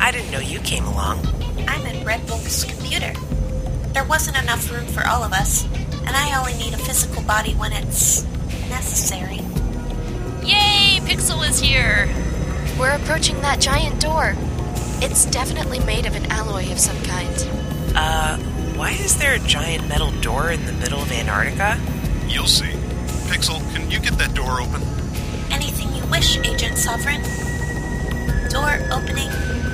I 0.00 0.10
didn't 0.10 0.30
know 0.30 0.38
you 0.38 0.60
came 0.60 0.84
along. 0.84 1.26
I'm 1.66 1.84
in 1.86 2.04
Red 2.04 2.28
Wolf's 2.28 2.64
computer. 2.64 3.12
There 3.92 4.04
wasn't 4.04 4.38
enough 4.38 4.70
room 4.70 4.86
for 4.86 5.06
all 5.06 5.22
of 5.22 5.32
us, 5.32 5.64
and 6.06 6.10
I 6.10 6.38
only 6.38 6.54
need 6.54 6.72
a 6.74 6.78
physical 6.78 7.22
body 7.22 7.52
when 7.54 7.72
it's 7.72 8.24
necessary. 8.68 9.40
Yay! 10.46 11.00
Pixel 11.02 11.46
is 11.48 11.60
here! 11.60 12.08
We're 12.78 12.94
approaching 12.94 13.40
that 13.40 13.60
giant 13.60 14.00
door. 14.00 14.34
It's 15.02 15.26
definitely 15.26 15.80
made 15.80 16.06
of 16.06 16.14
an 16.14 16.26
alloy 16.30 16.70
of 16.70 16.78
some 16.78 17.00
kind. 17.02 17.34
Uh, 17.94 18.38
why 18.76 18.92
is 18.92 19.18
there 19.18 19.34
a 19.34 19.38
giant 19.40 19.88
metal 19.88 20.12
door 20.20 20.50
in 20.50 20.64
the 20.64 20.72
middle 20.72 21.02
of 21.02 21.10
Antarctica? 21.10 21.78
You'll 22.28 22.46
see. 22.46 22.72
Pixel, 23.28 23.60
can 23.74 23.90
you 23.90 23.98
get 23.98 24.16
that 24.18 24.32
door 24.34 24.60
open? 24.60 24.82
Anything 25.50 25.92
you 25.94 26.04
wish, 26.10 26.38
Agent 26.38 26.78
Sovereign. 26.78 27.22
Door 28.48 28.78
opening 28.92 29.28
now. 29.28 29.67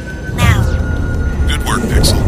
Good 1.47 1.65
work, 1.67 1.81
Pixel. 1.83 2.21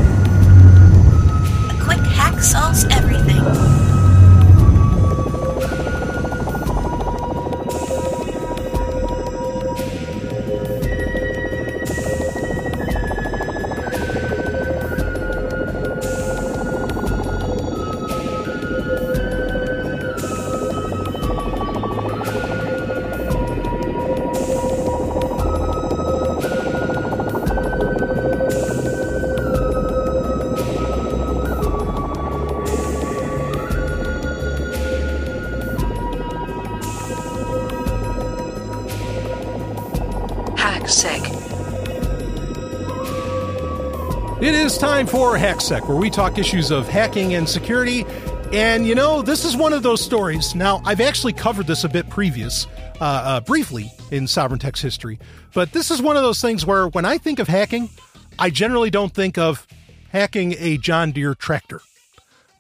A 1.71 1.83
quick 1.83 2.01
hack 2.01 2.41
solves 2.43 2.85
everything. 2.91 3.43
Hacksec. 40.97 41.23
It 44.43 44.55
is 44.55 44.79
time 44.79 45.07
for 45.07 45.37
HackSec, 45.37 45.87
where 45.89 45.97
we 45.97 46.09
talk 46.09 46.39
issues 46.39 46.71
of 46.71 46.89
hacking 46.89 47.35
and 47.35 47.49
security. 47.49 48.07
And 48.53 48.87
you 48.87 48.95
know, 48.95 49.21
this 49.21 49.45
is 49.45 49.57
one 49.57 49.73
of 49.73 49.83
those 49.83 50.01
stories. 50.01 50.55
Now, 50.55 50.81
I've 50.85 51.01
actually 51.01 51.33
covered 51.35 51.67
this 51.67 51.85
a 51.85 51.89
bit 51.89 52.09
previous, 52.09 52.67
uh, 53.01 53.05
uh, 53.05 53.41
briefly 53.41 53.93
in 54.11 54.27
Sovereign 54.27 54.59
Tech's 54.59 54.81
history. 54.81 55.19
But 55.53 55.73
this 55.73 55.91
is 55.91 56.01
one 56.01 56.17
of 56.17 56.23
those 56.23 56.41
things 56.41 56.65
where 56.65 56.89
when 56.89 57.05
I 57.05 57.19
think 57.19 57.41
of 57.41 57.49
hacking, 57.49 57.91
I 58.39 58.51
generally 58.51 58.91
don't 58.91 59.13
think 59.13 59.37
of 59.37 59.67
hacking 60.11 60.55
a 60.59 60.79
John 60.79 61.13
Deere 61.13 61.35
tractor. 61.35 61.81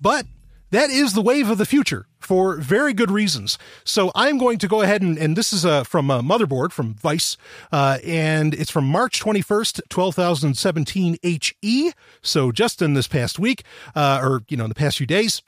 But 0.00 0.26
that 0.70 0.90
is 0.90 1.12
the 1.12 1.22
wave 1.22 1.48
of 1.48 1.58
the 1.58 1.66
future 1.66 2.06
for 2.18 2.56
very 2.56 2.92
good 2.92 3.10
reasons. 3.10 3.58
So 3.84 4.10
I'm 4.14 4.38
going 4.38 4.58
to 4.58 4.68
go 4.68 4.82
ahead 4.82 5.02
and, 5.02 5.16
and 5.16 5.36
this 5.36 5.52
is 5.52 5.64
uh, 5.64 5.84
from 5.84 6.10
a 6.10 6.22
motherboard 6.22 6.72
from 6.72 6.94
Vice, 6.94 7.36
uh, 7.70 7.98
and 8.04 8.52
it's 8.54 8.70
from 8.70 8.86
March 8.86 9.22
21st, 9.22 9.82
2017 9.88 11.18
HE. 11.22 11.92
So 12.22 12.50
just 12.50 12.82
in 12.82 12.94
this 12.94 13.06
past 13.06 13.38
week, 13.38 13.62
uh, 13.94 14.20
or, 14.22 14.42
you 14.48 14.56
know, 14.56 14.64
in 14.64 14.70
the 14.70 14.74
past 14.74 14.98
few 14.98 15.06
days, 15.06 15.42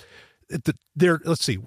the, 0.49 0.75
there, 0.95 1.21
let's 1.25 1.45
see, 1.45 1.59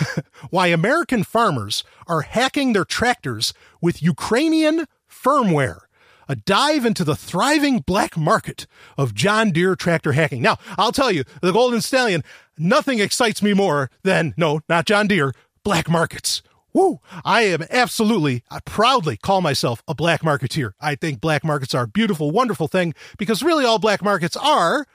why 0.50 0.68
American 0.68 1.24
farmers 1.24 1.84
are 2.06 2.22
hacking 2.22 2.72
their 2.72 2.84
tractors 2.84 3.52
with 3.80 4.02
Ukrainian 4.02 4.86
firmware 5.08 5.80
a 6.28 6.36
dive 6.36 6.84
into 6.84 7.04
the 7.04 7.16
thriving 7.16 7.80
black 7.80 8.16
market 8.16 8.66
of 8.96 9.14
John 9.14 9.50
Deere 9.50 9.76
tractor 9.76 10.12
hacking. 10.12 10.42
Now, 10.42 10.58
I'll 10.78 10.92
tell 10.92 11.10
you, 11.10 11.24
the 11.42 11.52
Golden 11.52 11.80
Stallion, 11.80 12.24
nothing 12.58 12.98
excites 12.98 13.42
me 13.42 13.54
more 13.54 13.90
than, 14.02 14.34
no, 14.36 14.60
not 14.68 14.86
John 14.86 15.06
Deere, 15.06 15.34
black 15.62 15.88
markets. 15.88 16.42
Woo! 16.72 17.00
I 17.24 17.42
am 17.42 17.64
absolutely, 17.70 18.42
I 18.50 18.58
proudly 18.64 19.16
call 19.16 19.40
myself 19.40 19.82
a 19.86 19.94
black 19.94 20.22
marketeer. 20.22 20.72
I 20.80 20.96
think 20.96 21.20
black 21.20 21.44
markets 21.44 21.72
are 21.72 21.84
a 21.84 21.88
beautiful, 21.88 22.32
wonderful 22.32 22.66
thing 22.66 22.94
because 23.16 23.44
really 23.44 23.64
all 23.64 23.78
black 23.78 24.02
markets 24.02 24.36
are 24.36 24.86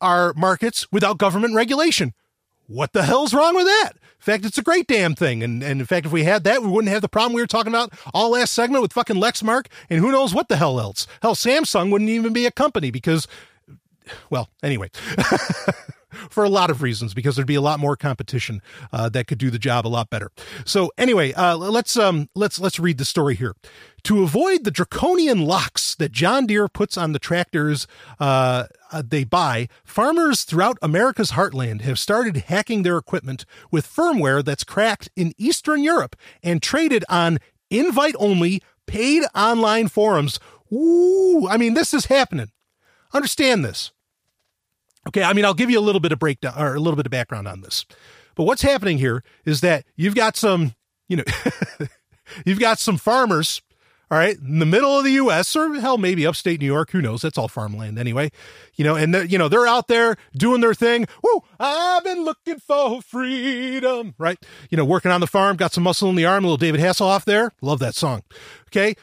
are 0.00 0.32
markets 0.34 0.86
without 0.92 1.18
government 1.18 1.56
regulation. 1.56 2.14
What 2.68 2.92
the 2.92 3.02
hell's 3.02 3.34
wrong 3.34 3.56
with 3.56 3.66
that? 3.66 3.92
In 3.94 4.20
fact, 4.20 4.44
it's 4.44 4.58
a 4.58 4.62
great 4.62 4.86
damn 4.86 5.14
thing. 5.14 5.42
And, 5.42 5.62
and 5.62 5.80
in 5.80 5.86
fact, 5.86 6.06
if 6.06 6.12
we 6.12 6.24
had 6.24 6.44
that, 6.44 6.62
we 6.62 6.68
wouldn't 6.68 6.92
have 6.92 7.02
the 7.02 7.08
problem 7.08 7.32
we 7.32 7.40
were 7.40 7.46
talking 7.46 7.72
about 7.72 7.92
all 8.14 8.30
last 8.30 8.52
segment 8.52 8.82
with 8.82 8.92
fucking 8.92 9.16
Lexmark 9.16 9.66
and 9.88 10.00
who 10.00 10.12
knows 10.12 10.34
what 10.34 10.48
the 10.48 10.56
hell 10.56 10.78
else. 10.78 11.06
Hell, 11.22 11.34
Samsung 11.34 11.90
wouldn't 11.90 12.10
even 12.10 12.32
be 12.32 12.46
a 12.46 12.50
company 12.50 12.90
because, 12.90 13.26
well, 14.30 14.50
anyway. 14.62 14.90
for 16.30 16.44
a 16.44 16.48
lot 16.48 16.70
of 16.70 16.82
reasons 16.82 17.14
because 17.14 17.36
there'd 17.36 17.46
be 17.46 17.54
a 17.54 17.60
lot 17.60 17.80
more 17.80 17.96
competition 17.96 18.62
uh, 18.92 19.08
that 19.10 19.26
could 19.26 19.38
do 19.38 19.50
the 19.50 19.58
job 19.58 19.86
a 19.86 19.88
lot 19.88 20.10
better. 20.10 20.30
So 20.64 20.90
anyway, 20.98 21.32
uh, 21.32 21.56
let's 21.56 21.96
um, 21.96 22.28
let's 22.34 22.58
let's 22.58 22.78
read 22.78 22.98
the 22.98 23.04
story 23.04 23.34
here. 23.34 23.54
To 24.04 24.22
avoid 24.22 24.64
the 24.64 24.70
draconian 24.70 25.42
locks 25.42 25.94
that 25.96 26.12
John 26.12 26.46
Deere 26.46 26.68
puts 26.68 26.96
on 26.96 27.12
the 27.12 27.18
tractors 27.18 27.86
uh, 28.20 28.64
uh, 28.90 29.02
they 29.06 29.24
buy, 29.24 29.68
farmers 29.84 30.44
throughout 30.44 30.78
America's 30.80 31.32
heartland 31.32 31.82
have 31.82 31.98
started 31.98 32.36
hacking 32.36 32.82
their 32.82 32.96
equipment 32.96 33.44
with 33.70 33.86
firmware 33.86 34.44
that's 34.44 34.64
cracked 34.64 35.10
in 35.16 35.34
Eastern 35.36 35.82
Europe 35.82 36.16
and 36.42 36.62
traded 36.62 37.04
on 37.08 37.38
invite 37.70 38.14
only 38.18 38.62
paid 38.86 39.24
online 39.34 39.88
forums. 39.88 40.40
Ooh, 40.72 41.46
I 41.48 41.56
mean, 41.56 41.74
this 41.74 41.92
is 41.92 42.06
happening. 42.06 42.50
Understand 43.12 43.64
this. 43.64 43.92
Okay, 45.08 45.22
I 45.22 45.32
mean, 45.32 45.44
I'll 45.44 45.54
give 45.54 45.70
you 45.70 45.78
a 45.78 45.80
little 45.80 46.00
bit 46.00 46.12
of 46.12 46.18
breakdown 46.18 46.54
or 46.56 46.74
a 46.74 46.80
little 46.80 46.96
bit 46.96 47.06
of 47.06 47.10
background 47.10 47.48
on 47.48 47.62
this. 47.62 47.86
But 48.34 48.44
what's 48.44 48.62
happening 48.62 48.98
here 48.98 49.24
is 49.44 49.62
that 49.62 49.84
you've 49.96 50.14
got 50.14 50.36
some, 50.36 50.74
you 51.08 51.16
know, 51.16 51.24
you've 52.46 52.60
got 52.60 52.78
some 52.78 52.98
farmers, 52.98 53.62
all 54.10 54.18
right, 54.18 54.36
in 54.38 54.58
the 54.58 54.66
middle 54.66 54.96
of 54.98 55.04
the 55.04 55.12
U.S. 55.12 55.56
or 55.56 55.74
hell, 55.80 55.96
maybe 55.98 56.26
upstate 56.26 56.60
New 56.60 56.66
York. 56.66 56.90
Who 56.90 57.00
knows? 57.00 57.22
That's 57.22 57.38
all 57.38 57.48
farmland 57.48 57.98
anyway. 57.98 58.30
You 58.76 58.84
know, 58.84 58.96
and 58.96 59.30
you 59.30 59.38
know 59.38 59.48
they're 59.48 59.66
out 59.66 59.88
there 59.88 60.16
doing 60.34 60.60
their 60.60 60.74
thing. 60.74 61.06
Woo! 61.22 61.42
I've 61.58 62.04
been 62.04 62.24
looking 62.24 62.58
for 62.58 63.00
freedom, 63.02 64.14
right? 64.18 64.38
You 64.70 64.76
know, 64.76 64.84
working 64.84 65.10
on 65.10 65.20
the 65.20 65.26
farm, 65.26 65.56
got 65.56 65.72
some 65.72 65.84
muscle 65.84 66.10
in 66.10 66.16
the 66.16 66.26
arm. 66.26 66.44
A 66.44 66.46
little 66.46 66.58
David 66.58 66.80
Hasselhoff 66.80 67.24
there. 67.24 67.52
Love 67.60 67.78
that 67.80 67.94
song. 67.94 68.22
Okay, 68.68 68.94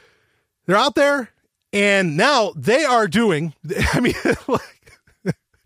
they're 0.65 0.77
out 0.77 0.95
there, 0.95 1.29
and 1.73 2.15
now 2.15 2.53
they 2.55 2.83
are 2.85 3.07
doing. 3.07 3.53
I 3.93 3.99
mean. 3.99 4.13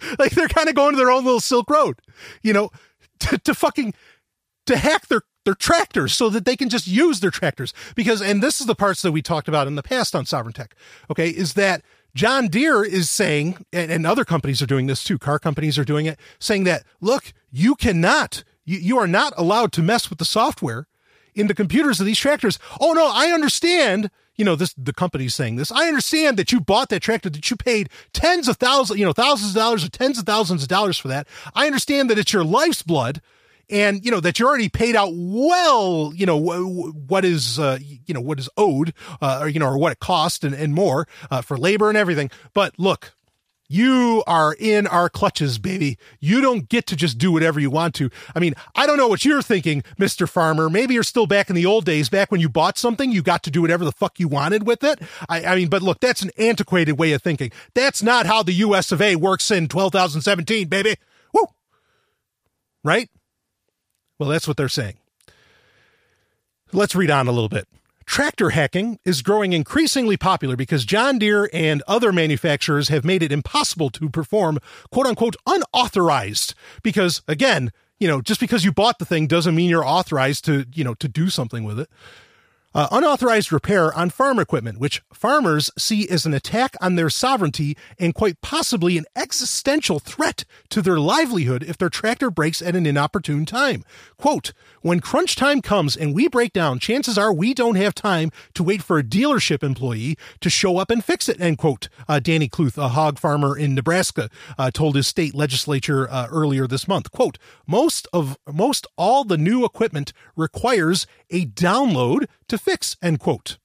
like 0.19 0.31
they're 0.31 0.47
kind 0.47 0.69
of 0.69 0.75
going 0.75 0.93
to 0.93 0.97
their 0.97 1.11
own 1.11 1.23
little 1.23 1.39
Silk 1.39 1.69
Road, 1.69 1.99
you 2.41 2.53
know, 2.53 2.69
to, 3.19 3.37
to 3.39 3.53
fucking 3.53 3.93
to 4.65 4.77
hack 4.77 5.07
their 5.07 5.21
their 5.45 5.55
tractors 5.55 6.13
so 6.13 6.29
that 6.29 6.45
they 6.45 6.55
can 6.55 6.69
just 6.69 6.85
use 6.85 7.21
their 7.21 7.31
tractors 7.31 7.73
because 7.95 8.21
and 8.21 8.43
this 8.43 8.59
is 8.59 8.67
the 8.67 8.75
parts 8.75 9.01
that 9.01 9.11
we 9.11 9.21
talked 9.21 9.47
about 9.47 9.67
in 9.67 9.75
the 9.75 9.83
past 9.83 10.15
on 10.15 10.25
Sovereign 10.25 10.53
Tech. 10.53 10.75
Okay, 11.09 11.29
is 11.29 11.53
that 11.53 11.81
John 12.15 12.47
Deere 12.47 12.83
is 12.83 13.09
saying, 13.09 13.65
and, 13.71 13.91
and 13.91 14.05
other 14.05 14.25
companies 14.25 14.61
are 14.61 14.67
doing 14.67 14.87
this 14.87 15.03
too. 15.03 15.17
Car 15.17 15.39
companies 15.39 15.77
are 15.77 15.85
doing 15.85 16.05
it, 16.05 16.19
saying 16.39 16.63
that 16.65 16.83
look, 17.01 17.33
you 17.51 17.75
cannot, 17.75 18.43
you, 18.65 18.77
you 18.77 18.97
are 18.97 19.07
not 19.07 19.33
allowed 19.37 19.71
to 19.73 19.81
mess 19.81 20.09
with 20.09 20.19
the 20.19 20.25
software 20.25 20.87
in 21.35 21.47
the 21.47 21.55
computers 21.55 21.99
of 21.99 22.05
these 22.05 22.19
tractors. 22.19 22.59
Oh 22.79 22.93
no, 22.93 23.09
I 23.11 23.27
understand 23.27 24.09
you 24.39 24.45
know, 24.45 24.55
this 24.55 24.73
the 24.75 24.93
company's 24.93 25.35
saying 25.35 25.57
this. 25.57 25.69
I 25.69 25.89
understand 25.89 26.37
that 26.37 26.53
you 26.53 26.61
bought 26.61 26.87
that 26.89 27.01
tractor, 27.01 27.29
that 27.29 27.51
you 27.51 27.57
paid 27.57 27.89
tens 28.13 28.47
of 28.47 28.55
thousands, 28.55 28.97
you 28.97 29.05
know, 29.05 29.11
thousands 29.11 29.51
of 29.51 29.55
dollars 29.57 29.83
or 29.83 29.89
tens 29.89 30.17
of 30.17 30.25
thousands 30.25 30.61
of 30.61 30.69
dollars 30.69 30.97
for 30.97 31.09
that. 31.09 31.27
I 31.53 31.67
understand 31.67 32.09
that 32.09 32.17
it's 32.17 32.31
your 32.31 32.45
life's 32.45 32.81
blood 32.81 33.21
and 33.69 34.03
you 34.03 34.11
know 34.11 34.21
that 34.21 34.39
you 34.39 34.47
already 34.47 34.69
paid 34.69 34.95
out 34.95 35.11
well 35.13 36.11
you 36.15 36.25
know 36.25 36.37
what 36.37 37.25
is 37.25 37.59
uh, 37.59 37.77
you 37.81 38.13
know 38.13 38.21
what 38.21 38.39
is 38.39 38.49
owed 38.57 38.93
uh, 39.21 39.39
or 39.41 39.49
you 39.49 39.59
know 39.59 39.67
or 39.67 39.77
what 39.77 39.91
it 39.91 39.99
cost 39.99 40.43
and, 40.43 40.55
and 40.55 40.73
more 40.73 41.07
uh, 41.29 41.41
for 41.41 41.57
labor 41.57 41.89
and 41.89 41.97
everything 41.97 42.31
but 42.53 42.73
look 42.79 43.13
you 43.69 44.23
are 44.25 44.55
in 44.59 44.87
our 44.87 45.09
clutches, 45.09 45.59
baby. 45.59 45.97
You 46.19 46.41
don't 46.41 46.67
get 46.67 46.87
to 46.87 46.95
just 46.95 47.19
do 47.19 47.31
whatever 47.31 47.59
you 47.59 47.69
want 47.69 47.93
to. 47.95 48.09
I 48.35 48.39
mean, 48.39 48.55
I 48.75 48.87
don't 48.87 48.97
know 48.97 49.07
what 49.07 49.23
you're 49.23 49.43
thinking, 49.43 49.83
Mr. 49.99 50.27
Farmer. 50.27 50.69
Maybe 50.69 50.95
you're 50.95 51.03
still 51.03 51.27
back 51.27 51.49
in 51.49 51.55
the 51.55 51.67
old 51.67 51.85
days, 51.85 52.09
back 52.09 52.31
when 52.31 52.41
you 52.41 52.49
bought 52.49 52.79
something, 52.79 53.11
you 53.11 53.21
got 53.21 53.43
to 53.43 53.51
do 53.51 53.61
whatever 53.61 53.85
the 53.85 53.91
fuck 53.91 54.19
you 54.19 54.27
wanted 54.27 54.65
with 54.65 54.83
it. 54.83 54.99
I, 55.29 55.45
I 55.45 55.55
mean, 55.55 55.69
but 55.69 55.83
look, 55.83 55.99
that's 55.99 56.23
an 56.23 56.31
antiquated 56.37 56.93
way 56.93 57.13
of 57.13 57.21
thinking. 57.21 57.51
That's 57.75 58.01
not 58.01 58.25
how 58.25 58.41
the 58.41 58.53
US 58.53 58.91
of 58.91 59.01
A 59.01 59.15
works 59.15 59.51
in 59.51 59.67
2017, 59.67 60.67
baby. 60.67 60.95
Woo! 61.31 61.45
Right? 62.83 63.09
Well, 64.17 64.29
that's 64.29 64.47
what 64.47 64.57
they're 64.57 64.67
saying. 64.67 64.97
Let's 66.73 66.95
read 66.95 67.11
on 67.11 67.27
a 67.27 67.31
little 67.31 67.49
bit. 67.49 67.67
Tractor 68.09 68.49
hacking 68.49 68.97
is 69.05 69.21
growing 69.21 69.53
increasingly 69.53 70.17
popular 70.17 70.55
because 70.55 70.83
John 70.83 71.19
Deere 71.19 71.47
and 71.53 71.83
other 71.87 72.11
manufacturers 72.11 72.87
have 72.87 73.05
made 73.05 73.21
it 73.21 73.31
impossible 73.31 73.91
to 73.91 74.09
perform 74.09 74.57
quote 74.91 75.05
unquote 75.05 75.35
unauthorized. 75.45 76.55
Because 76.81 77.21
again, 77.27 77.71
you 77.99 78.07
know, 78.07 78.19
just 78.19 78.39
because 78.39 78.65
you 78.65 78.71
bought 78.71 78.97
the 78.97 79.05
thing 79.05 79.27
doesn't 79.27 79.53
mean 79.53 79.69
you're 79.69 79.85
authorized 79.85 80.43
to, 80.45 80.65
you 80.73 80.83
know, 80.83 80.95
to 80.95 81.07
do 81.07 81.29
something 81.29 81.63
with 81.63 81.79
it 81.79 81.87
uh, 82.73 82.87
unauthorized 82.91 83.51
repair 83.51 83.93
on 83.93 84.09
farm 84.09 84.39
equipment, 84.39 84.79
which 84.79 85.01
farmers 85.11 85.71
see 85.77 86.07
as 86.09 86.25
an 86.25 86.33
attack 86.33 86.75
on 86.81 86.95
their 86.95 87.09
sovereignty 87.09 87.75
and 87.97 88.13
quite 88.13 88.41
possibly 88.41 88.97
an 88.97 89.05
existential 89.15 89.99
threat 89.99 90.45
to 90.69 90.81
their 90.81 90.99
livelihood 90.99 91.63
if 91.63 91.77
their 91.77 91.89
tractor 91.89 92.29
breaks 92.29 92.61
at 92.61 92.75
an 92.75 92.85
inopportune 92.85 93.45
time. 93.45 93.83
Quote, 94.17 94.53
when 94.81 94.99
crunch 94.99 95.35
time 95.35 95.61
comes 95.61 95.95
and 95.95 96.13
we 96.13 96.27
break 96.27 96.53
down, 96.53 96.79
chances 96.79 97.17
are 97.17 97.33
we 97.33 97.53
don't 97.53 97.75
have 97.75 97.95
time 97.95 98.31
to 98.53 98.63
wait 98.63 98.83
for 98.83 98.97
a 98.97 99.03
dealership 99.03 99.63
employee 99.63 100.17
to 100.39 100.49
show 100.49 100.77
up 100.77 100.89
and 100.89 101.03
fix 101.03 101.27
it, 101.27 101.41
end 101.41 101.57
quote. 101.57 101.89
Uh, 102.07 102.19
Danny 102.19 102.47
Kluthe, 102.47 102.77
a 102.77 102.89
hog 102.89 103.17
farmer 103.17 103.57
in 103.57 103.75
Nebraska, 103.75 104.29
uh, 104.57 104.71
told 104.71 104.95
his 104.95 105.07
state 105.07 105.33
legislature 105.33 106.09
uh, 106.09 106.27
earlier 106.29 106.67
this 106.67 106.87
month. 106.87 107.11
Quote, 107.11 107.37
most 107.65 108.07
of, 108.13 108.37
most 108.47 108.85
all 108.95 109.23
the 109.23 109.37
new 109.37 109.65
equipment 109.65 110.13
requires 110.35 111.07
a 111.29 111.45
download 111.45 112.25
to 112.47 112.57
fix, 112.59 112.97
end 113.01 113.19
quote. 113.19 113.57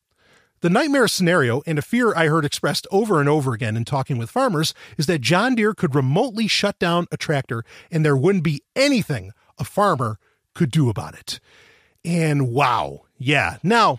The 0.60 0.70
nightmare 0.70 1.08
scenario 1.08 1.60
and 1.66 1.78
a 1.78 1.82
fear 1.82 2.14
I 2.14 2.28
heard 2.28 2.46
expressed 2.46 2.86
over 2.90 3.20
and 3.20 3.28
over 3.28 3.52
again 3.52 3.76
in 3.76 3.84
talking 3.84 4.16
with 4.16 4.30
farmers 4.30 4.72
is 4.96 5.04
that 5.06 5.20
John 5.20 5.54
Deere 5.54 5.74
could 5.74 5.94
remotely 5.94 6.48
shut 6.48 6.78
down 6.78 7.06
a 7.12 7.18
tractor 7.18 7.64
and 7.90 8.02
there 8.02 8.16
wouldn't 8.16 8.44
be 8.44 8.62
anything 8.74 9.32
a 9.58 9.64
farmer 9.64 10.18
could 10.54 10.70
do 10.70 10.88
about 10.88 11.14
it. 11.14 11.38
And 12.02 12.48
wow, 12.48 13.02
yeah. 13.18 13.58
Now, 13.62 13.98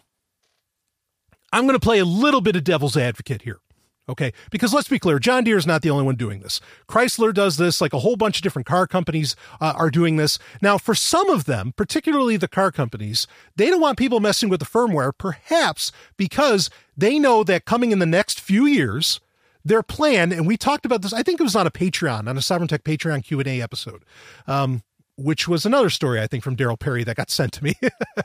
I'm 1.54 1.66
going 1.66 1.80
to 1.80 1.80
play 1.80 2.00
a 2.00 2.06
little 2.06 2.42
bit 2.42 2.56
of 2.56 2.64
devil's 2.64 2.98
advocate 2.98 3.44
here. 3.44 3.60
Okay. 4.08 4.34
Because 4.52 4.74
let's 4.74 4.88
be 4.88 5.00
clear, 5.00 5.18
John 5.18 5.44
Deere 5.44 5.58
is 5.58 5.66
not 5.66 5.82
the 5.82 5.90
only 5.90 6.04
one 6.04 6.16
doing 6.16 6.40
this. 6.42 6.62
Chrysler 6.88 7.34
does 7.34 7.58
this, 7.58 7.82
like 7.82 7.94
a 7.94 8.00
whole 8.00 8.16
bunch 8.16 8.38
of 8.38 8.44
different 8.44 8.68
car 8.68 8.86
companies 8.86 9.36
uh, 9.60 9.74
are 9.76 9.90
doing 9.90 10.18
this. 10.18 10.38
Now, 10.62 10.78
for 10.78 10.94
some 10.94 11.30
of 11.30 11.46
them, 11.46 11.74
particularly 11.76 12.38
the 12.38 12.48
car 12.48 12.72
companies, 12.72 13.26
they 13.56 13.68
don't 13.68 13.82
want 13.82 13.98
people 13.98 14.20
messing 14.20 14.50
with 14.50 14.60
the 14.60 14.66
firmware, 14.66 15.12
perhaps 15.18 15.92
because 16.18 16.70
they 16.96 17.18
know 17.18 17.44
that 17.44 17.66
coming 17.66 17.92
in 17.92 18.00
the 18.00 18.06
next 18.06 18.40
few 18.40 18.66
years, 18.68 19.20
their 19.64 19.82
plan, 19.82 20.32
and 20.32 20.46
we 20.46 20.58
talked 20.58 20.86
about 20.86 21.02
this, 21.02 21.12
I 21.12 21.24
think 21.24 21.40
it 21.40 21.44
was 21.44 21.56
on 21.56 21.66
a 21.66 21.72
Patreon, 21.72 22.30
on 22.30 22.38
a 22.38 22.42
Sovereign 22.42 22.68
Tech 22.68 22.84
Patreon 22.84 23.24
Q&A 23.24 23.62
episode. 23.62 24.06
Um, 24.46 24.84
which 25.18 25.48
was 25.48 25.66
another 25.66 25.90
story 25.90 26.20
I 26.20 26.28
think 26.28 26.44
from 26.44 26.56
Darryl 26.56 26.80
Perry 26.80 27.04
that 27.04 27.16
got 27.16 27.30
sent 27.30 27.54
to 27.54 27.64
me, 27.64 27.76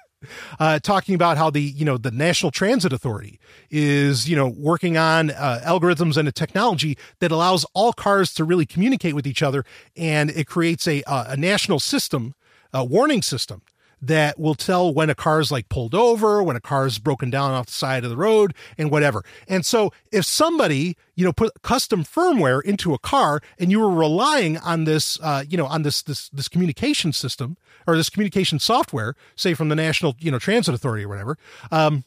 uh, 0.61 0.79
talking 0.81 1.15
about 1.15 1.39
how 1.39 1.51
the 1.51 1.63
you 1.63 1.85
know 1.85 1.97
the 1.97 2.11
National 2.11 2.51
Transit 2.51 2.93
Authority 2.93 3.39
is 3.71 4.29
you 4.29 4.37
know 4.37 4.49
working 4.49 4.97
on 4.97 5.31
uh, 5.31 5.61
algorithms 5.65 6.17
and 6.17 6.29
a 6.29 6.33
technology 6.33 6.97
that 7.21 7.31
allows 7.31 7.65
all 7.75 7.93
cars 7.93 8.33
to 8.35 8.45
really 8.45 8.67
communicate 8.67 9.15
with 9.15 9.27
each 9.27 9.43
other, 9.43 9.65
and 9.97 10.31
it 10.31 10.47
creates 10.47 10.87
a 10.87 11.03
uh, 11.05 11.33
a 11.33 11.37
national 11.37 11.81
system, 11.81 12.35
a 12.73 12.85
warning 12.85 13.23
system 13.23 13.63
that 14.03 14.39
will 14.39 14.55
tell 14.55 14.93
when 14.93 15.11
a 15.11 15.15
car 15.15 15.41
is 15.41 15.51
like 15.51 15.69
pulled 15.69 15.95
over, 15.95 16.43
when 16.43 16.57
a 16.57 16.61
car 16.61 16.87
is 16.87 16.99
broken 16.99 17.31
down 17.31 17.53
off 17.53 17.67
the 17.67 17.73
side 17.73 18.05
of 18.05 18.11
the 18.11 18.17
road, 18.17 18.55
and 18.79 18.91
whatever. 18.91 19.25
And 19.47 19.65
so 19.65 19.93
if 20.11 20.25
somebody, 20.25 20.97
you 21.15 21.25
know, 21.25 21.33
put 21.33 21.63
custom 21.63 22.05
firmware 22.05 22.63
into 22.63 22.95
a 22.95 22.99
car 22.99 23.41
and 23.59 23.71
you 23.71 23.81
were 23.81 23.91
relying 23.91 24.59
on 24.59 24.85
this, 24.85 25.19
uh, 25.23 25.45
you 25.49 25.57
know, 25.57 25.67
on 25.67 25.83
this 25.83 26.03
this 26.03 26.29
this 26.31 26.49
communication 26.49 27.13
system 27.13 27.57
or 27.87 27.97
this 27.97 28.11
communication 28.11 28.59
software, 28.59 29.15
say 29.37 29.55
from 29.55 29.69
the 29.69 29.77
National, 29.77 30.15
you 30.19 30.31
know, 30.31 30.39
Transit 30.39 30.75
Authority 30.75 31.05
or 31.05 31.09
whatever, 31.09 31.39
um, 31.71 32.05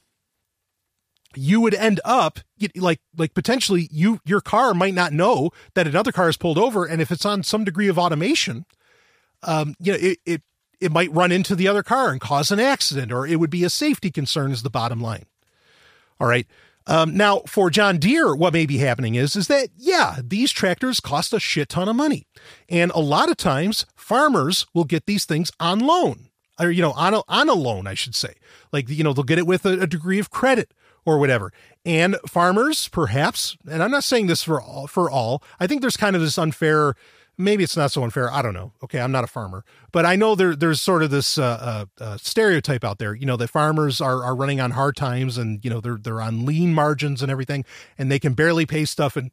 you 1.36 1.62
would 1.62 1.74
end 1.74 2.00
up 2.06 2.40
like 2.76 3.00
like 3.18 3.34
potentially 3.34 3.88
you 3.92 4.20
your 4.26 4.42
car 4.42 4.74
might 4.74 4.94
not 4.94 5.14
know 5.14 5.52
that 5.74 5.88
another 5.88 6.12
car 6.12 6.30
is 6.30 6.38
pulled 6.38 6.58
over 6.58 6.86
and 6.86 7.02
if 7.02 7.12
it's 7.12 7.26
on 7.26 7.44
some 7.44 7.64
degree 7.64 7.88
of 7.88 7.98
automation 7.98 8.66
um 9.44 9.74
you 9.80 9.92
know 9.92 9.98
it, 10.00 10.20
it 10.26 10.42
it 10.80 10.92
might 10.92 11.12
run 11.12 11.32
into 11.32 11.56
the 11.56 11.68
other 11.68 11.84
car 11.84 12.12
and 12.12 12.22
cause 12.22 12.52
an 12.52 12.60
accident 12.60 13.12
or 13.12 13.26
it 13.26 13.40
would 13.40 13.50
be 13.50 13.64
a 13.64 13.70
safety 13.70 14.12
concern 14.12 14.52
is 14.52 14.64
the 14.64 14.70
bottom 14.70 15.00
line 15.00 15.26
all 16.20 16.28
right 16.28 16.48
um, 16.86 17.16
now 17.16 17.40
for 17.48 17.70
john 17.70 17.98
deere 17.98 18.36
what 18.36 18.54
may 18.54 18.66
be 18.66 18.78
happening 18.78 19.16
is 19.16 19.36
is 19.36 19.48
that 19.48 19.70
yeah 19.78 20.18
these 20.24 20.52
tractors 20.52 21.00
cost 21.00 21.34
a 21.34 21.40
shit 21.40 21.70
ton 21.70 21.88
of 21.90 21.96
money 21.96 22.26
and 22.70 22.92
a 22.92 23.00
lot 23.00 23.30
of 23.30 23.38
times 23.38 23.86
farmers 23.96 24.66
will 24.74 24.84
get 24.84 25.06
these 25.06 25.26
things 25.26 25.52
on 25.60 25.80
loan 25.80 26.30
or 26.60 26.70
you 26.72 26.82
know 26.82 26.92
on 26.94 27.14
a, 27.14 27.22
on 27.28 27.50
a 27.50 27.54
loan 27.54 27.88
i 27.88 27.94
should 27.94 28.16
say 28.16 28.34
like 28.72 28.90
you 28.90 29.04
know 29.04 29.14
they'll 29.14 29.24
get 29.24 29.40
it 29.40 29.48
with 29.48 29.66
a, 29.66 29.82
a 29.82 29.88
degree 29.88 30.20
of 30.20 30.30
credit 30.30 30.74
or 31.06 31.20
whatever. 31.20 31.52
And 31.86 32.18
farmers, 32.28 32.88
perhaps, 32.88 33.58
and 33.70 33.84
I'm 33.84 33.92
not 33.92 34.04
saying 34.04 34.28
this 34.28 34.44
for 34.44 34.62
all, 34.62 34.88
for 34.88 35.10
all. 35.10 35.44
I 35.60 35.68
think 35.68 35.82
there's 35.82 35.98
kind 35.98 36.16
of 36.16 36.22
this 36.22 36.38
unfair. 36.38 36.96
Maybe 37.38 37.64
it's 37.64 37.76
not 37.76 37.92
so 37.92 38.04
unfair. 38.04 38.32
I 38.32 38.44
don't 38.44 38.54
know. 38.54 38.74
Okay, 38.84 39.00
I'm 39.00 39.12
not 39.12 39.24
a 39.24 39.28
farmer, 39.28 39.66
but 39.92 40.06
I 40.06 40.16
know 40.16 40.36
there 40.36 40.56
there's 40.56 40.80
sort 40.80 41.02
of 41.02 41.10
this 41.10 41.38
uh, 41.40 41.86
uh, 42.00 42.04
uh, 42.04 42.18
stereotype 42.18 42.84
out 42.84 43.00
there. 43.00 43.16
You 43.16 43.26
know, 43.26 43.38
that 43.38 43.50
farmers 43.50 44.00
are 44.00 44.24
are 44.24 44.36
running 44.36 44.62
on 44.62 44.72
hard 44.72 44.96
times, 44.96 45.38
and 45.38 45.64
you 45.64 45.70
know 45.72 45.82
they're 45.82 45.98
they're 45.98 46.22
on 46.22 46.46
lean 46.46 46.74
margins 46.74 47.24
and 47.24 47.32
everything, 47.32 47.66
and 47.98 48.12
they 48.12 48.20
can 48.20 48.34
barely 48.34 48.68
pay 48.68 48.86
stuff, 48.86 49.18
and 49.18 49.32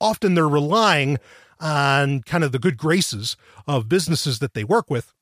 often 0.00 0.34
they're 0.34 0.48
relying 0.48 1.18
on 1.60 2.22
kind 2.22 2.44
of 2.44 2.52
the 2.52 2.58
good 2.58 2.78
graces 2.78 3.36
of 3.66 3.88
businesses 3.88 4.38
that 4.38 4.54
they 4.54 4.64
work 4.64 4.88
with 4.88 5.12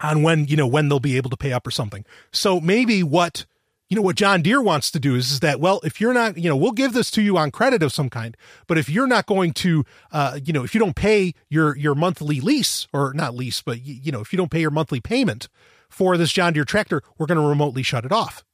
on 0.00 0.22
when 0.22 0.46
you 0.46 0.56
know 0.56 0.66
when 0.66 0.88
they'll 0.88 0.98
be 0.98 1.16
able 1.16 1.30
to 1.30 1.36
pay 1.36 1.52
up 1.52 1.66
or 1.66 1.70
something. 1.70 2.04
So 2.32 2.60
maybe 2.60 3.02
what 3.02 3.46
you 3.90 3.96
know 3.96 4.02
what 4.02 4.16
John 4.16 4.40
Deere 4.40 4.62
wants 4.62 4.90
to 4.92 5.00
do 5.00 5.16
is, 5.16 5.32
is 5.32 5.40
that 5.40 5.60
well 5.60 5.80
if 5.84 6.00
you're 6.00 6.14
not 6.14 6.38
you 6.38 6.48
know 6.48 6.56
we'll 6.56 6.72
give 6.72 6.94
this 6.94 7.10
to 7.10 7.22
you 7.22 7.36
on 7.36 7.50
credit 7.50 7.82
of 7.82 7.92
some 7.92 8.08
kind 8.08 8.36
but 8.66 8.78
if 8.78 8.88
you're 8.88 9.08
not 9.08 9.26
going 9.26 9.52
to 9.54 9.84
uh, 10.12 10.38
you 10.42 10.54
know 10.54 10.64
if 10.64 10.74
you 10.74 10.80
don't 10.80 10.96
pay 10.96 11.34
your 11.50 11.76
your 11.76 11.94
monthly 11.94 12.40
lease 12.40 12.86
or 12.94 13.12
not 13.12 13.34
lease 13.34 13.60
but 13.60 13.84
you, 13.84 14.10
know 14.10 14.20
if 14.20 14.32
you 14.32 14.36
don't 14.38 14.50
pay 14.50 14.60
your 14.60 14.70
monthly 14.70 15.00
payment 15.00 15.48
for 15.90 16.16
this 16.16 16.32
John 16.32 16.54
Deere 16.54 16.64
tractor 16.64 17.02
we're 17.18 17.26
going 17.26 17.40
to 17.40 17.46
remotely 17.46 17.82
shut 17.82 18.06
it 18.06 18.12
off. 18.12 18.44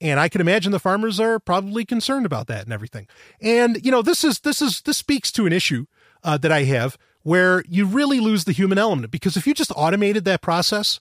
And 0.00 0.20
I 0.20 0.28
can 0.28 0.40
imagine 0.40 0.70
the 0.70 0.78
farmers 0.78 1.18
are 1.18 1.40
probably 1.40 1.84
concerned 1.84 2.24
about 2.24 2.46
that 2.46 2.62
and 2.64 2.72
everything. 2.72 3.08
And 3.40 3.84
you 3.84 3.90
know 3.90 4.02
this 4.02 4.24
is 4.24 4.40
this 4.40 4.60
is 4.60 4.82
this 4.82 4.98
speaks 4.98 5.32
to 5.32 5.46
an 5.46 5.52
issue 5.52 5.86
uh, 6.24 6.36
that 6.38 6.52
I 6.52 6.64
have 6.64 6.98
where 7.22 7.62
you 7.68 7.84
really 7.86 8.20
lose 8.20 8.44
the 8.44 8.52
human 8.52 8.78
element 8.78 9.10
because 9.10 9.36
if 9.36 9.46
you 9.46 9.54
just 9.54 9.72
automated 9.76 10.24
that 10.24 10.40
process 10.40 10.98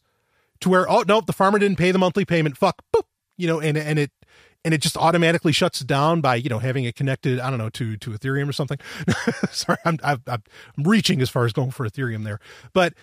to 0.60 0.70
where 0.70 0.89
oh 0.89 1.03
no 1.08 1.22
the 1.22 1.34
farmer 1.34 1.58
didn't 1.60 1.78
pay 1.78 1.91
the 1.91 1.99
monthly 1.99 2.26
payment 2.26 2.58
fuck 2.58 2.84
boop 2.93 3.03
you 3.38 3.47
know, 3.47 3.59
and 3.59 3.77
and 3.77 3.97
it 3.99 4.11
and 4.65 4.73
it 4.73 4.81
just 4.81 4.97
automatically 4.97 5.51
shuts 5.51 5.79
down 5.79 6.19
by 6.19 6.35
you 6.35 6.49
know 6.49 6.59
having 6.59 6.83
it 6.83 6.95
connected 6.95 7.39
i 7.39 7.49
don't 7.49 7.59
know 7.59 7.69
to 7.69 7.95
to 7.97 8.11
ethereum 8.11 8.49
or 8.49 8.53
something. 8.53 8.77
Sorry 9.51 9.77
I'm, 9.85 9.99
I'm 10.03 10.21
i'm 10.27 10.43
reaching 10.77 11.21
as 11.21 11.29
far 11.29 11.45
as 11.45 11.53
going 11.53 11.71
for 11.71 11.88
ethereum 11.88 12.23
there. 12.23 12.39
But 12.73 12.93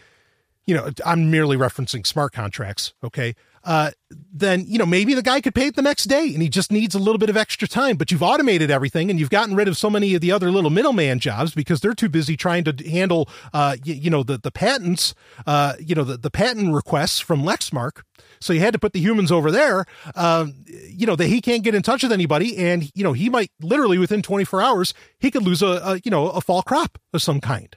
you 0.66 0.74
know 0.74 0.90
i'm 1.04 1.30
merely 1.30 1.56
referencing 1.56 2.06
smart 2.06 2.32
contracts 2.32 2.94
okay 3.02 3.34
uh, 3.64 3.90
then 4.32 4.64
you 4.66 4.78
know 4.78 4.86
maybe 4.86 5.14
the 5.14 5.22
guy 5.22 5.40
could 5.40 5.54
pay 5.54 5.66
it 5.66 5.76
the 5.76 5.82
next 5.82 6.04
day 6.04 6.32
and 6.32 6.42
he 6.42 6.48
just 6.48 6.70
needs 6.70 6.94
a 6.94 6.98
little 6.98 7.18
bit 7.18 7.30
of 7.30 7.36
extra 7.36 7.66
time. 7.66 7.96
But 7.96 8.10
you've 8.10 8.22
automated 8.22 8.70
everything 8.70 9.10
and 9.10 9.18
you've 9.18 9.30
gotten 9.30 9.54
rid 9.54 9.68
of 9.68 9.76
so 9.76 9.88
many 9.88 10.14
of 10.14 10.20
the 10.20 10.32
other 10.32 10.50
little 10.50 10.70
middleman 10.70 11.18
jobs 11.18 11.54
because 11.54 11.80
they're 11.80 11.94
too 11.94 12.08
busy 12.08 12.36
trying 12.36 12.64
to 12.64 12.90
handle 12.90 13.28
uh, 13.52 13.76
you, 13.84 13.94
you 13.94 14.10
know 14.10 14.22
the 14.22 14.38
the 14.38 14.50
patents 14.50 15.14
uh, 15.46 15.74
you 15.78 15.94
know 15.94 16.04
the, 16.04 16.16
the 16.16 16.30
patent 16.30 16.74
requests 16.74 17.20
from 17.20 17.42
lexmark. 17.42 18.02
So 18.40 18.52
you 18.52 18.60
had 18.60 18.74
to 18.74 18.78
put 18.78 18.92
the 18.92 19.00
humans 19.00 19.32
over 19.32 19.50
there 19.50 19.86
um, 20.14 20.54
you 20.66 21.06
know 21.06 21.16
that 21.16 21.26
he 21.26 21.40
can't 21.40 21.62
get 21.62 21.74
in 21.74 21.82
touch 21.82 22.02
with 22.02 22.12
anybody 22.12 22.56
and 22.58 22.90
you 22.94 23.02
know 23.02 23.12
he 23.12 23.30
might 23.30 23.50
literally 23.60 23.98
within 23.98 24.22
24 24.22 24.60
hours 24.60 24.94
he 25.18 25.30
could 25.30 25.42
lose 25.42 25.62
a, 25.62 25.66
a 25.66 26.00
you 26.04 26.10
know 26.10 26.28
a 26.28 26.40
fall 26.40 26.62
crop 26.62 26.98
of 27.12 27.22
some 27.22 27.40
kind 27.40 27.76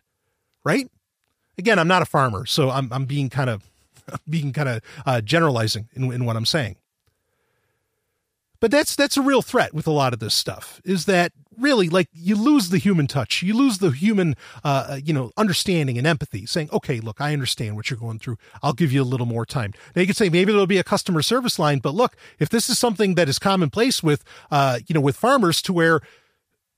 right? 0.66 0.90
Again 1.58 1.80
i'm 1.80 1.88
not 1.88 2.02
a 2.02 2.06
farmer 2.06 2.46
so 2.46 2.70
i'm, 2.70 2.92
I'm 2.92 3.06
being 3.06 3.30
kind 3.30 3.50
of 3.50 3.64
being 4.30 4.54
kind 4.54 4.70
of 4.70 4.82
uh, 5.06 5.22
generalizing 5.22 5.90
in, 5.94 6.12
in 6.12 6.26
what 6.26 6.36
I'm 6.36 6.46
saying. 6.46 6.78
But 8.60 8.72
that's 8.72 8.96
that's 8.96 9.18
a 9.18 9.22
real 9.22 9.42
threat 9.42 9.74
with 9.74 9.86
a 9.86 9.92
lot 9.92 10.14
of 10.14 10.20
this 10.20 10.34
stuff. 10.34 10.82
Is 10.84 11.06
that 11.06 11.32
really 11.60 11.90
like 11.90 12.10
you 12.14 12.36
lose 12.36 12.70
the 12.70 12.78
human 12.78 13.08
touch, 13.08 13.44
you 13.44 13.54
lose 13.54 13.80
the 13.80 13.92
human, 13.92 14.36
uh, 14.64 14.88
uh, 14.90 15.00
you 15.04 15.14
know, 15.14 15.32
understanding 15.38 15.98
and 15.98 16.08
empathy. 16.08 16.46
Saying, 16.46 16.70
okay, 16.74 17.00
look, 17.00 17.22
I 17.22 17.34
understand 17.34 17.76
what 17.76 17.90
you're 17.90 18.00
going 18.00 18.20
through. 18.20 18.38
I'll 18.64 18.74
give 18.74 18.92
you 18.92 19.02
a 19.02 19.06
little 19.06 19.28
more 19.28 19.46
time. 19.46 19.74
Now 19.96 20.02
you 20.02 20.08
could 20.08 20.18
say 20.18 20.30
maybe 20.30 20.52
there'll 20.52 20.68
be 20.68 20.80
a 20.80 20.84
customer 20.84 21.22
service 21.22 21.60
line, 21.60 21.80
but 21.80 21.94
look, 21.94 22.16
if 22.40 22.50
this 22.50 22.70
is 22.70 22.80
something 22.80 23.16
that 23.16 23.30
is 23.30 23.38
commonplace 23.38 24.02
with, 24.02 24.24
uh, 24.50 24.80
you 24.88 24.94
know, 24.94 25.02
with 25.02 25.16
farmers 25.16 25.62
to 25.64 25.74
where 25.74 26.02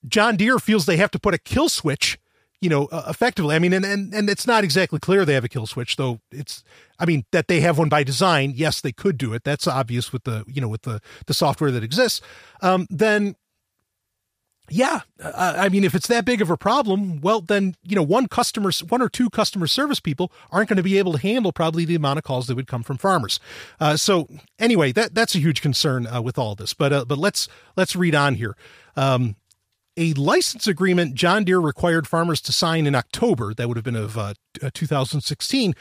John 0.06 0.36
Deere 0.36 0.58
feels 0.58 0.86
they 0.86 0.96
have 0.96 1.10
to 1.12 1.18
put 1.18 1.34
a 1.34 1.38
kill 1.38 1.68
switch 1.68 2.18
you 2.60 2.68
know, 2.68 2.86
uh, 2.86 3.04
effectively. 3.08 3.56
I 3.56 3.58
mean, 3.58 3.72
and, 3.72 3.84
and, 3.84 4.14
and 4.14 4.28
it's 4.28 4.46
not 4.46 4.64
exactly 4.64 4.98
clear 4.98 5.24
they 5.24 5.34
have 5.34 5.44
a 5.44 5.48
kill 5.48 5.66
switch, 5.66 5.96
though 5.96 6.20
it's, 6.30 6.62
I 6.98 7.06
mean, 7.06 7.24
that 7.32 7.48
they 7.48 7.60
have 7.60 7.78
one 7.78 7.88
by 7.88 8.04
design. 8.04 8.52
Yes, 8.54 8.80
they 8.80 8.92
could 8.92 9.16
do 9.16 9.32
it. 9.32 9.44
That's 9.44 9.66
obvious 9.66 10.12
with 10.12 10.24
the, 10.24 10.44
you 10.46 10.60
know, 10.60 10.68
with 10.68 10.82
the, 10.82 11.00
the 11.26 11.34
software 11.34 11.70
that 11.70 11.82
exists. 11.82 12.20
Um, 12.60 12.86
then, 12.90 13.36
yeah, 14.72 15.00
uh, 15.20 15.54
I 15.56 15.68
mean, 15.68 15.82
if 15.82 15.96
it's 15.96 16.06
that 16.06 16.24
big 16.24 16.40
of 16.40 16.48
a 16.48 16.56
problem, 16.56 17.20
well, 17.20 17.40
then, 17.40 17.74
you 17.82 17.96
know, 17.96 18.04
one 18.04 18.28
customer, 18.28 18.70
one 18.88 19.02
or 19.02 19.08
two 19.08 19.28
customer 19.28 19.66
service 19.66 19.98
people 19.98 20.30
aren't 20.52 20.68
going 20.68 20.76
to 20.76 20.82
be 20.82 20.96
able 20.98 21.12
to 21.12 21.18
handle 21.18 21.52
probably 21.52 21.84
the 21.84 21.96
amount 21.96 22.18
of 22.18 22.24
calls 22.24 22.46
that 22.46 22.54
would 22.54 22.68
come 22.68 22.84
from 22.84 22.96
farmers. 22.96 23.40
Uh, 23.80 23.96
so 23.96 24.28
anyway, 24.60 24.92
that, 24.92 25.12
that's 25.12 25.34
a 25.34 25.38
huge 25.38 25.60
concern 25.60 26.06
uh, 26.06 26.22
with 26.22 26.38
all 26.38 26.54
this, 26.54 26.72
but, 26.72 26.92
uh, 26.92 27.04
but 27.04 27.18
let's, 27.18 27.48
let's 27.76 27.96
read 27.96 28.14
on 28.14 28.36
here. 28.36 28.56
Um, 28.96 29.34
a 30.00 30.14
license 30.14 30.66
agreement 30.66 31.14
John 31.14 31.44
Deere 31.44 31.60
required 31.60 32.08
farmers 32.08 32.40
to 32.42 32.52
sign 32.52 32.86
in 32.86 32.94
October, 32.94 33.52
that 33.52 33.68
would 33.68 33.76
have 33.76 33.84
been 33.84 33.96
of 33.96 34.16
uh, 34.16 34.32
uh 34.62 34.70
2016, 34.72 35.74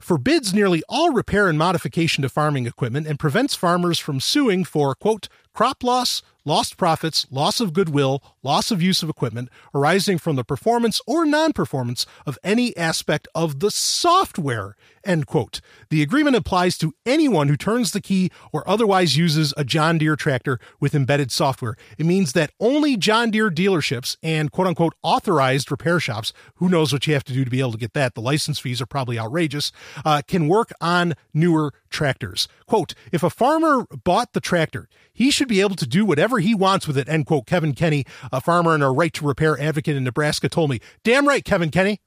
forbids 0.00 0.54
nearly 0.54 0.82
all 0.88 1.10
repair 1.10 1.48
and 1.48 1.58
modification 1.58 2.22
to 2.22 2.28
farming 2.28 2.66
equipment 2.66 3.06
and 3.08 3.18
prevents 3.18 3.54
farmers 3.56 3.98
from 3.98 4.20
suing 4.20 4.64
for, 4.64 4.94
quote, 4.94 5.28
crop 5.54 5.82
loss, 5.82 6.20
lost 6.44 6.76
profits, 6.76 7.26
loss 7.30 7.60
of 7.60 7.72
goodwill, 7.72 8.22
loss 8.42 8.70
of 8.70 8.82
use 8.82 9.02
of 9.02 9.08
equipment 9.08 9.48
arising 9.74 10.18
from 10.18 10.36
the 10.36 10.44
performance 10.44 11.00
or 11.06 11.24
non 11.24 11.52
performance 11.52 12.04
of 12.26 12.38
any 12.44 12.76
aspect 12.76 13.26
of 13.34 13.60
the 13.60 13.70
software. 13.70 14.76
End 15.04 15.26
quote. 15.26 15.60
The 15.90 16.02
agreement 16.02 16.36
applies 16.36 16.78
to 16.78 16.94
anyone 17.04 17.48
who 17.48 17.56
turns 17.56 17.92
the 17.92 18.00
key 18.00 18.30
or 18.52 18.68
otherwise 18.68 19.16
uses 19.16 19.52
a 19.56 19.64
John 19.64 19.98
Deere 19.98 20.16
tractor 20.16 20.58
with 20.80 20.94
embedded 20.94 21.30
software. 21.30 21.76
It 21.98 22.06
means 22.06 22.32
that 22.32 22.52
only 22.58 22.96
John 22.96 23.30
Deere 23.30 23.50
dealerships 23.50 24.16
and 24.22 24.50
quote 24.50 24.66
unquote 24.66 24.94
authorized 25.02 25.70
repair 25.70 26.00
shops, 26.00 26.32
who 26.56 26.68
knows 26.68 26.92
what 26.92 27.06
you 27.06 27.14
have 27.14 27.24
to 27.24 27.34
do 27.34 27.44
to 27.44 27.50
be 27.50 27.60
able 27.60 27.72
to 27.72 27.78
get 27.78 27.92
that, 27.94 28.14
the 28.14 28.20
license 28.20 28.58
fees 28.58 28.80
are 28.80 28.86
probably 28.86 29.18
outrageous, 29.18 29.72
uh, 30.04 30.22
can 30.26 30.48
work 30.48 30.72
on 30.80 31.14
newer 31.32 31.72
tractors. 31.90 32.48
Quote, 32.66 32.94
if 33.12 33.22
a 33.22 33.30
farmer 33.30 33.86
bought 34.04 34.32
the 34.32 34.40
tractor, 34.40 34.88
he 35.14 35.30
should 35.30 35.48
be 35.48 35.60
able 35.60 35.76
to 35.76 35.86
do 35.86 36.04
whatever 36.04 36.40
he 36.40 36.54
wants 36.54 36.86
with 36.86 36.98
it, 36.98 37.08
end 37.08 37.26
quote. 37.26 37.46
Kevin 37.46 37.72
Kenny, 37.72 38.04
a 38.32 38.40
farmer 38.40 38.74
and 38.74 38.82
a 38.82 38.90
right 38.90 39.12
to 39.14 39.26
repair 39.26 39.58
advocate 39.58 39.96
in 39.96 40.04
Nebraska, 40.04 40.48
told 40.48 40.68
me. 40.68 40.80
Damn 41.04 41.26
right, 41.26 41.44
Kevin 41.44 41.70
Kenny. 41.70 42.00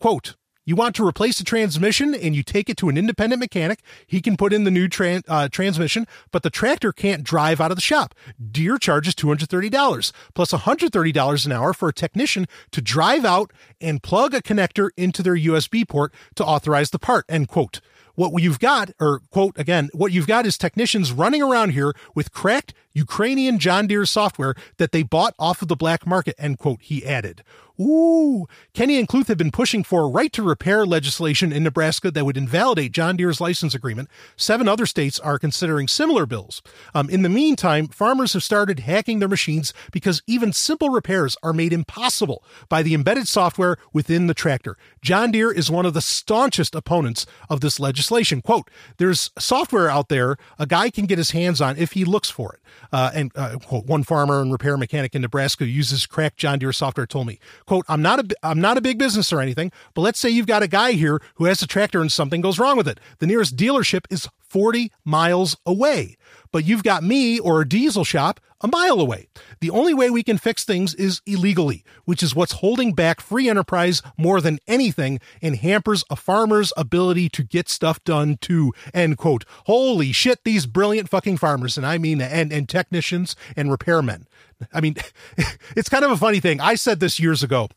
Quote, 0.00 0.34
you 0.68 0.74
want 0.74 0.96
to 0.96 1.06
replace 1.06 1.38
the 1.38 1.44
transmission 1.44 2.12
and 2.12 2.34
you 2.34 2.42
take 2.42 2.68
it 2.68 2.76
to 2.78 2.88
an 2.88 2.98
independent 2.98 3.38
mechanic. 3.38 3.80
He 4.04 4.20
can 4.20 4.36
put 4.36 4.52
in 4.52 4.64
the 4.64 4.70
new 4.70 4.88
uh, 5.28 5.48
transmission, 5.48 6.08
but 6.32 6.42
the 6.42 6.50
tractor 6.50 6.92
can't 6.92 7.22
drive 7.22 7.60
out 7.60 7.70
of 7.70 7.76
the 7.76 7.82
shop. 7.82 8.16
Deere 8.50 8.76
charges 8.76 9.14
$230 9.14 10.12
plus 10.34 10.50
$130 10.50 11.46
an 11.46 11.52
hour 11.52 11.72
for 11.72 11.88
a 11.88 11.94
technician 11.94 12.46
to 12.72 12.82
drive 12.82 13.24
out 13.24 13.52
and 13.80 14.02
plug 14.02 14.34
a 14.34 14.42
connector 14.42 14.90
into 14.96 15.22
their 15.22 15.36
USB 15.36 15.88
port 15.88 16.12
to 16.34 16.44
authorize 16.44 16.90
the 16.90 16.98
part. 16.98 17.24
End 17.28 17.46
quote. 17.46 17.80
What 18.16 18.32
you've 18.42 18.58
got, 18.58 18.90
or 18.98 19.20
quote 19.30 19.56
again, 19.58 19.88
what 19.92 20.10
you've 20.10 20.26
got 20.26 20.46
is 20.46 20.58
technicians 20.58 21.12
running 21.12 21.42
around 21.42 21.70
here 21.70 21.94
with 22.14 22.32
cracked 22.32 22.74
Ukrainian 22.92 23.58
John 23.58 23.86
Deere 23.86 24.06
software 24.06 24.54
that 24.78 24.90
they 24.90 25.02
bought 25.02 25.34
off 25.38 25.62
of 25.62 25.68
the 25.68 25.76
black 25.76 26.06
market, 26.06 26.34
end 26.38 26.58
quote, 26.58 26.80
he 26.82 27.04
added. 27.06 27.44
Ooh, 27.80 28.46
Kenny 28.72 28.98
and 28.98 29.06
Kluthe 29.06 29.28
have 29.28 29.36
been 29.36 29.50
pushing 29.50 29.84
for 29.84 30.08
right 30.08 30.32
to 30.32 30.42
repair 30.42 30.86
legislation 30.86 31.52
in 31.52 31.62
Nebraska 31.62 32.10
that 32.10 32.24
would 32.24 32.36
invalidate 32.36 32.92
John 32.92 33.16
Deere's 33.16 33.40
license 33.40 33.74
agreement. 33.74 34.08
Seven 34.36 34.66
other 34.66 34.86
states 34.86 35.20
are 35.20 35.38
considering 35.38 35.86
similar 35.86 36.24
bills. 36.24 36.62
Um, 36.94 37.10
in 37.10 37.22
the 37.22 37.28
meantime, 37.28 37.88
farmers 37.88 38.32
have 38.32 38.42
started 38.42 38.80
hacking 38.80 39.18
their 39.18 39.28
machines 39.28 39.74
because 39.92 40.22
even 40.26 40.52
simple 40.52 40.88
repairs 40.88 41.36
are 41.42 41.52
made 41.52 41.72
impossible 41.72 42.42
by 42.68 42.82
the 42.82 42.94
embedded 42.94 43.28
software 43.28 43.76
within 43.92 44.26
the 44.26 44.34
tractor. 44.34 44.76
John 45.02 45.30
Deere 45.30 45.52
is 45.52 45.70
one 45.70 45.84
of 45.84 45.94
the 45.94 46.00
staunchest 46.00 46.74
opponents 46.74 47.26
of 47.50 47.60
this 47.60 47.78
legislation. 47.78 48.40
Quote, 48.40 48.70
there's 48.96 49.30
software 49.38 49.90
out 49.90 50.08
there 50.08 50.36
a 50.58 50.66
guy 50.66 50.90
can 50.90 51.04
get 51.06 51.18
his 51.18 51.32
hands 51.32 51.60
on 51.60 51.76
if 51.76 51.92
he 51.92 52.04
looks 52.04 52.30
for 52.30 52.54
it. 52.54 52.60
Uh, 52.92 53.10
and 53.14 53.32
uh, 53.36 53.58
quote, 53.58 53.86
one 53.86 54.02
farmer 54.02 54.40
and 54.40 54.52
repair 54.52 54.76
mechanic 54.76 55.14
in 55.14 55.22
Nebraska 55.22 55.66
uses 55.66 56.06
cracked 56.06 56.36
John 56.36 56.58
Deere 56.58 56.72
software 56.72 57.06
told 57.06 57.26
me, 57.26 57.38
quote, 57.66 57.84
I'm 57.88 58.02
not 58.02 58.20
a, 58.20 58.36
I'm 58.42 58.60
not 58.60 58.78
a 58.78 58.80
big 58.80 58.98
business 58.98 59.32
or 59.32 59.40
anything, 59.40 59.72
but 59.94 60.02
let's 60.02 60.18
say 60.18 60.30
you've 60.30 60.46
got 60.46 60.62
a 60.62 60.68
guy 60.68 60.92
here 60.92 61.20
who 61.34 61.44
has 61.44 61.62
a 61.62 61.66
tractor 61.66 62.00
and 62.00 62.10
something 62.10 62.40
goes 62.40 62.58
wrong 62.58 62.76
with 62.76 62.88
it. 62.88 63.00
The 63.18 63.26
nearest 63.26 63.56
dealership 63.56 64.04
is 64.10 64.28
40 64.40 64.92
miles 65.04 65.56
away, 65.66 66.16
but 66.52 66.64
you've 66.64 66.82
got 66.84 67.02
me 67.02 67.38
or 67.38 67.60
a 67.60 67.68
diesel 67.68 68.04
shop 68.04 68.40
a 68.60 68.68
mile 68.68 69.00
away. 69.00 69.28
The 69.60 69.70
only 69.70 69.92
way 69.92 70.08
we 70.10 70.22
can 70.22 70.38
fix 70.38 70.64
things 70.64 70.94
is 70.94 71.20
illegally, 71.26 71.84
which 72.04 72.22
is 72.22 72.34
what's 72.34 72.52
holding 72.52 72.94
back 72.94 73.20
free 73.20 73.48
enterprise 73.48 74.02
more 74.16 74.40
than 74.40 74.58
anything 74.66 75.20
and 75.42 75.56
hampers 75.56 76.04
a 76.08 76.16
farmer's 76.16 76.72
ability 76.76 77.28
to 77.30 77.42
get 77.42 77.68
stuff 77.68 78.02
done 78.04 78.38
too. 78.40 78.72
End 78.94 79.18
quote. 79.18 79.44
Holy 79.66 80.12
shit, 80.12 80.44
these 80.44 80.66
brilliant 80.66 81.08
fucking 81.08 81.36
farmers, 81.36 81.76
and 81.76 81.86
I 81.86 81.98
mean 81.98 82.20
and, 82.20 82.52
and 82.52 82.68
technicians 82.68 83.36
and 83.56 83.70
repairmen. 83.70 84.24
I 84.72 84.80
mean, 84.80 84.96
it's 85.76 85.88
kind 85.88 86.04
of 86.04 86.10
a 86.10 86.16
funny 86.16 86.40
thing. 86.40 86.60
I 86.60 86.74
said 86.74 87.00
this 87.00 87.18
years 87.18 87.42
ago. 87.42 87.68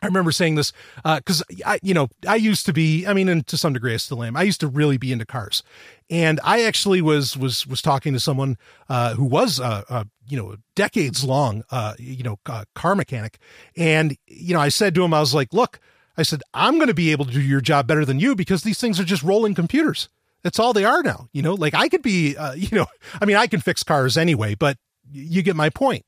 I 0.00 0.06
remember 0.06 0.30
saying 0.30 0.54
this 0.54 0.72
because 1.02 1.42
uh, 1.42 1.54
I, 1.66 1.80
you 1.82 1.92
know, 1.92 2.08
I 2.26 2.36
used 2.36 2.66
to 2.66 2.72
be. 2.72 3.04
I 3.04 3.12
mean, 3.14 3.28
and 3.28 3.44
to 3.48 3.56
some 3.56 3.72
degree, 3.72 3.94
I 3.94 3.96
still 3.96 4.22
am. 4.22 4.36
I 4.36 4.42
used 4.42 4.60
to 4.60 4.68
really 4.68 4.96
be 4.96 5.10
into 5.10 5.26
cars, 5.26 5.64
and 6.08 6.38
I 6.44 6.62
actually 6.62 7.02
was 7.02 7.36
was 7.36 7.66
was 7.66 7.82
talking 7.82 8.12
to 8.12 8.20
someone 8.20 8.58
uh, 8.88 9.14
who 9.14 9.24
was 9.24 9.58
uh, 9.58 9.82
uh, 9.88 10.04
you 10.28 10.36
know 10.36 10.54
decades 10.76 11.24
long 11.24 11.64
uh, 11.72 11.94
you 11.98 12.22
know 12.22 12.38
car 12.76 12.94
mechanic, 12.94 13.38
and 13.76 14.16
you 14.28 14.54
know, 14.54 14.60
I 14.60 14.68
said 14.68 14.94
to 14.94 15.02
him, 15.02 15.12
I 15.12 15.18
was 15.18 15.34
like, 15.34 15.52
"Look, 15.52 15.80
I 16.16 16.22
said 16.22 16.42
I'm 16.52 16.76
going 16.76 16.88
to 16.88 16.94
be 16.94 17.12
able 17.12 17.24
to 17.24 17.32
do 17.32 17.40
your 17.40 17.60
job 17.60 17.86
better 17.86 18.04
than 18.04 18.20
you 18.20 18.34
because 18.34 18.62
these 18.62 18.80
things 18.80 19.00
are 19.00 19.04
just 19.04 19.22
rolling 19.22 19.54
computers. 19.54 20.08
That's 20.42 20.58
all 20.58 20.72
they 20.72 20.84
are 20.84 21.02
now. 21.02 21.28
You 21.32 21.42
know, 21.42 21.54
like 21.54 21.74
I 21.74 21.88
could 21.88 22.02
be, 22.02 22.36
uh, 22.36 22.52
you 22.56 22.68
know, 22.76 22.86
I 23.20 23.24
mean, 23.24 23.36
I 23.36 23.46
can 23.46 23.60
fix 23.60 23.82
cars 23.82 24.16
anyway, 24.16 24.54
but 24.54 24.76
you 25.12 25.42
get 25.42 25.56
my 25.56 25.70
point." 25.70 26.04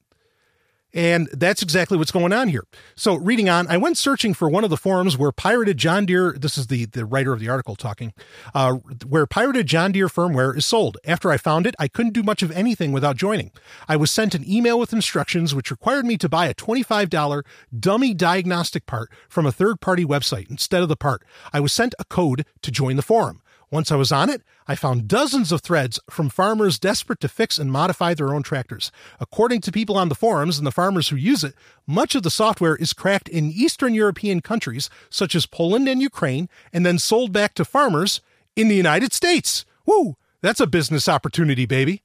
And 0.93 1.29
that's 1.33 1.63
exactly 1.63 1.97
what's 1.97 2.11
going 2.11 2.33
on 2.33 2.49
here. 2.49 2.65
So, 2.97 3.15
reading 3.15 3.49
on, 3.49 3.69
I 3.69 3.77
went 3.77 3.97
searching 3.97 4.35
for 4.35 4.49
one 4.49 4.65
of 4.65 4.71
the 4.71 4.77
forums 4.77 5.17
where 5.17 5.31
pirated 5.31 5.79
John 5.79 6.05
Deere, 6.05 6.33
this 6.33 6.59
is 6.59 6.67
the, 6.67 6.87
the 6.87 7.05
writer 7.05 7.33
of 7.33 7.39
the 7.39 7.49
article 7.49 7.77
talking, 7.77 8.13
uh, 8.55 8.75
where 9.07 9.27
pirated 9.27 9.67
John 9.67 9.93
Deere 9.93 10.09
firmware 10.09 10.57
is 10.57 10.67
sold. 10.67 10.97
After 11.07 11.31
I 11.31 11.37
found 11.37 11.67
it, 11.67 11.77
I 11.79 11.87
couldn't 11.87 12.13
do 12.13 12.23
much 12.23 12.43
of 12.43 12.51
anything 12.51 12.91
without 12.93 13.17
joining. 13.17 13.53
I 13.89 13.97
was 13.97 14.11
sent 14.11 14.35
an 14.35 14.49
email 14.49 14.79
with 14.79 14.93
instructions 14.93 15.55
which 15.55 15.71
required 15.71 16.07
me 16.07 16.17
to 16.19 16.29
buy 16.29 16.47
a 16.47 16.55
$25 16.55 17.43
dummy 17.79 18.13
diagnostic 18.15 18.87
part 18.87 19.11
from 19.29 19.47
a 19.47 19.53
third 19.53 19.81
party 19.81 20.05
website 20.05 20.51
instead 20.51 20.83
of 20.83 20.89
the 20.89 20.97
part. 20.97 21.23
I 21.53 21.61
was 21.61 21.73
sent 21.73 21.95
a 21.99 22.05
code 22.05 22.45
to 22.63 22.71
join 22.71 22.97
the 22.97 23.03
forum. 23.03 23.43
Once 23.71 23.93
I 23.93 23.97
was 23.97 24.11
on 24.11 24.29
it, 24.29 24.43
I 24.67 24.75
found 24.75 25.07
dozens 25.07 25.53
of 25.53 25.61
threads 25.61 26.01
from 26.11 26.29
farmers 26.29 26.79
desperate 26.79 27.21
to 27.21 27.29
fix 27.29 27.57
and 27.57 27.71
modify 27.71 28.15
their 28.15 28.35
own 28.35 28.43
tractors. 28.43 28.91
According 29.21 29.61
to 29.63 29.73
people 29.73 29.97
on 29.97 30.09
the 30.09 30.17
forums 30.17 30.59
and 30.59 30.67
the 30.67 30.73
farmers 30.73 31.09
who 31.09 31.17
use 31.17 31.45
it, 31.45 31.55
much 31.87 32.17
of 32.17 32.25
the 32.25 32.31
software 32.31 32.75
is 32.75 32.93
cracked 32.93 33.29
in 33.29 33.53
Eastern 33.53 33.95
European 33.95 34.41
countries 34.41 34.91
such 35.09 35.37
as 35.37 35.47
Poland 35.47 35.89
and 35.89 36.03
Ukraine 36.03 36.49
and 36.73 36.85
then 36.85 36.99
sold 36.99 37.33
back 37.33 37.55
to 37.55 37.65
farmers 37.65 38.21
in 38.57 38.69
the 38.69 38.77
United 38.77 39.13
States. 39.13 39.65
Woo! 39.87 40.17
That's 40.43 40.61
a 40.61 40.67
business 40.67 41.09
opportunity, 41.09 41.65
baby. 41.65 42.03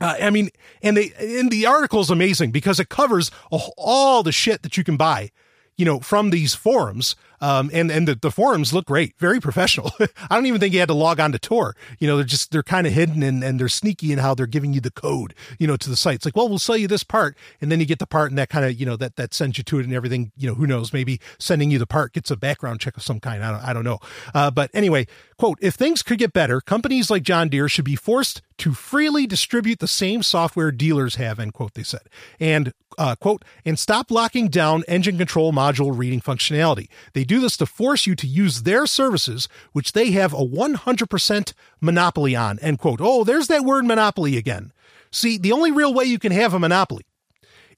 Uh, 0.00 0.16
I 0.22 0.30
mean, 0.30 0.48
and 0.82 0.96
they 0.96 1.12
and 1.18 1.50
the 1.50 1.66
article 1.66 2.00
is 2.00 2.08
amazing 2.08 2.52
because 2.52 2.80
it 2.80 2.88
covers 2.88 3.30
all 3.50 4.22
the 4.22 4.32
shit 4.32 4.62
that 4.62 4.78
you 4.78 4.84
can 4.84 4.96
buy, 4.96 5.30
you 5.76 5.84
know, 5.84 6.00
from 6.00 6.30
these 6.30 6.54
forums 6.54 7.16
um, 7.40 7.70
and 7.72 7.90
and 7.90 8.06
the, 8.06 8.14
the 8.14 8.30
forums 8.30 8.72
look 8.72 8.86
great, 8.86 9.18
very 9.18 9.40
professional. 9.40 9.92
I 10.00 10.34
don't 10.34 10.46
even 10.46 10.60
think 10.60 10.74
you 10.74 10.80
had 10.80 10.88
to 10.88 10.94
log 10.94 11.20
on 11.20 11.32
to 11.32 11.38
Tor. 11.38 11.76
You 11.98 12.06
know, 12.06 12.16
they're 12.16 12.24
just 12.24 12.50
they're 12.50 12.62
kind 12.62 12.86
of 12.86 12.92
hidden 12.92 13.22
and, 13.22 13.42
and 13.42 13.58
they're 13.58 13.68
sneaky 13.68 14.12
in 14.12 14.18
how 14.18 14.34
they're 14.34 14.46
giving 14.46 14.72
you 14.72 14.80
the 14.80 14.90
code, 14.90 15.34
you 15.58 15.66
know, 15.66 15.76
to 15.76 15.88
the 15.88 15.96
site. 15.96 16.16
It's 16.16 16.24
like, 16.24 16.36
well, 16.36 16.48
we'll 16.48 16.58
sell 16.58 16.76
you 16.76 16.88
this 16.88 17.04
part, 17.04 17.36
and 17.60 17.70
then 17.70 17.80
you 17.80 17.86
get 17.86 17.98
the 17.98 18.06
part, 18.06 18.30
and 18.30 18.38
that 18.38 18.48
kind 18.48 18.64
of 18.64 18.78
you 18.78 18.86
know 18.86 18.96
that 18.96 19.16
that 19.16 19.34
sends 19.34 19.58
you 19.58 19.64
to 19.64 19.78
it 19.78 19.84
and 19.84 19.94
everything. 19.94 20.32
You 20.36 20.48
know, 20.48 20.54
who 20.54 20.66
knows? 20.66 20.92
Maybe 20.92 21.20
sending 21.38 21.70
you 21.70 21.78
the 21.78 21.86
part 21.86 22.12
gets 22.12 22.30
a 22.30 22.36
background 22.36 22.80
check 22.80 22.96
of 22.96 23.02
some 23.02 23.20
kind. 23.20 23.44
I 23.44 23.50
don't 23.50 23.62
I 23.62 23.72
don't 23.72 23.84
know. 23.84 23.98
Uh, 24.34 24.50
but 24.50 24.70
anyway, 24.74 25.06
quote: 25.36 25.58
If 25.60 25.74
things 25.74 26.02
could 26.02 26.18
get 26.18 26.32
better, 26.32 26.60
companies 26.60 27.10
like 27.10 27.22
John 27.22 27.48
Deere 27.48 27.68
should 27.68 27.84
be 27.84 27.96
forced 27.96 28.42
to 28.60 28.74
freely 28.74 29.26
distribute 29.26 29.78
the 29.78 29.88
same 29.88 30.22
software 30.22 30.70
dealers 30.70 31.14
have, 31.14 31.40
end 31.40 31.54
quote, 31.54 31.72
they 31.72 31.82
said. 31.82 32.02
And, 32.38 32.74
uh, 32.98 33.16
quote, 33.16 33.42
and 33.64 33.78
stop 33.78 34.10
locking 34.10 34.48
down 34.48 34.84
engine 34.86 35.16
control 35.16 35.50
module 35.50 35.96
reading 35.96 36.20
functionality. 36.20 36.88
They 37.14 37.24
do 37.30 37.40
this 37.40 37.56
to 37.58 37.66
force 37.66 38.06
you 38.06 38.14
to 38.16 38.26
use 38.26 38.62
their 38.62 38.86
services, 38.86 39.48
which 39.72 39.92
they 39.92 40.10
have 40.10 40.32
a 40.32 40.44
100% 40.44 41.52
monopoly 41.80 42.36
on, 42.36 42.58
end 42.58 42.78
quote. 42.78 43.00
Oh, 43.00 43.24
there's 43.24 43.46
that 43.46 43.64
word 43.64 43.84
monopoly 43.84 44.36
again. 44.36 44.72
See, 45.12 45.38
the 45.38 45.52
only 45.52 45.72
real 45.72 45.94
way 45.94 46.04
you 46.04 46.18
can 46.18 46.32
have 46.32 46.54
a 46.54 46.58
monopoly 46.58 47.06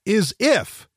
is 0.04 0.34
if, 0.38 0.88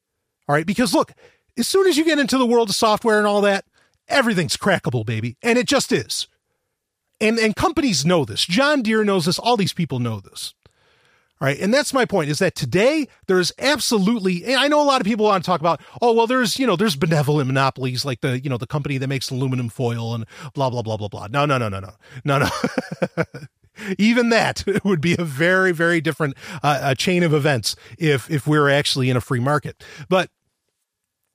all 0.47 0.55
right, 0.55 0.65
because 0.65 0.93
look, 0.93 1.11
as 1.57 1.67
soon 1.67 1.85
as 1.87 1.97
you 1.97 2.03
get 2.03 2.19
into 2.19 2.37
the 2.37 2.45
world 2.45 2.69
of 2.69 2.75
software 2.75 3.17
and 3.17 3.27
all 3.27 3.41
that, 3.41 3.65
everything's 4.07 4.57
crackable, 4.57 5.05
baby. 5.05 5.37
And 5.41 5.57
it 5.57 5.67
just 5.67 5.91
is 5.91 6.27
and 7.21 7.37
and 7.39 7.55
companies 7.55 8.05
know 8.05 8.25
this. 8.25 8.45
John 8.45 8.81
Deere 8.81 9.03
knows 9.03 9.25
this. 9.25 9.39
All 9.39 9.57
these 9.57 9.73
people 9.73 9.99
know 9.99 10.19
this. 10.19 10.53
All 11.41 11.47
right. 11.47 11.59
And 11.59 11.73
that's 11.73 11.93
my 11.93 12.05
point 12.05 12.29
is 12.29 12.39
that 12.39 12.55
today 12.55 13.07
there's 13.27 13.51
absolutely, 13.59 14.55
I 14.55 14.69
know 14.69 14.81
a 14.81 14.87
lot 14.87 15.01
of 15.01 15.05
people 15.05 15.25
want 15.25 15.43
to 15.43 15.45
talk 15.45 15.59
about, 15.59 15.81
oh, 16.01 16.13
well, 16.13 16.27
there's, 16.27 16.57
you 16.57 16.65
know, 16.65 16.77
there's 16.77 16.95
benevolent 16.95 17.47
monopolies 17.47 18.05
like 18.05 18.21
the, 18.21 18.39
you 18.39 18.49
know, 18.49 18.57
the 18.57 18.67
company 18.67 18.97
that 18.97 19.07
makes 19.07 19.29
aluminum 19.29 19.67
foil 19.67 20.15
and 20.15 20.25
blah, 20.53 20.69
blah, 20.69 20.81
blah, 20.81 20.95
blah, 20.95 21.09
blah. 21.09 21.27
No, 21.27 21.45
no, 21.45 21.57
no, 21.57 21.67
no, 21.67 21.81
no, 21.81 21.89
no, 22.23 22.39
no. 22.39 23.23
Even 23.97 24.29
that 24.29 24.63
would 24.85 25.01
be 25.01 25.15
a 25.19 25.25
very, 25.25 25.73
very 25.73 25.99
different 25.99 26.35
uh, 26.63 26.79
a 26.81 26.95
chain 26.95 27.21
of 27.21 27.33
events 27.33 27.75
if, 27.97 28.31
if 28.31 28.47
we 28.47 28.57
we're 28.57 28.69
actually 28.69 29.09
in 29.09 29.17
a 29.17 29.21
free 29.21 29.41
market. 29.41 29.83
But 30.07 30.29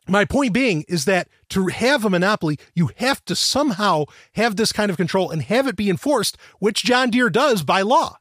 my 0.09 0.25
point 0.25 0.55
being 0.55 0.87
is 0.89 1.05
that 1.05 1.29
to 1.51 1.67
have 1.67 2.07
a 2.07 2.11
monopoly, 2.11 2.59
you 2.75 2.91
have 2.97 3.23
to 3.27 3.37
somehow 3.37 4.07
have 4.33 4.57
this 4.57 4.73
kind 4.73 4.91
of 4.91 4.97
control 4.97 5.31
and 5.31 5.43
have 5.43 5.67
it 5.67 5.77
be 5.77 5.91
enforced, 5.91 6.39
which 6.59 6.85
John 6.85 7.11
Deere 7.11 7.29
does 7.29 7.63
by 7.63 7.83
law. 7.83 8.17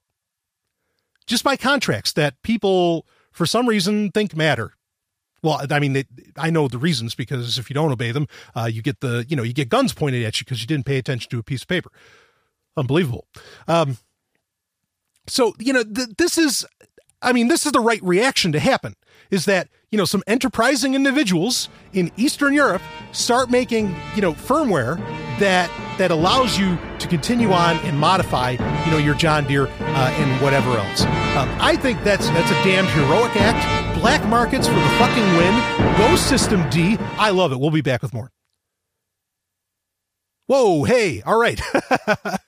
Just 1.29 1.43
by 1.43 1.55
contracts 1.55 2.11
that 2.13 2.41
people, 2.41 3.05
for 3.31 3.45
some 3.45 3.69
reason, 3.69 4.09
think 4.09 4.35
matter. 4.35 4.73
Well, 5.43 5.61
I 5.69 5.79
mean, 5.79 5.93
they, 5.93 6.05
I 6.35 6.49
know 6.49 6.67
the 6.67 6.79
reasons 6.79 7.13
because 7.13 7.59
if 7.59 7.69
you 7.69 7.75
don't 7.75 7.91
obey 7.91 8.11
them, 8.11 8.27
uh, 8.55 8.65
you 8.65 8.81
get 8.81 8.99
the, 8.99 9.25
you 9.29 9.35
know, 9.35 9.43
you 9.43 9.53
get 9.53 9.69
guns 9.69 9.93
pointed 9.93 10.25
at 10.25 10.41
you 10.41 10.43
because 10.43 10.59
you 10.59 10.67
didn't 10.67 10.87
pay 10.87 10.97
attention 10.97 11.29
to 11.29 11.37
a 11.37 11.43
piece 11.43 11.61
of 11.61 11.67
paper. 11.67 11.91
Unbelievable. 12.75 13.27
Um, 13.67 13.97
so, 15.27 15.53
you 15.59 15.71
know, 15.71 15.83
th- 15.83 16.09
this 16.17 16.39
is, 16.39 16.65
I 17.21 17.31
mean, 17.31 17.47
this 17.47 17.63
is 17.63 17.73
the 17.73 17.79
right 17.79 18.01
reaction 18.01 18.51
to 18.53 18.59
happen 18.59 18.95
is 19.29 19.45
that 19.45 19.69
you 19.91 19.97
know 19.97 20.05
some 20.05 20.23
enterprising 20.27 20.93
individuals 20.93 21.69
in 21.93 22.11
Eastern 22.17 22.53
Europe 22.53 22.81
start 23.11 23.49
making 23.49 23.95
you 24.15 24.21
know 24.21 24.33
firmware 24.33 24.97
that 25.39 25.69
that 25.97 26.11
allows 26.11 26.57
you 26.57 26.77
to 26.99 27.07
continue 27.07 27.51
on 27.51 27.77
and 27.77 27.97
modify 27.97 28.51
you 28.51 28.91
know 28.91 28.97
your 28.97 29.15
John 29.15 29.45
Deere 29.45 29.67
uh, 29.67 30.15
and 30.17 30.41
whatever 30.41 30.77
else. 30.77 31.03
Um, 31.03 31.49
I 31.59 31.75
think 31.75 32.03
that's 32.03 32.27
that's 32.29 32.51
a 32.51 32.63
damned 32.63 32.89
heroic 32.89 33.35
act. 33.35 33.99
Black 33.99 34.25
markets 34.27 34.67
for 34.67 34.75
the 34.75 34.89
fucking 34.97 35.25
win. 35.37 35.97
Go 35.97 36.15
System 36.15 36.69
D. 36.69 36.97
I 37.17 37.31
love 37.31 37.51
it. 37.51 37.59
We'll 37.59 37.71
be 37.71 37.81
back 37.81 38.01
with 38.01 38.13
more. 38.13 38.31
Whoa, 40.47 40.83
hey, 40.83 41.21
all 41.21 41.39
right. 41.39 41.61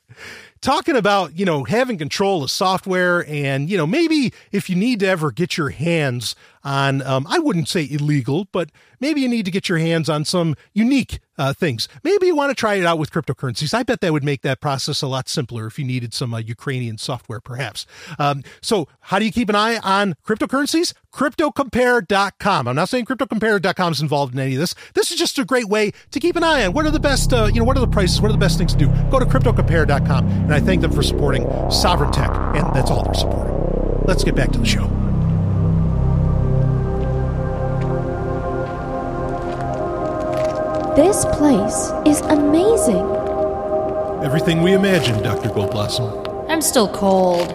talking 0.61 0.95
about, 0.95 1.37
you 1.37 1.45
know, 1.45 1.63
having 1.63 1.97
control 1.97 2.43
of 2.43 2.51
software 2.51 3.25
and, 3.27 3.69
you 3.69 3.77
know, 3.77 3.87
maybe 3.87 4.33
if 4.51 4.69
you 4.69 4.75
need 4.75 4.99
to 5.01 5.07
ever 5.07 5.31
get 5.31 5.57
your 5.57 5.69
hands 5.69 6.35
on, 6.63 7.01
um, 7.01 7.25
I 7.29 7.39
wouldn't 7.39 7.67
say 7.67 7.87
illegal, 7.89 8.47
but 8.51 8.69
maybe 8.99 9.21
you 9.21 9.27
need 9.27 9.45
to 9.45 9.51
get 9.51 9.69
your 9.69 9.77
hands 9.77 10.09
on 10.09 10.25
some 10.25 10.55
unique 10.73 11.19
uh, 11.37 11.53
things. 11.53 11.87
Maybe 12.03 12.27
you 12.27 12.35
want 12.35 12.51
to 12.51 12.55
try 12.55 12.75
it 12.75 12.85
out 12.85 12.99
with 12.99 13.11
cryptocurrencies. 13.11 13.73
I 13.73 13.83
bet 13.83 14.01
that 14.01 14.13
would 14.13 14.23
make 14.23 14.43
that 14.43 14.61
process 14.61 15.01
a 15.01 15.07
lot 15.07 15.27
simpler 15.27 15.65
if 15.65 15.79
you 15.79 15.85
needed 15.85 16.13
some 16.13 16.33
uh, 16.33 16.37
Ukrainian 16.37 16.97
software, 16.99 17.39
perhaps. 17.39 17.87
Um, 18.19 18.43
so, 18.61 18.87
how 18.99 19.17
do 19.17 19.25
you 19.25 19.31
keep 19.31 19.49
an 19.49 19.55
eye 19.55 19.79
on 19.83 20.15
cryptocurrencies? 20.25 20.93
CryptoCompare.com. 21.11 22.67
I'm 22.67 22.75
not 22.75 22.89
saying 22.89 23.05
CryptoCompare.com 23.05 23.93
is 23.93 24.01
involved 24.01 24.33
in 24.33 24.39
any 24.39 24.53
of 24.53 24.59
this. 24.59 24.75
This 24.93 25.11
is 25.11 25.17
just 25.17 25.39
a 25.39 25.45
great 25.45 25.67
way 25.67 25.91
to 26.11 26.19
keep 26.19 26.35
an 26.35 26.43
eye 26.43 26.65
on 26.65 26.73
what 26.73 26.85
are 26.85 26.91
the 26.91 26.99
best, 26.99 27.33
uh, 27.33 27.45
you 27.51 27.59
know, 27.59 27.65
what 27.65 27.75
are 27.77 27.81
the 27.81 27.87
prices, 27.87 28.21
what 28.21 28.29
are 28.29 28.33
the 28.33 28.37
best 28.37 28.59
things 28.59 28.73
to 28.73 28.77
do. 28.77 28.87
Go 29.09 29.19
to 29.19 29.25
CryptoCompare.com, 29.25 30.27
and 30.27 30.53
I 30.53 30.59
thank 30.59 30.81
them 30.81 30.91
for 30.91 31.01
supporting 31.01 31.47
Sovereign 31.71 32.11
Tech, 32.11 32.29
and 32.29 32.71
that's 32.75 32.91
all 32.91 33.03
they're 33.03 33.13
supporting. 33.15 33.51
Let's 34.05 34.23
get 34.23 34.35
back 34.35 34.51
to 34.51 34.59
the 34.59 34.65
show. 34.65 35.00
This 40.95 41.23
place 41.23 41.89
is 42.05 42.19
amazing. 42.19 43.07
Everything 44.25 44.61
we 44.61 44.73
imagined, 44.73 45.23
Dr. 45.23 45.47
Goldblossom. 45.47 46.49
I'm 46.49 46.61
still 46.61 46.89
cold. 46.89 47.53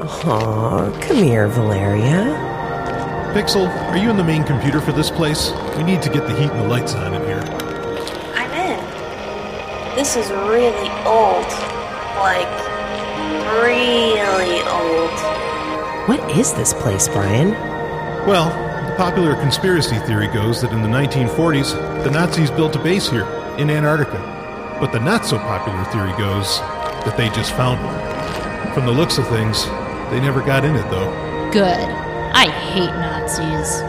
Aw, 0.00 0.96
come 1.00 1.16
here, 1.16 1.48
Valeria. 1.48 2.22
Pixel, 3.34 3.66
are 3.90 3.96
you 3.96 4.08
in 4.08 4.16
the 4.16 4.22
main 4.22 4.44
computer 4.44 4.80
for 4.80 4.92
this 4.92 5.10
place? 5.10 5.50
We 5.76 5.82
need 5.82 6.00
to 6.02 6.10
get 6.10 6.28
the 6.28 6.34
heat 6.38 6.48
and 6.48 6.60
the 6.60 6.68
lights 6.68 6.94
on 6.94 7.12
in 7.12 7.22
here. 7.22 7.42
I'm 8.36 8.52
in. 8.52 9.96
This 9.96 10.14
is 10.14 10.30
really 10.30 10.88
old. 11.04 11.50
Like, 12.22 12.46
really 13.64 14.62
old. 14.62 15.10
What 16.08 16.20
is 16.38 16.54
this 16.54 16.72
place, 16.72 17.08
Brian? 17.08 17.50
Well, 18.28 18.48
the 18.75 18.75
popular 18.96 19.34
conspiracy 19.34 19.98
theory 20.00 20.26
goes 20.28 20.62
that 20.62 20.72
in 20.72 20.80
the 20.80 20.88
1940s, 20.88 22.02
the 22.02 22.10
Nazis 22.10 22.50
built 22.50 22.74
a 22.76 22.78
base 22.78 23.10
here 23.10 23.26
in 23.58 23.68
Antarctica. 23.68 24.18
But 24.80 24.90
the 24.90 25.00
not 25.00 25.26
so 25.26 25.38
popular 25.38 25.84
theory 25.86 26.12
goes 26.18 26.58
that 27.04 27.14
they 27.16 27.28
just 27.28 27.54
found 27.54 27.84
one. 27.84 28.72
From 28.72 28.86
the 28.86 28.92
looks 28.92 29.18
of 29.18 29.28
things, 29.28 29.66
they 30.10 30.18
never 30.20 30.40
got 30.40 30.64
in 30.64 30.74
it, 30.74 30.90
though. 30.90 31.10
Good. 31.52 31.78
I 31.78 32.48
hate 32.48 32.90
Nazis. 32.90 33.80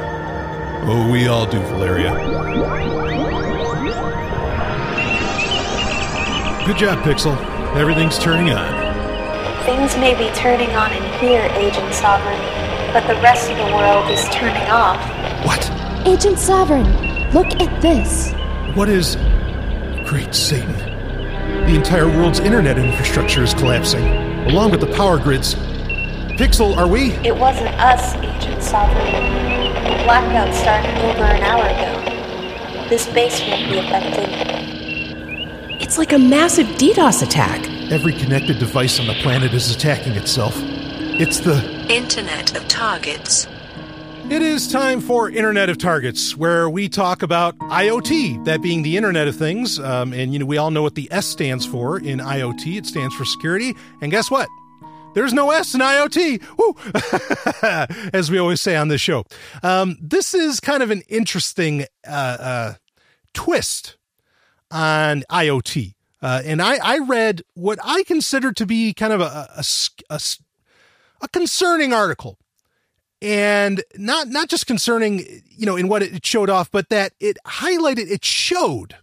Oh, 0.90 1.10
we 1.10 1.28
all 1.28 1.46
do, 1.46 1.60
Valeria. 1.60 2.14
Good 6.66 6.78
job, 6.78 7.00
Pixel. 7.04 7.38
Everything's 7.78 8.20
turning 8.20 8.52
on. 8.52 8.88
Things 9.64 9.96
may 9.98 10.16
be 10.16 10.34
turning 10.36 10.70
on 10.72 10.92
in 10.92 11.04
here, 11.20 11.50
Agent 11.56 11.94
Sovereign, 11.94 12.40
but 12.98 13.06
the 13.06 13.22
rest 13.22 13.52
of 13.52 13.58
the 13.58 13.76
world 13.76 14.10
is 14.10 14.28
turning 14.30 14.68
off. 14.72 14.98
What? 15.46 15.72
Agent 16.08 16.40
Sovereign, 16.40 16.88
look 17.32 17.46
at 17.62 17.80
this. 17.80 18.34
What 18.76 18.90
is. 18.90 19.18
Great 20.10 20.34
Satan. 20.34 20.74
The 21.68 21.76
entire 21.76 22.08
world's 22.08 22.40
internet 22.40 22.80
infrastructure 22.80 23.44
is 23.44 23.54
collapsing, 23.54 24.04
along 24.48 24.72
with 24.72 24.80
the 24.82 24.92
power 24.96 25.20
grids. 25.20 25.54
Pixel, 26.40 26.76
are 26.76 26.88
we? 26.88 27.12
It 27.24 27.38
wasn't 27.38 27.70
us, 27.80 28.16
Agent 28.16 28.64
Sovereign. 28.64 29.06
The 29.06 30.04
blackout 30.04 30.56
started 30.56 30.98
over 31.06 31.24
an 31.24 31.44
hour 31.44 31.66
ago. 31.66 32.90
This 32.90 33.06
base 33.14 33.40
won't 33.42 33.70
be 33.70 33.78
affected. 33.78 34.28
It's 35.80 36.00
like 36.00 36.14
a 36.14 36.18
massive 36.18 36.66
DDoS 36.80 37.22
attack. 37.22 37.70
Every 37.92 38.14
connected 38.14 38.58
device 38.58 39.00
on 39.00 39.06
the 39.06 39.14
planet 39.22 39.54
is 39.54 39.70
attacking 39.70 40.14
itself. 40.14 40.60
It's 41.20 41.40
the. 41.40 41.58
Internet 41.90 42.56
of 42.56 42.68
Targets. 42.68 43.48
It 44.30 44.44
is 44.44 44.72
time 44.72 45.02
for 45.02 45.32
Internet 45.32 45.68
of 45.68 45.80
Targets, 45.80 46.38
where 46.38 46.70
we 46.70 46.88
talk 46.88 47.24
about 47.24 47.58
IoT, 47.58 48.46
that 48.46 48.62
being 48.62 48.84
the 48.84 48.96
Internet 48.98 49.28
of 49.28 49.36
Things. 49.36 49.80
Um, 49.80 50.14
and, 50.14 50.32
you 50.32 50.38
know, 50.38 50.46
we 50.46 50.58
all 50.58 50.70
know 50.70 50.84
what 50.84 50.94
the 50.94 51.08
S 51.12 51.26
stands 51.26 51.66
for 51.66 51.98
in 51.98 52.20
IoT. 52.20 52.78
It 52.78 52.86
stands 52.86 53.16
for 53.16 53.26
security. 53.26 53.74
And 54.00 54.12
guess 54.12 54.30
what? 54.30 54.48
There's 55.16 55.34
no 55.34 55.50
S 55.50 55.74
in 55.74 55.82
IoT. 55.82 56.44
Woo! 56.56 58.12
As 58.14 58.30
we 58.30 58.38
always 58.38 58.62
say 58.62 58.76
on 58.76 58.90
this 58.90 59.02
show. 59.02 59.26
Um, 59.64 59.98
this 60.00 60.36
is 60.36 60.60
kind 60.60 60.84
of 60.84 60.92
an 60.92 61.02
interesting 61.10 61.88
uh, 62.08 62.38
uh, 62.40 62.74
twist 63.34 63.98
on 64.70 65.24
IoT. 65.32 65.96
Uh, 66.22 66.42
and 66.46 66.62
I, 66.62 66.78
I 66.78 67.00
read 67.00 67.42
what 67.56 67.80
I 67.84 68.04
consider 68.04 68.52
to 68.54 68.68
be 68.68 68.94
kind 68.94 69.14
of 69.14 69.22
a, 69.22 69.50
a, 69.58 69.64
a, 70.12 70.20
a, 71.22 71.28
concerning 71.28 71.94
article. 71.94 72.38
And 73.20 73.84
not 73.96 74.28
not 74.28 74.48
just 74.48 74.68
concerning 74.68 75.26
you 75.50 75.66
know 75.66 75.76
in 75.76 75.88
what 75.88 76.04
it 76.04 76.24
showed 76.24 76.52
off 76.52 76.70
but 76.70 76.90
that 76.90 77.14
it 77.20 77.40
highlighted 77.48 78.12
it 78.12 78.24
showed 78.24 78.96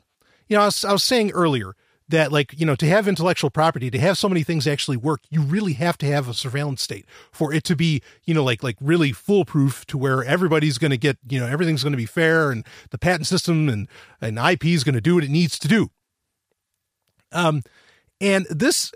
you 0.49 0.57
know 0.57 0.63
I 0.63 0.67
was, 0.67 0.85
I 0.85 0.93
was 0.93 1.03
saying 1.03 1.33
earlier 1.33 1.75
that 2.09 2.31
like 2.31 2.59
you 2.59 2.67
know 2.67 2.77
to 2.77 2.87
have 2.87 3.09
intellectual 3.09 3.51
property 3.51 3.91
to 3.91 3.99
have 3.99 4.19
so 4.19 4.29
many 4.29 4.43
things 4.43 4.67
actually 4.67 4.97
work 4.97 5.23
you 5.31 5.41
really 5.41 5.73
have 5.75 5.97
to 5.99 6.07
have 6.07 6.29
a 6.29 6.35
surveillance 6.35 6.83
state 6.83 7.07
for 7.33 7.53
it 7.53 7.65
to 7.65 7.75
be 7.75 8.03
you 8.25 8.35
know 8.35 8.45
like 8.45 8.63
like 8.63 8.77
really 8.81 9.13
foolproof 9.13 9.87
to 9.87 9.97
where 9.97 10.23
everybody's 10.23 10.79
going 10.79 10.91
to 10.91 10.99
get 10.99 11.19
you 11.29 11.41
know 11.41 11.47
everything's 11.47 11.83
going 11.83 11.93
to 11.93 11.99
be 11.99 12.07
fair 12.07 12.51
and 12.51 12.67
the 12.91 12.99
patent 12.99 13.27
system 13.27 13.69
and 13.69 13.89
and 14.21 14.39
IP 14.39 14.67
is 14.67 14.85
going 14.85 14.95
to 14.95 15.01
do 15.01 15.15
what 15.15 15.25
it 15.25 15.31
needs 15.31 15.59
to 15.59 15.69
do. 15.69 15.91
Um 17.33 17.63
and 18.21 18.47
this 18.51 18.93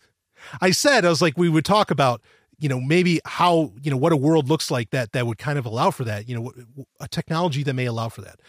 I 0.60 0.70
said 0.70 1.04
I 1.04 1.10
was 1.10 1.20
like 1.20 1.36
we 1.36 1.48
would 1.48 1.64
talk 1.64 1.90
about 1.90 2.22
you 2.58 2.68
know 2.68 2.80
maybe 2.80 3.20
how 3.24 3.72
you 3.82 3.90
know 3.90 3.96
what 3.96 4.12
a 4.12 4.16
world 4.16 4.48
looks 4.48 4.70
like 4.70 4.90
that 4.90 5.12
that 5.12 5.26
would 5.26 5.38
kind 5.38 5.58
of 5.58 5.66
allow 5.66 5.90
for 5.90 6.04
that 6.04 6.28
you 6.28 6.34
know 6.34 6.52
a 7.00 7.08
technology 7.08 7.62
that 7.62 7.74
may 7.74 7.86
allow 7.86 8.08
for 8.08 8.20
that. 8.22 8.40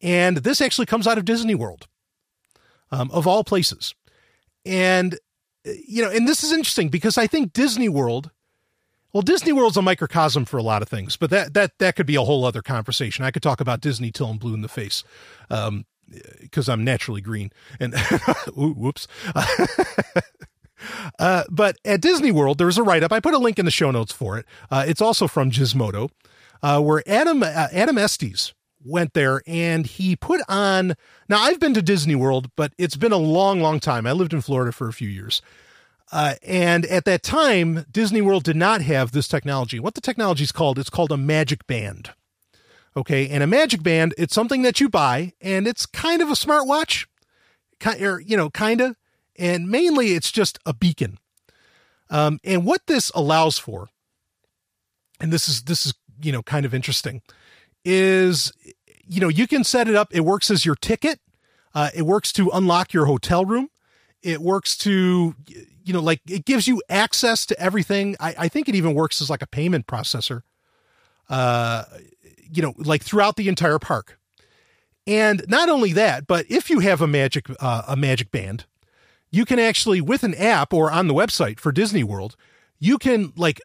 And 0.00 0.38
this 0.38 0.60
actually 0.60 0.86
comes 0.86 1.06
out 1.06 1.18
of 1.18 1.24
disney 1.24 1.54
world 1.54 1.86
um, 2.90 3.10
of 3.10 3.26
all 3.26 3.44
places. 3.44 3.94
And 4.64 5.18
you 5.64 6.02
know 6.02 6.10
and 6.10 6.26
this 6.28 6.42
is 6.42 6.52
interesting 6.52 6.88
because 6.88 7.18
i 7.18 7.26
think 7.26 7.52
disney 7.52 7.88
world 7.88 8.30
well 9.12 9.22
disney 9.22 9.52
world's 9.52 9.76
a 9.76 9.82
microcosm 9.82 10.44
for 10.44 10.56
a 10.56 10.62
lot 10.62 10.82
of 10.82 10.88
things 10.88 11.16
but 11.16 11.30
that 11.30 11.54
that 11.54 11.72
that 11.78 11.96
could 11.96 12.06
be 12.06 12.14
a 12.16 12.22
whole 12.22 12.44
other 12.44 12.62
conversation. 12.62 13.24
I 13.24 13.30
could 13.30 13.42
talk 13.42 13.60
about 13.60 13.80
disney 13.80 14.10
till 14.10 14.26
i'm 14.28 14.38
blue 14.38 14.54
in 14.54 14.62
the 14.62 14.68
face 14.68 15.04
um 15.50 15.84
because 16.40 16.68
i'm 16.68 16.84
naturally 16.84 17.20
green 17.20 17.50
and 17.80 17.94
whoops 18.56 19.08
Uh, 21.18 21.44
but 21.50 21.76
at 21.84 22.00
Disney 22.00 22.30
World, 22.30 22.58
there's 22.58 22.78
a 22.78 22.82
write 22.82 23.02
up. 23.02 23.12
I 23.12 23.20
put 23.20 23.34
a 23.34 23.38
link 23.38 23.58
in 23.58 23.64
the 23.64 23.70
show 23.70 23.90
notes 23.90 24.12
for 24.12 24.38
it. 24.38 24.46
Uh, 24.70 24.84
it's 24.86 25.00
also 25.00 25.26
from 25.26 25.50
Gizmodo, 25.50 26.10
uh, 26.62 26.80
where 26.80 27.02
Adam 27.06 27.42
uh, 27.42 27.68
Adam 27.72 27.98
Estes 27.98 28.54
went 28.84 29.14
there 29.14 29.42
and 29.46 29.86
he 29.86 30.16
put 30.16 30.40
on. 30.48 30.94
Now 31.28 31.40
I've 31.40 31.60
been 31.60 31.74
to 31.74 31.82
Disney 31.82 32.14
World, 32.14 32.50
but 32.56 32.72
it's 32.78 32.96
been 32.96 33.12
a 33.12 33.16
long, 33.16 33.60
long 33.60 33.80
time. 33.80 34.06
I 34.06 34.12
lived 34.12 34.32
in 34.32 34.40
Florida 34.40 34.72
for 34.72 34.88
a 34.88 34.92
few 34.92 35.08
years. 35.08 35.42
Uh, 36.10 36.34
and 36.42 36.86
at 36.86 37.04
that 37.04 37.22
time, 37.22 37.84
Disney 37.90 38.22
World 38.22 38.42
did 38.44 38.56
not 38.56 38.80
have 38.80 39.12
this 39.12 39.28
technology. 39.28 39.78
What 39.78 39.94
the 39.94 40.00
technology 40.00 40.44
is 40.44 40.52
called, 40.52 40.78
it's 40.78 40.88
called 40.88 41.12
a 41.12 41.18
magic 41.18 41.66
band. 41.66 42.12
Okay. 42.96 43.28
And 43.28 43.42
a 43.42 43.46
magic 43.46 43.82
band, 43.82 44.14
it's 44.16 44.34
something 44.34 44.62
that 44.62 44.80
you 44.80 44.88
buy 44.88 45.34
and 45.40 45.68
it's 45.68 45.86
kind 45.86 46.22
of 46.22 46.30
a 46.30 46.32
smartwatch, 46.32 47.06
kind, 47.78 48.02
or, 48.02 48.20
you 48.20 48.36
know, 48.36 48.48
kind 48.50 48.80
of 48.80 48.96
and 49.38 49.68
mainly 49.68 50.12
it's 50.12 50.30
just 50.30 50.58
a 50.66 50.74
beacon. 50.74 51.18
Um, 52.10 52.40
and 52.44 52.64
what 52.64 52.86
this 52.86 53.10
allows 53.14 53.58
for, 53.58 53.88
and 55.20 55.32
this 55.32 55.48
is 55.48 55.62
this 55.64 55.86
is 55.86 55.94
you 56.20 56.32
know 56.32 56.42
kind 56.42 56.66
of 56.66 56.74
interesting, 56.74 57.22
is 57.84 58.52
you 59.06 59.20
know 59.20 59.28
you 59.28 59.46
can 59.46 59.64
set 59.64 59.88
it 59.88 59.94
up. 59.94 60.14
It 60.14 60.20
works 60.20 60.50
as 60.50 60.66
your 60.66 60.74
ticket. 60.74 61.20
Uh, 61.74 61.90
it 61.94 62.02
works 62.02 62.32
to 62.32 62.50
unlock 62.52 62.92
your 62.92 63.06
hotel 63.06 63.44
room. 63.44 63.68
It 64.22 64.40
works 64.40 64.76
to 64.78 65.34
you 65.84 65.92
know 65.92 66.00
like 66.00 66.20
it 66.28 66.44
gives 66.44 66.66
you 66.66 66.82
access 66.88 67.46
to 67.46 67.60
everything. 67.60 68.16
I, 68.20 68.34
I 68.38 68.48
think 68.48 68.68
it 68.68 68.74
even 68.74 68.94
works 68.94 69.20
as 69.20 69.30
like 69.30 69.42
a 69.42 69.46
payment 69.46 69.86
processor. 69.86 70.42
Uh, 71.28 71.84
you 72.50 72.62
know, 72.62 72.74
like 72.78 73.02
throughout 73.02 73.36
the 73.36 73.48
entire 73.48 73.78
park. 73.78 74.18
And 75.06 75.44
not 75.48 75.68
only 75.68 75.92
that, 75.94 76.26
but 76.26 76.46
if 76.50 76.68
you 76.70 76.80
have 76.80 77.00
a 77.00 77.06
magic 77.06 77.46
uh, 77.60 77.82
a 77.88 77.96
magic 77.96 78.30
band, 78.30 78.66
you 79.30 79.44
can 79.44 79.58
actually 79.58 80.00
with 80.00 80.22
an 80.22 80.34
app 80.34 80.72
or 80.72 80.90
on 80.90 81.08
the 81.08 81.14
website 81.14 81.60
for 81.60 81.72
Disney 81.72 82.04
World, 82.04 82.36
you 82.78 82.98
can 82.98 83.32
like 83.36 83.60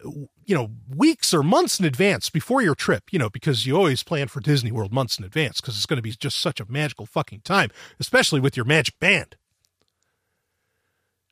you 0.45 0.55
know 0.55 0.71
weeks 0.89 1.33
or 1.33 1.43
months 1.43 1.79
in 1.79 1.85
advance 1.85 2.29
before 2.29 2.61
your 2.61 2.75
trip, 2.75 3.05
you 3.11 3.19
know, 3.19 3.29
because 3.29 3.65
you 3.65 3.75
always 3.75 4.03
plan 4.03 4.27
for 4.27 4.39
Disney 4.39 4.71
World 4.71 4.91
months 4.91 5.17
in 5.17 5.25
advance 5.25 5.61
because 5.61 5.75
it's 5.75 5.85
going 5.85 5.97
to 5.97 6.03
be 6.03 6.11
just 6.11 6.39
such 6.39 6.59
a 6.59 6.65
magical 6.69 7.05
fucking 7.05 7.41
time, 7.41 7.69
especially 7.99 8.39
with 8.39 8.57
your 8.57 8.65
magic 8.65 8.99
band. 8.99 9.35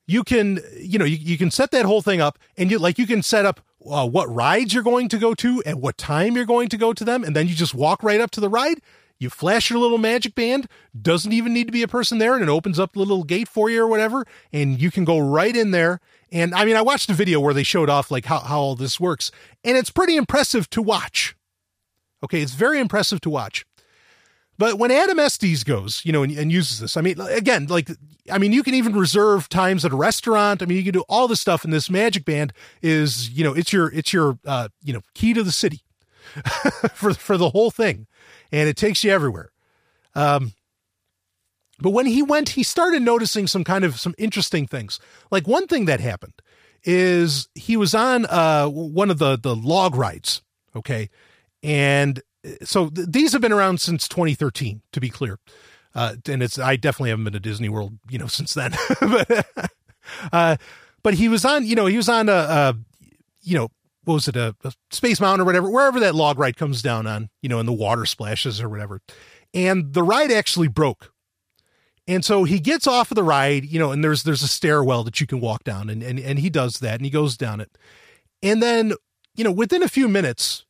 You 0.08 0.24
can, 0.24 0.60
you 0.78 1.00
know, 1.00 1.06
you, 1.06 1.18
you 1.18 1.38
can 1.38 1.52
set 1.52 1.72
that 1.72 1.86
whole 1.86 2.02
thing 2.02 2.20
up 2.20 2.38
and 2.58 2.70
you 2.70 2.80
like 2.80 2.98
you 2.98 3.08
can 3.08 3.24
set 3.24 3.46
up 3.46 3.62
uh, 3.90 4.08
what 4.08 4.34
rides 4.34 4.74
you're 4.74 4.84
going 4.84 5.10
to 5.10 5.18
go 5.18 5.34
to 5.36 5.64
and 5.66 5.82
what 5.82 5.98
time 5.98 6.36
you're 6.36 6.46
going 6.46 6.70
to 6.70 6.78
go 6.78 6.94
to 6.94 7.04
them 7.04 7.24
and 7.24 7.36
then 7.36 7.48
you 7.48 7.56
just 7.56 7.74
walk 7.74 8.04
right 8.04 8.22
up 8.22 8.32
to 8.32 8.40
the 8.40 8.50
ride 8.50 8.82
you 9.22 9.30
flash 9.30 9.70
your 9.70 9.78
little 9.78 10.00
magic 10.00 10.34
band, 10.34 10.68
doesn't 11.00 11.32
even 11.32 11.54
need 11.54 11.68
to 11.68 11.72
be 11.72 11.84
a 11.84 11.88
person 11.88 12.18
there, 12.18 12.34
and 12.34 12.42
it 12.42 12.50
opens 12.50 12.80
up 12.80 12.94
the 12.94 13.00
little 13.00 13.24
gate 13.24 13.48
for 13.48 13.70
you 13.70 13.84
or 13.84 13.88
whatever, 13.88 14.26
and 14.52 14.82
you 14.82 14.90
can 14.90 15.06
go 15.06 15.20
right 15.20 15.56
in 15.56 15.72
there. 15.72 16.00
And 16.32 16.56
I 16.56 16.66
mean, 16.66 16.76
I 16.76 16.82
watched 16.82 17.10
a 17.10 17.14
video 17.14 17.40
where 17.40 17.54
they 17.54 17.64
showed 17.64 17.90
off 17.90 18.10
like 18.10 18.26
how, 18.26 18.40
how 18.40 18.60
all 18.60 18.76
this 18.76 19.00
works, 19.00 19.32
and 19.64 19.78
it's 19.78 19.92
pretty 19.92 20.16
impressive 20.16 20.70
to 20.72 20.82
watch. 20.82 21.36
Okay, 22.24 22.42
it's 22.42 22.54
very 22.54 22.80
impressive 22.80 23.22
to 23.22 23.30
watch. 23.30 23.66
But 24.58 24.78
when 24.78 24.92
Adam 24.92 25.20
Estes 25.20 25.64
goes, 25.64 26.02
you 26.04 26.12
know, 26.12 26.24
and, 26.24 26.38
and, 26.38 26.52
uses 26.52 26.80
this, 26.80 26.96
I 26.96 27.02
mean, 27.02 27.20
again, 27.20 27.66
like, 27.66 27.90
I 28.32 28.38
mean, 28.38 28.52
you 28.52 28.62
can 28.62 28.76
even 28.76 28.94
reserve 28.94 29.50
times 29.50 29.84
at 29.86 29.92
a 29.92 29.96
restaurant. 29.96 30.62
I 30.62 30.66
mean, 30.66 30.78
you 30.78 30.84
can 30.84 30.94
do 30.94 31.04
all 31.10 31.28
this 31.28 31.40
stuff. 31.40 31.64
And 31.64 31.74
this 31.74 31.90
Magic 31.90 32.26
Band 32.26 32.54
is, 32.82 33.30
you 33.32 33.44
know, 33.44 33.54
it's 33.54 33.74
your, 33.74 33.92
it's 33.92 34.14
your, 34.14 34.38
uh, 34.46 34.68
you 34.84 34.94
know, 34.94 35.02
key 35.16 35.34
to 35.34 35.42
the 35.42 35.52
city 35.52 35.82
for 36.94 37.14
for 37.14 37.38
the 37.38 37.50
whole 37.50 37.72
thing, 37.72 38.08
and 38.52 38.70
it 38.70 38.78
takes 38.78 39.04
you 39.04 39.12
everywhere. 39.12 39.52
Um, 40.16 40.54
but 41.80 41.92
when 41.92 42.06
he 42.06 42.22
went, 42.22 42.50
he 42.50 42.64
started 42.64 43.02
noticing 43.02 43.48
some 43.48 43.64
kind 43.64 43.84
of 43.84 44.00
some 44.00 44.16
interesting 44.18 44.68
things. 44.68 45.00
Like 45.32 45.48
one 45.48 45.68
thing 45.68 45.86
that 45.86 46.00
happened 46.00 46.42
is 46.84 47.48
he 47.56 47.78
was 47.78 47.94
on 47.94 48.26
uh, 48.26 48.68
one 48.68 49.10
of 49.10 49.18
the 49.18 49.38
the 49.38 49.56
log 49.56 49.96
rides, 49.96 50.42
okay, 50.76 51.10
and 51.64 52.22
so 52.64 52.90
th- 52.90 53.08
these 53.10 53.34
have 53.34 53.42
been 53.42 53.52
around 53.52 53.80
since 53.80 54.08
2013, 54.08 54.82
to 54.92 55.00
be 55.00 55.10
clear. 55.10 55.40
Uh, 55.94 56.16
and 56.28 56.42
it's 56.42 56.58
I 56.58 56.76
definitely 56.76 57.10
haven't 57.10 57.26
been 57.26 57.34
to 57.34 57.40
Disney 57.40 57.70
World, 57.70 57.98
you 58.10 58.18
know, 58.18 58.28
since 58.28 58.54
then. 58.54 58.74
but, 59.02 59.48
uh, 60.32 60.56
but 61.04 61.14
he 61.16 61.28
was 61.28 61.46
on, 61.46 61.66
you 61.66 61.76
know, 61.76 61.86
he 61.86 61.98
was 61.98 62.10
on 62.10 62.30
a, 62.30 62.32
a 62.32 62.78
you 63.42 63.58
know, 63.58 63.70
what 64.04 64.16
was 64.16 64.28
it, 64.28 64.36
a, 64.36 64.56
a, 64.64 64.74
Space 64.92 65.20
Mountain 65.20 65.42
or 65.42 65.46
whatever, 65.46 65.70
wherever 65.70 66.00
that 66.00 66.16
log 66.16 66.40
ride 66.40 66.58
comes 66.58 66.82
down 66.82 67.08
on, 67.08 67.30
you 67.42 67.50
know, 67.50 67.60
and 67.60 67.68
the 67.68 67.74
water 67.74 68.06
splashes 68.06 68.62
or 68.62 68.70
whatever. 68.70 69.02
And 69.54 69.94
the 69.94 70.04
ride 70.04 70.32
actually 70.32 70.68
broke. 70.68 71.12
And 72.08 72.26
so 72.26 72.44
he 72.44 72.60
gets 72.60 72.88
off 72.88 73.12
of 73.12 73.16
the 73.16 73.24
ride, 73.24 73.66
you 73.66 73.80
know, 73.80 73.92
and 73.92 74.04
there's 74.04 74.24
there's 74.24 74.42
a 74.42 74.48
stairwell 74.48 75.04
that 75.04 75.22
you 75.22 75.28
can 75.28 75.40
walk 75.40 75.64
down, 75.64 75.90
and 75.90 76.02
and, 76.02 76.20
and 76.20 76.40
he 76.40 76.50
does 76.50 76.80
that, 76.80 76.96
and 76.96 77.06
he 77.06 77.12
goes 77.12 77.38
down 77.38 77.62
it. 77.62 77.78
And 78.42 78.62
then, 78.62 78.94
you 79.36 79.44
know, 79.44 79.52
within 79.52 79.84
a 79.84 79.88
few 79.88 80.08
minutes, 80.08 80.66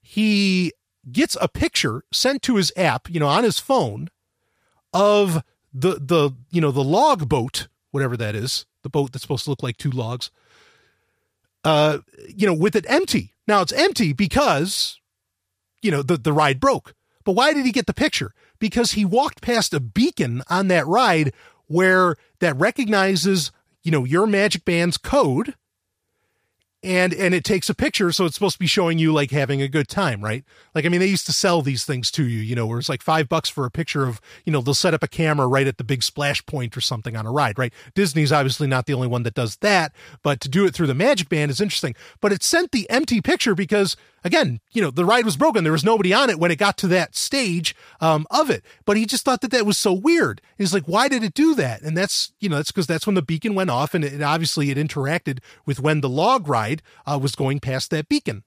he 0.00 0.72
gets 1.12 1.36
a 1.40 1.48
picture 1.48 2.02
sent 2.12 2.42
to 2.42 2.56
his 2.56 2.72
app, 2.76 3.10
you 3.10 3.20
know, 3.20 3.28
on 3.28 3.44
his 3.44 3.58
phone 3.58 4.08
of 4.92 5.44
the 5.72 6.00
the 6.00 6.30
you 6.50 6.60
know 6.60 6.72
the 6.72 6.82
log 6.82 7.28
boat, 7.28 7.68
whatever 7.90 8.16
that 8.16 8.34
is, 8.34 8.66
the 8.82 8.90
boat 8.90 9.12
that's 9.12 9.22
supposed 9.22 9.44
to 9.44 9.50
look 9.50 9.62
like 9.62 9.76
two 9.76 9.90
logs. 9.90 10.30
Uh, 11.62 11.98
you 12.28 12.46
know, 12.46 12.54
with 12.54 12.74
it 12.74 12.86
empty. 12.88 13.34
Now 13.46 13.60
it's 13.60 13.72
empty 13.72 14.12
because 14.12 14.98
you 15.82 15.90
know 15.90 16.02
the 16.02 16.16
the 16.16 16.32
ride 16.32 16.60
broke. 16.60 16.94
But 17.24 17.32
why 17.32 17.52
did 17.52 17.66
he 17.66 17.72
get 17.72 17.86
the 17.86 17.94
picture? 17.94 18.32
Because 18.58 18.92
he 18.92 19.04
walked 19.04 19.42
past 19.42 19.74
a 19.74 19.80
beacon 19.80 20.42
on 20.48 20.68
that 20.68 20.86
ride 20.86 21.32
where 21.66 22.16
that 22.40 22.56
recognizes, 22.56 23.52
you 23.82 23.90
know, 23.90 24.04
your 24.04 24.26
Magic 24.26 24.64
Band's 24.64 24.96
code 24.96 25.54
and 26.82 27.12
and 27.12 27.34
it 27.34 27.44
takes 27.44 27.68
a 27.68 27.74
picture 27.74 28.10
so 28.10 28.24
it's 28.24 28.34
supposed 28.34 28.54
to 28.54 28.58
be 28.58 28.66
showing 28.66 28.98
you 28.98 29.12
like 29.12 29.30
having 29.30 29.60
a 29.60 29.68
good 29.68 29.88
time 29.88 30.22
right? 30.22 30.44
Like 30.74 30.84
i 30.84 30.88
mean 30.88 31.00
they 31.00 31.06
used 31.06 31.26
to 31.26 31.32
sell 31.32 31.62
these 31.62 31.84
things 31.84 32.10
to 32.12 32.26
you 32.26 32.40
you 32.40 32.54
know 32.54 32.66
where 32.66 32.78
it's 32.78 32.88
like 32.88 33.02
five 33.02 33.28
bucks 33.28 33.48
for 33.48 33.66
a 33.66 33.70
picture 33.70 34.04
of 34.04 34.20
you 34.44 34.52
know 34.52 34.60
they'll 34.60 34.74
set 34.74 34.94
up 34.94 35.02
a 35.02 35.08
camera 35.08 35.46
right 35.46 35.66
at 35.66 35.78
the 35.78 35.84
big 35.84 36.02
splash 36.02 36.44
point 36.46 36.76
or 36.76 36.80
something 36.80 37.16
on 37.16 37.26
a 37.26 37.32
ride 37.32 37.58
right? 37.58 37.72
Disney's 37.94 38.32
obviously 38.32 38.66
not 38.66 38.86
the 38.86 38.94
only 38.94 39.08
one 39.08 39.22
that 39.24 39.34
does 39.34 39.56
that 39.56 39.92
but 40.22 40.40
to 40.40 40.48
do 40.48 40.64
it 40.64 40.74
through 40.74 40.86
the 40.86 40.94
magic 40.94 41.28
band 41.28 41.50
is 41.50 41.60
interesting. 41.60 41.94
But 42.20 42.32
it 42.32 42.42
sent 42.42 42.72
the 42.72 42.88
empty 42.90 43.20
picture 43.20 43.54
because 43.54 43.96
again, 44.24 44.60
you 44.72 44.82
know, 44.82 44.90
the 44.90 45.04
ride 45.04 45.24
was 45.24 45.36
broken. 45.36 45.64
There 45.64 45.72
was 45.72 45.84
nobody 45.84 46.12
on 46.12 46.30
it 46.30 46.38
when 46.38 46.50
it 46.50 46.56
got 46.56 46.76
to 46.78 46.88
that 46.88 47.16
stage 47.16 47.74
um, 48.00 48.26
of 48.30 48.50
it. 48.50 48.64
But 48.84 48.96
he 48.96 49.06
just 49.06 49.24
thought 49.24 49.40
that 49.40 49.50
that 49.50 49.66
was 49.66 49.78
so 49.78 49.92
weird. 49.92 50.40
He's 50.58 50.74
like, 50.74 50.84
why 50.84 51.08
did 51.08 51.22
it 51.22 51.34
do 51.34 51.54
that? 51.54 51.82
And 51.82 51.96
that's, 51.96 52.32
you 52.40 52.48
know, 52.48 52.56
that's 52.56 52.72
because 52.72 52.86
that's 52.86 53.06
when 53.06 53.14
the 53.14 53.22
beacon 53.22 53.54
went 53.54 53.70
off 53.70 53.94
and 53.94 54.04
it, 54.04 54.22
obviously 54.22 54.70
it 54.70 54.78
interacted 54.78 55.38
with 55.66 55.80
when 55.80 56.00
the 56.00 56.08
log 56.08 56.48
ride 56.48 56.82
uh, 57.06 57.18
was 57.20 57.34
going 57.34 57.60
past 57.60 57.90
that 57.90 58.08
beacon. 58.08 58.44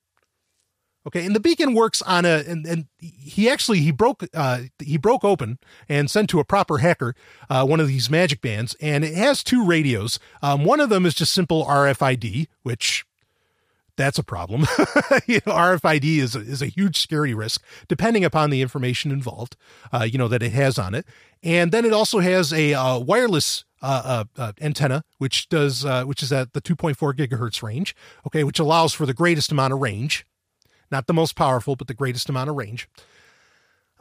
Okay, 1.05 1.25
and 1.25 1.35
the 1.35 1.41
beacon 1.41 1.73
works 1.73 2.01
on 2.01 2.23
a 2.23 2.43
and, 2.47 2.65
and 2.65 2.85
he 2.97 3.49
actually 3.49 3.79
he 3.79 3.91
broke 3.91 4.23
uh 4.33 4.61
he 4.79 4.97
broke 4.97 5.25
open 5.25 5.59
and 5.89 6.09
sent 6.09 6.29
to 6.29 6.39
a 6.39 6.45
proper 6.45 6.77
hacker 6.77 7.13
uh, 7.49 7.65
one 7.65 7.81
of 7.81 7.89
these 7.89 8.09
magic 8.09 8.39
bands 8.39 8.73
and 8.79 9.03
it 9.03 9.13
has 9.13 9.43
two 9.43 9.65
radios. 9.65 10.17
Um, 10.41 10.63
one 10.63 10.79
of 10.79 10.89
them 10.89 11.05
is 11.05 11.13
just 11.13 11.33
simple 11.33 11.65
RFID, 11.65 12.47
which 12.61 13.05
that's 13.95 14.17
a 14.17 14.23
problem. 14.23 14.61
you 15.27 15.39
know, 15.45 15.53
RFID 15.53 16.17
is 16.17 16.35
a, 16.35 16.39
is 16.39 16.61
a 16.61 16.67
huge 16.67 16.99
security 16.99 17.33
risk, 17.33 17.63
depending 17.87 18.25
upon 18.25 18.49
the 18.49 18.61
information 18.61 19.11
involved. 19.11 19.55
Uh, 19.91 20.03
you 20.03 20.17
know 20.17 20.27
that 20.27 20.43
it 20.43 20.51
has 20.53 20.77
on 20.77 20.95
it, 20.95 21.05
and 21.43 21.71
then 21.71 21.85
it 21.85 21.93
also 21.93 22.19
has 22.19 22.51
a 22.53 22.73
uh, 22.73 22.99
wireless 22.99 23.65
uh, 23.81 24.25
uh, 24.37 24.41
uh 24.41 24.51
antenna, 24.61 25.03
which 25.17 25.49
does 25.49 25.85
uh, 25.85 26.03
which 26.05 26.23
is 26.23 26.31
at 26.31 26.53
the 26.53 26.61
2.4 26.61 27.13
gigahertz 27.13 27.61
range. 27.61 27.95
Okay, 28.27 28.43
which 28.43 28.59
allows 28.59 28.93
for 28.93 29.05
the 29.05 29.13
greatest 29.13 29.51
amount 29.51 29.73
of 29.73 29.79
range, 29.79 30.25
not 30.91 31.07
the 31.07 31.13
most 31.13 31.35
powerful, 31.35 31.75
but 31.75 31.87
the 31.87 31.93
greatest 31.93 32.29
amount 32.29 32.49
of 32.49 32.55
range. 32.55 32.87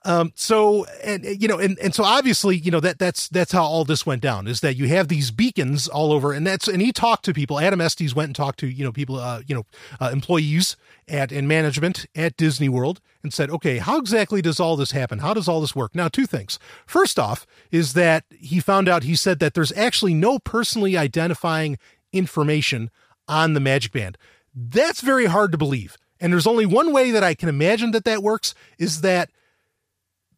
Um, 0.04 0.32
so 0.34 0.84
and 1.04 1.24
you 1.24 1.46
know, 1.46 1.58
and 1.58 1.78
and 1.78 1.94
so 1.94 2.04
obviously, 2.04 2.56
you 2.56 2.70
know 2.70 2.80
that 2.80 2.98
that's 2.98 3.28
that's 3.28 3.52
how 3.52 3.62
all 3.62 3.84
this 3.84 4.04
went 4.04 4.20
down 4.22 4.48
is 4.48 4.60
that 4.60 4.76
you 4.76 4.88
have 4.88 5.08
these 5.08 5.30
beacons 5.30 5.86
all 5.88 6.12
over, 6.12 6.32
and 6.32 6.46
that's 6.46 6.66
and 6.68 6.82
he 6.82 6.92
talked 6.92 7.24
to 7.26 7.32
people. 7.32 7.60
Adam 7.60 7.80
Estes 7.80 8.14
went 8.14 8.28
and 8.28 8.36
talked 8.36 8.58
to 8.60 8.66
you 8.66 8.84
know 8.84 8.92
people, 8.92 9.16
uh, 9.16 9.42
you 9.46 9.54
know, 9.54 9.64
uh, 10.00 10.10
employees 10.12 10.76
at 11.08 11.30
in 11.30 11.46
management 11.46 12.06
at 12.16 12.36
Disney 12.36 12.68
World, 12.68 13.00
and 13.22 13.32
said, 13.32 13.50
okay, 13.50 13.78
how 13.78 13.98
exactly 13.98 14.42
does 14.42 14.58
all 14.58 14.76
this 14.76 14.92
happen? 14.92 15.20
How 15.20 15.34
does 15.34 15.48
all 15.48 15.60
this 15.60 15.76
work? 15.76 15.94
Now, 15.94 16.08
two 16.08 16.26
things. 16.26 16.58
First 16.86 17.18
off, 17.18 17.46
is 17.70 17.92
that 17.92 18.24
he 18.30 18.60
found 18.60 18.88
out 18.88 19.04
he 19.04 19.14
said 19.14 19.38
that 19.38 19.54
there's 19.54 19.72
actually 19.72 20.14
no 20.14 20.38
personally 20.38 20.96
identifying 20.96 21.78
information 22.12 22.90
on 23.28 23.54
the 23.54 23.60
Magic 23.60 23.92
Band. 23.92 24.18
That's 24.54 25.00
very 25.00 25.26
hard 25.26 25.52
to 25.52 25.58
believe. 25.58 25.96
And 26.20 26.32
there's 26.32 26.46
only 26.46 26.66
one 26.66 26.92
way 26.92 27.10
that 27.10 27.24
I 27.24 27.34
can 27.34 27.48
imagine 27.48 27.90
that 27.92 28.04
that 28.04 28.22
works 28.22 28.54
is 28.78 29.00
that 29.00 29.30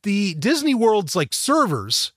the 0.05 0.35
Disney 0.35 0.75
World's 0.75 1.17
like 1.17 1.35
servers 1.35 2.13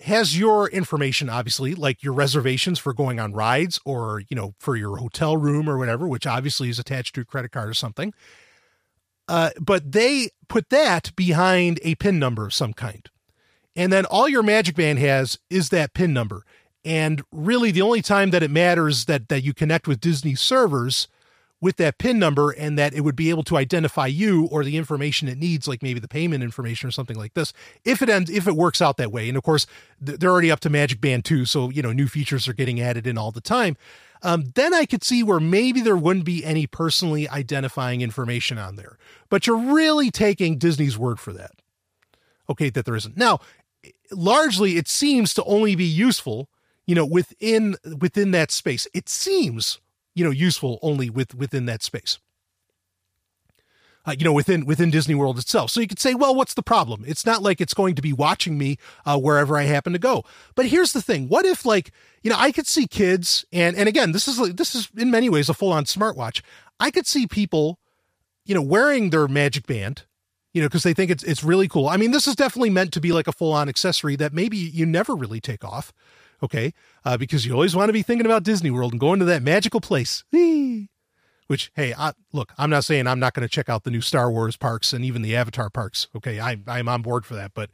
has 0.00 0.38
your 0.38 0.68
information 0.68 1.28
obviously 1.28 1.74
like 1.74 2.04
your 2.04 2.12
reservations 2.12 2.78
for 2.78 2.92
going 2.92 3.18
on 3.18 3.32
rides 3.32 3.80
or 3.84 4.22
you 4.28 4.36
know 4.36 4.54
for 4.60 4.76
your 4.76 4.98
hotel 4.98 5.36
room 5.36 5.68
or 5.68 5.76
whatever 5.76 6.06
which 6.06 6.24
obviously 6.24 6.68
is 6.68 6.78
attached 6.78 7.16
to 7.16 7.22
a 7.22 7.24
credit 7.24 7.50
card 7.50 7.68
or 7.68 7.74
something. 7.74 8.12
Uh, 9.26 9.50
but 9.60 9.92
they 9.92 10.30
put 10.48 10.70
that 10.70 11.14
behind 11.16 11.80
a 11.82 11.94
pin 11.96 12.18
number 12.18 12.46
of 12.46 12.54
some 12.54 12.72
kind. 12.72 13.10
And 13.76 13.92
then 13.92 14.06
all 14.06 14.28
your 14.28 14.42
magic 14.42 14.76
band 14.76 14.98
has 15.00 15.38
is 15.50 15.68
that 15.68 15.94
pin 15.94 16.12
number. 16.12 16.44
And 16.84 17.22
really 17.32 17.70
the 17.70 17.82
only 17.82 18.00
time 18.00 18.30
that 18.30 18.42
it 18.42 18.50
matters 18.50 19.04
that 19.06 19.28
that 19.28 19.42
you 19.42 19.52
connect 19.52 19.88
with 19.88 20.00
disney 20.00 20.34
servers 20.34 21.08
with 21.60 21.76
that 21.76 21.98
PIN 21.98 22.18
number 22.18 22.50
and 22.50 22.78
that 22.78 22.94
it 22.94 23.00
would 23.00 23.16
be 23.16 23.30
able 23.30 23.42
to 23.44 23.56
identify 23.56 24.06
you 24.06 24.46
or 24.46 24.62
the 24.62 24.76
information 24.76 25.28
it 25.28 25.38
needs, 25.38 25.66
like 25.66 25.82
maybe 25.82 25.98
the 25.98 26.08
payment 26.08 26.42
information 26.42 26.88
or 26.88 26.92
something 26.92 27.16
like 27.16 27.34
this, 27.34 27.52
if 27.84 28.00
it 28.00 28.08
ends, 28.08 28.30
if 28.30 28.46
it 28.46 28.54
works 28.54 28.80
out 28.80 28.96
that 28.96 29.10
way. 29.10 29.28
And 29.28 29.36
of 29.36 29.42
course, 29.42 29.66
they're 30.00 30.30
already 30.30 30.50
up 30.50 30.60
to 30.60 30.70
Magic 30.70 31.00
Band 31.00 31.24
2, 31.24 31.44
so 31.44 31.70
you 31.70 31.82
know 31.82 31.92
new 31.92 32.06
features 32.06 32.46
are 32.46 32.52
getting 32.52 32.80
added 32.80 33.06
in 33.06 33.18
all 33.18 33.32
the 33.32 33.40
time. 33.40 33.76
Um, 34.22 34.52
then 34.54 34.74
I 34.74 34.84
could 34.84 35.04
see 35.04 35.22
where 35.22 35.40
maybe 35.40 35.80
there 35.80 35.96
wouldn't 35.96 36.24
be 36.24 36.44
any 36.44 36.66
personally 36.66 37.28
identifying 37.28 38.00
information 38.00 38.58
on 38.58 38.76
there. 38.76 38.98
But 39.28 39.46
you're 39.46 39.56
really 39.56 40.10
taking 40.10 40.58
Disney's 40.58 40.98
word 40.98 41.20
for 41.20 41.32
that. 41.34 41.52
Okay, 42.50 42.70
that 42.70 42.84
there 42.84 42.96
isn't. 42.96 43.16
Now, 43.16 43.40
largely 44.10 44.76
it 44.76 44.88
seems 44.88 45.34
to 45.34 45.44
only 45.44 45.76
be 45.76 45.84
useful, 45.84 46.48
you 46.86 46.94
know, 46.94 47.04
within 47.04 47.76
within 48.00 48.30
that 48.32 48.50
space. 48.50 48.86
It 48.94 49.08
seems 49.08 49.78
you 50.18 50.24
know 50.24 50.30
useful 50.30 50.78
only 50.82 51.08
with 51.08 51.34
within 51.34 51.66
that 51.66 51.82
space. 51.82 52.18
Uh, 54.06 54.14
you 54.18 54.24
know, 54.24 54.32
within 54.32 54.64
within 54.64 54.90
Disney 54.90 55.14
World 55.14 55.38
itself. 55.38 55.70
So 55.70 55.80
you 55.80 55.86
could 55.86 55.98
say, 55.98 56.14
well, 56.14 56.34
what's 56.34 56.54
the 56.54 56.62
problem? 56.62 57.04
It's 57.06 57.26
not 57.26 57.42
like 57.42 57.60
it's 57.60 57.74
going 57.74 57.94
to 57.94 58.02
be 58.02 58.12
watching 58.12 58.56
me 58.56 58.78
uh, 59.04 59.18
wherever 59.18 59.56
I 59.58 59.64
happen 59.64 59.92
to 59.92 59.98
go. 59.98 60.24
But 60.54 60.66
here's 60.66 60.92
the 60.92 61.02
thing: 61.02 61.28
what 61.28 61.44
if, 61.44 61.66
like, 61.66 61.92
you 62.22 62.30
know, 62.30 62.36
I 62.38 62.50
could 62.50 62.66
see 62.66 62.86
kids, 62.86 63.44
and 63.52 63.76
and 63.76 63.88
again, 63.88 64.12
this 64.12 64.26
is 64.26 64.54
this 64.54 64.74
is 64.74 64.88
in 64.96 65.10
many 65.10 65.28
ways 65.28 65.48
a 65.48 65.54
full 65.54 65.72
on 65.72 65.84
smartwatch. 65.84 66.40
I 66.80 66.90
could 66.90 67.06
see 67.06 67.26
people, 67.26 67.78
you 68.46 68.54
know, 68.54 68.62
wearing 68.62 69.10
their 69.10 69.28
Magic 69.28 69.66
Band, 69.66 70.04
you 70.54 70.62
know, 70.62 70.68
because 70.68 70.84
they 70.84 70.94
think 70.94 71.10
it's 71.10 71.24
it's 71.24 71.44
really 71.44 71.68
cool. 71.68 71.86
I 71.86 71.98
mean, 71.98 72.12
this 72.12 72.26
is 72.26 72.34
definitely 72.34 72.70
meant 72.70 72.92
to 72.94 73.00
be 73.00 73.12
like 73.12 73.26
a 73.26 73.32
full 73.32 73.52
on 73.52 73.68
accessory 73.68 74.16
that 74.16 74.32
maybe 74.32 74.56
you 74.56 74.86
never 74.86 75.14
really 75.14 75.40
take 75.40 75.64
off 75.64 75.92
okay? 76.42 76.72
Uh, 77.04 77.16
because 77.16 77.46
you 77.46 77.52
always 77.52 77.74
want 77.74 77.88
to 77.88 77.92
be 77.92 78.02
thinking 78.02 78.26
about 78.26 78.42
Disney 78.42 78.70
World 78.70 78.92
and 78.92 79.00
going 79.00 79.18
to 79.18 79.24
that 79.26 79.42
magical 79.42 79.80
place. 79.80 80.24
Which, 81.46 81.72
hey, 81.74 81.94
I, 81.96 82.12
look, 82.32 82.52
I'm 82.58 82.68
not 82.68 82.84
saying 82.84 83.06
I'm 83.06 83.20
not 83.20 83.32
going 83.32 83.46
to 83.46 83.52
check 83.52 83.70
out 83.70 83.84
the 83.84 83.90
new 83.90 84.02
Star 84.02 84.30
Wars 84.30 84.56
parks 84.56 84.92
and 84.92 85.04
even 85.04 85.22
the 85.22 85.34
Avatar 85.34 85.70
parks. 85.70 86.08
Okay, 86.14 86.40
I, 86.40 86.58
I'm 86.66 86.88
on 86.88 87.00
board 87.00 87.24
for 87.24 87.34
that, 87.36 87.52
but 87.54 87.70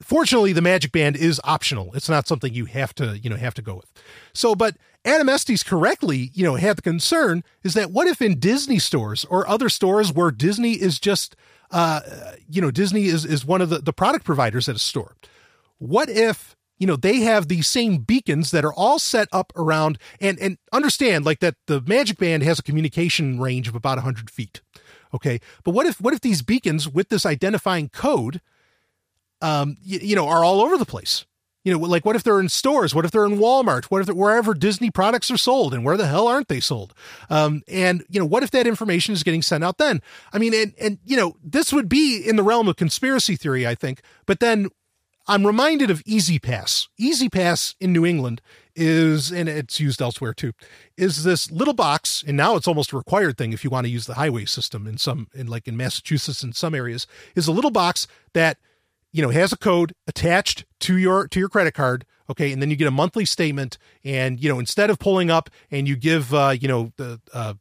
fortunately, 0.00 0.52
the 0.52 0.62
Magic 0.62 0.92
Band 0.92 1.16
is 1.16 1.40
optional. 1.42 1.92
It's 1.94 2.08
not 2.08 2.28
something 2.28 2.54
you 2.54 2.66
have 2.66 2.94
to, 2.94 3.18
you 3.18 3.28
know, 3.28 3.36
have 3.36 3.54
to 3.54 3.62
go 3.62 3.74
with. 3.74 3.90
So, 4.32 4.54
but 4.54 4.76
Adam 5.04 5.28
Estes 5.28 5.62
correctly, 5.62 6.30
you 6.34 6.44
know, 6.44 6.54
had 6.54 6.76
the 6.76 6.82
concern 6.82 7.44
is 7.62 7.74
that 7.74 7.90
what 7.90 8.06
if 8.08 8.20
in 8.20 8.38
Disney 8.38 8.78
stores 8.78 9.24
or 9.24 9.48
other 9.48 9.68
stores 9.68 10.12
where 10.12 10.30
Disney 10.30 10.72
is 10.72 10.98
just, 10.98 11.36
uh, 11.70 12.00
you 12.48 12.60
know, 12.60 12.70
Disney 12.70 13.06
is 13.06 13.24
is 13.24 13.44
one 13.44 13.60
of 13.60 13.70
the 13.70 13.78
the 13.78 13.92
product 13.92 14.24
providers 14.24 14.68
at 14.68 14.76
a 14.76 14.80
store. 14.80 15.16
What 15.78 16.08
if 16.08 16.55
you 16.78 16.86
know 16.86 16.96
they 16.96 17.20
have 17.20 17.48
these 17.48 17.66
same 17.66 17.98
beacons 17.98 18.50
that 18.50 18.64
are 18.64 18.72
all 18.72 18.98
set 18.98 19.28
up 19.32 19.52
around 19.56 19.98
and 20.20 20.38
and 20.38 20.58
understand 20.72 21.24
like 21.24 21.40
that 21.40 21.54
the 21.66 21.80
magic 21.82 22.18
band 22.18 22.42
has 22.42 22.58
a 22.58 22.62
communication 22.62 23.40
range 23.40 23.68
of 23.68 23.74
about 23.74 23.98
100 23.98 24.30
feet 24.30 24.60
Okay, 25.14 25.40
but 25.64 25.70
what 25.72 25.86
if 25.86 26.00
what 26.00 26.14
if 26.14 26.20
these 26.20 26.42
beacons 26.42 26.88
with 26.88 27.08
this 27.08 27.24
identifying 27.24 27.88
code, 27.88 28.40
um, 29.40 29.76
you, 29.82 29.98
you 30.00 30.16
know, 30.16 30.28
are 30.28 30.44
all 30.44 30.60
over 30.60 30.76
the 30.76 30.84
place? 30.84 31.24
You 31.64 31.72
know, 31.72 31.78
like 31.78 32.04
what 32.04 32.16
if 32.16 32.22
they're 32.22 32.38
in 32.38 32.48
stores? 32.48 32.94
What 32.94 33.04
if 33.04 33.10
they're 33.10 33.26
in 33.26 33.38
Walmart? 33.38 33.86
What 33.86 34.02
if 34.02 34.14
wherever 34.14 34.54
Disney 34.54 34.90
products 34.90 35.30
are 35.30 35.36
sold? 35.36 35.74
And 35.74 35.84
where 35.84 35.96
the 35.96 36.06
hell 36.06 36.28
aren't 36.28 36.48
they 36.48 36.60
sold? 36.60 36.94
Um, 37.28 37.62
and 37.66 38.04
you 38.08 38.20
know, 38.20 38.26
what 38.26 38.42
if 38.42 38.50
that 38.52 38.66
information 38.66 39.14
is 39.14 39.22
getting 39.22 39.42
sent 39.42 39.64
out 39.64 39.78
then? 39.78 40.02
I 40.32 40.38
mean, 40.38 40.54
and 40.54 40.74
and 40.78 40.98
you 41.04 41.16
know, 41.16 41.36
this 41.42 41.72
would 41.72 41.88
be 41.88 42.18
in 42.18 42.36
the 42.36 42.44
realm 42.44 42.68
of 42.68 42.76
conspiracy 42.76 43.36
theory, 43.36 43.66
I 43.66 43.74
think. 43.74 44.02
But 44.26 44.40
then 44.40 44.68
I'm 45.28 45.46
reminded 45.46 45.90
of 45.90 46.02
E-ZPass. 46.06 46.88
Easy 46.98 47.28
Pass 47.28 47.74
in 47.80 47.92
New 47.92 48.06
England 48.06 48.40
is, 48.76 49.32
and 49.32 49.48
it's 49.48 49.80
used 49.80 50.00
elsewhere 50.00 50.32
too, 50.32 50.52
is 50.96 51.24
this 51.24 51.50
little 51.50 51.74
box, 51.74 52.22
and 52.26 52.36
now 52.36 52.54
it's 52.54 52.68
almost 52.68 52.92
a 52.92 52.96
required 52.96 53.36
thing 53.36 53.52
if 53.52 53.64
you 53.64 53.70
want 53.70 53.86
to 53.86 53.90
use 53.90 54.06
the 54.06 54.14
highway 54.14 54.44
system 54.44 54.86
in 54.86 54.98
some, 54.98 55.26
in 55.34 55.48
like 55.48 55.66
in 55.66 55.76
Massachusetts 55.76 56.44
in 56.44 56.52
some 56.52 56.74
areas, 56.74 57.08
is 57.34 57.48
a 57.48 57.52
little 57.52 57.72
box 57.72 58.06
that 58.34 58.58
you 59.12 59.20
know 59.20 59.30
has 59.30 59.52
a 59.52 59.56
code 59.56 59.94
attached 60.06 60.64
to 60.80 60.96
your 60.96 61.26
to 61.28 61.40
your 61.40 61.48
credit 61.48 61.74
card. 61.74 62.04
Okay, 62.30 62.52
and 62.52 62.60
then 62.60 62.70
you 62.70 62.76
get 62.76 62.88
a 62.88 62.92
monthly 62.92 63.24
statement, 63.24 63.78
and 64.04 64.40
you 64.40 64.48
know 64.48 64.60
instead 64.60 64.90
of 64.90 64.98
pulling 64.98 65.30
up 65.30 65.50
and 65.70 65.88
you 65.88 65.96
give 65.96 66.32
uh, 66.32 66.54
you 66.58 66.68
know 66.68 66.92
the 66.98 67.20
uh, 67.32 67.54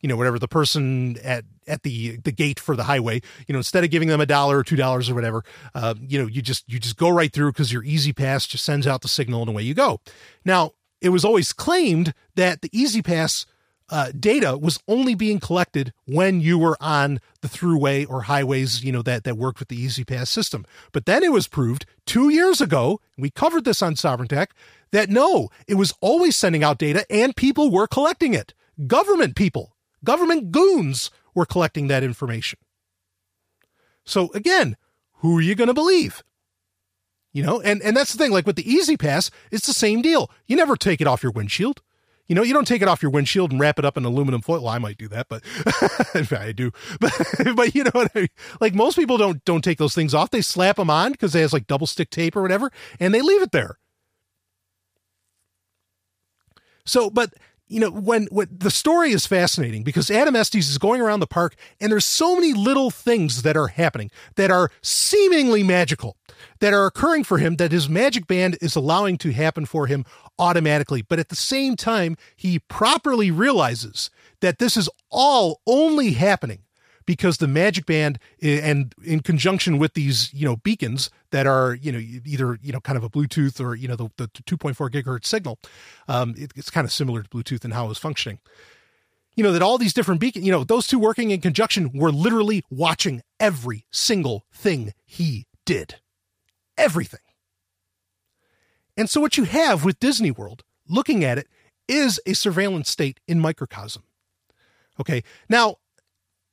you 0.00 0.08
know 0.08 0.16
whatever 0.16 0.38
the 0.38 0.48
person 0.48 1.16
at 1.22 1.44
at 1.66 1.82
the 1.82 2.16
the 2.18 2.32
gate 2.32 2.60
for 2.60 2.76
the 2.76 2.84
highway 2.84 3.20
you 3.46 3.52
know 3.52 3.58
instead 3.58 3.84
of 3.84 3.90
giving 3.90 4.08
them 4.08 4.20
a 4.20 4.26
dollar 4.26 4.58
or 4.58 4.64
two 4.64 4.76
dollars 4.76 5.08
or 5.10 5.14
whatever 5.14 5.44
uh, 5.74 5.94
you 6.00 6.20
know 6.20 6.26
you 6.26 6.42
just 6.42 6.70
you 6.70 6.78
just 6.78 6.96
go 6.96 7.08
right 7.08 7.32
through 7.32 7.52
because 7.52 7.72
your 7.72 7.84
E-ZPass 7.84 8.48
just 8.48 8.64
sends 8.64 8.86
out 8.86 9.02
the 9.02 9.08
signal 9.08 9.40
and 9.40 9.48
away 9.48 9.62
you 9.62 9.74
go 9.74 10.00
now 10.44 10.72
it 11.00 11.10
was 11.10 11.24
always 11.24 11.52
claimed 11.52 12.14
that 12.34 12.62
the 12.62 12.70
E-ZPass 12.72 13.46
uh, 13.90 14.10
data 14.18 14.56
was 14.56 14.80
only 14.88 15.14
being 15.14 15.38
collected 15.38 15.92
when 16.06 16.40
you 16.40 16.58
were 16.58 16.76
on 16.80 17.20
the 17.42 17.48
throughway 17.48 18.08
or 18.08 18.22
highways, 18.22 18.82
you 18.82 18.90
know, 18.90 19.02
that, 19.02 19.24
that 19.24 19.36
worked 19.36 19.58
with 19.58 19.68
the 19.68 19.78
E-ZPass 19.78 20.28
system. 20.28 20.64
But 20.92 21.04
then 21.04 21.22
it 21.22 21.32
was 21.32 21.46
proved 21.46 21.84
two 22.06 22.30
years 22.30 22.62
ago, 22.62 23.00
we 23.18 23.28
covered 23.28 23.66
this 23.66 23.82
on 23.82 23.96
Sovereign 23.96 24.28
Tech, 24.28 24.54
that 24.90 25.10
no, 25.10 25.50
it 25.68 25.74
was 25.74 25.92
always 26.00 26.34
sending 26.34 26.64
out 26.64 26.78
data 26.78 27.04
and 27.10 27.36
people 27.36 27.70
were 27.70 27.86
collecting 27.86 28.32
it. 28.32 28.54
Government 28.86 29.36
people 29.36 29.74
Government 30.04 30.52
goons 30.52 31.10
were 31.34 31.46
collecting 31.46 31.88
that 31.88 32.02
information. 32.02 32.58
So 34.04 34.30
again, 34.32 34.76
who 35.18 35.38
are 35.38 35.42
you 35.42 35.54
going 35.54 35.68
to 35.68 35.74
believe? 35.74 36.22
You 37.32 37.42
know, 37.42 37.60
and, 37.60 37.82
and 37.82 37.96
that's 37.96 38.12
the 38.12 38.18
thing, 38.18 38.30
like 38.30 38.46
with 38.46 38.56
the 38.56 38.70
E-ZPass, 38.70 39.30
it's 39.50 39.66
the 39.66 39.72
same 39.72 40.02
deal. 40.02 40.30
You 40.46 40.56
never 40.56 40.76
take 40.76 41.00
it 41.00 41.06
off 41.06 41.22
your 41.22 41.32
windshield. 41.32 41.82
You 42.26 42.34
know, 42.34 42.42
you 42.42 42.54
don't 42.54 42.66
take 42.66 42.80
it 42.80 42.88
off 42.88 43.02
your 43.02 43.10
windshield 43.10 43.50
and 43.50 43.60
wrap 43.60 43.78
it 43.78 43.84
up 43.84 43.96
in 43.96 44.04
aluminum 44.04 44.40
foil. 44.40 44.62
Well, 44.62 44.72
I 44.72 44.78
might 44.78 44.96
do 44.96 45.08
that, 45.08 45.28
but 45.28 45.42
in 46.14 46.24
fact, 46.24 46.42
I 46.42 46.52
do. 46.52 46.70
But, 47.00 47.12
but 47.54 47.74
you 47.74 47.84
know 47.84 47.90
what 47.92 48.12
I 48.14 48.20
mean? 48.20 48.28
Like 48.60 48.74
most 48.74 48.96
people 48.96 49.18
don't 49.18 49.44
don't 49.44 49.62
take 49.62 49.78
those 49.78 49.94
things 49.94 50.14
off. 50.14 50.30
They 50.30 50.40
slap 50.40 50.76
them 50.76 50.88
on 50.88 51.12
because 51.12 51.34
they 51.34 51.42
has 51.42 51.52
like 51.52 51.66
double 51.66 51.86
stick 51.86 52.08
tape 52.08 52.34
or 52.34 52.40
whatever, 52.40 52.70
and 52.98 53.12
they 53.12 53.20
leave 53.20 53.42
it 53.42 53.52
there. 53.52 53.78
So, 56.86 57.10
but 57.10 57.34
you 57.74 57.80
know, 57.80 57.90
when, 57.90 58.28
when 58.30 58.46
the 58.56 58.70
story 58.70 59.10
is 59.10 59.26
fascinating 59.26 59.82
because 59.82 60.08
Adam 60.08 60.36
Estes 60.36 60.70
is 60.70 60.78
going 60.78 61.00
around 61.00 61.18
the 61.18 61.26
park 61.26 61.56
and 61.80 61.90
there's 61.90 62.04
so 62.04 62.36
many 62.36 62.52
little 62.52 62.88
things 62.88 63.42
that 63.42 63.56
are 63.56 63.66
happening 63.66 64.12
that 64.36 64.48
are 64.48 64.70
seemingly 64.80 65.64
magical 65.64 66.16
that 66.60 66.72
are 66.72 66.86
occurring 66.86 67.24
for 67.24 67.38
him 67.38 67.56
that 67.56 67.72
his 67.72 67.88
magic 67.88 68.28
band 68.28 68.56
is 68.60 68.76
allowing 68.76 69.18
to 69.18 69.32
happen 69.32 69.66
for 69.66 69.88
him 69.88 70.04
automatically. 70.38 71.02
But 71.02 71.18
at 71.18 71.30
the 71.30 71.34
same 71.34 71.74
time, 71.74 72.16
he 72.36 72.60
properly 72.60 73.32
realizes 73.32 74.08
that 74.40 74.60
this 74.60 74.76
is 74.76 74.88
all 75.10 75.60
only 75.66 76.12
happening 76.12 76.60
because 77.06 77.38
the 77.38 77.48
magic 77.48 77.86
band 77.86 78.18
and 78.42 78.94
in 79.04 79.20
conjunction 79.20 79.78
with 79.78 79.94
these 79.94 80.32
you 80.32 80.44
know 80.44 80.56
beacons 80.56 81.10
that 81.30 81.46
are 81.46 81.74
you 81.74 81.92
know 81.92 81.98
either 81.98 82.58
you 82.62 82.72
know 82.72 82.80
kind 82.80 82.96
of 82.96 83.04
a 83.04 83.10
bluetooth 83.10 83.60
or 83.60 83.74
you 83.74 83.88
know 83.88 83.96
the, 83.96 84.08
the 84.16 84.28
2.4 84.28 84.90
gigahertz 84.90 85.26
signal 85.26 85.58
um, 86.08 86.34
it, 86.36 86.52
it's 86.56 86.70
kind 86.70 86.84
of 86.84 86.92
similar 86.92 87.22
to 87.22 87.28
bluetooth 87.28 87.64
and 87.64 87.74
how 87.74 87.90
it's 87.90 87.98
functioning. 87.98 88.38
You 89.36 89.42
know 89.42 89.52
that 89.52 89.62
all 89.62 89.78
these 89.78 89.94
different 89.94 90.20
beacons 90.20 90.44
you 90.44 90.52
know 90.52 90.64
those 90.64 90.86
two 90.86 90.98
working 90.98 91.30
in 91.30 91.40
conjunction 91.40 91.90
were 91.94 92.12
literally 92.12 92.64
watching 92.70 93.22
every 93.40 93.86
single 93.90 94.44
thing 94.52 94.94
he 95.04 95.46
did. 95.66 95.96
Everything. 96.76 97.20
And 98.96 99.10
so 99.10 99.20
what 99.20 99.36
you 99.36 99.44
have 99.44 99.84
with 99.84 99.98
disney 99.98 100.30
world 100.30 100.62
looking 100.88 101.24
at 101.24 101.38
it 101.38 101.48
is 101.88 102.20
a 102.26 102.34
surveillance 102.34 102.90
state 102.90 103.20
in 103.26 103.40
microcosm. 103.40 104.04
Okay? 105.00 105.22
Now 105.48 105.76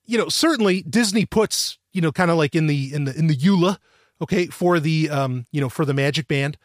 you 0.06 0.18
know, 0.18 0.30
certainly 0.30 0.82
Disney 0.84 1.26
puts, 1.26 1.78
you 1.94 2.02
know, 2.02 2.12
kind 2.12 2.32
of 2.32 2.38
like 2.38 2.56
in 2.56 2.68
the 2.68 2.94
in 2.94 3.06
the 3.06 3.18
in 3.18 3.28
the 3.28 3.36
EULA, 3.36 3.78
okay, 4.22 4.48
for 4.48 4.80
the 4.80 5.10
um, 5.10 5.46
you 5.52 5.62
know, 5.62 5.70
for 5.70 5.86
the 5.86 5.94
Magic 5.94 6.28
Band, 6.28 6.58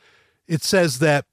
it 0.46 0.62
says 0.62 0.98
that 1.00 1.26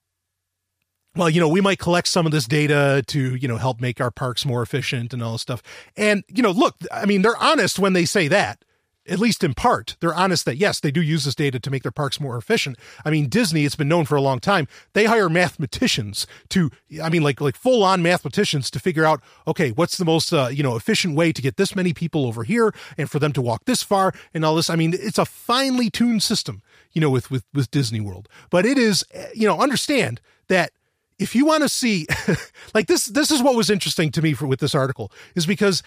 well, 1.15 1.29
you 1.29 1.39
know, 1.39 1.47
we 1.47 1.61
might 1.61 1.79
collect 1.79 2.07
some 2.07 2.25
of 2.25 2.31
this 2.31 2.47
data 2.47 3.03
to, 3.07 3.35
you 3.35 3.47
know, 3.47 3.57
help 3.57 3.79
make 3.79 4.01
our 4.01 4.09
parks 4.09 4.45
more 4.45 4.63
efficient 4.63 5.13
and 5.13 5.21
all 5.21 5.33
this 5.33 5.41
stuff. 5.41 5.61
And, 5.95 6.23
you 6.27 6.41
know, 6.41 6.49
look, 6.49 6.75
I 6.91 7.05
mean, 7.05 7.21
they're 7.21 7.37
honest 7.37 7.77
when 7.77 7.93
they 7.93 8.05
say 8.05 8.27
that 8.29 8.65
at 9.07 9.19
least 9.19 9.43
in 9.43 9.53
part, 9.53 9.97
they're 9.99 10.13
honest 10.13 10.45
that 10.45 10.57
yes, 10.57 10.79
they 10.79 10.91
do 10.91 11.01
use 11.01 11.25
this 11.25 11.35
data 11.35 11.59
to 11.59 11.71
make 11.71 11.83
their 11.83 11.91
parks 11.91 12.19
more 12.19 12.37
efficient. 12.37 12.77
I 13.03 13.09
mean, 13.09 13.27
Disney, 13.27 13.65
it's 13.65 13.75
been 13.75 13.87
known 13.87 14.05
for 14.05 14.15
a 14.15 14.21
long 14.21 14.39
time. 14.39 14.67
They 14.93 15.05
hire 15.05 15.29
mathematicians 15.29 16.25
to, 16.49 16.71
I 17.01 17.09
mean, 17.09 17.23
like 17.23 17.41
like 17.41 17.55
full 17.55 17.83
on 17.83 18.01
mathematicians 18.01 18.71
to 18.71 18.79
figure 18.79 19.05
out, 19.05 19.21
okay, 19.47 19.71
what's 19.71 19.97
the 19.97 20.05
most 20.05 20.33
uh, 20.33 20.49
you 20.51 20.63
know 20.63 20.75
efficient 20.75 21.15
way 21.15 21.31
to 21.33 21.41
get 21.41 21.57
this 21.57 21.75
many 21.75 21.93
people 21.93 22.25
over 22.25 22.43
here 22.43 22.73
and 22.97 23.09
for 23.09 23.19
them 23.19 23.33
to 23.33 23.41
walk 23.41 23.65
this 23.65 23.83
far 23.83 24.13
and 24.33 24.45
all 24.45 24.55
this. 24.55 24.69
I 24.69 24.75
mean, 24.75 24.93
it's 24.93 25.17
a 25.17 25.25
finely 25.25 25.89
tuned 25.89 26.23
system, 26.23 26.61
you 26.91 27.01
know, 27.01 27.09
with 27.09 27.29
with 27.29 27.43
with 27.53 27.71
Disney 27.71 27.99
World. 27.99 28.29
But 28.49 28.65
it 28.65 28.77
is, 28.77 29.03
you 29.33 29.47
know, 29.47 29.59
understand 29.59 30.21
that 30.47 30.71
if 31.19 31.35
you 31.35 31.45
want 31.45 31.63
to 31.63 31.69
see, 31.69 32.07
like 32.73 32.87
this, 32.87 33.05
this 33.05 33.31
is 33.31 33.41
what 33.41 33.55
was 33.55 33.69
interesting 33.69 34.11
to 34.11 34.21
me 34.21 34.33
for 34.33 34.47
with 34.47 34.59
this 34.59 34.75
article 34.75 35.11
is 35.35 35.45
because 35.45 35.83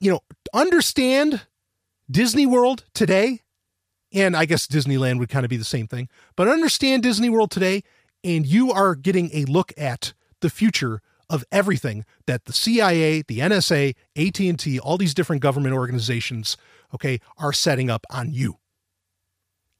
you 0.00 0.10
know 0.10 0.20
understand 0.52 1.42
Disney 2.10 2.46
World 2.46 2.84
today, 2.94 3.42
and 4.12 4.36
I 4.36 4.44
guess 4.44 4.66
Disneyland 4.66 5.18
would 5.18 5.28
kind 5.28 5.44
of 5.44 5.50
be 5.50 5.56
the 5.56 5.64
same 5.64 5.86
thing, 5.86 6.08
but 6.36 6.48
understand 6.48 7.02
Disney 7.02 7.28
World 7.28 7.50
today, 7.50 7.82
and 8.22 8.46
you 8.46 8.72
are 8.72 8.94
getting 8.94 9.30
a 9.32 9.44
look 9.44 9.72
at 9.76 10.12
the 10.40 10.50
future 10.50 11.00
of 11.28 11.44
everything 11.50 12.04
that 12.26 12.44
the 12.44 12.52
CIA, 12.52 13.22
the 13.22 13.40
NSA, 13.40 13.94
AT&T, 14.16 14.78
all 14.78 14.96
these 14.96 15.14
different 15.14 15.42
government 15.42 15.74
organizations, 15.74 16.56
okay, 16.94 17.20
are 17.38 17.52
setting 17.52 17.90
up 17.90 18.06
on 18.10 18.32
you. 18.32 18.58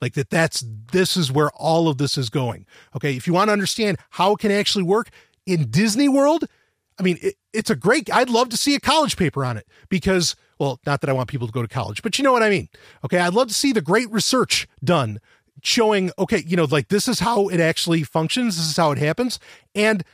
Like 0.01 0.15
that 0.15 0.31
that's 0.31 0.65
this 0.93 1.17
is 1.17 1.33
where 1.33 1.51
all 1.51 1.89
of 1.89 1.99
this 1.99 2.19
is 2.19 2.29
going. 2.29 2.67
Okay, 2.95 3.17
if 3.17 3.27
you 3.27 3.33
want 3.33 3.49
to 3.49 3.53
understand 3.53 3.99
how 4.11 4.33
it 4.33 4.41
can 4.41 4.51
actually 4.51 4.85
work 4.85 5.09
in 5.47 5.71
Disney 5.71 6.09
World, 6.09 6.45
I 6.99 7.03
mean, 7.03 7.19
it, 7.21 7.35
it's 7.53 7.71
a 7.71 7.77
great 7.77 8.13
I'd 8.13 8.31
love 8.31 8.49
to 8.51 8.57
see 8.57 8.75
a 8.75 8.81
college 8.81 9.17
paper 9.17 9.45
on 9.45 9.57
it 9.57 9.67
because 9.89 10.37
well, 10.59 10.81
not 10.87 11.01
that 11.01 11.11
I 11.11 11.13
want 11.13 11.29
people 11.29 11.47
to 11.47 11.53
go 11.53 11.63
to 11.63 11.69
college, 11.69 12.03
but 12.03 12.19
you 12.19 12.25
know 12.25 12.33
what 12.33 12.43
I 12.43 12.51
mean. 12.51 12.69
Okay. 13.05 13.19
I'd 13.19 13.35
love 13.35 13.49
to 13.49 13.55
see 13.55 13.73
the 13.73 13.83
great 13.83 14.11
research 14.11 14.67
done 14.83 15.21
showing, 15.63 16.11
okay, 16.19 16.43
you 16.47 16.57
know, 16.57 16.65
like 16.65 16.89
this 16.89 17.09
is 17.09 17.21
how 17.21 17.49
it 17.49 17.61
actually 17.61 18.03
functions. 18.03 18.57
This 18.57 18.67
is 18.67 18.77
how 18.77 18.93
it 18.93 18.99
happens. 18.99 19.39
And, 19.75 20.05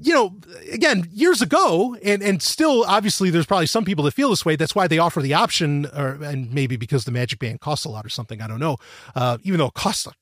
you 0.00 0.14
know, 0.14 0.36
again, 0.70 1.08
years 1.10 1.42
ago, 1.42 1.96
and, 2.02 2.22
and 2.22 2.40
still, 2.40 2.84
obviously, 2.86 3.30
there's 3.30 3.46
probably 3.46 3.66
some 3.66 3.84
people 3.84 4.04
that 4.04 4.14
feel 4.14 4.30
this 4.30 4.44
way. 4.44 4.54
That's 4.54 4.74
why 4.74 4.86
they 4.86 4.98
offer 4.98 5.20
the 5.20 5.34
option, 5.34 5.86
or, 5.86 6.22
and 6.22 6.52
maybe 6.52 6.76
because 6.76 7.04
the 7.04 7.10
Magic 7.10 7.40
Band 7.40 7.60
costs 7.60 7.84
a 7.84 7.88
lot 7.88 8.06
or 8.06 8.08
something. 8.08 8.40
I 8.40 8.46
don't 8.46 8.60
know. 8.60 8.76
Uh, 9.16 9.38
even 9.42 9.58
though 9.58 9.66
it 9.66 9.74
costs 9.74 10.06
a, 10.06 10.12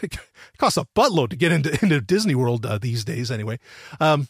it 0.02 0.18
costs 0.58 0.76
a 0.76 0.86
buttload 0.94 1.30
to 1.30 1.36
get 1.36 1.52
into, 1.52 1.70
into 1.82 2.00
Disney 2.02 2.34
World 2.34 2.66
uh, 2.66 2.76
these 2.76 3.02
days, 3.02 3.30
anyway. 3.30 3.58
Um, 3.98 4.28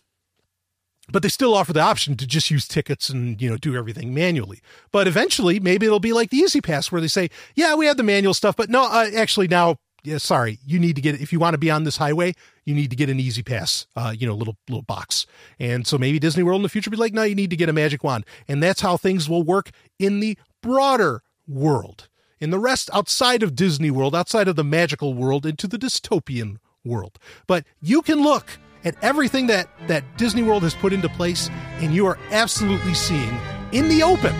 but 1.10 1.22
they 1.22 1.28
still 1.28 1.54
offer 1.54 1.72
the 1.72 1.80
option 1.80 2.16
to 2.16 2.26
just 2.26 2.50
use 2.50 2.68
tickets 2.68 3.08
and 3.08 3.40
you 3.40 3.48
know 3.48 3.56
do 3.56 3.76
everything 3.76 4.14
manually. 4.14 4.60
But 4.92 5.08
eventually 5.08 5.60
maybe 5.60 5.86
it'll 5.86 6.00
be 6.00 6.12
like 6.12 6.30
the 6.30 6.38
E-ZPass 6.38 6.92
where 6.92 7.00
they 7.00 7.08
say 7.08 7.30
yeah 7.54 7.74
we 7.74 7.86
have 7.86 7.96
the 7.96 8.02
manual 8.02 8.34
stuff 8.34 8.56
but 8.56 8.68
no 8.68 8.84
uh, 8.84 9.10
actually 9.16 9.48
now 9.48 9.76
yeah, 10.04 10.18
sorry 10.18 10.58
you 10.64 10.78
need 10.78 10.96
to 10.96 11.02
get 11.02 11.20
if 11.20 11.32
you 11.32 11.40
want 11.40 11.54
to 11.54 11.58
be 11.58 11.70
on 11.70 11.84
this 11.84 11.96
highway 11.96 12.34
you 12.64 12.74
need 12.74 12.90
to 12.90 12.96
get 12.96 13.10
an 13.10 13.18
E-ZPass 13.18 13.86
uh, 13.96 14.14
you 14.16 14.26
know 14.26 14.34
little 14.34 14.56
little 14.68 14.82
box. 14.82 15.26
And 15.58 15.86
so 15.86 15.98
maybe 15.98 16.18
disney 16.18 16.42
world 16.42 16.58
in 16.58 16.62
the 16.62 16.68
future 16.68 16.90
be 16.90 16.96
like 16.96 17.14
no 17.14 17.22
you 17.22 17.34
need 17.34 17.50
to 17.50 17.56
get 17.56 17.68
a 17.68 17.72
magic 17.72 18.04
wand. 18.04 18.24
And 18.46 18.62
that's 18.62 18.80
how 18.80 18.96
things 18.96 19.28
will 19.28 19.42
work 19.42 19.70
in 19.98 20.20
the 20.20 20.38
broader 20.62 21.22
world. 21.46 22.08
In 22.40 22.50
the 22.50 22.58
rest 22.58 22.90
outside 22.92 23.42
of 23.42 23.56
disney 23.56 23.90
world 23.90 24.14
outside 24.14 24.48
of 24.48 24.56
the 24.56 24.64
magical 24.64 25.14
world 25.14 25.46
into 25.46 25.66
the 25.66 25.78
dystopian 25.78 26.58
world. 26.84 27.18
But 27.46 27.64
you 27.80 28.02
can 28.02 28.22
look 28.22 28.58
at 28.88 28.96
everything 29.02 29.46
that, 29.48 29.68
that 29.86 30.02
Disney 30.16 30.42
World 30.42 30.62
has 30.62 30.74
put 30.74 30.92
into 30.92 31.08
place, 31.10 31.50
and 31.80 31.94
you 31.94 32.06
are 32.06 32.18
absolutely 32.30 32.94
seeing 32.94 33.38
in 33.72 33.88
the 33.88 34.02
open. 34.02 34.34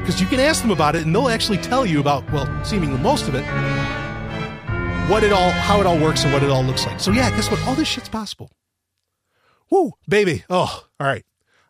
Because 0.00 0.20
you 0.20 0.26
can 0.26 0.38
ask 0.38 0.60
them 0.60 0.70
about 0.70 0.94
it, 0.94 1.04
and 1.04 1.14
they'll 1.14 1.30
actually 1.30 1.58
tell 1.58 1.86
you 1.86 1.98
about, 1.98 2.30
well, 2.30 2.46
seemingly 2.64 2.98
most 2.98 3.26
of 3.26 3.34
it, 3.34 3.42
what 5.10 5.24
it 5.24 5.32
all, 5.32 5.50
how 5.50 5.80
it 5.80 5.86
all 5.86 5.98
works, 5.98 6.24
and 6.24 6.32
what 6.32 6.42
it 6.42 6.50
all 6.50 6.62
looks 6.62 6.86
like. 6.86 7.00
So 7.00 7.10
yeah, 7.10 7.30
guess 7.30 7.50
what? 7.50 7.60
All 7.66 7.74
this 7.74 7.88
shit's 7.88 8.08
possible. 8.08 8.50
Woo, 9.70 9.92
baby. 10.06 10.44
Oh, 10.50 10.84
all 11.00 11.06
right. 11.06 11.24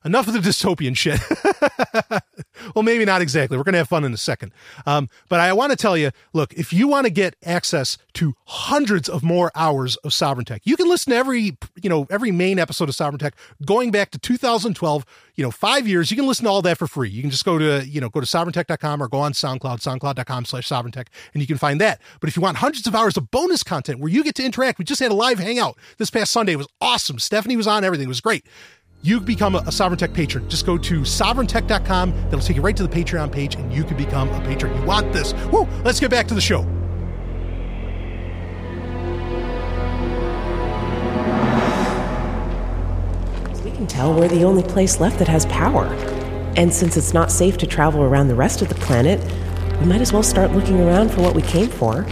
Enough 0.05 0.29
of 0.29 0.35
the 0.35 0.41
dystopian 0.41 0.97
shit. 0.97 1.21
well, 2.75 2.83
maybe 2.83 3.05
not 3.05 3.23
exactly. 3.23 3.57
We're 3.57 3.65
going 3.65 3.75
to 3.75 3.79
have 3.79 3.89
fun 3.89 4.05
in 4.05 4.13
a 4.13 4.19
second. 4.19 4.53
Um, 4.87 5.09
but 5.29 5.41
I 5.41 5.53
want 5.53 5.71
to 5.71 5.77
tell 5.77 5.97
you 5.97 6.11
look, 6.33 6.53
if 6.55 6.73
you 6.73 6.89
want 6.89 7.07
to 7.07 7.11
get 7.11 7.37
access 7.45 7.99
to 8.15 8.35
hundreds 8.45 9.09
of 9.09 9.23
more 9.23 9.51
hours 9.55 9.97
of 9.97 10.13
Sovereign 10.13 10.45
Tech, 10.45 10.63
you 10.65 10.77
can 10.77 10.89
listen 10.89 11.13
to 11.13 11.17
every, 11.17 11.57
you 11.83 11.89
know, 11.89 12.07
every 12.11 12.31
main 12.31 12.59
episode 12.59 12.89
of 12.89 12.95
Sovereign 12.95 13.19
Tech 13.19 13.35
going 13.65 13.91
back 13.91 14.11
to 14.11 14.19
2012, 14.19 15.05
you 15.37 15.45
know, 15.45 15.51
five 15.51 15.87
years. 15.87 16.11
You 16.11 16.17
can 16.17 16.27
listen 16.27 16.45
to 16.45 16.51
all 16.51 16.63
that 16.63 16.79
for 16.79 16.87
free. 16.87 17.09
You 17.09 17.23
can 17.23 17.31
just 17.31 17.45
go 17.45 17.59
to, 17.59 17.87
you 17.87 18.01
know, 18.01 18.09
go 18.09 18.21
to 18.21 18.27
sovereigntech.com 18.27 19.03
or 19.03 19.09
go 19.09 19.19
on 19.19 19.33
SoundCloud, 19.33 19.81
soundcloud.com 19.81 20.45
slash 20.45 20.67
sovereign 20.67 20.93
tech, 20.93 21.11
and 21.35 21.43
you 21.43 21.47
can 21.47 21.59
find 21.59 21.81
that. 21.81 22.01
But 22.21 22.29
if 22.29 22.37
you 22.37 22.43
want 22.43 22.59
hundreds 22.59 22.87
of 22.87 22.95
hours 22.95 23.17
of 23.17 23.31
bonus 23.31 23.63
content 23.63 24.01
where 24.01 24.11
you 24.11 24.25
get 24.25 24.35
to 24.37 24.45
interact, 24.45 24.79
we 24.79 24.85
just 24.85 25.01
had 25.01 25.11
a 25.11 25.15
live 25.15 25.39
hangout 25.39 25.77
this 25.99 26.11
past 26.11 26.33
Sunday. 26.33 26.53
It 26.53 26.57
was 26.57 26.69
awesome. 26.81 27.19
Stephanie 27.19 27.57
was 27.57 27.67
on, 27.67 27.85
everything 27.85 28.07
it 28.07 28.09
was 28.09 28.21
great 28.21 28.45
you 29.03 29.21
become 29.21 29.55
a, 29.55 29.59
a 29.67 29.73
Sovereign 29.73 29.99
Tech 29.99 30.13
patron. 30.13 30.49
Just 30.49 30.67
go 30.67 30.77
to 30.77 31.01
sovereigntech.com. 31.01 32.13
That'll 32.25 32.41
take 32.41 32.57
you 32.57 32.63
right 32.63 32.77
to 32.77 32.87
the 32.87 32.89
Patreon 32.89 33.33
page, 33.33 33.55
and 33.55 33.73
you 33.73 33.85
can 33.85 33.97
become 33.97 34.29
a 34.31 34.41
patron. 34.41 34.77
You 34.79 34.87
want 34.87 35.13
this. 35.13 35.33
Woo! 35.47 35.67
Let's 35.85 36.01
get 36.01 36.11
back 36.11 36.29
to 36.29 36.35
the 36.35 36.41
show. 36.41 36.61
We 43.65 43.71
can 43.71 43.87
tell 43.87 44.15
we're 44.15 44.29
the 44.29 44.45
only 44.45 44.63
place 44.63 45.01
left 45.01 45.19
that 45.19 45.29
has 45.29 45.47
power. 45.47 45.87
And 46.57 46.73
since 46.73 46.97
it's 46.97 47.15
not 47.15 47.31
safe 47.31 47.57
to 47.59 47.67
travel 47.67 48.03
around 48.03 48.29
the 48.29 48.35
rest 48.35 48.61
of 48.61 48.69
the 48.69 48.75
planet, 48.75 49.21
we 49.81 49.87
might 49.87 50.01
as 50.01 50.13
well 50.13 50.23
start 50.23 50.51
looking 50.53 50.81
around 50.81 51.11
for 51.11 51.23
what 51.23 51.35
we 51.35 51.43
came 51.43 51.69
for. 51.69 52.05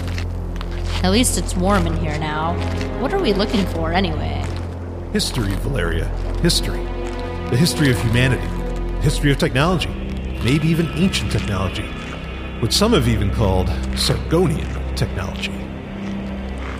At 1.02 1.10
least 1.10 1.36
it's 1.36 1.54
warm 1.54 1.86
in 1.86 1.96
here 1.96 2.18
now. 2.18 2.54
What 3.00 3.12
are 3.12 3.20
we 3.20 3.34
looking 3.34 3.66
for 3.66 3.92
anyway? 3.92 4.42
History, 5.12 5.54
Valeria. 5.60 6.06
History. 6.42 6.84
The 7.48 7.56
history 7.56 7.90
of 7.90 7.98
humanity. 8.02 8.46
History 9.00 9.30
of 9.32 9.38
technology. 9.38 9.88
Maybe 10.44 10.68
even 10.68 10.86
ancient 10.88 11.32
technology. 11.32 11.86
What 12.60 12.74
some 12.74 12.92
have 12.92 13.08
even 13.08 13.34
called 13.34 13.68
Sargonian 13.96 14.94
technology. 14.96 15.54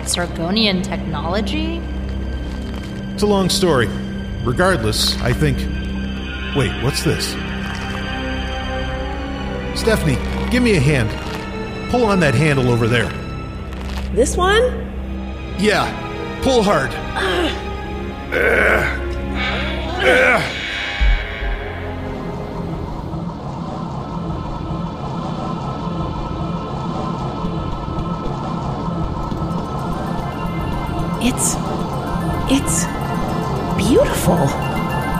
Sargonian 0.03 0.83
technology? 0.83 1.77
It's 3.15 3.23
a 3.23 3.25
long 3.25 3.49
story. 3.49 3.87
Regardless, 4.45 5.19
I 5.21 5.33
think. 5.33 5.57
Wait, 6.55 6.71
what's 6.83 7.03
this? 7.03 7.29
Stephanie, 9.79 10.19
give 10.51 10.61
me 10.61 10.75
a 10.75 10.79
hand. 10.79 11.09
Pull 11.89 12.05
on 12.05 12.19
that 12.19 12.35
handle 12.35 12.69
over 12.69 12.87
there. 12.87 13.09
This 14.13 14.37
one? 14.37 14.61
Yeah, 15.57 15.89
pull 16.43 16.61
hard. 16.61 16.93
It's. 31.21 31.55
It's. 32.51 32.85
beautiful. 33.77 34.37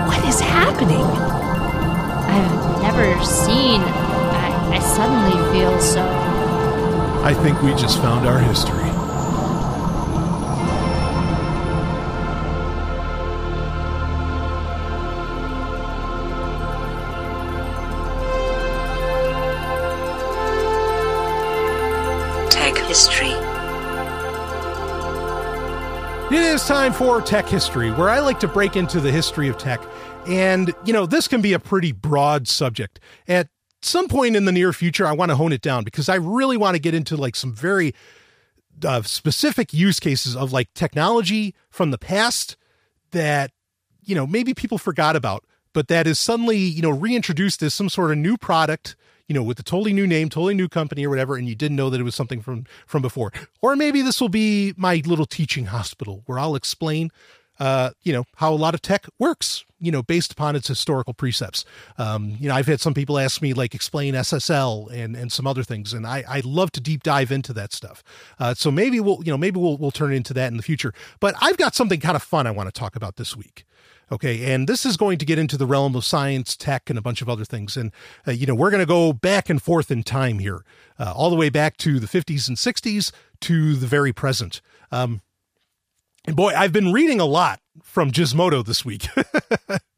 What 0.08 0.24
is 0.28 0.40
happening? 0.40 1.02
I've 1.02 2.82
never 2.82 3.24
seen. 3.24 3.82
I, 3.82 4.76
I 4.76 4.80
suddenly 4.80 5.38
feel 5.52 5.80
so. 5.80 6.04
I 7.24 7.34
think 7.34 7.62
we 7.62 7.72
just 7.72 8.00
found 8.00 8.28
our 8.28 8.40
history. 8.40 8.99
History. 22.90 23.30
It 26.36 26.42
is 26.42 26.66
time 26.66 26.92
for 26.92 27.22
Tech 27.22 27.48
History, 27.48 27.92
where 27.92 28.10
I 28.10 28.18
like 28.18 28.40
to 28.40 28.48
break 28.48 28.76
into 28.76 29.00
the 29.00 29.12
history 29.12 29.48
of 29.48 29.60
tech. 29.60 29.80
And, 30.26 30.74
you 30.86 30.92
know, 30.92 31.06
this 31.06 31.28
can 31.28 31.40
be 31.40 31.54
a 31.54 31.60
pretty 31.60 31.92
broad 31.92 32.48
subject. 32.48 33.00
At 33.28 33.50
some 33.84 34.08
point 34.08 34.36
in 34.36 34.46
the 34.46 34.52
near 34.52 34.74
future, 34.74 35.06
I 35.06 35.12
want 35.12 35.30
to 35.30 35.36
hone 35.36 35.54
it 35.54 35.62
down 35.62 35.84
because 35.84 36.10
I 36.10 36.16
really 36.16 36.58
want 36.58 36.74
to 36.74 36.80
get 36.80 36.96
into 36.96 37.16
like 37.16 37.36
some 37.36 37.54
very 37.54 37.94
uh, 38.84 39.04
specific 39.04 39.72
use 39.72 40.00
cases 40.00 40.36
of 40.36 40.52
like 40.52 40.74
technology 40.74 41.54
from 41.70 41.92
the 41.92 42.00
past 42.00 42.58
that, 43.12 43.52
you 44.04 44.16
know, 44.16 44.26
maybe 44.26 44.56
people 44.56 44.80
forgot 44.80 45.16
about, 45.16 45.46
but 45.74 45.90
that 45.90 46.08
is 46.08 46.18
suddenly, 46.18 46.58
you 46.58 46.82
know, 46.82 46.90
reintroduced 46.90 47.62
as 47.62 47.72
some 47.76 47.88
sort 47.88 48.10
of 48.10 48.18
new 48.18 48.36
product 48.36 48.96
you 49.30 49.36
know, 49.36 49.44
with 49.44 49.60
a 49.60 49.64
totally 49.64 49.94
new 49.94 50.08
name, 50.08 50.28
totally 50.28 50.56
new 50.56 50.68
company 50.68 51.06
or 51.06 51.10
whatever, 51.10 51.38
and 51.38 51.48
you 51.48 51.56
didn't 51.56 51.78
know 51.78 51.90
that 51.92 52.02
it 52.02 52.04
was 52.04 52.16
something 52.16 52.42
from 52.42 52.66
from 52.88 53.02
before. 53.02 53.32
Or 53.62 53.76
maybe 53.76 54.02
this 54.02 54.20
will 54.20 54.28
be 54.28 54.74
my 54.76 55.02
little 55.06 55.28
teaching 55.28 55.68
hospital 55.68 56.24
where 56.26 56.40
I'll 56.40 56.56
explain, 56.56 57.12
uh, 57.60 57.92
you 58.02 58.12
know, 58.12 58.26
how 58.38 58.52
a 58.52 58.56
lot 58.56 58.74
of 58.74 58.82
tech 58.82 59.06
works, 59.20 59.64
you 59.80 59.92
know, 59.92 60.02
based 60.02 60.32
upon 60.32 60.56
its 60.56 60.68
historical 60.68 61.14
precepts. 61.14 61.64
Um, 62.00 62.38
you 62.40 62.50
know, 62.50 62.56
I've 62.56 62.66
had 62.66 62.82
some 62.82 62.96
people 62.96 63.20
ask 63.20 63.40
me 63.40 63.54
like 63.54 63.76
explain 63.76 64.16
SSL 64.16 64.92
and 64.92 65.16
and 65.16 65.32
some 65.32 65.46
other 65.46 65.64
things, 65.64 65.94
and 65.94 66.08
I 66.08 66.24
I 66.28 66.42
love 66.44 66.72
to 66.72 66.82
deep 66.82 67.04
dive 67.04 67.32
into 67.32 67.54
that 67.54 67.72
stuff. 67.72 68.04
Uh, 68.40 68.56
so 68.56 68.72
maybe 68.72 69.00
we'll 69.00 69.20
you 69.24 69.32
know 69.32 69.38
maybe 69.38 69.60
we'll 69.60 69.78
we'll 69.78 69.92
turn 69.92 70.12
into 70.12 70.34
that 70.34 70.48
in 70.48 70.58
the 70.58 70.64
future. 70.64 70.92
But 71.20 71.36
I've 71.40 71.58
got 71.58 71.76
something 71.76 72.00
kind 72.00 72.16
of 72.16 72.24
fun 72.24 72.48
I 72.48 72.52
want 72.52 72.68
to 72.68 72.78
talk 72.78 72.96
about 72.96 73.18
this 73.18 73.38
week. 73.38 73.64
Okay, 74.12 74.52
and 74.52 74.68
this 74.68 74.86
is 74.86 74.98
going 74.98 75.20
to 75.20 75.26
get 75.26 75.38
into 75.38 75.56
the 75.56 75.68
realm 75.68 75.96
of 75.96 76.04
science, 76.04 76.56
tech, 76.56 76.90
and 76.90 76.98
a 76.98 77.02
bunch 77.02 77.22
of 77.22 77.30
other 77.30 77.46
things. 77.46 77.78
And, 77.78 77.92
uh, 78.28 78.32
you 78.32 78.48
know, 78.48 78.56
we're 78.56 78.72
going 78.72 78.82
to 78.82 78.88
go 78.88 79.14
back 79.14 79.50
and 79.50 79.62
forth 79.62 79.92
in 79.92 80.02
time 80.04 80.40
here, 80.40 80.64
uh, 80.98 81.14
all 81.16 81.30
the 81.30 81.36
way 81.36 81.50
back 81.50 81.78
to 81.78 82.00
the 82.00 82.08
50s 82.08 82.48
and 82.48 82.58
60s 82.58 83.12
to 83.42 83.76
the 83.76 83.88
very 83.88 84.12
present. 84.12 84.62
Um, 84.92 85.22
and 86.26 86.36
boy, 86.36 86.54
I've 86.56 86.74
been 86.74 86.92
reading 86.92 87.20
a 87.20 87.26
lot 87.26 87.60
from 87.84 88.12
Gizmodo 88.12 88.66
this 88.66 88.84
week. 88.84 89.08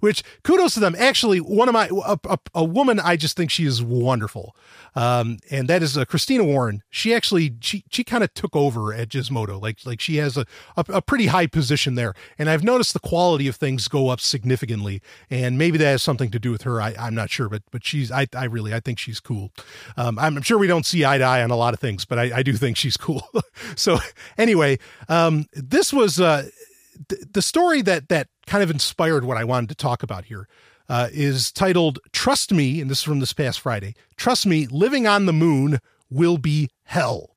which 0.00 0.22
kudos 0.42 0.74
to 0.74 0.80
them. 0.80 0.94
Actually, 0.98 1.38
one 1.38 1.68
of 1.68 1.72
my 1.72 1.88
a, 2.06 2.18
a, 2.24 2.38
a 2.54 2.64
woman 2.64 3.00
I 3.00 3.16
just 3.16 3.36
think 3.36 3.50
she 3.50 3.64
is 3.64 3.82
wonderful, 3.82 4.56
um, 4.94 5.38
and 5.50 5.68
that 5.68 5.82
is 5.82 5.96
uh, 5.96 6.04
Christina 6.04 6.44
Warren. 6.44 6.82
She 6.90 7.14
actually 7.14 7.54
she 7.60 7.84
she 7.90 8.04
kind 8.04 8.24
of 8.24 8.32
took 8.34 8.54
over 8.54 8.92
at 8.92 9.08
Gizmodo, 9.08 9.60
like 9.60 9.78
like 9.84 10.00
she 10.00 10.16
has 10.16 10.36
a, 10.36 10.46
a, 10.76 10.84
a 10.88 11.02
pretty 11.02 11.26
high 11.26 11.46
position 11.46 11.94
there, 11.94 12.14
and 12.38 12.48
I've 12.48 12.64
noticed 12.64 12.92
the 12.92 13.00
quality 13.00 13.48
of 13.48 13.56
things 13.56 13.88
go 13.88 14.08
up 14.08 14.20
significantly, 14.20 15.02
and 15.30 15.58
maybe 15.58 15.78
that 15.78 15.84
has 15.84 16.02
something 16.02 16.30
to 16.30 16.38
do 16.38 16.50
with 16.50 16.62
her. 16.62 16.80
I, 16.80 16.94
I'm 16.98 17.14
not 17.14 17.30
sure, 17.30 17.48
but 17.48 17.62
but 17.70 17.84
she's 17.84 18.10
I 18.10 18.26
I 18.34 18.44
really 18.44 18.74
I 18.74 18.80
think 18.80 18.98
she's 18.98 19.20
cool. 19.20 19.52
Um, 19.96 20.18
I'm 20.18 20.42
sure 20.42 20.58
we 20.58 20.66
don't 20.66 20.86
see 20.86 21.04
eye 21.04 21.18
to 21.18 21.24
eye 21.24 21.42
on 21.42 21.50
a 21.50 21.56
lot 21.56 21.74
of 21.74 21.80
things, 21.80 22.04
but 22.04 22.18
I, 22.18 22.38
I 22.38 22.42
do 22.42 22.54
think 22.54 22.76
she's 22.76 22.96
cool. 22.96 23.28
so 23.76 23.98
anyway, 24.36 24.78
um, 25.08 25.46
this 25.52 25.92
was. 25.92 26.20
Uh, 26.20 26.48
the 27.32 27.42
story 27.42 27.82
that 27.82 28.08
that 28.08 28.28
kind 28.48 28.64
of 28.64 28.70
inspired 28.70 29.24
what 29.24 29.36
I 29.36 29.44
wanted 29.44 29.68
to 29.68 29.74
talk 29.74 30.02
about 30.02 30.24
here 30.24 30.48
uh, 30.88 31.08
is 31.12 31.52
titled 31.52 31.98
"Trust 32.12 32.52
Me," 32.52 32.80
and 32.80 32.90
this 32.90 32.98
is 32.98 33.04
from 33.04 33.20
this 33.20 33.32
past 33.32 33.60
Friday. 33.60 33.94
Trust 34.16 34.46
me, 34.46 34.66
living 34.66 35.06
on 35.06 35.26
the 35.26 35.32
moon 35.32 35.78
will 36.10 36.38
be 36.38 36.70
hell. 36.84 37.30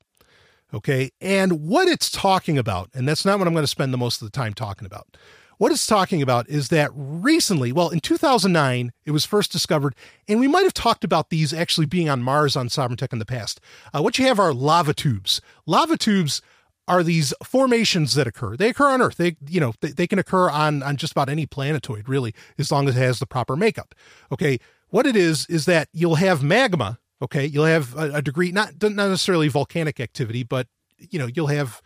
Okay, 0.74 1.10
and 1.20 1.68
what 1.68 1.86
it's 1.86 2.10
talking 2.10 2.56
about, 2.56 2.88
and 2.94 3.06
that's 3.06 3.24
not 3.24 3.38
what 3.38 3.46
I'm 3.46 3.54
going 3.54 3.62
to 3.62 3.68
spend 3.68 3.92
the 3.92 3.98
most 3.98 4.22
of 4.22 4.26
the 4.26 4.36
time 4.36 4.54
talking 4.54 4.86
about. 4.86 5.16
What 5.58 5.70
it's 5.70 5.86
talking 5.86 6.22
about 6.22 6.48
is 6.48 6.70
that 6.70 6.90
recently, 6.94 7.72
well, 7.72 7.90
in 7.90 8.00
2009, 8.00 8.90
it 9.04 9.10
was 9.10 9.24
first 9.24 9.52
discovered, 9.52 9.94
and 10.26 10.40
we 10.40 10.48
might 10.48 10.64
have 10.64 10.74
talked 10.74 11.04
about 11.04 11.28
these 11.28 11.52
actually 11.52 11.86
being 11.86 12.08
on 12.08 12.22
Mars 12.22 12.56
on 12.56 12.68
Sovereign 12.68 12.96
Tech 12.96 13.12
in 13.12 13.18
the 13.18 13.26
past. 13.26 13.60
Uh, 13.94 14.02
what 14.02 14.18
you 14.18 14.24
have 14.26 14.40
are 14.40 14.52
lava 14.52 14.94
tubes. 14.94 15.40
Lava 15.66 15.96
tubes 15.96 16.42
are 16.88 17.02
these 17.02 17.32
formations 17.44 18.14
that 18.14 18.26
occur. 18.26 18.56
They 18.56 18.70
occur 18.70 18.90
on 18.90 19.02
Earth. 19.02 19.16
They, 19.16 19.36
you 19.48 19.60
know, 19.60 19.74
they, 19.80 19.90
they 19.90 20.06
can 20.06 20.18
occur 20.18 20.50
on 20.50 20.82
on 20.82 20.96
just 20.96 21.12
about 21.12 21.28
any 21.28 21.46
planetoid, 21.46 22.08
really, 22.08 22.34
as 22.58 22.72
long 22.72 22.88
as 22.88 22.96
it 22.96 23.00
has 23.00 23.18
the 23.18 23.26
proper 23.26 23.56
makeup. 23.56 23.94
Okay, 24.30 24.58
what 24.88 25.06
it 25.06 25.16
is 25.16 25.46
is 25.46 25.64
that 25.66 25.88
you'll 25.92 26.16
have 26.16 26.42
magma. 26.42 26.98
Okay, 27.20 27.46
you'll 27.46 27.64
have 27.64 27.96
a, 27.96 28.14
a 28.14 28.22
degree, 28.22 28.52
not 28.52 28.74
not 28.82 28.94
necessarily 28.94 29.48
volcanic 29.48 30.00
activity, 30.00 30.42
but 30.42 30.66
you 30.98 31.18
know, 31.18 31.26
you'll 31.26 31.48
have 31.48 31.80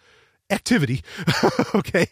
activity. 0.51 1.03
okay, 1.75 2.07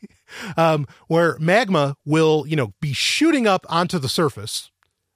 um, 0.56 0.86
where 1.08 1.38
magma 1.38 1.96
will, 2.04 2.44
you 2.46 2.56
know, 2.56 2.74
be 2.80 2.92
shooting 2.92 3.46
up 3.46 3.64
onto 3.68 3.98
the 3.98 4.08
surface 4.08 4.70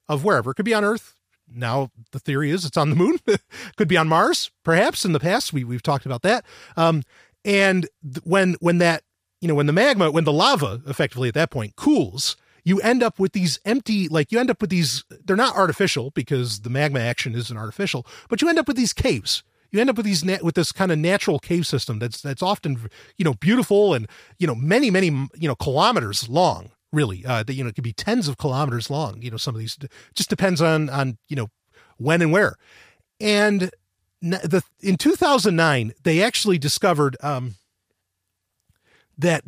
of 0.09 0.25
wherever. 0.25 0.53
It 0.53 0.55
could 0.55 0.65
be 0.65 0.75
on 0.75 0.85
Earth. 0.85 1.15
Now 1.51 1.91
the 2.13 2.19
theory 2.19 2.51
is 2.51 2.65
it's 2.65 2.77
on 2.77 2.91
the 2.91 2.97
moon. 2.97 3.19
could 3.77 3.89
be 3.89 3.97
on 3.97 4.09
Mars, 4.09 4.51
perhaps. 4.65 5.05
In 5.05 5.13
the 5.13 5.21
past, 5.21 5.53
we 5.53 5.65
we've 5.65 5.83
talked 5.83 6.07
about 6.07 6.23
that. 6.23 6.45
Um, 6.77 7.03
and 7.49 7.89
when 8.25 8.55
when 8.61 8.79
that 8.79 9.03
you 9.41 9.49
know 9.49 9.55
when 9.55 9.67
the 9.67 9.73
magma 9.73 10.11
when 10.11 10.25
the 10.25 10.33
lava 10.33 10.83
effectively 10.87 11.29
at 11.29 11.35
that 11.35 11.51
point 11.51 11.75
cools, 11.77 12.37
you 12.63 12.79
end 12.81 13.03
up 13.03 13.19
with 13.19 13.33
these 13.33 13.59
empty 13.65 14.07
like 14.07 14.31
you 14.31 14.39
end 14.39 14.51
up 14.51 14.61
with 14.61 14.71
these 14.71 15.05
they're 15.25 15.35
not 15.35 15.57
artificial 15.57 16.11
because 16.11 16.61
the 16.61 16.71
magma 16.71 17.01
action 17.01 17.35
isn't 17.35 17.57
artificial, 17.57 18.07
but 18.29 18.43
you 18.43 18.49
end 18.49 18.59
up 18.59 18.69
with 18.69 18.77
these 18.77 18.93
caves. 18.93 19.43
You 19.71 19.81
end 19.81 19.91
up 19.91 19.97
with 19.97 20.07
these 20.07 20.25
with 20.43 20.55
this 20.55 20.73
kind 20.73 20.93
of 20.93 20.99
natural 20.99 21.39
cave 21.39 21.67
system 21.67 21.99
that's 21.99 22.21
that's 22.21 22.43
often 22.43 22.91
you 23.17 23.25
know 23.25 23.35
beautiful 23.35 23.95
and 23.95 24.07
you 24.39 24.47
know 24.47 24.55
many 24.55 24.91
many 24.91 25.07
you 25.07 25.49
know 25.49 25.57
kilometers 25.57 26.29
long. 26.29 26.71
really. 26.93 27.25
Uh, 27.25 27.43
that 27.43 27.55
you 27.55 27.63
know, 27.63 27.69
it 27.69 27.75
could 27.75 27.85
be 27.85 27.93
tens 27.93 28.29
of 28.29 28.39
kilometers 28.39 28.91
long. 28.91 29.23
You 29.23 29.31
know, 29.31 29.37
some 29.37 29.55
of 29.55 29.59
these 29.59 29.79
just 30.15 30.31
depends 30.31 30.61
on 30.61 30.91
on 30.91 31.19
you 31.29 31.37
know 31.37 31.49
when 31.97 32.23
and 32.23 32.33
where. 32.33 32.57
And 33.21 33.71
the 34.21 34.63
in 34.81 34.97
2009 34.97 35.93
they 36.03 36.23
actually 36.23 36.59
discovered 36.59 37.17
um, 37.23 37.55
that 39.17 39.45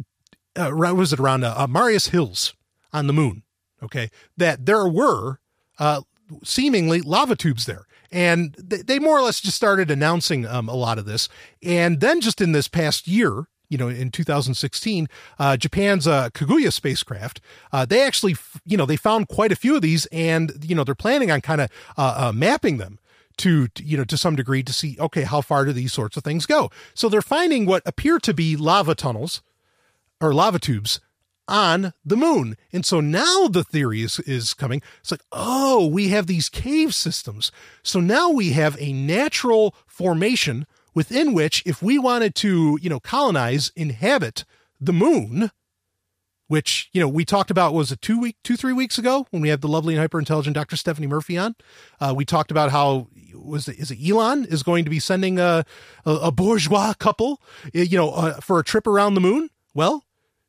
uh, 0.56 0.70
was 0.72 1.12
it 1.12 1.20
around 1.20 1.44
uh, 1.44 1.54
uh, 1.56 1.66
Marius 1.66 2.08
Hills 2.08 2.54
on 2.92 3.06
the 3.06 3.12
moon? 3.12 3.42
Okay, 3.82 4.10
that 4.36 4.66
there 4.66 4.86
were 4.86 5.38
uh, 5.78 6.02
seemingly 6.44 7.00
lava 7.00 7.36
tubes 7.36 7.66
there. 7.66 7.86
And 8.12 8.54
they, 8.54 8.78
they 8.78 8.98
more 8.98 9.18
or 9.18 9.22
less 9.22 9.40
just 9.40 9.56
started 9.56 9.90
announcing 9.90 10.46
um, 10.46 10.68
a 10.68 10.74
lot 10.74 10.98
of 10.98 11.06
this. 11.06 11.28
And 11.62 12.00
then 12.00 12.20
just 12.20 12.40
in 12.40 12.52
this 12.52 12.68
past 12.68 13.06
year, 13.06 13.46
you 13.68 13.78
know, 13.78 13.88
in 13.88 14.10
2016, 14.10 15.08
uh, 15.38 15.56
Japan's 15.56 16.06
uh, 16.06 16.28
Kaguya 16.30 16.72
spacecraft, 16.72 17.40
uh, 17.72 17.84
they 17.84 18.02
actually, 18.04 18.36
you 18.66 18.76
know, 18.76 18.84
they 18.84 18.96
found 18.96 19.28
quite 19.28 19.52
a 19.52 19.56
few 19.56 19.76
of 19.76 19.82
these, 19.82 20.06
and 20.06 20.52
you 20.64 20.74
know, 20.74 20.82
they're 20.82 20.96
planning 20.96 21.30
on 21.30 21.40
kind 21.40 21.60
of 21.60 21.70
uh, 21.96 22.14
uh, 22.16 22.32
mapping 22.32 22.78
them 22.78 22.98
to, 23.40 23.68
you 23.78 23.96
know, 23.96 24.04
to 24.04 24.16
some 24.16 24.36
degree 24.36 24.62
to 24.62 24.72
see, 24.72 24.96
okay, 24.98 25.22
how 25.22 25.40
far 25.40 25.64
do 25.64 25.72
these 25.72 25.92
sorts 25.92 26.16
of 26.16 26.24
things 26.24 26.46
go? 26.46 26.70
So 26.94 27.08
they're 27.08 27.22
finding 27.22 27.66
what 27.66 27.82
appear 27.86 28.18
to 28.20 28.34
be 28.34 28.56
lava 28.56 28.94
tunnels 28.94 29.42
or 30.20 30.32
lava 30.32 30.58
tubes 30.58 31.00
on 31.48 31.92
the 32.04 32.16
moon. 32.16 32.56
And 32.72 32.86
so 32.86 33.00
now 33.00 33.48
the 33.48 33.64
theory 33.64 34.02
is, 34.02 34.20
is 34.20 34.54
coming. 34.54 34.82
It's 35.00 35.10
like, 35.10 35.24
oh, 35.32 35.86
we 35.86 36.08
have 36.08 36.26
these 36.26 36.48
cave 36.48 36.94
systems. 36.94 37.50
So 37.82 37.98
now 37.98 38.30
we 38.30 38.52
have 38.52 38.76
a 38.78 38.92
natural 38.92 39.74
formation 39.86 40.66
within 40.94 41.32
which, 41.32 41.62
if 41.66 41.82
we 41.82 41.98
wanted 41.98 42.34
to, 42.36 42.78
you 42.80 42.90
know, 42.90 43.00
colonize, 43.00 43.72
inhabit 43.74 44.44
the 44.80 44.92
moon, 44.92 45.50
which, 46.50 46.90
you 46.92 47.00
know, 47.00 47.06
we 47.06 47.24
talked 47.24 47.52
about, 47.52 47.72
was 47.72 47.92
a 47.92 47.96
two 47.96 48.20
week, 48.20 48.36
two, 48.42 48.56
three 48.56 48.72
weeks 48.72 48.98
ago 48.98 49.24
when 49.30 49.40
we 49.40 49.50
had 49.50 49.60
the 49.60 49.68
lovely 49.68 49.94
and 49.94 50.00
hyper 50.00 50.18
intelligent 50.18 50.52
Dr. 50.52 50.74
Stephanie 50.74 51.06
Murphy 51.06 51.38
on? 51.38 51.54
Uh, 52.00 52.12
we 52.16 52.24
talked 52.24 52.50
about 52.50 52.72
how 52.72 53.06
was 53.32 53.68
it, 53.68 53.78
is 53.78 53.92
it 53.92 53.98
Elon 54.04 54.44
is 54.46 54.64
going 54.64 54.82
to 54.82 54.90
be 54.90 54.98
sending 54.98 55.38
a, 55.38 55.64
a, 56.04 56.10
a 56.10 56.32
bourgeois 56.32 56.92
couple, 56.94 57.40
you 57.72 57.96
know, 57.96 58.10
uh, 58.10 58.40
for 58.40 58.58
a 58.58 58.64
trip 58.64 58.88
around 58.88 59.14
the 59.14 59.20
moon. 59.20 59.50
Well, 59.74 60.02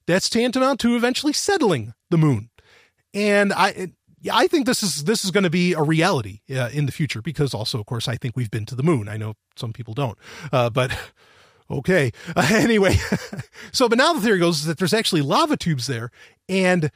that's 0.08 0.28
tantamount 0.28 0.80
to 0.80 0.96
eventually 0.96 1.34
settling 1.34 1.94
the 2.10 2.18
moon. 2.18 2.50
And 3.14 3.54
I, 3.54 3.92
I 4.32 4.48
think 4.48 4.66
this 4.66 4.82
is 4.82 5.04
this 5.04 5.24
is 5.24 5.30
going 5.30 5.44
to 5.44 5.52
be 5.52 5.74
a 5.74 5.84
reality 5.84 6.40
uh, 6.50 6.70
in 6.74 6.88
the 6.88 6.92
future 6.92 7.22
because 7.22 7.54
also, 7.54 7.80
of 7.80 7.86
course, 7.86 8.08
I 8.08 8.16
think 8.16 8.36
we've 8.36 8.50
been 8.50 8.66
to 8.66 8.76
the 8.76 8.82
moon. 8.82 9.08
I 9.08 9.18
know 9.18 9.36
some 9.56 9.72
people 9.72 9.94
don't, 9.94 10.18
uh, 10.52 10.72
but 10.72 10.98
okay. 11.72 12.12
Uh, 12.36 12.48
anyway, 12.54 12.96
so 13.72 13.88
but 13.90 13.98
now 13.98 14.14
the 14.14 14.22
theory 14.22 14.40
goes 14.40 14.66
that 14.66 14.78
there's 14.78 14.94
actually 14.94 15.22
lava 15.22 15.58
tubes 15.58 15.88
there, 15.88 16.12
and 16.48 16.92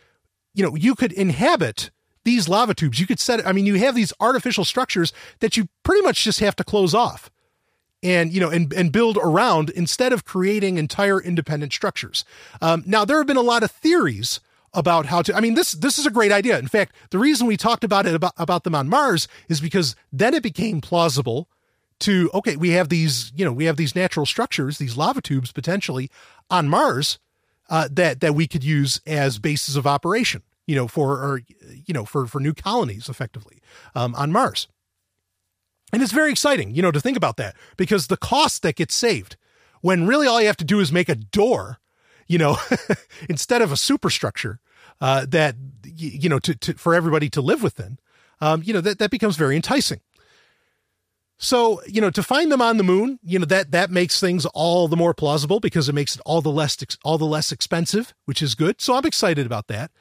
you 0.53 0.63
know 0.63 0.75
you 0.75 0.95
could 0.95 1.11
inhabit 1.13 1.91
these 2.23 2.49
lava 2.49 2.73
tubes. 2.73 2.99
You 2.99 3.07
could 3.07 3.19
set. 3.19 3.45
I 3.45 3.51
mean, 3.51 3.65
you 3.65 3.75
have 3.75 3.95
these 3.95 4.13
artificial 4.19 4.65
structures 4.65 5.13
that 5.39 5.57
you 5.57 5.67
pretty 5.83 6.01
much 6.01 6.23
just 6.23 6.39
have 6.39 6.55
to 6.57 6.63
close 6.63 6.93
off 6.93 7.31
and 8.03 8.31
you 8.31 8.39
know 8.39 8.49
and 8.49 8.71
and 8.73 8.91
build 8.91 9.17
around 9.17 9.71
instead 9.71 10.13
of 10.13 10.25
creating 10.25 10.77
entire 10.77 11.21
independent 11.21 11.73
structures. 11.73 12.23
Um, 12.61 12.83
now 12.85 13.03
there 13.03 13.17
have 13.17 13.27
been 13.27 13.35
a 13.35 13.41
lot 13.41 13.63
of 13.63 13.71
theories 13.71 14.39
about 14.73 15.07
how 15.07 15.21
to. 15.23 15.35
I 15.35 15.39
mean 15.41 15.55
this 15.55 15.71
this 15.71 15.97
is 15.97 16.05
a 16.05 16.11
great 16.11 16.31
idea. 16.31 16.59
In 16.59 16.67
fact, 16.67 16.95
the 17.09 17.17
reason 17.17 17.47
we 17.47 17.57
talked 17.57 17.83
about 17.83 18.05
it 18.05 18.13
about 18.13 18.33
about 18.37 18.63
them 18.63 18.75
on 18.75 18.87
Mars 18.87 19.27
is 19.49 19.59
because 19.59 19.95
then 20.13 20.33
it 20.33 20.43
became 20.43 20.81
plausible 20.81 21.49
to 22.01 22.29
okay 22.33 22.55
we 22.55 22.71
have 22.71 22.89
these 22.89 23.31
you 23.35 23.45
know 23.45 23.53
we 23.53 23.65
have 23.65 23.77
these 23.77 23.95
natural 23.95 24.25
structures 24.25 24.77
these 24.77 24.97
lava 24.97 25.21
tubes 25.21 25.51
potentially 25.51 26.09
on 26.49 26.67
Mars 26.67 27.19
uh, 27.69 27.87
that 27.91 28.19
that 28.19 28.35
we 28.35 28.47
could 28.47 28.63
use 28.63 29.01
as 29.05 29.39
bases 29.39 29.75
of 29.75 29.87
operation 29.87 30.41
you 30.67 30.75
know 30.75 30.87
for 30.87 31.13
or 31.13 31.41
you 31.85 31.93
know 31.93 32.05
for 32.05 32.27
for 32.27 32.39
new 32.39 32.53
colonies 32.53 33.09
effectively 33.09 33.59
um, 33.93 34.13
on 34.15 34.31
Mars. 34.31 34.67
And 35.93 36.01
it's 36.01 36.11
very 36.11 36.31
exciting, 36.31 36.75
you 36.75 36.81
know, 36.81 36.91
to 36.91 36.99
think 36.99 37.15
about 37.15 37.37
that 37.37 37.55
because 37.77 38.07
the 38.07 38.17
cost 38.17 38.63
that 38.63 38.75
gets 38.75 38.93
saved 38.93 39.37
when 39.81 40.07
really 40.07 40.27
all 40.27 40.41
you 40.41 40.47
have 40.47 40.57
to 40.57 40.65
do 40.65 40.79
is 40.79 40.91
make 40.91 41.07
a 41.07 41.15
door, 41.15 41.79
you 42.27 42.37
know, 42.37 42.57
instead 43.29 43.61
of 43.61 43.71
a 43.71 43.77
superstructure 43.77 44.59
uh, 44.99 45.25
that, 45.29 45.55
you 45.85 46.27
know, 46.27 46.39
to, 46.39 46.55
to, 46.55 46.73
for 46.73 46.95
everybody 46.95 47.29
to 47.29 47.41
live 47.41 47.63
within, 47.63 47.99
um, 48.41 48.61
you 48.65 48.73
know, 48.73 48.81
that, 48.81 48.99
that 48.99 49.11
becomes 49.11 49.37
very 49.37 49.55
enticing. 49.55 50.01
So, 51.37 51.81
you 51.85 51.99
know, 51.99 52.09
to 52.11 52.23
find 52.23 52.51
them 52.51 52.61
on 52.61 52.77
the 52.77 52.83
moon, 52.83 53.19
you 53.21 53.39
know, 53.39 53.45
that, 53.45 53.71
that 53.71 53.91
makes 53.91 54.19
things 54.19 54.45
all 54.47 54.87
the 54.87 54.95
more 54.95 55.13
plausible 55.13 55.59
because 55.59 55.89
it 55.89 55.93
makes 55.93 56.15
it 56.15 56.21
all 56.25 56.41
the 56.41 56.51
less, 56.51 56.77
all 57.03 57.17
the 57.17 57.25
less 57.25 57.51
expensive, 57.51 58.13
which 58.25 58.41
is 58.41 58.55
good. 58.55 58.79
So 58.79 58.95
I'm 58.95 59.05
excited 59.05 59.45
about 59.45 59.67
that. 59.67 59.91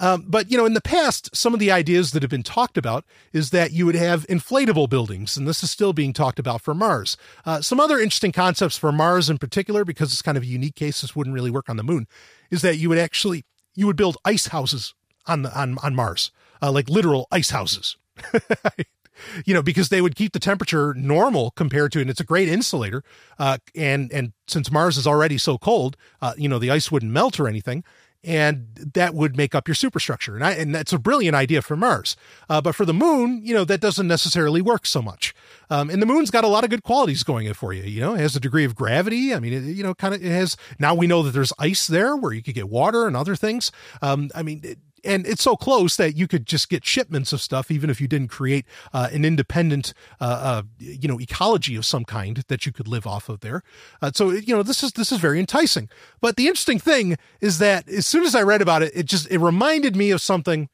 Um, 0.00 0.24
but 0.28 0.50
you 0.50 0.56
know, 0.56 0.66
in 0.66 0.74
the 0.74 0.80
past, 0.80 1.34
some 1.34 1.54
of 1.54 1.60
the 1.60 1.72
ideas 1.72 2.12
that 2.12 2.22
have 2.22 2.30
been 2.30 2.42
talked 2.42 2.78
about 2.78 3.04
is 3.32 3.50
that 3.50 3.72
you 3.72 3.84
would 3.86 3.96
have 3.96 4.26
inflatable 4.28 4.88
buildings, 4.88 5.36
and 5.36 5.48
this 5.48 5.62
is 5.62 5.70
still 5.70 5.92
being 5.92 6.12
talked 6.12 6.38
about 6.38 6.62
for 6.62 6.74
Mars. 6.74 7.16
Uh, 7.44 7.60
some 7.60 7.80
other 7.80 7.98
interesting 7.98 8.32
concepts 8.32 8.78
for 8.78 8.92
Mars, 8.92 9.28
in 9.28 9.38
particular, 9.38 9.84
because 9.84 10.12
it's 10.12 10.22
kind 10.22 10.36
of 10.36 10.44
a 10.44 10.46
unique 10.46 10.76
case, 10.76 11.00
this 11.00 11.16
wouldn't 11.16 11.34
really 11.34 11.50
work 11.50 11.68
on 11.68 11.76
the 11.76 11.82
Moon, 11.82 12.06
is 12.50 12.62
that 12.62 12.76
you 12.76 12.88
would 12.88 12.98
actually 12.98 13.44
you 13.74 13.86
would 13.86 13.96
build 13.96 14.16
ice 14.24 14.48
houses 14.48 14.94
on 15.26 15.42
the 15.42 15.58
on 15.58 15.78
on 15.82 15.94
Mars, 15.94 16.30
uh, 16.62 16.70
like 16.70 16.88
literal 16.88 17.26
ice 17.32 17.50
houses. 17.50 17.96
you 19.44 19.54
know, 19.54 19.62
because 19.62 19.88
they 19.88 20.00
would 20.00 20.16
keep 20.16 20.32
the 20.32 20.38
temperature 20.38 20.94
normal 20.94 21.50
compared 21.52 21.92
to, 21.92 22.00
and 22.00 22.10
it's 22.10 22.20
a 22.20 22.24
great 22.24 22.48
insulator. 22.48 23.02
Uh, 23.38 23.58
and 23.74 24.12
and 24.12 24.32
since 24.46 24.70
Mars 24.70 24.96
is 24.96 25.06
already 25.06 25.38
so 25.38 25.58
cold, 25.58 25.96
uh, 26.20 26.34
you 26.36 26.48
know, 26.48 26.58
the 26.58 26.70
ice 26.70 26.90
wouldn't 26.90 27.12
melt 27.12 27.38
or 27.38 27.48
anything 27.48 27.84
and 28.24 28.66
that 28.94 29.14
would 29.14 29.36
make 29.36 29.54
up 29.54 29.68
your 29.68 29.74
superstructure. 29.74 30.34
And, 30.34 30.44
I, 30.44 30.52
and 30.52 30.74
that's 30.74 30.92
a 30.92 30.98
brilliant 30.98 31.36
idea 31.36 31.62
for 31.62 31.76
Mars. 31.76 32.16
Uh, 32.48 32.60
but 32.60 32.74
for 32.74 32.84
the 32.84 32.94
moon, 32.94 33.40
you 33.44 33.54
know, 33.54 33.64
that 33.64 33.80
doesn't 33.80 34.08
necessarily 34.08 34.60
work 34.60 34.86
so 34.86 35.00
much. 35.00 35.34
Um, 35.70 35.88
and 35.88 36.02
the 36.02 36.06
moon's 36.06 36.30
got 36.30 36.44
a 36.44 36.48
lot 36.48 36.64
of 36.64 36.70
good 36.70 36.82
qualities 36.82 37.22
going 37.22 37.46
it 37.46 37.56
for 37.56 37.72
you. 37.72 37.84
You 37.84 38.00
know, 38.00 38.14
it 38.14 38.20
has 38.20 38.34
a 38.34 38.40
degree 38.40 38.64
of 38.64 38.74
gravity. 38.74 39.32
I 39.32 39.40
mean, 39.40 39.52
it, 39.52 39.62
you 39.62 39.84
know, 39.84 39.94
kind 39.94 40.14
of, 40.14 40.24
it 40.24 40.30
has, 40.30 40.56
now 40.78 40.94
we 40.94 41.06
know 41.06 41.22
that 41.22 41.30
there's 41.30 41.52
ice 41.58 41.86
there 41.86 42.16
where 42.16 42.32
you 42.32 42.42
could 42.42 42.54
get 42.54 42.68
water 42.68 43.06
and 43.06 43.16
other 43.16 43.36
things. 43.36 43.70
Um, 44.02 44.30
I 44.34 44.42
mean, 44.42 44.62
it, 44.64 44.78
and 45.04 45.26
it's 45.26 45.42
so 45.42 45.56
close 45.56 45.96
that 45.96 46.16
you 46.16 46.26
could 46.26 46.46
just 46.46 46.68
get 46.68 46.84
shipments 46.84 47.32
of 47.32 47.40
stuff 47.40 47.70
even 47.70 47.90
if 47.90 48.00
you 48.00 48.08
didn't 48.08 48.28
create 48.28 48.66
uh, 48.92 49.08
an 49.12 49.24
independent 49.24 49.94
uh, 50.20 50.24
uh, 50.24 50.62
you 50.78 51.08
know 51.08 51.20
ecology 51.20 51.76
of 51.76 51.84
some 51.84 52.04
kind 52.04 52.44
that 52.48 52.66
you 52.66 52.72
could 52.72 52.88
live 52.88 53.06
off 53.06 53.28
of 53.28 53.40
there. 53.40 53.62
Uh, 54.02 54.10
so 54.14 54.30
you 54.30 54.54
know 54.54 54.62
this 54.62 54.82
is 54.82 54.92
this 54.92 55.12
is 55.12 55.18
very 55.18 55.40
enticing. 55.40 55.88
But 56.20 56.36
the 56.36 56.46
interesting 56.46 56.78
thing 56.78 57.16
is 57.40 57.58
that 57.58 57.88
as 57.88 58.06
soon 58.06 58.24
as 58.24 58.34
i 58.34 58.42
read 58.42 58.62
about 58.62 58.82
it 58.82 58.92
it 58.94 59.06
just 59.06 59.30
it 59.30 59.38
reminded 59.38 59.96
me 59.96 60.10
of 60.10 60.20
something 60.20 60.68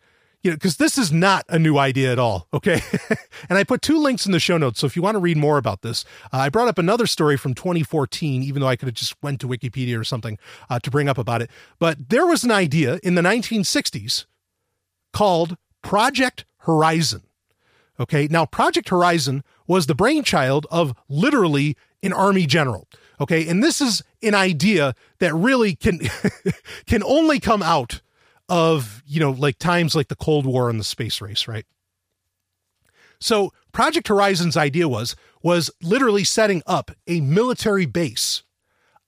you 0.45 0.51
know, 0.51 0.57
because 0.57 0.77
this 0.77 0.99
is 0.99 1.11
not 1.11 1.47
a 1.49 1.59
new 1.59 1.79
idea 1.79 2.13
at 2.13 2.19
all. 2.19 2.47
Okay. 2.53 2.83
and 3.49 3.59
I 3.59 3.65
put 3.65 3.81
two 3.81 3.99
links 3.99 4.27
in 4.27 4.33
the 4.33 4.39
show 4.39 4.59
notes. 4.59 4.79
So 4.79 4.87
if 4.87 4.95
you 4.95 5.01
want 5.01 5.15
to 5.15 5.19
read 5.19 5.39
more 5.39 5.57
about 5.57 5.81
this, 5.81 6.05
uh, 6.33 6.37
I 6.37 6.51
brought 6.51 6.69
up 6.69 6.77
another 6.77 7.07
story 7.07 7.39
from 7.39 7.55
2014, 7.55 8.43
even 8.43 8.61
though 8.61 8.69
I 8.69 8.77
could 8.77 8.87
have 8.87 8.95
just 8.95 9.21
went 9.23 9.41
to 9.41 9.49
Wikipedia 9.49 9.99
or 9.99 10.05
something 10.05 10.39
uh, 10.69 10.79
to 10.81 10.91
bring 10.91 11.09
up 11.09 11.17
about 11.17 11.41
it. 11.41 11.51
But 11.79 12.11
there 12.11 12.27
was 12.27 12.45
an 12.45 12.51
idea 12.51 13.01
in 13.03 13.15
the 13.15 13.23
1960s 13.23 14.27
called 15.15 15.57
Project 15.83 16.45
Horizon. 16.59 17.23
Okay. 17.99 18.29
Now, 18.31 18.45
Project 18.45 18.91
Horizon 18.91 19.45
was 19.67 19.87
the 19.87 19.95
brainchild 19.95 20.67
of 20.71 20.95
literally 21.09 21.75
an 22.03 22.13
army 22.13 22.45
general. 22.45 22.87
Okay. 23.19 23.49
And 23.49 23.65
this 23.65 23.81
is 23.81 24.03
an 24.23 24.35
idea 24.35 24.95
that 25.21 25.33
really 25.33 25.75
can, 25.75 26.01
can 26.87 27.03
only 27.03 27.41
come 27.41 27.63
out 27.63 28.03
of, 28.49 29.03
you 29.07 29.21
know, 29.21 29.31
like 29.31 29.59
times 29.59 29.95
like 29.95 30.09
the 30.09 30.17
Cold 30.17 30.47
War 30.47 30.69
and 30.69 30.79
the 30.79 30.85
space 30.85 31.21
race, 31.21 31.49
right? 31.49 31.67
So 33.21 33.53
Project 33.73 34.09
Horizon's 34.09 34.57
idea 34.57 34.89
was 34.89 35.17
was 35.43 35.71
literally 35.83 36.25
setting 36.25 36.63
up 36.67 36.91
a 37.07 37.21
military 37.21 37.87
base 37.87 38.43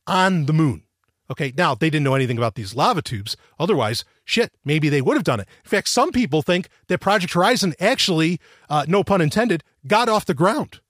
on 0.06 0.46
the 0.46 0.52
moon. 0.52 0.82
Okay, 1.30 1.52
now 1.56 1.74
they 1.74 1.90
didn't 1.90 2.04
know 2.04 2.14
anything 2.14 2.38
about 2.38 2.54
these 2.54 2.74
lava 2.74 3.02
tubes. 3.02 3.36
Otherwise, 3.58 4.04
shit, 4.24 4.52
maybe 4.64 4.88
they 4.88 5.02
would 5.02 5.16
have 5.16 5.24
done 5.24 5.40
it. 5.40 5.48
In 5.64 5.68
fact, 5.68 5.88
some 5.88 6.12
people 6.12 6.40
think 6.40 6.68
that 6.86 7.00
Project 7.00 7.32
Horizon 7.32 7.74
actually, 7.80 8.40
uh, 8.70 8.84
no 8.86 9.02
pun 9.02 9.20
intended, 9.20 9.64
got 9.86 10.08
off 10.08 10.24
the 10.24 10.34
ground. 10.34 10.80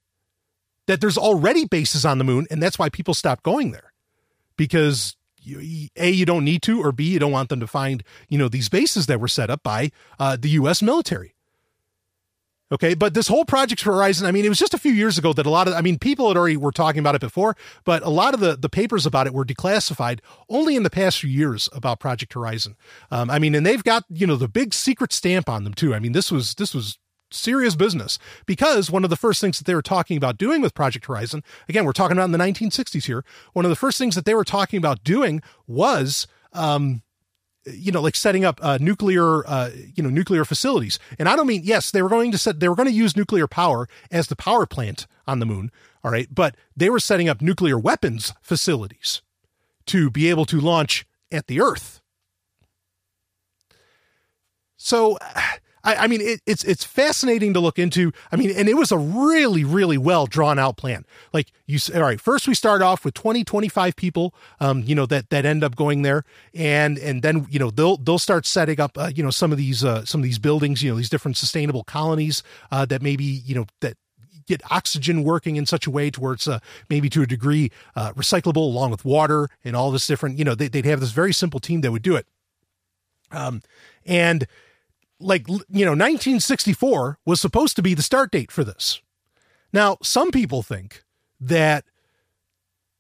That 0.87 1.01
there's 1.01 1.19
already 1.19 1.65
bases 1.65 2.05
on 2.05 2.19
the 2.19 2.25
moon, 2.25 2.47
and 2.51 2.63
that's 2.63 2.79
why 2.79 2.91
people 2.91 3.15
stopped 3.15 3.43
going 3.43 3.73
there 3.73 3.93
because 4.57 5.16
you, 5.47 5.89
a 5.97 6.11
you 6.11 6.27
don't 6.27 6.45
need 6.45 6.63
to 6.63 6.83
or 6.83 6.93
b 6.93 7.05
you 7.05 7.19
don't 7.19 7.33
want 7.33 7.49
them 7.49 7.61
to 7.61 7.67
find 7.67 8.03
you 8.29 8.39
know 8.39 8.49
these 8.49 8.69
bases 8.69 9.07
that 9.07 9.21
were 9.21 9.29
set 9.29 9.51
up 9.51 9.63
by 9.63 9.91
uh, 10.19 10.37
the 10.39 10.51
us 10.51 10.83
military. 10.83 11.35
Okay 12.73 12.95
but 12.95 13.15
this 13.15 13.29
whole 13.29 13.45
project 13.45 13.83
horizon 13.83 14.27
i 14.27 14.33
mean 14.33 14.45
it 14.45 14.49
was 14.49 14.59
just 14.59 14.75
a 14.75 14.79
few 14.79 14.91
years 14.91 15.17
ago 15.19 15.33
that 15.33 15.47
a 15.47 15.51
lot 15.51 15.69
of 15.69 15.75
i 15.75 15.81
mean 15.81 16.01
people 16.01 16.27
had 16.27 16.37
already 16.37 16.57
were 16.57 16.73
talking 16.73 16.99
about 16.99 17.15
it 17.15 17.21
before 17.21 17.57
but 17.85 18.03
a 18.03 18.09
lot 18.09 18.35
of 18.35 18.41
the 18.41 18.57
the 18.57 18.69
papers 18.69 19.07
about 19.07 19.29
it 19.29 19.33
were 19.33 19.45
declassified 19.45 20.19
only 20.49 20.75
in 20.75 20.83
the 20.83 20.91
past 20.91 21.21
few 21.21 21.31
years 21.31 21.69
about 21.73 22.01
project 22.01 22.33
horizon. 22.33 22.75
Um, 23.13 23.31
i 23.31 23.39
mean 23.39 23.55
and 23.55 23.65
they've 23.65 23.85
got 23.85 24.03
you 24.11 24.27
know 24.27 24.35
the 24.35 24.49
big 24.49 24.75
secret 24.75 25.13
stamp 25.13 25.49
on 25.49 25.63
them 25.63 25.75
too. 25.75 25.95
I 25.95 26.01
mean 26.01 26.11
this 26.11 26.33
was 26.33 26.57
this 26.57 26.75
was 26.75 26.99
serious 27.31 27.75
business 27.75 28.19
because 28.47 28.91
one 28.91 29.05
of 29.05 29.11
the 29.11 29.17
first 29.17 29.41
things 29.41 29.59
that 29.59 29.65
they 29.65 29.75
were 29.75 29.83
talking 29.83 30.17
about 30.17 30.39
doing 30.39 30.61
with 30.61 30.75
Project 30.75 31.07
Horizon, 31.07 31.43
again, 31.69 31.85
we're 31.85 31.93
talking 31.93 32.17
about 32.17 32.27
in 32.27 32.33
the 32.33 32.39
1960s 32.39 33.07
here, 33.07 33.25
one 33.53 33.65
of 33.65 33.71
the 33.71 33.77
first 33.77 33.99
things 33.99 34.15
that 34.15 34.25
they 34.25 34.35
were 34.35 34.45
talking 34.45 34.79
about 34.79 35.03
doing 35.05 35.43
was 35.67 36.27
um, 36.53 37.03
you 37.67 37.91
know, 37.91 38.01
like 38.01 38.15
setting 38.15 38.45
up 38.45 38.61
uh, 38.63 38.79
nuclear, 38.81 39.47
uh, 39.47 39.71
you 39.95 40.03
know, 40.03 40.09
nuclear 40.09 40.45
facilities. 40.45 40.99
And 41.19 41.29
I 41.29 41.37
don't 41.37 41.47
mean 41.47 41.63
yes, 41.65 41.91
they 41.91 42.03
were 42.03 42.09
going 42.09 42.33
to 42.33 42.39
set, 42.39 42.61
they 42.61 42.69
were 42.69 42.75
going 42.75 42.89
to 42.89 42.95
use 42.95 43.17
nuclear 43.17 43.47
power 43.47 43.89
as 44.11 44.29
the 44.29 44.37
power 44.37 44.67
plant 44.67 45.07
on 45.27 45.41
the 45.41 45.47
moon. 45.47 45.71
All 46.05 46.11
right, 46.11 46.29
but 46.33 46.55
they 46.77 46.89
were 46.89 47.01
setting 47.01 47.29
up 47.29 47.43
nuclear 47.43 47.79
weapons 47.79 48.33
facilities 48.41 49.23
to 49.87 50.11
be 50.11 50.31
able 50.31 50.45
to 50.47 50.61
launch 50.61 51.05
at 51.33 51.49
the 51.49 51.61
Earth. 51.61 52.01
So 54.77 55.19
I, 55.87 55.95
I 55.95 56.07
mean, 56.09 56.21
it, 56.21 56.41
it's 56.47 56.65
it's 56.65 56.85
fascinating 56.85 57.55
to 57.55 57.61
look 57.61 57.79
into. 57.79 58.13
I 58.33 58.37
mean, 58.37 58.51
and 58.51 58.69
it 58.69 58.75
was 58.75 58.91
a 58.91 58.99
really, 58.99 59.63
really 59.63 59.97
well 59.97 60.27
drawn 60.27 60.59
out 60.59 60.77
plan. 60.77 61.07
Like 61.33 61.53
you, 61.67 61.79
all 61.95 62.03
right, 62.03 62.21
first 62.21 62.49
we 62.49 62.55
start 62.55 62.83
off 62.83 63.05
with 63.05 63.15
20, 63.15 63.45
25 63.45 63.95
people, 63.95 64.35
um, 64.59 64.83
you 64.83 64.97
know, 64.97 65.07
that 65.07 65.31
that 65.31 65.47
end 65.47 65.63
up 65.63 65.77
going 65.77 66.03
there, 66.03 66.25
and 66.53 66.99
and 66.99 67.23
then 67.23 67.47
you 67.49 67.61
know 67.61 67.71
they'll 67.71 67.97
they'll 67.99 68.19
start 68.19 68.47
setting 68.47 68.81
up, 68.81 68.99
uh, 68.99 69.13
you 69.15 69.23
know, 69.23 69.31
some 69.31 69.53
of 69.53 69.59
these 69.59 69.85
uh, 69.85 70.05
some 70.05 70.21
of 70.21 70.25
these 70.25 70.41
buildings, 70.41 70.83
you 70.83 70.91
know, 70.91 70.97
these 70.97 71.09
different 71.09 71.37
sustainable 71.37 71.85
colonies 71.85 72.43
uh, 72.73 72.85
that 72.87 73.01
maybe 73.01 73.25
you 73.25 73.55
know 73.55 73.67
that 73.81 73.97
get 74.49 74.61
oxygen 74.71 75.23
working 75.23 75.55
in 75.57 75.67
such 75.67 75.87
a 75.87 75.91
way 75.91 76.11
to 76.11 76.21
where 76.21 76.33
it's 76.33 76.49
uh, 76.49 76.59
maybe 76.91 77.09
to 77.11 77.23
a 77.23 77.27
degree 77.27 77.71
uh, 77.95 78.13
recyclable 78.13 78.57
along 78.57 78.91
with 78.91 79.05
water 79.05 79.49
and 79.65 79.77
all 79.77 79.93
this 79.93 80.07
different 80.07 80.39
you 80.39 80.45
know 80.45 80.55
they, 80.55 80.69
would 80.73 80.85
have 80.85 81.01
this 81.01 81.11
very 81.11 81.33
simple 81.33 81.59
team 81.59 81.81
that 81.81 81.91
would 81.91 82.03
do 82.03 82.15
it 82.15 82.27
um, 83.33 83.61
and 84.05 84.47
like 85.19 85.49
you 85.49 85.85
know 85.85 85.93
1964 85.93 87.19
was 87.25 87.41
supposed 87.41 87.77
to 87.77 87.83
be 87.83 87.95
the 87.95 88.03
start 88.03 88.31
date 88.31 88.51
for 88.51 88.65
this. 88.65 89.01
Now 89.73 89.99
some 90.03 90.31
people 90.31 90.63
think 90.63 91.05
that 91.41 91.85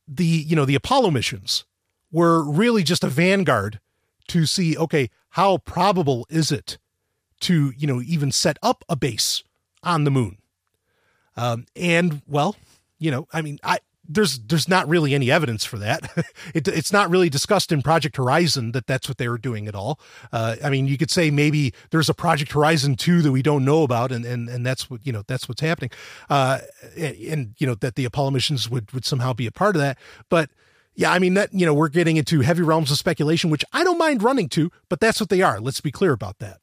the 0.09 0.25
you 0.25 0.55
know 0.55 0.65
the 0.65 0.75
apollo 0.75 1.11
missions 1.11 1.65
were 2.13 2.43
really 2.43 2.83
just 2.83 3.03
a 3.03 3.09
vanguard 3.09 3.81
to 4.29 4.47
see 4.47 4.77
okay 4.77 5.11
how 5.31 5.59
probable 5.59 6.27
is 6.31 6.53
it 6.53 6.79
to 7.41 7.73
you 7.77 7.87
know 7.87 8.01
even 8.03 8.31
set 8.31 8.59
up 8.63 8.85
a 8.89 8.97
base 8.97 9.43
on 9.83 10.05
the 10.05 10.11
moon? 10.11 10.39
Um, 11.37 11.67
and 11.75 12.23
well 12.27 12.57
you 12.99 13.11
know 13.11 13.29
i 13.33 13.43
mean 13.43 13.59
i 13.63 13.79
there's 14.09 14.39
there's 14.39 14.69
not 14.69 14.89
really 14.89 15.15
any 15.15 15.31
evidence 15.31 15.65
for 15.65 15.79
that. 15.79 16.11
it, 16.55 16.69
it's 16.69 16.93
not 16.93 17.11
really 17.11 17.29
discussed 17.29 17.73
in 17.73 17.83
Project 17.83 18.17
Horizon 18.17 18.73
that 18.73 18.87
that's 18.87 19.09
what 19.09 19.19
they 19.19 19.29
were 19.29 19.39
doing 19.39 19.69
at 19.69 19.75
all. 19.75 20.01
Uh, 20.33 20.57
I 20.63 20.71
mean, 20.71 20.87
you 20.87 20.99
could 20.99 21.11
say 21.11 21.31
maybe 21.31 21.73
there's 21.91 22.09
a 22.09 22.15
Project 22.15 22.53
Horizon 22.53 22.97
two 22.97 23.23
that 23.23 23.33
we 23.33 23.43
don't 23.43 23.65
know 23.65 23.83
about, 23.83 24.13
and 24.13 24.25
and 24.25 24.49
and 24.49 24.65
that's 24.65 24.91
what 24.91 25.07
you 25.07 25.13
know 25.13 25.23
that's 25.27 25.49
what's 25.49 25.61
happening, 25.61 25.91
uh, 26.31 26.61
and, 26.97 27.17
and 27.17 27.55
you 27.59 27.67
know 27.67 27.75
that 27.77 27.95
the 27.95 28.05
Apollo 28.05 28.31
missions 28.31 28.71
would 28.71 28.93
would 28.93 29.05
somehow 29.05 29.33
be 29.33 29.47
a 29.47 29.53
part 29.53 29.77
of 29.77 29.83
that, 29.83 29.99
but. 30.29 30.51
Yeah, 30.99 31.13
I 31.13 31.19
mean 31.19 31.35
that 31.35 31.53
you 31.53 31.67
know 31.67 31.75
we're 31.75 31.91
getting 31.91 32.17
into 32.17 32.41
heavy 32.41 32.63
realms 32.63 32.91
of 32.91 32.97
speculation, 32.97 33.51
which 33.51 33.67
I 33.71 33.85
don't 33.85 33.99
mind 33.99 34.23
running 34.23 34.49
to, 34.49 34.71
but 34.89 34.99
that's 34.99 35.21
what 35.21 35.29
they 35.29 35.43
are. 35.43 35.61
Let's 35.61 35.83
be 35.83 35.93
clear 35.93 36.13
about 36.13 36.39
that. 36.39 36.57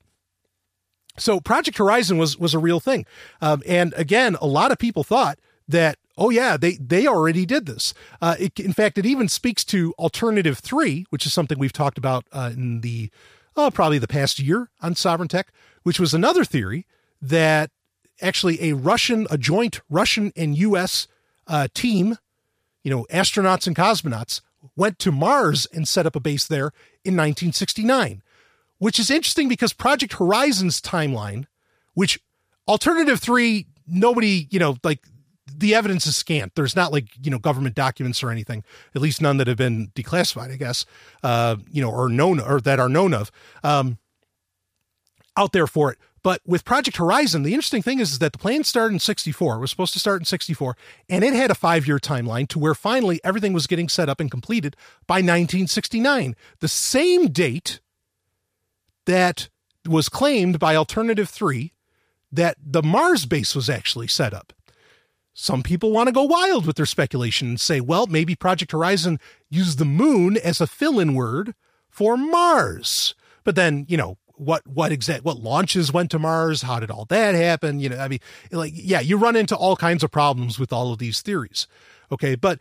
So 1.20 1.40
Project 1.40 1.78
Horizon 1.78 2.18
was 2.18 2.36
was 2.40 2.56
a 2.56 2.58
real 2.58 2.80
thing, 2.80 3.06
um, 3.42 3.62
and 3.68 3.94
again, 3.96 4.36
a 4.42 4.48
lot 4.48 4.72
of 4.72 4.80
people 4.80 5.04
thought 5.04 5.38
that 5.68 6.00
oh 6.18 6.30
yeah 6.30 6.58
they 6.58 6.74
they 6.74 7.08
already 7.08 7.46
did 7.46 7.66
this. 7.66 7.94
Uh, 8.22 8.36
it, 8.40 8.60
in 8.60 8.74
fact 8.74 8.98
it 8.98 9.06
even 9.06 9.28
speaks 9.28 9.64
to 9.66 9.94
alternative 10.00 10.60
3 10.60 11.06
which 11.10 11.26
is 11.26 11.34
something 11.34 11.60
we've 11.60 11.74
talked 11.74 11.98
about 11.98 12.26
uh, 12.32 12.52
in 12.54 12.82
the 12.82 13.10
oh, 13.56 13.72
probably 13.72 14.00
the 14.00 14.08
past 14.08 14.40
year 14.40 14.70
on 14.82 14.96
sovereign 14.96 15.28
tech 15.28 15.52
which 15.84 16.00
was 16.00 16.14
another 16.14 16.44
theory 16.46 16.86
that 17.22 17.72
actually 18.22 18.62
a 18.62 18.74
russian 18.74 19.28
a 19.30 19.38
joint 19.38 19.82
russian 19.90 20.32
and 20.36 20.56
us 20.58 21.08
uh, 21.48 21.68
team 21.74 22.18
you 22.84 22.92
know 22.92 23.06
astronauts 23.12 23.68
and 23.68 23.76
cosmonauts 23.76 24.42
went 24.76 25.00
to 25.00 25.12
mars 25.12 25.68
and 25.74 25.88
set 25.88 26.06
up 26.06 26.16
a 26.16 26.20
base 26.20 26.48
there 26.48 26.68
in 27.04 27.16
1969 27.16 28.22
which 28.78 29.00
is 29.00 29.10
interesting 29.10 29.48
because 29.48 29.74
project 29.74 30.14
horizon's 30.14 30.82
timeline 30.82 31.46
which 31.94 32.20
alternative 32.68 33.20
3 33.20 33.66
nobody 33.88 34.48
you 34.50 34.60
know 34.60 34.78
like 34.84 35.00
the 35.58 35.76
evidence 35.76 36.06
is 36.06 36.16
scant. 36.16 36.56
There's 36.56 36.76
not 36.76 36.92
like 36.92 37.08
you 37.22 37.32
know 37.32 37.40
government 37.40 37.76
documents 37.76 38.24
or 38.24 38.30
anything, 38.30 38.64
at 38.96 39.02
least 39.02 39.22
none 39.22 39.38
that 39.38 39.48
have 39.48 39.58
been 39.58 39.90
declassified, 39.96 40.52
I 40.52 40.58
guess, 40.58 40.86
uh, 41.24 41.58
you 41.72 41.82
know, 41.82 41.92
or 41.92 42.10
known 42.10 42.40
or 42.40 42.62
that 42.62 42.80
are 42.80 42.90
known 42.90 43.14
of, 43.14 43.32
um, 43.64 43.98
out 45.38 45.52
there 45.52 45.68
for 45.68 45.92
it. 45.92 45.98
But 46.24 46.42
with 46.46 46.64
Project 46.64 46.98
Horizon, 46.98 47.44
the 47.44 47.54
interesting 47.54 47.82
thing 47.82 48.00
is, 48.00 48.14
is 48.14 48.20
that 48.20 48.32
the 48.32 48.40
plan 48.40 48.64
started 48.64 48.94
in 48.94 49.00
64, 49.00 49.56
it 49.56 49.60
was 49.60 49.70
supposed 49.70 49.92
to 49.94 50.00
start 50.00 50.22
in 50.22 50.26
64, 50.26 50.78
and 51.10 51.24
it 51.24 51.34
had 51.34 51.52
a 51.52 51.56
five 51.56 51.86
year 51.86 52.00
timeline 52.00 52.48
to 52.48 52.60
where 52.60 52.74
finally 52.74 53.20
everything 53.26 53.52
was 53.52 53.68
getting 53.68 53.90
set 53.90 54.08
up 54.08 54.22
and 54.22 54.32
completed 54.32 54.78
by 55.06 55.16
1969, 55.16 56.36
the 56.60 56.68
same 56.70 57.28
date 57.28 57.82
that 59.06 59.50
was 59.86 60.08
claimed 60.08 60.60
by 60.60 60.78
Alternative 60.78 61.30
3 61.30 61.74
that 62.32 62.56
the 62.64 62.82
Mars 62.82 63.26
base 63.26 63.54
was 63.54 63.70
actually 63.70 64.08
set 64.08 64.34
up. 64.34 64.54
Some 65.34 65.64
people 65.64 65.92
want 65.92 66.08
to 66.08 66.14
go 66.14 66.24
wild 66.24 66.68
with 66.68 66.76
their 66.76 66.86
speculation 66.86 67.50
and 67.50 67.60
say, 67.60 67.82
well, 67.82 68.06
maybe 68.06 68.36
Project 68.36 68.72
Horizon 68.72 69.20
used 69.50 69.80
the 69.80 69.86
moon 69.86 70.38
as 70.38 70.62
a 70.62 70.68
fill 70.68 71.00
in 71.00 71.16
word 71.16 71.56
for 71.90 72.16
Mars. 72.16 73.16
But 73.44 73.56
then, 73.56 73.86
you 73.90 73.98
know, 73.98 74.18
what 74.36 74.66
what 74.68 74.92
exact 74.92 75.24
what 75.24 75.40
launches 75.40 75.94
went 75.94 76.12
to 76.12 76.20
Mars? 76.20 76.64
How 76.64 76.80
did 76.80 76.92
all 76.92 77.06
that 77.06 77.36
happen? 77.36 77.80
You 77.80 77.90
know, 77.90 77.98
I 77.98 78.08
mean, 78.08 78.20
like, 78.52 78.74
yeah, 78.76 79.00
you 79.00 79.18
run 79.18 79.36
into 79.36 79.56
all 79.56 79.76
kinds 79.76 80.04
of 80.04 80.12
problems 80.12 80.60
with 80.60 80.74
all 80.74 80.92
of 80.92 81.00
these 81.00 81.22
theories. 81.22 81.68
Okay, 82.12 82.36
but 82.36 82.60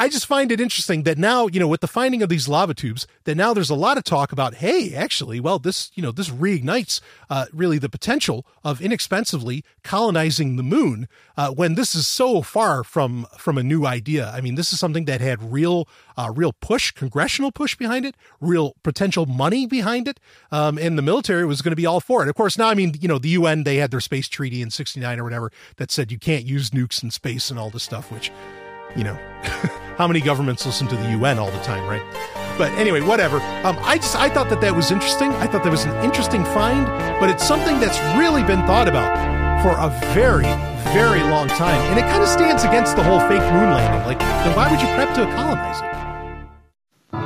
I 0.00 0.08
just 0.08 0.24
find 0.24 0.50
it 0.50 0.62
interesting 0.62 1.02
that 1.02 1.18
now, 1.18 1.46
you 1.46 1.60
know, 1.60 1.68
with 1.68 1.82
the 1.82 1.86
finding 1.86 2.22
of 2.22 2.30
these 2.30 2.48
lava 2.48 2.72
tubes, 2.72 3.06
that 3.24 3.34
now 3.34 3.52
there's 3.52 3.68
a 3.68 3.74
lot 3.74 3.98
of 3.98 4.04
talk 4.04 4.32
about, 4.32 4.54
hey, 4.54 4.94
actually, 4.94 5.40
well, 5.40 5.58
this, 5.58 5.90
you 5.94 6.02
know, 6.02 6.10
this 6.10 6.30
reignites 6.30 7.02
uh, 7.28 7.44
really 7.52 7.76
the 7.76 7.90
potential 7.90 8.46
of 8.64 8.80
inexpensively 8.80 9.62
colonizing 9.84 10.56
the 10.56 10.62
moon 10.62 11.06
uh, 11.36 11.50
when 11.50 11.74
this 11.74 11.94
is 11.94 12.06
so 12.06 12.40
far 12.40 12.82
from 12.82 13.26
from 13.36 13.58
a 13.58 13.62
new 13.62 13.84
idea. 13.84 14.30
I 14.30 14.40
mean, 14.40 14.54
this 14.54 14.72
is 14.72 14.80
something 14.80 15.04
that 15.04 15.20
had 15.20 15.52
real, 15.52 15.86
uh, 16.16 16.32
real 16.34 16.54
push, 16.54 16.92
congressional 16.92 17.52
push 17.52 17.76
behind 17.76 18.06
it, 18.06 18.16
real 18.40 18.76
potential 18.82 19.26
money 19.26 19.66
behind 19.66 20.08
it, 20.08 20.18
um, 20.50 20.78
and 20.78 20.96
the 20.96 21.02
military 21.02 21.44
was 21.44 21.60
going 21.60 21.72
to 21.72 21.76
be 21.76 21.84
all 21.84 22.00
for 22.00 22.22
it. 22.22 22.28
Of 22.30 22.36
course, 22.36 22.56
now, 22.56 22.70
I 22.70 22.74
mean, 22.74 22.94
you 22.98 23.08
know, 23.08 23.18
the 23.18 23.28
UN 23.28 23.64
they 23.64 23.76
had 23.76 23.90
their 23.90 24.00
space 24.00 24.28
treaty 24.28 24.62
in 24.62 24.70
'69 24.70 25.20
or 25.20 25.24
whatever 25.24 25.52
that 25.76 25.90
said 25.90 26.10
you 26.10 26.18
can't 26.18 26.46
use 26.46 26.70
nukes 26.70 27.02
in 27.02 27.10
space 27.10 27.50
and 27.50 27.58
all 27.58 27.68
this 27.68 27.82
stuff, 27.82 28.10
which 28.10 28.32
you 28.96 29.04
know, 29.04 29.14
how 29.96 30.06
many 30.06 30.20
governments 30.20 30.64
listen 30.66 30.86
to 30.88 30.96
the 30.96 31.10
UN 31.12 31.38
all 31.38 31.50
the 31.50 31.60
time, 31.60 31.88
right? 31.88 32.02
But 32.58 32.72
anyway, 32.72 33.00
whatever. 33.00 33.38
Um, 33.64 33.78
I 33.80 33.96
just 33.96 34.16
I 34.16 34.28
thought 34.28 34.50
that 34.50 34.60
that 34.60 34.74
was 34.74 34.90
interesting. 34.90 35.30
I 35.32 35.46
thought 35.46 35.64
that 35.64 35.70
was 35.70 35.84
an 35.84 36.04
interesting 36.04 36.44
find, 36.44 36.86
but 37.20 37.30
it's 37.30 37.46
something 37.46 37.80
that's 37.80 37.98
really 38.18 38.42
been 38.42 38.66
thought 38.66 38.88
about 38.88 39.16
for 39.62 39.72
a 39.78 39.88
very, 40.14 40.48
very 40.92 41.22
long 41.22 41.48
time, 41.48 41.80
and 41.90 41.98
it 41.98 42.02
kind 42.02 42.22
of 42.22 42.28
stands 42.28 42.64
against 42.64 42.96
the 42.96 43.02
whole 43.02 43.20
fake 43.20 43.44
moon 43.52 43.70
landing. 43.72 44.06
Like, 44.06 44.18
then 44.18 44.56
why 44.56 44.70
would 44.70 44.80
you 44.80 44.88
prep 44.94 45.14
to 45.14 45.24
colonize 45.36 45.80
it? 45.80 45.90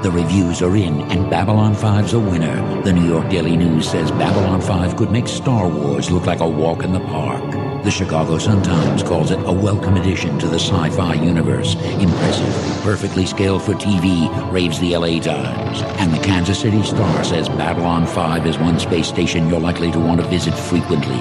The 0.03 0.11
reviews 0.11 0.61
are 0.61 0.77
in, 0.77 1.01
and 1.13 1.31
Babylon 1.31 1.75
5's 1.75 2.13
a 2.13 2.21
winner. 2.21 2.83
The 2.83 2.93
New 2.93 3.07
York 3.07 3.31
Daily 3.31 3.57
News 3.57 3.89
says 3.89 4.11
Babylon 4.11 4.61
5 4.61 4.97
could 4.97 5.11
make 5.11 5.29
Star 5.29 5.69
Wars 5.69 6.11
look 6.11 6.27
like 6.27 6.41
a 6.41 6.49
walk 6.49 6.83
in 6.83 6.93
the 6.93 7.01
park. 7.01 7.64
The 7.85 7.91
Chicago 7.91 8.39
Sun-Times 8.39 9.03
calls 9.03 9.31
it 9.31 9.39
a 9.41 9.53
welcome 9.53 9.99
addition 9.99 10.39
to 10.39 10.49
the 10.49 10.59
sci-fi 10.59 11.13
universe. 11.17 11.75
Impressive, 11.75 12.83
perfectly 12.83 13.27
scaled 13.27 13.63
for 13.63 13.75
TV, 13.75 14.27
raves 14.51 14.81
the 14.81 14.97
LA 14.97 15.21
Times. 15.21 15.83
And 16.01 16.11
the 16.11 16.19
Kansas 16.25 16.59
City 16.59 16.83
Star 16.83 17.23
says 17.23 17.47
Babylon 17.47 18.07
5 18.07 18.47
is 18.47 18.59
one 18.59 18.79
space 18.79 19.07
station 19.07 19.51
you're 19.51 19.61
likely 19.61 19.93
to 19.93 20.01
want 20.01 20.19
to 20.23 20.27
visit 20.29 20.55
frequently. 20.55 21.21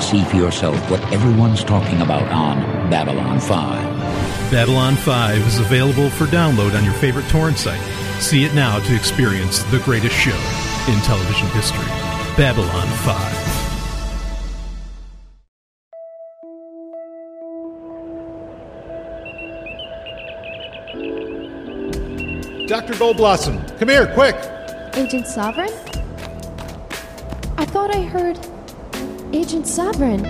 See 0.00 0.24
for 0.24 0.34
yourself 0.34 0.90
what 0.90 1.00
everyone's 1.12 1.62
talking 1.62 2.00
about 2.00 2.26
on 2.32 2.58
Babylon 2.90 3.38
5. 3.38 4.50
Babylon 4.50 4.96
5 4.96 5.38
is 5.46 5.60
available 5.60 6.10
for 6.10 6.24
download 6.24 6.76
on 6.76 6.84
your 6.84 6.94
favorite 6.94 7.28
torrent 7.28 7.56
site. 7.56 7.80
See 8.20 8.44
it 8.44 8.52
now 8.52 8.80
to 8.80 8.96
experience 8.96 9.62
the 9.62 9.78
greatest 9.84 10.16
show 10.16 10.36
in 10.90 10.98
television 11.02 11.46
history 11.50 11.86
Babylon 12.36 12.88
5. 13.04 13.49
Dr. 22.70 22.92
Goldblossom, 22.92 23.76
come 23.80 23.88
here, 23.88 24.06
quick! 24.14 24.36
Agent 24.94 25.26
Sovereign? 25.26 25.72
I 27.58 27.64
thought 27.64 27.92
I 27.92 28.02
heard. 28.02 28.38
Agent 29.34 29.66
Sovereign. 29.66 30.24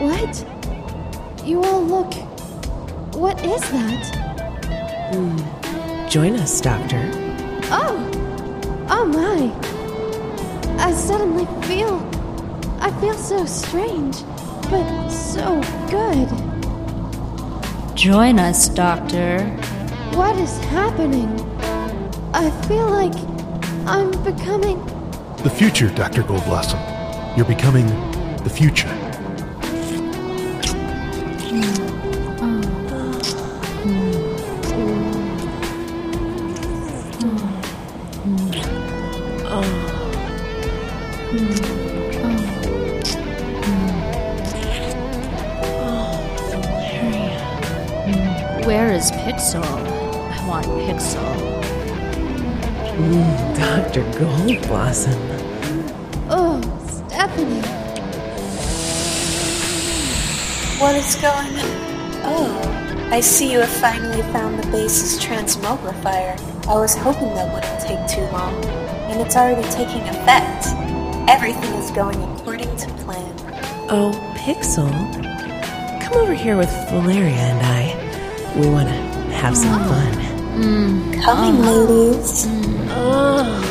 What? 0.00 0.44
You 1.42 1.62
all 1.62 1.82
look. 1.82 2.12
What 3.14 3.42
is 3.42 3.62
that? 3.70 5.14
Hmm. 5.14 6.08
Join 6.10 6.34
us, 6.34 6.60
Doctor. 6.60 7.10
Oh! 7.70 7.96
Oh 8.90 9.06
my! 9.06 9.50
I 10.84 10.92
suddenly 10.92 11.46
feel. 11.66 12.06
I 12.82 12.90
feel 13.00 13.14
so 13.14 13.46
strange, 13.46 14.22
but 14.68 15.08
so 15.08 15.58
good. 15.88 16.28
Join 17.96 18.38
us, 18.38 18.68
Doctor. 18.68 19.58
What 20.14 20.36
is 20.36 20.58
happening? 20.64 21.28
I 22.34 22.50
feel 22.66 22.88
like 22.88 23.14
I'm 23.86 24.10
becoming. 24.22 24.84
The 25.38 25.50
future, 25.50 25.88
Dr. 25.88 26.22
Goldblossom. 26.22 27.36
You're 27.36 27.46
becoming 27.46 27.86
the 28.38 28.50
future. 28.50 28.88
Where 48.66 48.92
is 48.92 49.10
Pixel? 49.12 49.89
Dr. 53.90 54.04
Goldblossom. 54.20 55.18
Oh, 56.30 56.60
Stephanie. 56.86 57.60
What 60.78 60.94
is 60.94 61.16
going 61.16 61.56
on? 61.58 62.22
Oh, 62.22 63.08
I 63.10 63.18
see 63.18 63.50
you 63.50 63.58
have 63.58 63.68
finally 63.68 64.22
found 64.30 64.62
the 64.62 64.70
base's 64.70 65.18
transmogrifier. 65.18 66.38
I 66.68 66.74
was 66.74 66.94
hoping 66.94 67.34
that 67.34 67.52
wouldn't 67.52 67.80
take 67.80 68.06
too 68.06 68.22
long, 68.30 68.64
and 69.10 69.20
it's 69.20 69.34
already 69.34 69.68
taking 69.70 70.02
effect. 70.02 70.68
Everything 71.28 71.74
is 71.74 71.90
going 71.90 72.22
according 72.34 72.76
to 72.76 72.86
plan. 73.02 73.34
Oh, 73.90 74.12
Pixel. 74.36 74.88
Come 76.00 76.16
over 76.16 76.34
here 76.34 76.56
with 76.56 76.70
Valeria 76.90 77.34
and 77.34 77.66
I. 77.66 78.54
We 78.56 78.68
want 78.68 78.88
to 78.88 78.94
have 79.34 79.56
some 79.56 79.82
oh. 79.82 79.88
fun. 79.88 80.12
Mm. 80.62 81.24
Coming, 81.24 81.60
oh. 81.64 82.12
ladies. 82.12 82.46
Oh, 82.92 83.69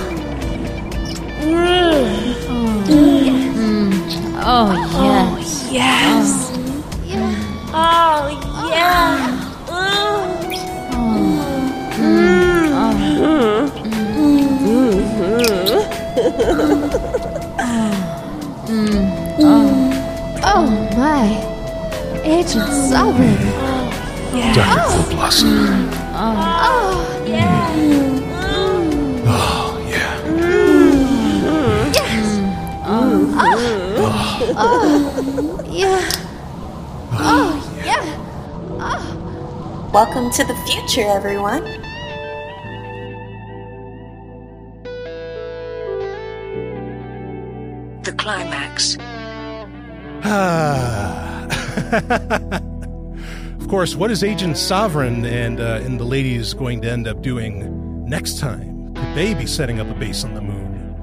yes. 5.71 6.49
Oh, 7.71 7.75
oh, 7.75 8.27
yes. 8.81 9.29
Oh 20.41 20.65
my. 20.97 21.27
Agent 22.23 22.73
Sovereign. 22.89 23.37
Dr. 24.55 24.79
Goldblossom. 24.89 25.91
Oh, 26.15 27.23
yeah. 27.27 28.18
Yeah. 34.39 35.99
Oh, 37.11 37.81
yeah. 37.83 37.99
Oh. 38.79 39.89
Welcome 39.93 40.31
to 40.31 40.45
the 40.45 40.55
future, 40.65 41.05
everyone. 41.09 41.63
The 48.03 48.13
climax. 48.13 48.95
Ah. 50.23 51.47
of 53.59 53.67
course, 53.67 53.95
what 53.95 54.09
is 54.09 54.23
Agent 54.23 54.57
Sovereign 54.57 55.25
and 55.25 55.59
uh, 55.59 55.81
and 55.83 55.99
the 55.99 56.05
ladies 56.05 56.53
going 56.53 56.81
to 56.83 56.89
end 56.89 57.09
up 57.09 57.21
doing 57.21 58.05
next 58.05 58.39
time? 58.39 58.93
Could 58.93 59.15
they 59.15 59.33
be 59.33 59.45
setting 59.45 59.81
up 59.81 59.89
a 59.89 59.95
base 59.95 60.23
on 60.23 60.33
the 60.33 60.41
moon? 60.41 60.95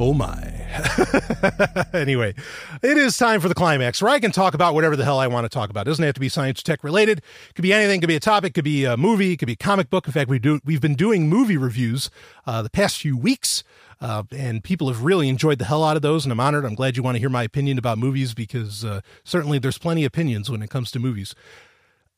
Oh 0.00 0.14
my. 0.14 0.51
anyway, 1.92 2.34
it 2.82 2.96
is 2.96 3.16
time 3.16 3.40
for 3.40 3.48
the 3.48 3.54
climax 3.54 4.00
where 4.00 4.10
I 4.10 4.20
can 4.20 4.32
talk 4.32 4.54
about 4.54 4.74
whatever 4.74 4.96
the 4.96 5.04
hell 5.04 5.18
I 5.18 5.26
want 5.26 5.44
to 5.44 5.48
talk 5.48 5.70
about. 5.70 5.86
It 5.86 5.90
doesn't 5.90 6.04
have 6.04 6.14
to 6.14 6.20
be 6.20 6.28
science 6.28 6.62
tech 6.62 6.82
related. 6.82 7.18
It 7.18 7.54
could 7.54 7.62
be 7.62 7.72
anything. 7.72 7.98
It 7.98 8.00
could 8.02 8.08
be 8.08 8.16
a 8.16 8.20
topic. 8.20 8.50
It 8.50 8.54
could 8.54 8.64
be 8.64 8.84
a 8.84 8.96
movie. 8.96 9.32
It 9.32 9.36
could 9.38 9.46
be 9.46 9.56
comic 9.56 9.90
book. 9.90 10.06
In 10.06 10.12
fact, 10.12 10.30
we 10.30 10.38
do 10.38 10.60
we've 10.64 10.80
been 10.80 10.94
doing 10.94 11.28
movie 11.28 11.56
reviews 11.56 12.10
uh, 12.46 12.62
the 12.62 12.70
past 12.70 12.98
few 12.98 13.16
weeks. 13.16 13.64
Uh, 14.00 14.24
and 14.32 14.64
people 14.64 14.88
have 14.88 15.04
really 15.04 15.28
enjoyed 15.28 15.60
the 15.60 15.64
hell 15.64 15.84
out 15.84 15.94
of 15.94 16.02
those, 16.02 16.24
and 16.24 16.32
I'm 16.32 16.40
honored. 16.40 16.64
I'm 16.64 16.74
glad 16.74 16.96
you 16.96 17.04
want 17.04 17.14
to 17.14 17.20
hear 17.20 17.28
my 17.28 17.44
opinion 17.44 17.78
about 17.78 17.98
movies 17.98 18.34
because 18.34 18.84
uh, 18.84 19.00
certainly 19.22 19.60
there's 19.60 19.78
plenty 19.78 20.04
of 20.04 20.08
opinions 20.08 20.50
when 20.50 20.60
it 20.60 20.70
comes 20.70 20.90
to 20.90 20.98
movies. 20.98 21.36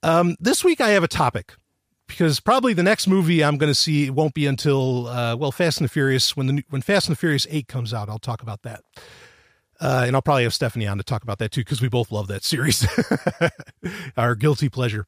Um, 0.02 0.36
this 0.40 0.64
week 0.64 0.80
I 0.80 0.90
have 0.90 1.02
a 1.02 1.08
topic 1.08 1.56
because 2.06 2.40
probably 2.40 2.74
the 2.74 2.82
next 2.82 3.06
movie 3.06 3.42
I'm 3.42 3.56
going 3.56 3.70
to 3.70 3.74
see 3.74 4.10
won't 4.10 4.34
be 4.34 4.46
until 4.46 5.06
uh, 5.06 5.36
well, 5.36 5.52
Fast 5.52 5.78
and 5.78 5.84
the 5.84 5.88
Furious. 5.92 6.36
When 6.36 6.46
the 6.46 6.64
when 6.70 6.82
Fast 6.82 7.08
and 7.08 7.16
the 7.16 7.18
Furious 7.18 7.46
Eight 7.50 7.68
comes 7.68 7.94
out, 7.94 8.08
I'll 8.08 8.18
talk 8.18 8.42
about 8.42 8.62
that. 8.62 8.82
Uh, 9.80 10.04
and 10.06 10.14
I'll 10.14 10.22
probably 10.22 10.44
have 10.44 10.54
Stephanie 10.54 10.86
on 10.86 10.98
to 10.98 11.04
talk 11.04 11.22
about 11.22 11.38
that 11.38 11.50
too 11.50 11.62
because 11.62 11.82
we 11.82 11.88
both 11.88 12.12
love 12.12 12.28
that 12.28 12.44
series, 12.44 12.86
our 14.16 14.34
guilty 14.34 14.68
pleasure. 14.68 15.06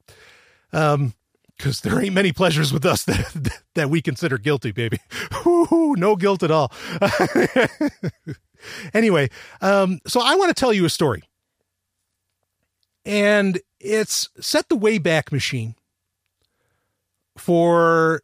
Um, 0.72 1.14
because 1.56 1.80
there 1.80 1.98
ain't 2.02 2.12
many 2.12 2.32
pleasures 2.32 2.70
with 2.70 2.84
us 2.84 3.04
that 3.06 3.62
that 3.74 3.90
we 3.90 4.02
consider 4.02 4.38
guilty, 4.38 4.72
baby. 4.72 4.98
Woo-hoo, 5.44 5.94
no 5.96 6.16
guilt 6.16 6.42
at 6.42 6.50
all. 6.50 6.72
anyway, 8.92 9.30
um, 9.60 10.00
so 10.06 10.20
I 10.20 10.34
want 10.34 10.54
to 10.54 10.60
tell 10.60 10.72
you 10.72 10.84
a 10.84 10.90
story, 10.90 11.22
and 13.04 13.60
it's 13.80 14.28
set 14.40 14.68
the 14.68 14.76
Wayback 14.76 15.32
Machine 15.32 15.76
for 17.36 18.22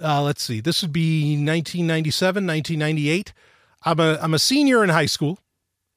uh, 0.00 0.22
let's 0.22 0.42
see, 0.42 0.60
this 0.60 0.82
would 0.82 0.92
be 0.92 1.32
1997, 1.32 2.46
1998. 2.46 3.32
I'm 3.84 4.00
a 4.00 4.18
I'm 4.20 4.34
a 4.34 4.38
senior 4.38 4.82
in 4.82 4.90
high 4.90 5.06
school. 5.06 5.38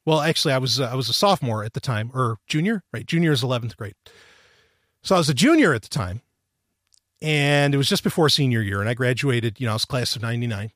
Well, 0.04 0.20
actually, 0.20 0.54
I 0.54 0.58
was 0.58 0.80
uh, 0.80 0.86
I 0.86 0.94
was 0.94 1.08
a 1.08 1.12
sophomore 1.12 1.64
at 1.64 1.72
the 1.72 1.80
time, 1.80 2.10
or 2.14 2.38
junior, 2.46 2.82
right? 2.92 3.06
Junior 3.06 3.32
is 3.32 3.42
11th 3.42 3.76
grade. 3.76 3.94
So 5.02 5.14
I 5.14 5.18
was 5.18 5.28
a 5.28 5.34
junior 5.34 5.72
at 5.72 5.82
the 5.82 5.88
time 5.88 6.22
and 7.22 7.74
it 7.74 7.76
was 7.76 7.88
just 7.88 8.04
before 8.04 8.28
senior 8.28 8.60
year 8.60 8.80
and 8.80 8.88
i 8.88 8.94
graduated 8.94 9.58
you 9.60 9.66
know 9.66 9.72
i 9.72 9.74
was 9.74 9.84
class 9.84 10.16
of 10.16 10.22
99 10.22 10.72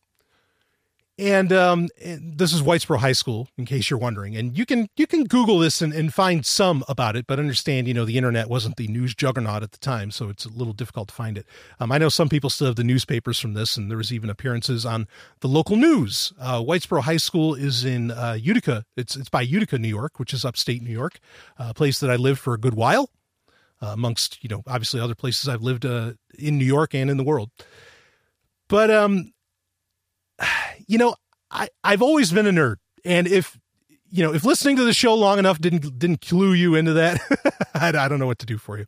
and 1.20 1.52
um 1.52 1.88
this 1.98 2.52
is 2.52 2.62
whitesboro 2.62 2.98
high 2.98 3.12
school 3.12 3.48
in 3.56 3.66
case 3.66 3.90
you're 3.90 3.98
wondering. 3.98 4.36
And 4.36 4.56
you 4.56 4.66
can 4.66 4.88
you 4.97 5.06
can 5.06 5.24
google 5.24 5.59
this 5.59 5.82
and, 5.82 5.92
and 5.92 6.12
find 6.12 6.44
some 6.44 6.82
about 6.88 7.14
it 7.16 7.26
but 7.26 7.38
understand 7.38 7.86
you 7.86 7.94
know 7.94 8.05
the 8.05 8.16
internet 8.16 8.48
wasn't 8.48 8.76
the 8.76 8.88
news 8.88 9.14
juggernaut 9.14 9.62
at 9.62 9.72
the 9.72 9.78
time 9.78 10.10
so 10.10 10.28
it's 10.28 10.44
a 10.44 10.48
little 10.48 10.72
difficult 10.72 11.09
to 11.09 11.14
find 11.14 11.36
it. 11.38 11.47
Um, 11.78 11.92
i 11.92 11.98
know 11.98 12.09
some 12.09 12.28
people 12.28 12.51
still 12.51 12.68
have 12.68 12.76
the 12.76 12.84
newspapers 12.84 13.38
from 13.38 13.55
this 13.55 13.76
and 13.76 13.90
there 13.90 13.98
was 13.98 14.12
even 14.12 14.30
appearances 14.30 14.86
on 14.86 15.06
the 15.40 15.48
local 15.48 15.76
news. 15.76 16.32
Uh, 16.40 16.60
whitesboro 16.60 17.02
high 17.02 17.18
school 17.18 17.55
is 17.55 17.84
in 17.84 18.10
uh, 18.10 18.36
utica. 18.40 18.84
It's 18.97 19.14
it's 19.16 19.28
by 19.28 19.42
utica 19.42 19.78
new 19.78 19.88
york 19.88 20.18
which 20.18 20.32
is 20.32 20.44
upstate 20.44 20.82
new 20.82 20.90
york 20.90 21.20
a 21.59 21.74
place 21.74 22.01
that 22.01 22.10
i 22.10 22.16
lived 22.16 22.40
for 22.40 22.55
a 22.55 22.59
good 22.59 22.74
while 22.74 23.10
uh, 23.82 23.88
amongst 23.88 24.42
you 24.42 24.48
know 24.48 24.62
obviously 24.66 25.01
other 25.01 25.14
places 25.14 25.48
I've 25.48 25.62
lived 25.62 25.84
uh, 25.84 26.12
in 26.38 26.59
New 26.59 26.64
York 26.64 26.94
and 26.94 27.10
in 27.10 27.16
the 27.16 27.24
world. 27.24 27.51
But 28.68 28.90
um, 28.90 29.32
you 30.86 30.98
know, 30.98 31.14
I 31.50 31.68
I've 31.84 32.02
always 32.02 32.32
been 32.32 32.46
a 32.46 32.50
nerd, 32.50 32.76
and 33.04 33.26
if 33.26 33.58
you 34.10 34.22
know 34.22 34.34
if 34.34 34.44
listening 34.44 34.76
to 34.76 34.84
the 34.84 34.92
show 34.92 35.14
long 35.14 35.38
enough 35.38 35.60
didn't 35.60 35.98
didn't 35.98 36.20
clue 36.20 36.52
you 36.52 36.74
into 36.74 36.94
that, 36.94 37.20
I, 37.74 37.88
I 37.88 38.08
don't 38.08 38.18
know 38.18 38.26
what 38.26 38.38
to 38.40 38.46
do 38.46 38.58
for 38.58 38.78
you. 38.78 38.86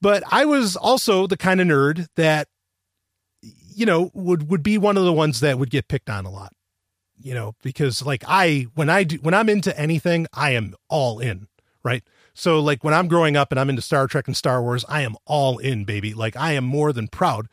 But 0.00 0.22
I 0.30 0.44
was 0.44 0.76
also 0.76 1.26
the 1.26 1.36
kind 1.36 1.60
of 1.60 1.66
nerd 1.66 2.06
that 2.16 2.48
you 3.42 3.86
know 3.86 4.10
would 4.14 4.50
would 4.50 4.62
be 4.62 4.78
one 4.78 4.96
of 4.96 5.04
the 5.04 5.12
ones 5.12 5.40
that 5.40 5.58
would 5.58 5.70
get 5.70 5.88
picked 5.88 6.10
on 6.10 6.24
a 6.24 6.30
lot 6.30 6.52
you 7.20 7.34
know 7.34 7.54
because 7.62 8.04
like 8.04 8.24
i 8.26 8.66
when 8.74 8.88
i 8.88 9.04
do 9.04 9.16
when 9.16 9.34
i'm 9.34 9.48
into 9.48 9.76
anything 9.78 10.26
i 10.32 10.50
am 10.50 10.74
all 10.88 11.20
in 11.20 11.46
right 11.84 12.02
so 12.38 12.60
like 12.60 12.84
when 12.84 12.94
I'm 12.94 13.08
growing 13.08 13.36
up 13.36 13.50
and 13.50 13.58
I'm 13.58 13.68
into 13.68 13.82
Star 13.82 14.06
Trek 14.06 14.28
and 14.28 14.36
Star 14.36 14.62
Wars, 14.62 14.84
I 14.88 15.02
am 15.02 15.16
all 15.26 15.58
in, 15.58 15.84
baby. 15.84 16.14
Like 16.14 16.36
I 16.36 16.52
am 16.52 16.62
more 16.62 16.92
than 16.92 17.08
proud 17.08 17.48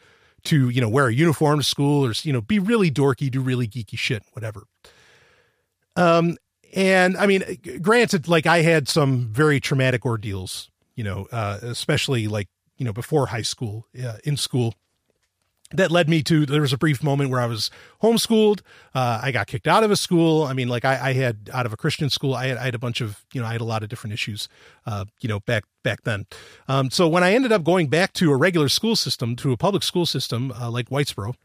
to, 0.45 0.69
you 0.69 0.81
know, 0.81 0.89
wear 0.89 1.07
a 1.07 1.13
uniform 1.13 1.59
to 1.59 1.63
school 1.63 2.05
or, 2.05 2.13
you 2.23 2.33
know, 2.33 2.41
be 2.41 2.59
really 2.59 2.91
dorky, 2.91 3.29
do 3.29 3.41
really 3.41 3.67
geeky 3.67 3.97
shit, 3.97 4.23
whatever. 4.33 4.63
Um, 5.95 6.37
and 6.73 7.17
I 7.17 7.25
mean, 7.25 7.43
granted, 7.81 8.27
like 8.27 8.45
I 8.45 8.61
had 8.61 8.87
some 8.87 9.29
very 9.31 9.59
traumatic 9.59 10.05
ordeals, 10.05 10.69
you 10.95 11.03
know, 11.03 11.27
uh, 11.31 11.59
especially 11.61 12.27
like, 12.27 12.47
you 12.77 12.85
know, 12.85 12.93
before 12.93 13.27
high 13.27 13.41
school, 13.41 13.87
uh, 14.03 14.17
in 14.23 14.35
school 14.35 14.75
that 15.77 15.91
led 15.91 16.09
me 16.09 16.23
to 16.23 16.45
there 16.45 16.61
was 16.61 16.73
a 16.73 16.77
brief 16.77 17.03
moment 17.03 17.29
where 17.29 17.39
I 17.39 17.45
was 17.45 17.69
homeschooled. 18.01 18.61
Uh, 18.93 19.19
I 19.21 19.31
got 19.31 19.47
kicked 19.47 19.67
out 19.67 19.83
of 19.83 19.91
a 19.91 19.95
school. 19.95 20.43
I 20.43 20.53
mean, 20.53 20.67
like 20.67 20.85
I, 20.85 21.09
I, 21.09 21.13
had 21.13 21.49
out 21.53 21.65
of 21.65 21.73
a 21.73 21.77
Christian 21.77 22.09
school. 22.09 22.33
I 22.33 22.47
had, 22.47 22.57
I 22.57 22.65
had 22.65 22.75
a 22.75 22.79
bunch 22.79 23.01
of 23.01 23.25
you 23.33 23.41
know 23.41 23.47
I 23.47 23.51
had 23.51 23.61
a 23.61 23.65
lot 23.65 23.83
of 23.83 23.89
different 23.89 24.13
issues. 24.13 24.47
Uh, 24.85 25.05
you 25.21 25.29
know 25.29 25.39
back 25.41 25.63
back 25.83 26.03
then. 26.03 26.25
Um, 26.67 26.91
so 26.91 27.07
when 27.07 27.23
I 27.23 27.33
ended 27.33 27.51
up 27.51 27.63
going 27.63 27.87
back 27.87 28.13
to 28.13 28.31
a 28.31 28.35
regular 28.35 28.69
school 28.69 28.95
system, 28.95 29.35
to 29.37 29.51
a 29.51 29.57
public 29.57 29.83
school 29.83 30.05
system 30.05 30.51
uh, 30.51 30.69
like 30.69 30.89
Whitesboro. 30.89 31.35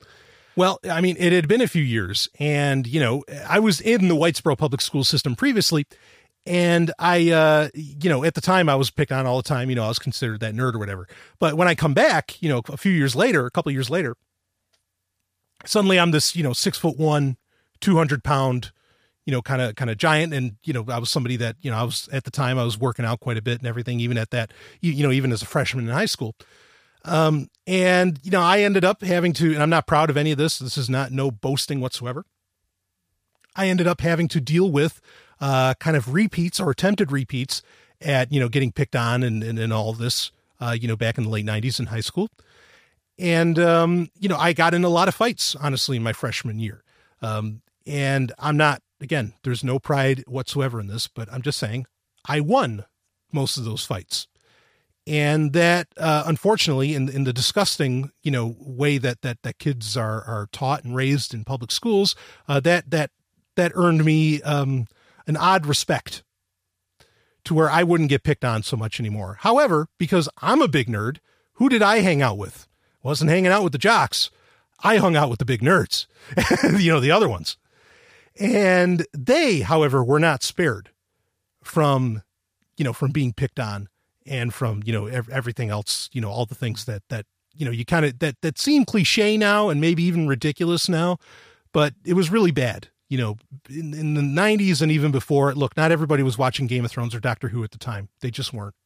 Well, 0.56 0.80
I 0.90 1.00
mean, 1.00 1.16
it 1.18 1.32
had 1.32 1.46
been 1.46 1.60
a 1.60 1.68
few 1.68 1.82
years, 1.82 2.28
and 2.38 2.86
you 2.86 2.98
know, 2.98 3.24
I 3.48 3.60
was 3.60 3.80
in 3.80 4.08
the 4.08 4.16
Whitesboro 4.16 4.58
public 4.58 4.80
school 4.80 5.04
system 5.04 5.36
previously, 5.36 5.86
and 6.46 6.90
I, 6.98 7.30
uh, 7.30 7.68
you 7.74 8.08
know, 8.08 8.24
at 8.24 8.34
the 8.34 8.40
time 8.40 8.68
I 8.68 8.74
was 8.74 8.90
picked 8.90 9.12
on 9.12 9.26
all 9.26 9.36
the 9.36 9.48
time. 9.48 9.68
You 9.68 9.76
know, 9.76 9.84
I 9.84 9.88
was 9.88 9.98
considered 9.98 10.40
that 10.40 10.54
nerd 10.54 10.74
or 10.74 10.78
whatever. 10.78 11.06
But 11.38 11.54
when 11.54 11.68
I 11.68 11.74
come 11.74 11.94
back, 11.94 12.40
you 12.42 12.48
know, 12.48 12.62
a 12.68 12.76
few 12.76 12.92
years 12.92 13.14
later, 13.14 13.46
a 13.46 13.50
couple 13.50 13.70
years 13.72 13.90
later, 13.90 14.16
suddenly 15.66 15.98
I'm 15.98 16.10
this, 16.10 16.34
you 16.34 16.42
know, 16.42 16.52
six 16.52 16.78
foot 16.78 16.98
one, 16.98 17.36
200 17.80 18.24
pound, 18.24 18.72
you 19.26 19.32
know, 19.32 19.42
kind 19.42 19.60
of, 19.60 19.74
kind 19.76 19.90
of 19.90 19.98
giant. 19.98 20.32
And, 20.32 20.56
you 20.64 20.72
know, 20.72 20.84
I 20.88 20.98
was 20.98 21.10
somebody 21.10 21.36
that, 21.36 21.56
you 21.60 21.70
know, 21.70 21.76
I 21.76 21.82
was 21.82 22.08
at 22.10 22.24
the 22.24 22.30
time 22.30 22.58
I 22.58 22.64
was 22.64 22.78
working 22.78 23.04
out 23.04 23.20
quite 23.20 23.36
a 23.36 23.42
bit 23.42 23.58
and 23.58 23.66
everything, 23.66 24.00
even 24.00 24.16
at 24.16 24.30
that, 24.30 24.52
you, 24.80 24.92
you 24.92 25.02
know, 25.04 25.12
even 25.12 25.32
as 25.32 25.42
a 25.42 25.46
freshman 25.46 25.86
in 25.86 25.92
high 25.92 26.06
school. 26.06 26.34
Um, 27.04 27.48
and, 27.66 28.18
you 28.22 28.30
know, 28.30 28.42
I 28.42 28.60
ended 28.60 28.84
up 28.84 29.02
having 29.02 29.32
to, 29.34 29.52
and 29.52 29.62
I'm 29.62 29.70
not 29.70 29.86
proud 29.86 30.10
of 30.10 30.16
any 30.16 30.32
of 30.32 30.38
this. 30.38 30.58
This 30.58 30.76
is 30.76 30.90
not 30.90 31.12
no 31.12 31.30
boasting 31.30 31.80
whatsoever. 31.80 32.24
I 33.56 33.68
ended 33.68 33.86
up 33.86 34.00
having 34.00 34.28
to 34.28 34.40
deal 34.40 34.70
with, 34.70 35.00
uh, 35.40 35.74
kind 35.80 35.96
of 35.96 36.12
repeats 36.12 36.60
or 36.60 36.70
attempted 36.70 37.10
repeats 37.12 37.62
at, 38.00 38.32
you 38.32 38.40
know, 38.40 38.48
getting 38.48 38.72
picked 38.72 38.96
on 38.96 39.22
and, 39.22 39.42
and, 39.42 39.58
and 39.58 39.72
all 39.72 39.92
this, 39.92 40.32
uh, 40.60 40.76
you 40.78 40.88
know, 40.88 40.96
back 40.96 41.18
in 41.18 41.24
the 41.24 41.30
late 41.30 41.44
nineties 41.44 41.80
in 41.80 41.86
high 41.86 42.00
school. 42.00 42.28
And, 43.18 43.58
um, 43.58 44.10
you 44.18 44.28
know, 44.28 44.36
I 44.36 44.52
got 44.52 44.72
in 44.72 44.84
a 44.84 44.88
lot 44.88 45.08
of 45.08 45.14
fights, 45.14 45.54
honestly, 45.54 45.96
in 45.96 46.02
my 46.02 46.12
freshman 46.12 46.58
year. 46.58 46.82
Um, 47.20 47.60
and 47.86 48.32
I'm 48.38 48.56
not, 48.56 48.82
again, 49.00 49.34
there's 49.42 49.62
no 49.62 49.78
pride 49.78 50.24
whatsoever 50.26 50.80
in 50.80 50.86
this, 50.86 51.06
but 51.06 51.30
I'm 51.32 51.42
just 51.42 51.58
saying 51.58 51.86
I 52.26 52.40
won 52.40 52.84
most 53.32 53.58
of 53.58 53.64
those 53.64 53.84
fights. 53.84 54.26
And 55.06 55.54
that, 55.54 55.88
uh, 55.96 56.24
unfortunately, 56.26 56.94
in 56.94 57.08
in 57.08 57.24
the 57.24 57.32
disgusting, 57.32 58.10
you 58.22 58.30
know, 58.30 58.54
way 58.60 58.98
that 58.98 59.22
that 59.22 59.42
that 59.42 59.58
kids 59.58 59.96
are 59.96 60.22
are 60.24 60.48
taught 60.52 60.84
and 60.84 60.94
raised 60.94 61.34
in 61.34 61.42
public 61.42 61.72
schools, 61.72 62.14
uh, 62.46 62.60
that 62.60 62.90
that 62.90 63.10
that 63.56 63.72
earned 63.74 64.04
me 64.04 64.42
um, 64.42 64.86
an 65.26 65.36
odd 65.36 65.66
respect 65.66 66.22
to 67.44 67.54
where 67.54 67.70
I 67.70 67.82
wouldn't 67.82 68.10
get 68.10 68.22
picked 68.22 68.44
on 68.44 68.62
so 68.62 68.76
much 68.76 69.00
anymore. 69.00 69.38
However, 69.40 69.88
because 69.98 70.28
I'm 70.40 70.62
a 70.62 70.68
big 70.68 70.88
nerd, 70.88 71.18
who 71.54 71.68
did 71.68 71.82
I 71.82 72.00
hang 72.00 72.22
out 72.22 72.38
with? 72.38 72.66
Wasn't 73.02 73.30
hanging 73.30 73.50
out 73.50 73.62
with 73.62 73.72
the 73.72 73.78
jocks. 73.78 74.30
I 74.82 74.96
hung 74.96 75.16
out 75.16 75.30
with 75.30 75.38
the 75.38 75.44
big 75.44 75.60
nerds, 75.60 76.06
you 76.80 76.90
know, 76.90 77.00
the 77.00 77.10
other 77.10 77.28
ones. 77.28 77.56
And 78.38 79.06
they, 79.12 79.60
however, 79.60 80.02
were 80.02 80.20
not 80.20 80.42
spared 80.42 80.90
from, 81.62 82.22
you 82.76 82.84
know, 82.84 82.92
from 82.92 83.10
being 83.10 83.32
picked 83.32 83.60
on 83.60 83.88
and 84.26 84.54
from, 84.54 84.82
you 84.84 84.92
know, 84.92 85.06
ev- 85.06 85.28
everything 85.28 85.68
else, 85.68 86.08
you 86.12 86.20
know, 86.20 86.30
all 86.30 86.46
the 86.46 86.54
things 86.54 86.86
that, 86.86 87.02
that, 87.10 87.26
you 87.54 87.64
know, 87.66 87.70
you 87.70 87.84
kind 87.84 88.06
of, 88.06 88.18
that, 88.20 88.36
that 88.40 88.58
seem 88.58 88.84
cliche 88.84 89.36
now 89.36 89.68
and 89.68 89.80
maybe 89.80 90.02
even 90.04 90.28
ridiculous 90.28 90.88
now, 90.88 91.18
but 91.72 91.94
it 92.04 92.14
was 92.14 92.30
really 92.30 92.52
bad 92.52 92.88
you 93.10 93.18
know, 93.18 93.36
in, 93.68 93.92
in 93.92 94.14
the 94.14 94.20
90s 94.20 94.80
and 94.80 94.90
even 94.90 95.10
before, 95.10 95.52
look, 95.52 95.76
not 95.76 95.90
everybody 95.90 96.22
was 96.22 96.38
watching 96.38 96.68
Game 96.68 96.84
of 96.84 96.92
Thrones 96.92 97.12
or 97.12 97.18
Doctor 97.18 97.48
Who 97.48 97.64
at 97.64 97.72
the 97.72 97.78
time. 97.78 98.08
They 98.20 98.30
just 98.30 98.52
weren't. 98.52 98.76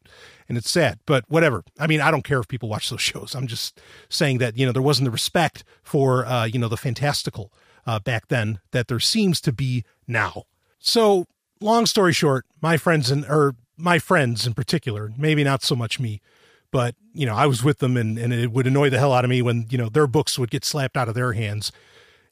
And 0.49 0.57
it's 0.57 0.71
sad, 0.71 0.99
but 1.05 1.25
whatever. 1.29 1.63
I 1.79 1.87
mean, 1.87 2.01
I 2.01 2.11
don't 2.11 2.25
care 2.25 2.41
if 2.41 2.49
people 2.49 2.71
watch 2.71 2.89
those 2.89 3.01
shows. 3.03 3.35
I'm 3.35 3.47
just 3.47 3.81
saying 4.09 4.39
that, 4.39 4.57
you 4.57 4.65
know, 4.65 4.73
there 4.73 4.83
wasn't 4.83 5.05
the 5.05 5.11
respect 5.11 5.63
for, 5.83 6.25
uh, 6.25 6.47
you 6.47 6.59
know, 6.59 6.69
the 6.69 6.79
fantastical 6.79 7.53
uh, 7.87 7.99
back 7.99 8.29
then 8.29 8.61
that 8.71 8.89
there 8.89 8.99
seems 8.99 9.43
to 9.43 9.53
be 9.53 9.85
now. 10.09 10.45
So, 10.79 11.27
long 11.61 11.85
story 11.85 12.15
short, 12.15 12.47
my 12.63 12.79
friends 12.79 13.11
and, 13.11 13.27
or 13.27 13.55
my 13.77 13.99
friends 13.99 14.47
in 14.47 14.55
particular, 14.55 15.13
maybe 15.19 15.45
not 15.45 15.63
so 15.63 15.77
much 15.77 16.01
me, 16.01 16.23
but, 16.71 16.95
you 17.13 17.27
know, 17.27 17.35
I 17.35 17.45
was 17.45 17.63
with 17.63 17.79
them 17.79 17.99
and, 17.99 18.19
and 18.19 18.33
it 18.33 18.51
would 18.53 18.67
annoy 18.67 18.89
the 18.89 18.99
hell 18.99 19.13
out 19.13 19.25
of 19.25 19.29
me 19.29 19.43
when, 19.43 19.67
you 19.69 19.77
know, 19.77 19.91
their 19.91 20.07
books 20.07 20.39
would 20.39 20.51
get 20.51 20.65
slapped 20.65 20.97
out 20.97 21.09
of 21.09 21.15
their 21.15 21.35
hands. 21.35 21.73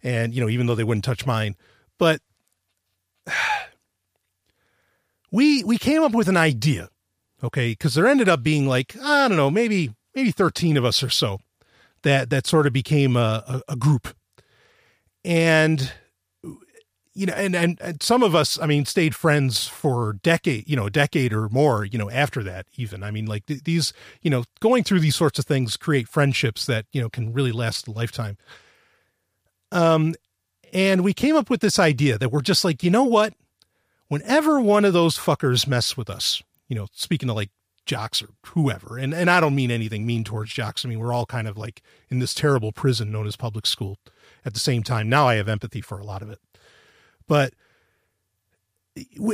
And, 0.02 0.35
you 0.35 0.40
know, 0.40 0.48
even 0.48 0.66
though 0.66 0.74
they 0.74 0.85
wouldn't 0.85 1.05
touch 1.05 1.27
mine 1.27 1.55
but 2.02 2.20
we 5.30 5.62
we 5.62 5.78
came 5.78 6.02
up 6.02 6.10
with 6.10 6.28
an 6.28 6.36
idea, 6.36 6.88
okay? 7.44 7.70
Because 7.70 7.94
there 7.94 8.08
ended 8.08 8.28
up 8.28 8.42
being 8.42 8.66
like 8.66 8.96
I 9.00 9.28
don't 9.28 9.36
know, 9.36 9.52
maybe 9.52 9.94
maybe 10.12 10.32
thirteen 10.32 10.76
of 10.76 10.84
us 10.84 11.00
or 11.00 11.10
so 11.10 11.38
that 12.02 12.28
that 12.30 12.48
sort 12.48 12.66
of 12.66 12.72
became 12.72 13.16
a, 13.16 13.44
a, 13.46 13.72
a 13.74 13.76
group, 13.76 14.16
and 15.24 15.92
you 17.14 17.26
know, 17.26 17.34
and, 17.34 17.54
and 17.54 17.80
and 17.80 18.02
some 18.02 18.24
of 18.24 18.34
us, 18.34 18.58
I 18.60 18.66
mean, 18.66 18.84
stayed 18.84 19.14
friends 19.14 19.68
for 19.68 20.14
decade, 20.24 20.68
you 20.68 20.74
know, 20.74 20.86
a 20.86 20.90
decade 20.90 21.32
or 21.32 21.48
more, 21.50 21.84
you 21.84 21.98
know, 21.98 22.10
after 22.10 22.42
that 22.42 22.66
even. 22.74 23.04
I 23.04 23.12
mean, 23.12 23.26
like 23.26 23.46
th- 23.46 23.62
these, 23.62 23.92
you 24.22 24.30
know, 24.30 24.42
going 24.58 24.82
through 24.82 25.00
these 25.00 25.14
sorts 25.14 25.38
of 25.38 25.44
things 25.44 25.76
create 25.76 26.08
friendships 26.08 26.66
that 26.66 26.84
you 26.90 27.00
know 27.00 27.08
can 27.08 27.32
really 27.32 27.52
last 27.52 27.86
a 27.86 27.92
lifetime. 27.92 28.38
Um, 29.70 30.14
and 30.73 31.05
we 31.05 31.12
came 31.12 31.36
up 31.36 31.51
with 31.51 31.61
this 31.61 31.78
idea 31.78 32.19
that 32.19 32.31
we're 32.31 32.40
just 32.40 32.65
like, 32.65 32.82
you 32.82 32.90
know 32.90 33.05
what? 33.05 33.35
Whenever 34.09 34.61
one 34.61 34.85
of 34.85 34.93
those 34.93 35.19
fuckers 35.19 35.66
mess 35.66 35.97
with 35.97 36.11
us, 36.11 36.43
you 36.69 36.77
know, 36.77 36.86
speaking 36.93 37.28
to 37.28 37.32
like 37.35 37.51
jocks 37.86 38.23
or 38.23 38.28
whoever, 38.47 38.97
and, 38.99 39.15
and 39.15 39.31
I 39.31 39.40
don't 39.40 39.55
mean 39.55 39.70
anything 39.70 40.07
mean 40.07 40.24
towards 40.24 40.53
jocks. 40.53 40.85
I 40.85 40.89
mean, 40.89 40.99
we're 40.99 41.12
all 41.12 41.27
kind 41.27 41.49
of 41.49 41.57
like 41.57 41.82
in 42.09 42.19
this 42.19 42.35
terrible 42.35 42.73
prison 42.73 43.12
known 43.12 43.27
as 43.27 43.36
public 43.36 43.66
school 43.66 43.99
at 44.44 44.55
the 44.55 44.61
same 44.61 44.82
time. 44.82 45.09
Now 45.09 45.28
I 45.28 45.35
have 45.36 45.49
empathy 45.49 45.81
for 45.81 45.99
a 45.99 46.05
lot 46.05 46.23
of 46.23 46.31
it. 46.31 46.39
But 47.27 47.55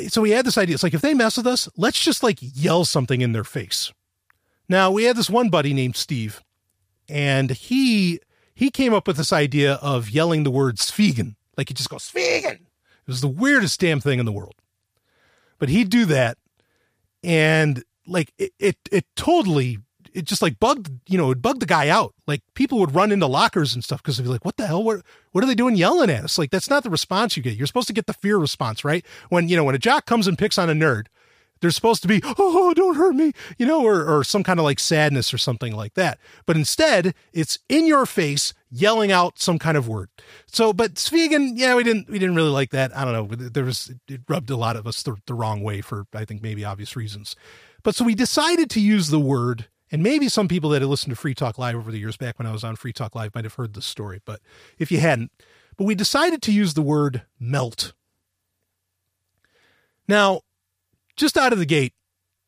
so 0.09 0.21
we 0.21 0.31
had 0.31 0.47
this 0.47 0.59
idea. 0.59 0.75
It's 0.75 0.83
like, 0.83 0.95
if 0.95 1.01
they 1.01 1.15
mess 1.15 1.37
with 1.37 1.47
us, 1.47 1.69
let's 1.77 2.01
just 2.01 2.23
like 2.23 2.39
yell 2.41 2.85
something 2.85 3.21
in 3.21 3.33
their 3.33 3.45
face. 3.45 3.93
Now 4.69 4.91
we 4.91 5.05
had 5.05 5.17
this 5.17 5.31
one 5.31 5.49
buddy 5.49 5.73
named 5.73 5.97
Steve, 5.97 6.43
and 7.09 7.51
he 7.51 8.21
he 8.59 8.73
came 8.73 8.93
up 8.93 9.07
with 9.07 9.17
this 9.17 9.33
idea 9.33 9.75
of 9.75 10.11
yelling 10.11 10.43
the 10.43 10.51
word 10.51 10.79
Svigen. 10.79 11.37
Like 11.57 11.69
he 11.69 11.75
just 11.75 11.89
goes, 11.89 12.11
Svigen. 12.11 12.55
It 12.55 13.07
was 13.07 13.21
the 13.21 13.29
weirdest 13.29 13.79
damn 13.79 14.01
thing 14.01 14.19
in 14.19 14.27
the 14.27 14.33
world. 14.33 14.57
But 15.61 15.69
he'd 15.69 15.91
do 15.91 16.05
that. 16.07 16.39
And 17.23 17.85
like 18.05 18.33
it, 18.37 18.51
it, 18.59 18.77
it 18.91 19.07
totally, 19.15 19.79
it 20.13 20.25
just 20.25 20.43
like 20.43 20.59
bugged, 20.59 20.91
you 21.09 21.17
know, 21.17 21.31
it 21.31 21.41
bugged 21.41 21.61
the 21.61 21.67
guy 21.67 21.89
out. 21.89 22.15
Like 22.27 22.43
people 22.55 22.81
would 22.81 22.97
run 22.97 23.13
into 23.13 23.29
lockers 23.29 23.75
and 23.75 23.85
stuff 23.85 24.03
because 24.03 24.17
they'd 24.17 24.25
be 24.25 24.29
like, 24.29 24.45
what 24.45 24.57
the 24.57 24.67
hell? 24.67 24.83
What, 24.83 25.03
what 25.31 25.45
are 25.45 25.47
they 25.47 25.55
doing 25.55 25.77
yelling 25.77 26.11
at 26.11 26.25
us? 26.25 26.37
Like 26.37 26.51
that's 26.51 26.69
not 26.69 26.83
the 26.83 26.91
response 26.91 27.37
you 27.37 27.45
get. 27.45 27.55
You're 27.55 27.69
supposed 27.69 27.87
to 27.87 27.95
get 27.95 28.07
the 28.07 28.13
fear 28.13 28.39
response, 28.39 28.85
right? 28.85 29.07
When, 29.29 29.49
you 29.49 29.55
know, 29.57 29.63
when 29.63 29.77
a 29.77 29.79
jock 29.79 30.05
comes 30.05 30.27
and 30.27 30.37
picks 30.37 30.59
on 30.59 30.69
a 30.69 30.75
nerd, 30.75 31.07
there's 31.61 31.75
supposed 31.75 32.03
to 32.03 32.09
be, 32.09 32.21
oh, 32.25 32.73
don't 32.75 32.97
hurt 32.97 33.15
me, 33.15 33.33
you 33.59 33.67
know, 33.67 33.85
or, 33.85 34.05
or 34.05 34.25
some 34.25 34.43
kind 34.43 34.59
of 34.59 34.65
like 34.65 34.79
sadness 34.79 35.33
or 35.33 35.39
something 35.39 35.75
like 35.75 35.95
that. 35.95 36.19
But 36.47 36.57
instead, 36.57 37.15
it's 37.33 37.59
in 37.69 37.87
your 37.87 38.07
face, 38.07 38.55
yelling 38.71 39.11
out 39.11 39.39
some 39.39 39.59
kind 39.59 39.77
of 39.77 39.89
word. 39.89 40.09
So, 40.47 40.73
but 40.73 40.95
Svigen, 40.95 41.53
yeah, 41.55 41.75
we 41.75 41.83
didn't, 41.83 42.09
we 42.09 42.19
didn't 42.19 42.37
really 42.37 42.51
like 42.51 42.71
that. 42.71 42.97
I 42.97 43.05
don't 43.05 43.13
know. 43.13 43.49
There 43.49 43.65
was, 43.65 43.93
it 44.09 44.21
rubbed 44.29 44.51
a 44.51 44.57
lot 44.57 44.77
of 44.77 44.87
us 44.87 45.03
the, 45.03 45.17
the 45.27 45.35
wrong 45.35 45.63
way 45.63 45.81
for, 45.81 46.07
I 46.15 46.25
think, 46.25 46.43
maybe 46.43 46.65
obvious 46.65 46.97
reasons. 46.97 47.35
But 47.83 47.95
so 47.95 48.05
we 48.05 48.15
decided 48.15 48.71
to 48.71 48.81
use 48.81 49.09
the 49.09 49.21
word, 49.21 49.69
and 49.91 50.03
maybe 50.03 50.29
some 50.29 50.49
people 50.49 50.71
that 50.71 50.83
had 50.83 50.89
listened 50.89 51.15
to 51.15 51.21
Free 51.21 51.35
Talk 51.35 51.59
Live 51.59 51.77
over 51.77 51.91
the 51.91 51.99
years 51.99 52.17
back 52.17 52.39
when 52.39 52.47
I 52.47 52.53
was 52.53 52.65
on 52.65 52.77
Free 52.77 52.93
Talk 52.93 53.15
Live 53.15 53.35
might 53.35 53.45
have 53.45 53.55
heard 53.55 53.75
this 53.75 53.87
story. 53.87 54.21
But 54.25 54.41
if 54.79 54.93
you 54.93 55.01
hadn't, 55.01 55.31
but 55.77 55.85
we 55.85 55.95
decided 55.95 56.43
to 56.43 56.53
use 56.53 56.75
the 56.75 56.83
word 56.83 57.23
melt. 57.39 57.93
Now, 60.07 60.43
just 61.19 61.37
out 61.37 61.53
of 61.53 61.59
the 61.59 61.67
gate, 61.67 61.93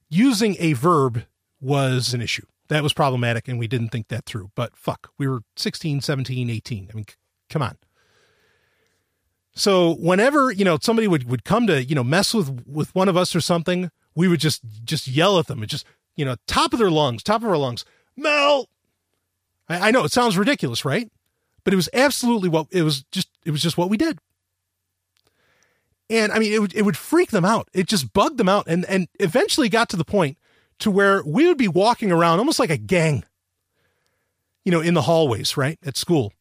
using 0.08 0.56
a 0.58 0.72
verb 0.72 1.24
was 1.60 2.14
an 2.14 2.22
issue. 2.22 2.46
That 2.68 2.82
was 2.82 2.92
problematic, 2.92 3.48
and 3.48 3.58
we 3.58 3.66
didn't 3.66 3.88
think 3.88 4.08
that 4.08 4.24
through. 4.24 4.50
But 4.54 4.76
fuck, 4.76 5.10
we 5.18 5.26
were 5.26 5.42
16, 5.56 6.00
17, 6.00 6.48
18. 6.48 6.88
I 6.90 6.94
mean, 6.94 7.04
c- 7.08 7.16
come 7.48 7.62
on. 7.62 7.76
So 9.52 9.96
whenever, 9.96 10.52
you 10.52 10.64
know, 10.64 10.78
somebody 10.80 11.08
would, 11.08 11.28
would 11.28 11.44
come 11.44 11.66
to, 11.66 11.82
you 11.82 11.94
know, 11.94 12.04
mess 12.04 12.32
with, 12.32 12.64
with 12.66 12.94
one 12.94 13.08
of 13.08 13.16
us 13.16 13.34
or 13.34 13.40
something, 13.40 13.90
we 14.14 14.28
would 14.28 14.40
just, 14.40 14.62
just 14.84 15.08
yell 15.08 15.38
at 15.38 15.48
them 15.48 15.60
and 15.60 15.68
just, 15.68 15.84
you 16.16 16.24
know, 16.24 16.36
top 16.46 16.72
of 16.72 16.78
their 16.78 16.90
lungs, 16.90 17.22
top 17.22 17.42
of 17.42 17.48
our 17.48 17.56
lungs, 17.56 17.84
Mel. 18.16 18.68
I, 19.68 19.88
I 19.88 19.90
know 19.90 20.04
it 20.04 20.12
sounds 20.12 20.38
ridiculous, 20.38 20.84
right? 20.84 21.10
But 21.64 21.72
it 21.72 21.76
was 21.76 21.88
absolutely 21.92 22.48
what 22.48 22.68
it 22.70 22.82
was 22.82 23.04
just, 23.10 23.28
it 23.44 23.50
was 23.50 23.62
just 23.62 23.76
what 23.76 23.90
we 23.90 23.96
did. 23.96 24.18
And 26.10 26.32
I 26.32 26.40
mean, 26.40 26.52
it 26.52 26.60
would, 26.60 26.74
it 26.74 26.82
would 26.82 26.96
freak 26.96 27.30
them 27.30 27.44
out. 27.44 27.68
It 27.72 27.86
just 27.86 28.12
bugged 28.12 28.36
them 28.36 28.48
out. 28.48 28.64
And, 28.66 28.84
and 28.86 29.06
eventually 29.20 29.68
got 29.68 29.88
to 29.90 29.96
the 29.96 30.04
point 30.04 30.36
to 30.80 30.90
where 30.90 31.22
we 31.24 31.46
would 31.46 31.56
be 31.56 31.68
walking 31.68 32.10
around 32.10 32.40
almost 32.40 32.58
like 32.58 32.68
a 32.68 32.76
gang, 32.76 33.22
you 34.64 34.72
know, 34.72 34.80
in 34.80 34.94
the 34.94 35.02
hallways, 35.02 35.56
right? 35.56 35.78
At 35.86 35.96
school. 35.96 36.32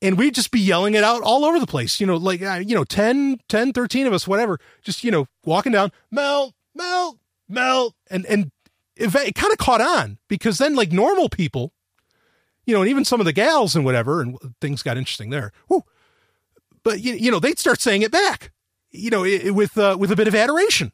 And 0.00 0.16
we'd 0.16 0.34
just 0.34 0.50
be 0.50 0.60
yelling 0.60 0.94
it 0.94 1.04
out 1.04 1.20
all 1.20 1.44
over 1.44 1.60
the 1.60 1.66
place, 1.66 2.00
you 2.00 2.06
know, 2.06 2.16
like, 2.16 2.40
uh, 2.40 2.54
you 2.54 2.74
know, 2.74 2.84
10, 2.84 3.40
10, 3.50 3.72
13 3.74 4.06
of 4.06 4.14
us, 4.14 4.26
whatever, 4.26 4.58
just, 4.82 5.04
you 5.04 5.10
know, 5.10 5.26
walking 5.44 5.72
down, 5.72 5.92
melt, 6.10 6.54
melt, 6.74 7.18
melt. 7.50 7.94
And, 8.10 8.24
and 8.24 8.50
it, 8.96 9.14
it 9.14 9.34
kind 9.34 9.52
of 9.52 9.58
caught 9.58 9.82
on 9.82 10.16
because 10.26 10.56
then 10.56 10.74
like 10.74 10.90
normal 10.90 11.28
people, 11.28 11.74
you 12.64 12.74
know, 12.74 12.80
and 12.80 12.88
even 12.88 13.04
some 13.04 13.20
of 13.20 13.26
the 13.26 13.34
gals 13.34 13.76
and 13.76 13.84
whatever, 13.84 14.22
and 14.22 14.38
things 14.62 14.82
got 14.82 14.96
interesting 14.96 15.28
there. 15.28 15.52
Whew. 15.68 15.84
But, 16.82 17.00
you, 17.00 17.12
you 17.12 17.30
know, 17.30 17.40
they'd 17.40 17.58
start 17.58 17.78
saying 17.78 18.00
it 18.00 18.10
back 18.10 18.52
you 18.90 19.10
know, 19.10 19.24
it, 19.24 19.54
with 19.54 19.76
uh, 19.78 19.96
with 19.98 20.10
a 20.10 20.16
bit 20.16 20.28
of 20.28 20.34
adoration. 20.34 20.92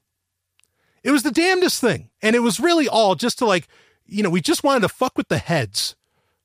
It 1.03 1.13
was 1.13 1.23
the 1.23 1.31
damnedest 1.31 1.81
thing, 1.81 2.11
and 2.21 2.35
it 2.35 2.41
was 2.41 2.59
really 2.59 2.89
all 2.89 3.15
just 3.15 3.39
to 3.39 3.47
like, 3.47 3.69
you 4.07 4.23
know, 4.23 4.31
we 4.31 4.41
just 4.41 4.65
wanted 4.65 4.81
to 4.81 4.89
fuck 4.89 5.17
with 5.17 5.29
the 5.29 5.39
heads. 5.39 5.95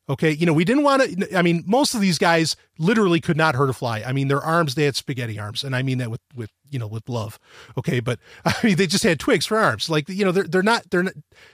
Okay, 0.09 0.31
you 0.31 0.45
know, 0.45 0.53
we 0.53 0.65
didn't 0.65 0.83
want 0.83 1.01
to. 1.03 1.37
I 1.37 1.41
mean, 1.41 1.63
most 1.65 1.95
of 1.95 2.01
these 2.01 2.17
guys 2.17 2.55
literally 2.77 3.21
could 3.21 3.37
not 3.37 3.55
hurt 3.55 3.69
a 3.69 3.73
fly. 3.73 4.03
I 4.05 4.11
mean, 4.11 4.27
their 4.27 4.41
arms 4.41 4.75
they 4.75 4.83
had 4.83 4.95
spaghetti 4.95 5.39
arms, 5.39 5.63
and 5.63 5.75
I 5.75 5.83
mean 5.83 5.99
that 5.99 6.11
with 6.11 6.21
with 6.35 6.51
you 6.69 6.79
know 6.79 6.87
with 6.87 7.07
love. 7.07 7.39
Okay, 7.77 7.99
but 8.01 8.19
I 8.45 8.53
mean 8.63 8.75
they 8.75 8.87
just 8.87 9.03
had 9.03 9.19
twigs 9.19 9.45
for 9.45 9.57
arms. 9.57 9.89
Like 9.89 10.09
you 10.09 10.25
know, 10.25 10.31
they're 10.31 10.47
they're 10.47 10.63
not 10.63 10.89
they're 10.89 11.03
not. 11.03 11.13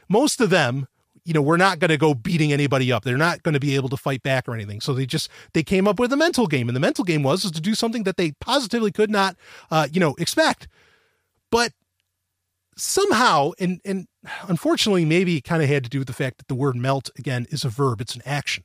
Most 0.09 0.41
of 0.41 0.49
them, 0.49 0.87
you 1.27 1.33
know, 1.33 1.41
we're 1.41 1.57
not 1.57 1.79
going 1.79 1.89
to 1.89 1.97
go 1.97 2.13
beating 2.13 2.53
anybody 2.53 2.89
up. 2.89 3.03
They're 3.03 3.17
not 3.17 3.43
going 3.43 3.53
to 3.53 3.59
be 3.59 3.75
able 3.75 3.89
to 3.89 3.97
fight 3.97 4.23
back 4.23 4.47
or 4.47 4.53
anything. 4.53 4.79
So 4.79 4.93
they 4.93 5.05
just 5.05 5.29
they 5.53 5.61
came 5.61 5.85
up 5.85 5.99
with 5.99 6.13
a 6.13 6.15
mental 6.15 6.47
game, 6.47 6.69
and 6.69 6.75
the 6.75 6.79
mental 6.79 7.03
game 7.03 7.21
was 7.21 7.43
is 7.43 7.51
to 7.51 7.59
do 7.59 7.75
something 7.75 8.03
that 8.03 8.15
they 8.15 8.31
positively 8.39 8.93
could 8.93 9.11
not, 9.11 9.35
uh, 9.69 9.89
you 9.91 9.99
know, 9.99 10.15
expect. 10.17 10.69
But 11.51 11.73
somehow, 12.77 13.51
and 13.59 13.81
and 13.83 14.07
unfortunately, 14.47 15.03
maybe 15.03 15.35
it 15.35 15.43
kind 15.43 15.61
of 15.61 15.67
had 15.67 15.83
to 15.83 15.89
do 15.89 15.99
with 15.99 16.07
the 16.07 16.13
fact 16.13 16.37
that 16.37 16.47
the 16.47 16.55
word 16.55 16.77
melt 16.77 17.09
again 17.19 17.45
is 17.49 17.65
a 17.65 17.69
verb; 17.69 17.99
it's 17.99 18.15
an 18.15 18.21
action. 18.25 18.63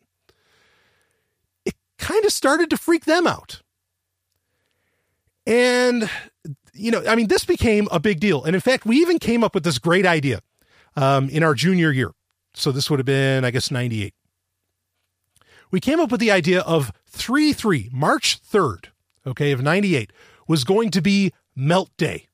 It 1.64 1.74
kind 1.98 2.24
of 2.24 2.30
started 2.30 2.70
to 2.70 2.76
freak 2.76 3.06
them 3.06 3.26
out, 3.26 3.60
and 5.48 6.08
you 6.74 6.92
know, 6.92 7.02
I 7.08 7.16
mean, 7.16 7.26
this 7.26 7.44
became 7.44 7.88
a 7.90 7.98
big 7.98 8.20
deal. 8.20 8.44
And 8.44 8.54
in 8.54 8.60
fact, 8.60 8.86
we 8.86 8.98
even 8.98 9.18
came 9.18 9.42
up 9.42 9.52
with 9.52 9.64
this 9.64 9.78
great 9.78 10.06
idea 10.06 10.42
um, 10.94 11.28
in 11.28 11.42
our 11.42 11.54
junior 11.54 11.90
year. 11.90 12.12
So 12.54 12.72
this 12.72 12.90
would 12.90 12.98
have 12.98 13.06
been, 13.06 13.44
I 13.44 13.50
guess, 13.50 13.70
98. 13.70 14.14
We 15.70 15.80
came 15.80 16.00
up 16.00 16.10
with 16.10 16.20
the 16.20 16.30
idea 16.30 16.60
of 16.60 16.92
3 17.06 17.52
3, 17.52 17.90
March 17.92 18.40
3rd, 18.42 18.86
okay, 19.26 19.52
of 19.52 19.62
98, 19.62 20.12
was 20.46 20.64
going 20.64 20.90
to 20.90 21.00
be 21.00 21.32
Melt 21.56 21.90
Day. 21.96 22.28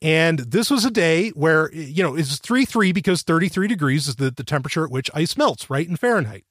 And 0.00 0.38
this 0.38 0.70
was 0.70 0.84
a 0.84 0.90
day 0.90 1.30
where, 1.30 1.72
you 1.74 2.02
know, 2.02 2.14
it's 2.14 2.38
3 2.38 2.64
3 2.64 2.92
because 2.92 3.22
33 3.22 3.68
degrees 3.68 4.08
is 4.08 4.16
the, 4.16 4.30
the 4.30 4.44
temperature 4.44 4.84
at 4.84 4.90
which 4.90 5.10
ice 5.12 5.36
melts, 5.36 5.68
right, 5.68 5.86
in 5.86 5.96
Fahrenheit. 5.96 6.44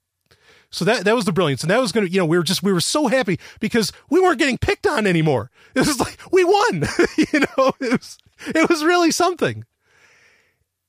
So 0.70 0.84
that 0.86 1.06
that 1.06 1.16
was 1.16 1.26
the 1.26 1.32
brilliance, 1.32 1.62
and 1.62 1.72
that 1.72 1.80
was 1.80 1.94
going 1.94 2.06
to, 2.06 2.12
you 2.12 2.20
know, 2.20 2.26
we 2.26 2.38
were 2.38 2.44
just 2.44 2.62
we 2.62 2.74
were 2.74 2.82
so 2.82 3.08
happy 3.08 3.40
because 3.60 3.94
we 4.10 4.20
weren't 4.20 4.38
getting 4.38 4.58
picked 4.58 4.86
on 4.86 5.08
anymore. 5.08 5.50
It 5.76 5.82
was 5.82 6.00
like 6.00 6.18
we 6.32 6.44
won, 6.44 6.84
you 7.18 7.40
know. 7.40 7.72
It 7.80 8.02
was 8.02 8.18
it 8.48 8.68
was 8.68 8.84
really 8.84 9.12
something. 9.12 9.64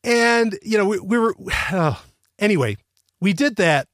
And 0.08 0.58
you 0.62 0.78
know, 0.78 0.86
we, 0.86 0.98
we 0.98 1.18
were 1.18 1.34
uh, 1.70 1.96
anyway. 2.38 2.78
We 3.20 3.32
did 3.32 3.56
that, 3.56 3.88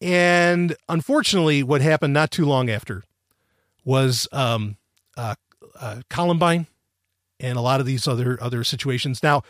and 0.00 0.74
unfortunately, 0.88 1.62
what 1.62 1.80
happened 1.80 2.12
not 2.12 2.30
too 2.30 2.44
long 2.44 2.68
after 2.68 3.04
was 3.84 4.26
um, 4.32 4.76
uh, 5.16 5.34
uh, 5.78 6.00
Columbine 6.10 6.66
and 7.38 7.56
a 7.56 7.60
lot 7.60 7.78
of 7.78 7.86
these 7.86 8.08
other 8.08 8.36
other 8.42 8.64
situations. 8.64 9.22
Now, 9.22 9.44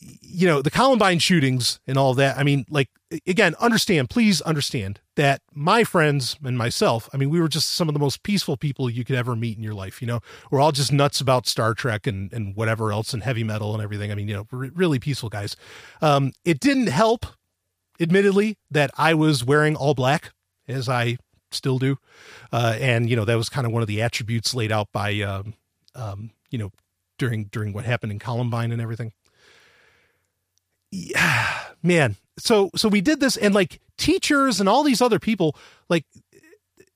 you 0.00 0.46
know, 0.46 0.62
the 0.62 0.70
Columbine 0.70 1.18
shootings 1.18 1.80
and 1.86 1.96
all 1.96 2.14
that. 2.14 2.36
I 2.36 2.42
mean, 2.42 2.66
like, 2.68 2.88
again, 3.26 3.54
understand, 3.60 4.10
please 4.10 4.40
understand 4.42 5.00
that 5.14 5.40
my 5.52 5.84
friends 5.84 6.36
and 6.44 6.58
myself, 6.58 7.08
I 7.12 7.16
mean, 7.16 7.30
we 7.30 7.40
were 7.40 7.48
just 7.48 7.74
some 7.74 7.88
of 7.88 7.94
the 7.94 8.00
most 8.00 8.22
peaceful 8.22 8.56
people 8.56 8.90
you 8.90 9.04
could 9.04 9.16
ever 9.16 9.34
meet 9.34 9.56
in 9.56 9.62
your 9.62 9.74
life. 9.74 10.02
You 10.02 10.08
know, 10.08 10.20
we're 10.50 10.60
all 10.60 10.72
just 10.72 10.92
nuts 10.92 11.20
about 11.20 11.46
Star 11.46 11.74
Trek 11.74 12.06
and, 12.06 12.32
and 12.32 12.54
whatever 12.54 12.92
else 12.92 13.14
and 13.14 13.22
heavy 13.22 13.44
metal 13.44 13.74
and 13.74 13.82
everything. 13.82 14.12
I 14.12 14.14
mean, 14.14 14.28
you 14.28 14.34
know, 14.34 14.46
really 14.50 14.98
peaceful 14.98 15.28
guys. 15.28 15.56
Um, 16.02 16.32
it 16.44 16.60
didn't 16.60 16.88
help, 16.88 17.26
admittedly, 18.00 18.58
that 18.70 18.90
I 18.98 19.14
was 19.14 19.44
wearing 19.44 19.76
all 19.76 19.94
black 19.94 20.32
as 20.68 20.88
I 20.88 21.16
still 21.50 21.78
do. 21.78 21.96
Uh, 22.52 22.76
and, 22.80 23.08
you 23.08 23.16
know, 23.16 23.24
that 23.24 23.36
was 23.36 23.48
kind 23.48 23.66
of 23.66 23.72
one 23.72 23.82
of 23.82 23.88
the 23.88 24.02
attributes 24.02 24.54
laid 24.54 24.72
out 24.72 24.88
by, 24.92 25.20
um, 25.20 25.54
um, 25.94 26.30
you 26.50 26.58
know, 26.58 26.72
during, 27.18 27.44
during 27.44 27.72
what 27.72 27.86
happened 27.86 28.12
in 28.12 28.18
Columbine 28.18 28.72
and 28.72 28.82
everything 28.82 29.12
yeah, 30.96 31.58
man. 31.82 32.16
So 32.38 32.70
so 32.76 32.88
we 32.88 33.00
did 33.00 33.20
this 33.20 33.36
and 33.36 33.54
like 33.54 33.80
teachers 33.96 34.60
and 34.60 34.68
all 34.68 34.82
these 34.82 35.00
other 35.00 35.18
people 35.18 35.56
like 35.88 36.04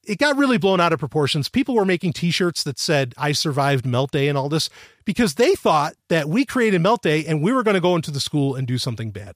it 0.06 0.18
got 0.18 0.36
really 0.36 0.59
blown 0.59 0.81
out 0.81 0.93
of 0.93 0.98
proportions. 0.98 1.48
People 1.48 1.74
were 1.74 1.85
making 1.85 2.12
t-shirts 2.12 2.62
that 2.64 2.78
said 2.78 3.14
I 3.16 3.32
survived 3.32 3.86
melt 3.86 4.10
day 4.10 4.28
and 4.28 4.36
all 4.36 4.48
this 4.48 4.68
because 5.05 5.35
they 5.35 5.55
thought 5.55 5.94
that 6.09 6.28
we 6.28 6.44
created 6.44 6.81
melt 6.81 7.02
day 7.02 7.24
and 7.24 7.43
we 7.43 7.52
were 7.52 7.62
going 7.62 7.74
to 7.74 7.81
go 7.81 7.97
into 7.97 8.10
the 8.10 8.20
school 8.20 8.55
and 8.55 8.66
do 8.66 8.77
something 8.77 9.10
bad. 9.10 9.35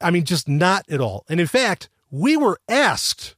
I 0.00 0.10
mean 0.10 0.24
just 0.24 0.48
not 0.48 0.88
at 0.88 1.00
all. 1.00 1.24
And 1.28 1.40
in 1.40 1.46
fact, 1.46 1.88
we 2.10 2.36
were 2.36 2.58
asked 2.68 3.36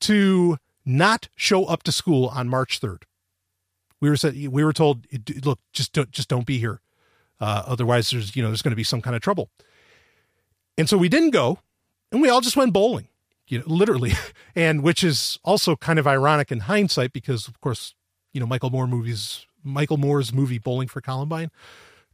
to 0.00 0.56
not 0.84 1.28
show 1.36 1.64
up 1.64 1.82
to 1.84 1.92
school 1.92 2.26
on 2.26 2.48
March 2.48 2.80
3rd. 2.80 3.02
We 4.00 4.08
were 4.10 4.16
said 4.16 4.34
we 4.34 4.64
were 4.64 4.72
told 4.72 5.06
look 5.44 5.60
just 5.72 5.92
don't 5.92 6.10
just 6.10 6.28
don't 6.28 6.46
be 6.46 6.58
here. 6.58 6.80
Uh, 7.42 7.64
otherwise, 7.66 8.10
there's 8.10 8.36
you 8.36 8.42
know 8.42 8.50
there's 8.50 8.62
going 8.62 8.70
to 8.70 8.76
be 8.76 8.84
some 8.84 9.02
kind 9.02 9.16
of 9.16 9.20
trouble. 9.20 9.50
And 10.78 10.88
so 10.88 10.96
we 10.96 11.08
didn't 11.08 11.30
go, 11.30 11.58
and 12.12 12.22
we 12.22 12.28
all 12.28 12.40
just 12.40 12.56
went 12.56 12.72
bowling, 12.72 13.08
you 13.48 13.58
know, 13.58 13.64
literally, 13.66 14.12
and 14.54 14.80
which 14.84 15.02
is 15.02 15.40
also 15.44 15.74
kind 15.74 15.98
of 15.98 16.06
ironic 16.06 16.52
in 16.52 16.60
hindsight 16.60 17.12
because, 17.12 17.48
of 17.48 17.60
course, 17.60 17.96
you 18.32 18.38
know 18.38 18.46
Michael 18.46 18.70
Moore 18.70 18.86
movies, 18.86 19.44
Michael 19.64 19.96
Moore's 19.96 20.32
movie 20.32 20.58
Bowling 20.58 20.86
for 20.86 21.00
Columbine, 21.00 21.50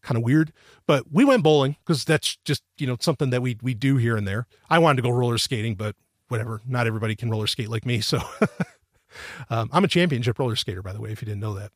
kind 0.01 0.17
of 0.17 0.25
weird, 0.25 0.51
but 0.87 1.13
we 1.13 1.27
went 1.27 1.43
bowling 1.43 1.77
because 1.85 2.07
that's 2.07 2.39
just 2.47 2.63
you 2.79 2.87
know 2.87 2.97
something 2.99 3.29
that 3.29 3.43
we 3.43 3.59
we 3.61 3.75
do 3.75 3.99
here 3.99 4.17
and 4.17 4.27
there. 4.27 4.47
I 4.71 4.79
wanted 4.79 4.97
to 4.97 5.03
go 5.03 5.11
roller 5.11 5.37
skating, 5.37 5.75
but 5.75 5.95
whatever, 6.29 6.63
not 6.67 6.87
everybody 6.87 7.15
can 7.15 7.29
roller 7.29 7.47
skate 7.47 7.69
like 7.69 7.85
me, 7.85 8.01
so. 8.01 8.19
um, 9.51 9.69
I'm 9.75 9.85
a 9.85 9.89
championship 9.89 10.39
roller 10.39 10.57
skater, 10.57 10.81
by 10.81 10.95
the 10.95 11.01
way, 11.03 11.13
if 11.13 11.21
you 11.21 11.27
didn't 11.27 11.41
know 11.41 11.55
that. 11.55 11.71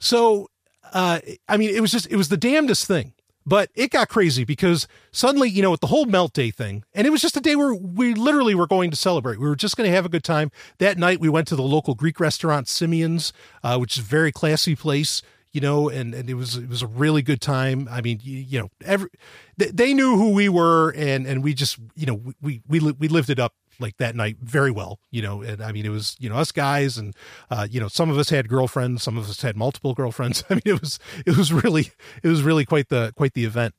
So 0.00 0.48
uh, 0.92 1.20
I 1.48 1.56
mean, 1.56 1.74
it 1.74 1.80
was 1.80 1.90
just, 1.90 2.06
it 2.10 2.16
was 2.16 2.28
the 2.28 2.36
damnedest 2.36 2.86
thing. 2.86 3.12
But 3.48 3.70
it 3.76 3.92
got 3.92 4.08
crazy 4.08 4.44
because 4.44 4.88
suddenly, 5.12 5.48
you 5.48 5.62
know, 5.62 5.70
with 5.70 5.80
the 5.80 5.86
whole 5.86 6.04
melt 6.04 6.32
day 6.32 6.50
thing, 6.50 6.82
and 6.92 7.06
it 7.06 7.10
was 7.10 7.22
just 7.22 7.36
a 7.36 7.40
day 7.40 7.54
where 7.54 7.72
we 7.72 8.12
literally 8.12 8.56
were 8.56 8.66
going 8.66 8.90
to 8.90 8.96
celebrate. 8.96 9.38
We 9.38 9.46
were 9.46 9.54
just 9.54 9.76
going 9.76 9.88
to 9.88 9.94
have 9.94 10.04
a 10.04 10.08
good 10.08 10.24
time. 10.24 10.50
That 10.78 10.98
night, 10.98 11.20
we 11.20 11.28
went 11.28 11.46
to 11.48 11.56
the 11.56 11.62
local 11.62 11.94
Greek 11.94 12.18
restaurant, 12.18 12.66
Symeon's, 12.66 13.32
uh, 13.62 13.78
which 13.78 13.96
is 13.96 14.02
a 14.02 14.06
very 14.06 14.32
classy 14.32 14.74
place 14.74 15.22
you 15.52 15.62
know, 15.62 15.88
and, 15.88 16.12
and 16.12 16.28
it 16.28 16.34
was 16.34 16.56
it 16.56 16.68
was 16.68 16.82
a 16.82 16.86
really 16.86 17.22
good 17.22 17.40
time. 17.40 17.88
I 17.90 18.02
mean, 18.02 18.20
you, 18.22 18.36
you 18.36 18.60
know, 18.60 18.70
every 18.84 19.08
they, 19.56 19.68
they, 19.70 19.94
knew 19.94 20.14
who 20.14 20.34
we 20.34 20.50
were, 20.50 20.90
and 20.90 21.26
and 21.26 21.42
we 21.42 21.54
just 21.54 21.78
you 21.94 22.04
know 22.04 22.20
we 22.42 22.60
we 22.68 22.78
we 22.78 23.08
lived 23.08 23.30
it 23.30 23.38
up 23.38 23.54
like 23.78 23.96
that 23.98 24.16
night 24.16 24.36
very 24.40 24.70
well, 24.70 24.98
you 25.10 25.22
know. 25.22 25.42
And 25.42 25.62
I 25.62 25.72
mean, 25.72 25.86
it 25.86 25.90
was 25.90 26.16
you 26.18 26.28
know 26.28 26.36
us 26.36 26.52
guys, 26.52 26.98
and 26.98 27.14
uh, 27.50 27.66
you 27.70 27.80
know 27.80 27.88
some 27.88 28.10
of 28.10 28.18
us 28.18 28.30
had 28.30 28.48
girlfriends, 28.48 29.02
some 29.02 29.16
of 29.16 29.28
us 29.28 29.42
had 29.42 29.56
multiple 29.56 29.94
girlfriends. 29.94 30.44
I 30.50 30.54
mean, 30.54 30.62
it 30.64 30.80
was 30.80 30.98
it 31.24 31.36
was 31.36 31.52
really 31.52 31.90
it 32.22 32.28
was 32.28 32.42
really 32.42 32.64
quite 32.64 32.88
the 32.88 33.12
quite 33.16 33.34
the 33.34 33.44
event. 33.44 33.74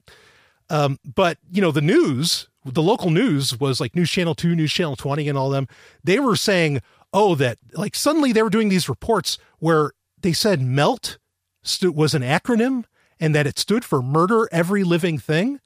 Um, 0.70 1.00
but 1.04 1.38
you 1.50 1.62
know, 1.62 1.72
the 1.72 1.82
news, 1.82 2.50
the 2.66 2.84
local 2.84 3.10
news 3.10 3.58
was 3.60 3.80
like 3.80 3.96
News 3.96 4.10
Channel 4.10 4.36
Two, 4.36 4.56
News 4.56 4.72
Channel 4.72 4.96
Twenty, 4.96 5.30
and 5.30 5.38
all 5.38 5.50
them. 5.50 5.68
They 6.04 6.20
were 6.20 6.36
saying, 6.36 6.82
oh, 7.14 7.36
that 7.36 7.58
like 7.74 7.96
suddenly 7.96 8.32
they 8.32 8.44
were 8.44 8.50
doing 8.50 8.70
these 8.70 8.90
reports 8.90 9.38
where 9.60 9.92
they 10.22 10.34
said 10.34 10.62
melt 10.62 11.18
st- 11.64 11.96
was 11.96 12.14
an 12.14 12.22
acronym 12.22 12.86
and 13.20 13.34
that 13.34 13.48
it 13.48 13.58
stood 13.58 13.84
for 13.84 14.02
murder 14.02 14.48
every 14.52 14.84
living 14.84 15.18
thing. 15.18 15.60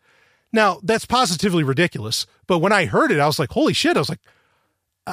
Now, 0.53 0.79
that's 0.83 1.05
positively 1.05 1.63
ridiculous, 1.63 2.25
but 2.47 2.59
when 2.59 2.73
I 2.73 2.85
heard 2.85 3.11
it, 3.11 3.19
I 3.19 3.27
was 3.27 3.39
like, 3.39 3.51
holy 3.51 3.73
shit. 3.73 3.95
I 3.95 3.99
was 3.99 4.09
like, 4.09 4.19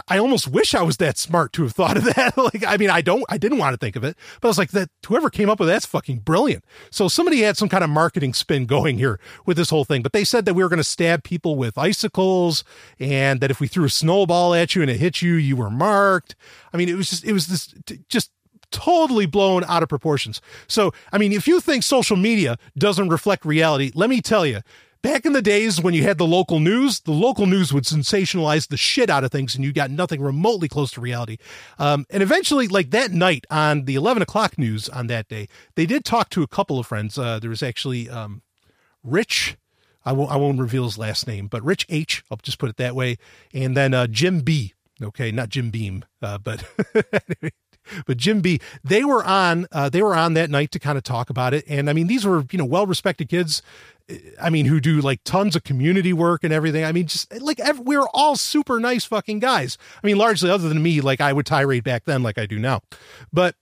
I 0.06 0.18
almost 0.18 0.48
wish 0.48 0.74
I 0.74 0.82
was 0.82 0.98
that 0.98 1.16
smart 1.16 1.52
to 1.54 1.62
have 1.62 1.72
thought 1.72 1.96
of 1.96 2.04
that. 2.04 2.36
like, 2.36 2.62
I 2.66 2.76
mean, 2.76 2.90
I 2.90 3.00
don't, 3.00 3.24
I 3.28 3.38
didn't 3.38 3.58
want 3.58 3.72
to 3.72 3.78
think 3.78 3.96
of 3.96 4.04
it, 4.04 4.16
but 4.40 4.48
I 4.48 4.50
was 4.50 4.58
like, 4.58 4.72
that 4.72 4.90
whoever 5.06 5.30
came 5.30 5.48
up 5.48 5.58
with 5.58 5.68
that's 5.68 5.86
fucking 5.86 6.18
brilliant. 6.20 6.64
So 6.90 7.08
somebody 7.08 7.40
had 7.40 7.56
some 7.56 7.70
kind 7.70 7.82
of 7.82 7.88
marketing 7.88 8.34
spin 8.34 8.66
going 8.66 8.98
here 8.98 9.18
with 9.46 9.56
this 9.56 9.70
whole 9.70 9.84
thing, 9.84 10.02
but 10.02 10.12
they 10.12 10.24
said 10.24 10.44
that 10.44 10.54
we 10.54 10.62
were 10.62 10.68
going 10.68 10.76
to 10.78 10.84
stab 10.84 11.24
people 11.24 11.56
with 11.56 11.78
icicles 11.78 12.64
and 12.98 13.40
that 13.40 13.50
if 13.50 13.60
we 13.60 13.66
threw 13.66 13.86
a 13.86 13.90
snowball 13.90 14.54
at 14.54 14.74
you 14.74 14.82
and 14.82 14.90
it 14.90 14.98
hit 14.98 15.22
you, 15.22 15.34
you 15.34 15.56
were 15.56 15.70
marked. 15.70 16.36
I 16.72 16.76
mean, 16.76 16.90
it 16.90 16.94
was 16.94 17.08
just, 17.08 17.24
it 17.24 17.32
was 17.32 17.46
this 17.46 17.74
just 18.08 18.30
totally 18.70 19.24
blown 19.24 19.64
out 19.64 19.82
of 19.82 19.88
proportions. 19.88 20.42
So, 20.66 20.92
I 21.12 21.18
mean, 21.18 21.32
if 21.32 21.48
you 21.48 21.60
think 21.60 21.82
social 21.82 22.16
media 22.16 22.58
doesn't 22.76 23.08
reflect 23.08 23.46
reality, 23.46 23.90
let 23.94 24.10
me 24.10 24.20
tell 24.20 24.44
you, 24.44 24.60
back 25.02 25.24
in 25.24 25.32
the 25.32 25.42
days 25.42 25.80
when 25.80 25.94
you 25.94 26.02
had 26.02 26.18
the 26.18 26.26
local 26.26 26.60
news, 26.60 27.00
the 27.00 27.12
local 27.12 27.46
news 27.46 27.72
would 27.72 27.84
sensationalize 27.84 28.68
the 28.68 28.76
shit 28.76 29.10
out 29.10 29.24
of 29.24 29.30
things 29.30 29.54
and 29.54 29.64
you 29.64 29.72
got 29.72 29.90
nothing 29.90 30.20
remotely 30.20 30.68
close 30.68 30.90
to 30.92 31.00
reality. 31.00 31.38
Um, 31.78 32.06
and 32.10 32.22
eventually, 32.22 32.68
like 32.68 32.90
that 32.90 33.12
night 33.12 33.46
on 33.50 33.84
the 33.84 33.94
11 33.94 34.22
o'clock 34.22 34.58
news 34.58 34.88
on 34.88 35.06
that 35.08 35.28
day, 35.28 35.48
they 35.74 35.86
did 35.86 36.04
talk 36.04 36.30
to 36.30 36.42
a 36.42 36.48
couple 36.48 36.78
of 36.78 36.86
friends. 36.86 37.18
Uh, 37.18 37.38
there 37.38 37.50
was 37.50 37.62
actually 37.62 38.08
um, 38.08 38.42
Rich. 39.02 39.56
I 40.04 40.12
won't, 40.12 40.30
I 40.30 40.36
won't 40.36 40.58
reveal 40.58 40.84
his 40.84 40.98
last 40.98 41.26
name, 41.26 41.48
but 41.48 41.62
Rich 41.62 41.86
H. 41.88 42.22
I'll 42.30 42.38
just 42.42 42.58
put 42.58 42.70
it 42.70 42.76
that 42.76 42.94
way. 42.94 43.18
And 43.52 43.76
then 43.76 43.94
uh, 43.94 44.06
Jim 44.06 44.40
B. 44.40 44.74
Okay, 45.00 45.30
not 45.30 45.48
Jim 45.48 45.70
Beam, 45.70 46.04
uh, 46.22 46.38
but 46.38 46.64
anyway, 46.94 47.52
but 48.06 48.16
Jim 48.16 48.40
B, 48.40 48.60
they 48.82 49.04
were 49.04 49.24
on, 49.24 49.66
uh, 49.72 49.88
they 49.88 50.02
were 50.02 50.14
on 50.14 50.34
that 50.34 50.50
night 50.50 50.70
to 50.72 50.78
kind 50.78 50.98
of 50.98 51.04
talk 51.04 51.30
about 51.30 51.54
it. 51.54 51.64
And 51.68 51.88
I 51.88 51.92
mean, 51.92 52.06
these 52.06 52.24
were, 52.24 52.44
you 52.50 52.58
know, 52.58 52.64
well-respected 52.64 53.28
kids. 53.28 53.62
Eh, 54.08 54.18
I 54.40 54.50
mean, 54.50 54.66
who 54.66 54.80
do 54.80 55.00
like 55.00 55.20
tons 55.24 55.56
of 55.56 55.64
community 55.64 56.12
work 56.12 56.44
and 56.44 56.52
everything. 56.52 56.84
I 56.84 56.92
mean, 56.92 57.06
just 57.06 57.32
like 57.40 57.60
every, 57.60 57.84
we 57.84 57.96
were 57.96 58.08
all 58.14 58.36
super 58.36 58.80
nice 58.80 59.04
fucking 59.04 59.40
guys. 59.40 59.78
I 60.02 60.06
mean, 60.06 60.18
largely 60.18 60.50
other 60.50 60.68
than 60.68 60.82
me, 60.82 61.00
like 61.00 61.20
I 61.20 61.32
would 61.32 61.46
tirade 61.46 61.84
back 61.84 62.04
then, 62.04 62.22
like 62.22 62.38
I 62.38 62.46
do 62.46 62.58
now, 62.58 62.80
but 63.32 63.54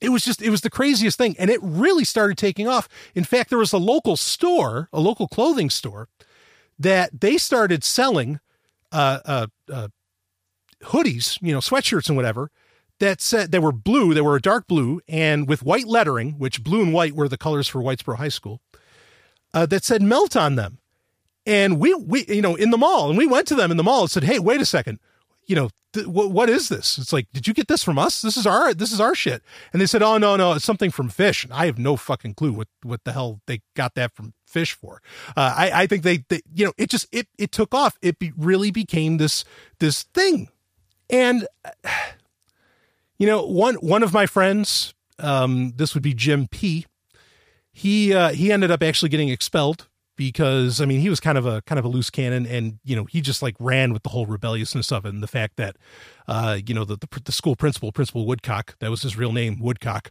it 0.00 0.10
was 0.10 0.24
just 0.24 0.42
it 0.42 0.50
was 0.50 0.60
the 0.60 0.70
craziest 0.70 1.18
thing 1.18 1.34
and 1.38 1.50
it 1.50 1.60
really 1.62 2.04
started 2.04 2.36
taking 2.36 2.68
off 2.68 2.88
in 3.14 3.24
fact 3.24 3.50
there 3.50 3.58
was 3.58 3.72
a 3.72 3.78
local 3.78 4.16
store 4.16 4.88
a 4.92 5.00
local 5.00 5.28
clothing 5.28 5.70
store 5.70 6.08
that 6.78 7.20
they 7.20 7.38
started 7.38 7.82
selling 7.82 8.40
uh, 8.92 9.20
uh, 9.24 9.46
uh, 9.72 9.88
hoodies 10.84 11.38
you 11.40 11.52
know 11.52 11.60
sweatshirts 11.60 12.08
and 12.08 12.16
whatever 12.16 12.50
that 12.98 13.20
said 13.20 13.52
they 13.52 13.58
were 13.58 13.72
blue, 13.72 14.14
they 14.14 14.20
were 14.20 14.36
a 14.36 14.40
dark 14.40 14.66
blue, 14.66 15.00
and 15.08 15.48
with 15.48 15.62
white 15.62 15.86
lettering, 15.86 16.32
which 16.38 16.64
blue 16.64 16.82
and 16.82 16.92
white 16.92 17.14
were 17.14 17.28
the 17.28 17.38
colors 17.38 17.68
for 17.68 17.82
Whitesboro 17.82 18.16
High 18.16 18.28
School, 18.28 18.60
uh, 19.52 19.66
that 19.66 19.84
said 19.84 20.02
melt 20.02 20.36
on 20.36 20.56
them. 20.56 20.78
And 21.44 21.78
we, 21.78 21.94
we, 21.94 22.24
you 22.26 22.42
know, 22.42 22.56
in 22.56 22.70
the 22.70 22.78
mall, 22.78 23.08
and 23.08 23.16
we 23.16 23.26
went 23.26 23.46
to 23.48 23.54
them 23.54 23.70
in 23.70 23.76
the 23.76 23.84
mall 23.84 24.02
and 24.02 24.10
said, 24.10 24.24
"Hey, 24.24 24.38
wait 24.38 24.60
a 24.60 24.66
second, 24.66 24.98
you 25.46 25.54
know, 25.54 25.70
th- 25.92 26.06
what, 26.06 26.32
what 26.32 26.50
is 26.50 26.68
this?" 26.68 26.98
It's 26.98 27.12
like, 27.12 27.28
"Did 27.32 27.46
you 27.46 27.54
get 27.54 27.68
this 27.68 27.84
from 27.84 27.98
us? 27.98 28.20
This 28.20 28.36
is 28.36 28.46
our, 28.46 28.74
this 28.74 28.90
is 28.90 29.00
our 29.00 29.14
shit." 29.14 29.42
And 29.72 29.80
they 29.80 29.86
said, 29.86 30.02
"Oh 30.02 30.18
no, 30.18 30.34
no, 30.34 30.54
it's 30.54 30.64
something 30.64 30.90
from 30.90 31.08
Phish." 31.08 31.44
And 31.44 31.52
I 31.52 31.66
have 31.66 31.78
no 31.78 31.96
fucking 31.96 32.34
clue 32.34 32.52
what 32.52 32.68
what 32.82 33.04
the 33.04 33.12
hell 33.12 33.40
they 33.46 33.62
got 33.74 33.94
that 33.94 34.12
from 34.12 34.34
Phish 34.52 34.72
for. 34.72 35.00
Uh, 35.36 35.54
I, 35.56 35.82
I 35.82 35.86
think 35.86 36.02
they, 36.02 36.24
they, 36.28 36.40
you 36.52 36.64
know, 36.64 36.72
it 36.76 36.90
just 36.90 37.06
it 37.12 37.28
it 37.38 37.52
took 37.52 37.72
off. 37.72 37.96
It 38.02 38.18
be, 38.18 38.32
really 38.36 38.72
became 38.72 39.18
this 39.18 39.44
this 39.78 40.02
thing, 40.02 40.48
and 41.08 41.46
you 43.18 43.26
know, 43.26 43.44
one 43.44 43.76
one 43.76 44.02
of 44.02 44.12
my 44.12 44.26
friends, 44.26 44.94
um, 45.18 45.72
this 45.76 45.94
would 45.94 46.02
be 46.02 46.14
Jim 46.14 46.48
P. 46.50 46.86
He 47.72 48.14
uh, 48.14 48.30
he 48.30 48.52
ended 48.52 48.70
up 48.70 48.82
actually 48.82 49.08
getting 49.08 49.28
expelled 49.28 49.88
because 50.16 50.80
I 50.80 50.86
mean 50.86 51.00
he 51.00 51.08
was 51.08 51.20
kind 51.20 51.38
of 51.38 51.46
a 51.46 51.62
kind 51.62 51.78
of 51.78 51.84
a 51.84 51.88
loose 51.88 52.10
cannon, 52.10 52.46
and 52.46 52.78
you 52.84 52.96
know 52.96 53.04
he 53.04 53.20
just 53.20 53.42
like 53.42 53.54
ran 53.60 53.92
with 53.92 54.02
the 54.02 54.08
whole 54.08 54.26
rebelliousness 54.26 54.90
of 54.90 55.04
it, 55.04 55.10
and 55.10 55.22
the 55.22 55.28
fact 55.28 55.56
that 55.56 55.76
uh, 56.26 56.58
you 56.66 56.74
know 56.74 56.84
the, 56.84 56.96
the, 56.96 57.20
the 57.24 57.32
school 57.32 57.56
principal, 57.56 57.92
Principal 57.92 58.26
Woodcock, 58.26 58.76
that 58.80 58.90
was 58.90 59.02
his 59.02 59.16
real 59.16 59.32
name, 59.32 59.60
Woodcock. 59.60 60.10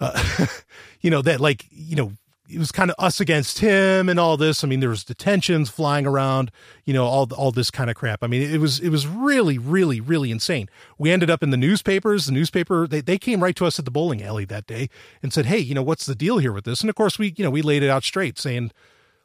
Uh, 0.00 0.46
you 1.00 1.10
know 1.10 1.22
that 1.22 1.40
like 1.40 1.66
you 1.70 1.96
know 1.96 2.12
it 2.50 2.58
was 2.58 2.72
kind 2.72 2.90
of 2.90 2.96
us 2.98 3.20
against 3.20 3.58
him 3.58 4.08
and 4.08 4.18
all 4.18 4.36
this. 4.36 4.64
I 4.64 4.66
mean, 4.66 4.80
there 4.80 4.88
was 4.88 5.04
detentions 5.04 5.68
flying 5.68 6.06
around, 6.06 6.50
you 6.84 6.94
know, 6.94 7.04
all 7.04 7.30
all 7.34 7.50
this 7.50 7.70
kind 7.70 7.90
of 7.90 7.96
crap. 7.96 8.22
I 8.22 8.26
mean, 8.26 8.42
it 8.42 8.58
was 8.58 8.80
it 8.80 8.88
was 8.88 9.06
really, 9.06 9.58
really, 9.58 10.00
really 10.00 10.30
insane. 10.30 10.68
We 10.96 11.10
ended 11.10 11.30
up 11.30 11.42
in 11.42 11.50
the 11.50 11.56
newspapers. 11.56 12.26
The 12.26 12.32
newspaper 12.32 12.86
they 12.86 13.00
they 13.00 13.18
came 13.18 13.42
right 13.42 13.56
to 13.56 13.66
us 13.66 13.78
at 13.78 13.84
the 13.84 13.90
bowling 13.90 14.22
alley 14.22 14.44
that 14.46 14.66
day 14.66 14.88
and 15.22 15.32
said, 15.32 15.46
"Hey, 15.46 15.58
you 15.58 15.74
know, 15.74 15.82
what's 15.82 16.06
the 16.06 16.14
deal 16.14 16.38
here 16.38 16.52
with 16.52 16.64
this?" 16.64 16.80
And 16.80 16.88
of 16.88 16.96
course, 16.96 17.18
we 17.18 17.34
you 17.36 17.44
know 17.44 17.50
we 17.50 17.62
laid 17.62 17.82
it 17.82 17.90
out 17.90 18.04
straight, 18.04 18.38
saying, 18.38 18.72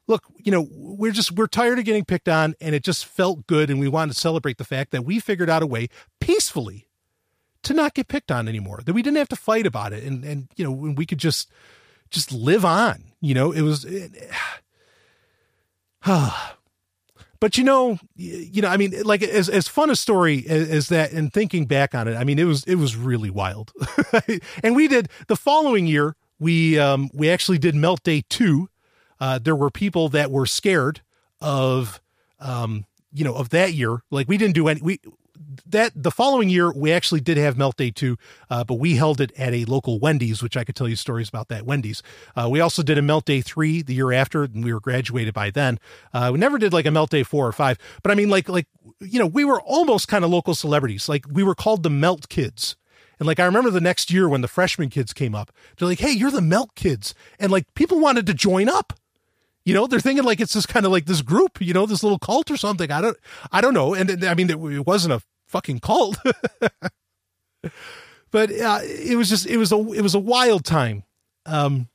"Look, 0.07 0.23
you 0.37 0.51
know, 0.51 0.67
we're 0.71 1.13
just 1.13 1.31
we're 1.31 1.47
tired 1.47 1.79
of 1.79 1.85
getting 1.85 2.05
picked 2.05 2.27
on, 2.27 2.55
and 2.59 2.75
it 2.75 2.83
just 2.83 3.05
felt 3.05 3.47
good, 3.47 3.69
and 3.69 3.79
we 3.79 3.87
wanted 3.87 4.13
to 4.13 4.19
celebrate 4.19 4.57
the 4.57 4.65
fact 4.65 4.91
that 4.91 5.05
we 5.05 5.19
figured 5.19 5.49
out 5.49 5.63
a 5.63 5.67
way 5.67 5.87
peacefully." 6.19 6.87
To 7.63 7.73
not 7.73 7.93
get 7.93 8.09
picked 8.09 8.29
on 8.29 8.49
anymore, 8.49 8.81
that 8.85 8.91
we 8.91 9.01
didn't 9.01 9.15
have 9.15 9.29
to 9.29 9.37
fight 9.37 9.65
about 9.65 9.93
it, 9.93 10.03
and 10.03 10.25
and 10.25 10.49
you 10.57 10.65
know 10.65 10.71
we 10.71 11.05
could 11.05 11.17
just 11.17 11.49
just 12.13 12.31
live 12.31 12.63
on. 12.63 13.03
You 13.19 13.33
know, 13.33 13.51
it 13.51 13.61
was. 13.61 13.83
It, 13.83 14.11
but 17.39 17.57
you 17.57 17.63
know, 17.63 17.99
you 18.15 18.61
know, 18.61 18.69
I 18.69 18.77
mean, 18.77 18.93
like 19.03 19.23
as 19.23 19.49
as 19.49 19.67
fun 19.67 19.89
a 19.89 19.95
story 19.95 20.45
as, 20.47 20.69
as, 20.69 20.89
that, 20.89 21.11
and 21.11 21.33
thinking 21.33 21.65
back 21.65 21.93
on 21.93 22.07
it, 22.07 22.15
I 22.15 22.23
mean, 22.23 22.39
it 22.39 22.45
was 22.45 22.63
it 22.65 22.75
was 22.75 22.95
really 22.95 23.29
wild. 23.29 23.73
and 24.63 24.75
we 24.75 24.87
did 24.87 25.09
the 25.27 25.35
following 25.35 25.87
year. 25.87 26.15
We 26.39 26.79
um 26.79 27.09
we 27.13 27.29
actually 27.29 27.57
did 27.57 27.75
Melt 27.75 28.03
Day 28.03 28.23
two. 28.29 28.69
Uh, 29.19 29.39
there 29.39 29.55
were 29.55 29.69
people 29.69 30.09
that 30.09 30.31
were 30.31 30.45
scared 30.45 31.01
of 31.41 32.01
um 32.39 32.85
you 33.13 33.23
know 33.23 33.35
of 33.35 33.49
that 33.49 33.73
year. 33.73 34.03
Like 34.11 34.27
we 34.27 34.37
didn't 34.37 34.55
do 34.55 34.67
any. 34.67 34.81
We 34.81 34.99
that 35.65 35.91
the 35.95 36.11
following 36.11 36.49
year 36.49 36.71
we 36.71 36.91
actually 36.91 37.21
did 37.21 37.37
have 37.37 37.57
Melt 37.57 37.77
Day 37.77 37.91
two, 37.91 38.17
uh, 38.49 38.63
but 38.63 38.75
we 38.75 38.95
held 38.95 39.21
it 39.21 39.31
at 39.37 39.53
a 39.53 39.65
local 39.65 39.99
Wendy's, 39.99 40.41
which 40.41 40.57
I 40.57 40.63
could 40.63 40.75
tell 40.75 40.87
you 40.87 40.95
stories 40.95 41.29
about 41.29 41.47
that 41.49 41.65
Wendy's. 41.65 42.03
Uh, 42.35 42.47
we 42.51 42.59
also 42.59 42.83
did 42.83 42.97
a 42.97 43.01
Melt 43.01 43.25
Day 43.25 43.41
three 43.41 43.81
the 43.81 43.93
year 43.93 44.11
after, 44.11 44.43
and 44.43 44.63
we 44.63 44.73
were 44.73 44.79
graduated 44.79 45.33
by 45.33 45.49
then. 45.49 45.79
Uh, 46.13 46.29
we 46.33 46.39
never 46.39 46.57
did 46.57 46.73
like 46.73 46.85
a 46.85 46.91
Melt 46.91 47.09
Day 47.09 47.23
four 47.23 47.47
or 47.47 47.51
five, 47.51 47.77
but 48.01 48.11
I 48.11 48.15
mean 48.15 48.29
like 48.29 48.49
like 48.49 48.67
you 48.99 49.19
know 49.19 49.27
we 49.27 49.45
were 49.45 49.61
almost 49.61 50.07
kind 50.07 50.23
of 50.23 50.31
local 50.31 50.55
celebrities. 50.55 51.07
Like 51.09 51.25
we 51.29 51.43
were 51.43 51.55
called 51.55 51.83
the 51.83 51.89
Melt 51.89 52.29
Kids. 52.29 52.75
And 53.19 53.27
like 53.27 53.39
I 53.39 53.45
remember 53.45 53.69
the 53.69 53.79
next 53.79 54.11
year 54.11 54.27
when 54.27 54.41
the 54.41 54.47
freshman 54.47 54.89
kids 54.89 55.13
came 55.13 55.35
up, 55.35 55.51
they're 55.77 55.87
like, 55.87 55.99
"Hey, 55.99 56.11
you're 56.11 56.31
the 56.31 56.41
Melt 56.41 56.75
Kids," 56.75 57.13
and 57.39 57.51
like 57.51 57.73
people 57.75 57.99
wanted 57.99 58.25
to 58.27 58.33
join 58.33 58.67
up. 58.67 58.93
You 59.65 59.73
know, 59.73 59.87
they're 59.87 59.99
thinking 59.99 60.25
like 60.25 60.41
it's 60.41 60.53
this 60.53 60.65
kind 60.65 60.85
of 60.85 60.91
like 60.91 61.05
this 61.05 61.21
group, 61.21 61.61
you 61.61 61.73
know, 61.73 61.85
this 61.85 62.03
little 62.03 62.19
cult 62.19 62.51
or 62.51 62.57
something. 62.57 62.91
I 62.91 62.99
don't, 62.99 63.17
I 63.51 63.61
don't 63.61 63.73
know. 63.73 63.93
And 63.93 64.25
I 64.25 64.33
mean, 64.33 64.49
it 64.49 64.85
wasn't 64.85 65.13
a 65.13 65.21
fucking 65.53 65.79
cult. 65.79 66.17
but 68.31 68.51
uh, 68.51 68.79
it 68.81 69.15
was 69.15 69.29
just 69.29 69.45
it 69.45 69.57
was 69.57 69.71
a 69.71 69.77
it 69.93 70.01
was 70.01 70.15
a 70.15 70.19
wild 70.19 70.65
time. 70.65 71.03
Um, 71.45 71.89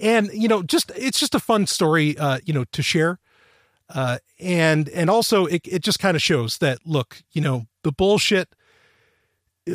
and 0.00 0.28
you 0.32 0.48
know, 0.48 0.64
just 0.64 0.90
it's 0.96 1.20
just 1.20 1.36
a 1.36 1.40
fun 1.40 1.66
story, 1.66 2.18
uh, 2.18 2.40
you 2.44 2.52
know, 2.52 2.64
to 2.72 2.82
share. 2.82 3.20
Uh, 3.88 4.18
and 4.40 4.88
and 4.88 5.08
also 5.08 5.46
it 5.46 5.60
it 5.64 5.84
just 5.84 6.00
kind 6.00 6.16
of 6.16 6.22
shows 6.22 6.58
that 6.58 6.80
look, 6.84 7.22
you 7.30 7.40
know, 7.40 7.66
the 7.84 7.92
bullshit. 7.92 8.48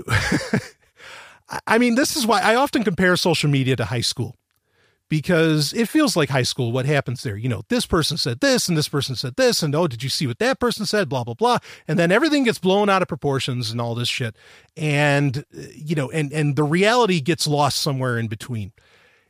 I 1.66 1.78
mean, 1.78 1.96
this 1.96 2.18
is 2.18 2.28
why 2.28 2.42
I 2.42 2.56
often 2.56 2.84
compare 2.84 3.16
social 3.16 3.50
media 3.50 3.78
to 3.78 3.86
high 3.86 4.02
school 4.02 4.36
because 5.10 5.74
it 5.74 5.88
feels 5.88 6.16
like 6.18 6.30
high 6.30 6.44
school 6.44 6.72
what 6.72 6.86
happens 6.86 7.24
there 7.24 7.38
you 7.38 7.48
know 7.48 7.62
this 7.70 7.86
person 7.86 8.18
said 8.18 8.40
this 8.40 8.68
and 8.68 8.78
this 8.78 8.90
person 8.90 9.16
said 9.16 9.36
this 9.36 9.64
and 9.64 9.74
oh 9.74 9.88
did 9.88 10.04
you 10.04 10.10
see 10.10 10.28
what 10.28 10.40
that 10.40 10.60
person 10.60 10.86
said 10.86 11.08
blah 11.10 11.24
blah 11.24 11.34
blah. 11.34 11.60
And 11.88 11.98
then 11.98 12.12
everything 12.12 12.44
gets 12.44 12.60
blown 12.60 12.90
out 12.90 13.02
of 13.02 13.08
proportions 13.08 13.72
and 13.72 13.80
all 13.80 13.96
this 13.96 14.10
shit. 14.10 14.36
And 14.76 15.46
you 15.74 15.96
know 15.96 16.10
and 16.12 16.32
and 16.34 16.56
the 16.56 16.64
reality 16.64 17.22
gets 17.22 17.48
lost 17.48 17.80
somewhere 17.80 18.18
in 18.18 18.28
between. 18.28 18.74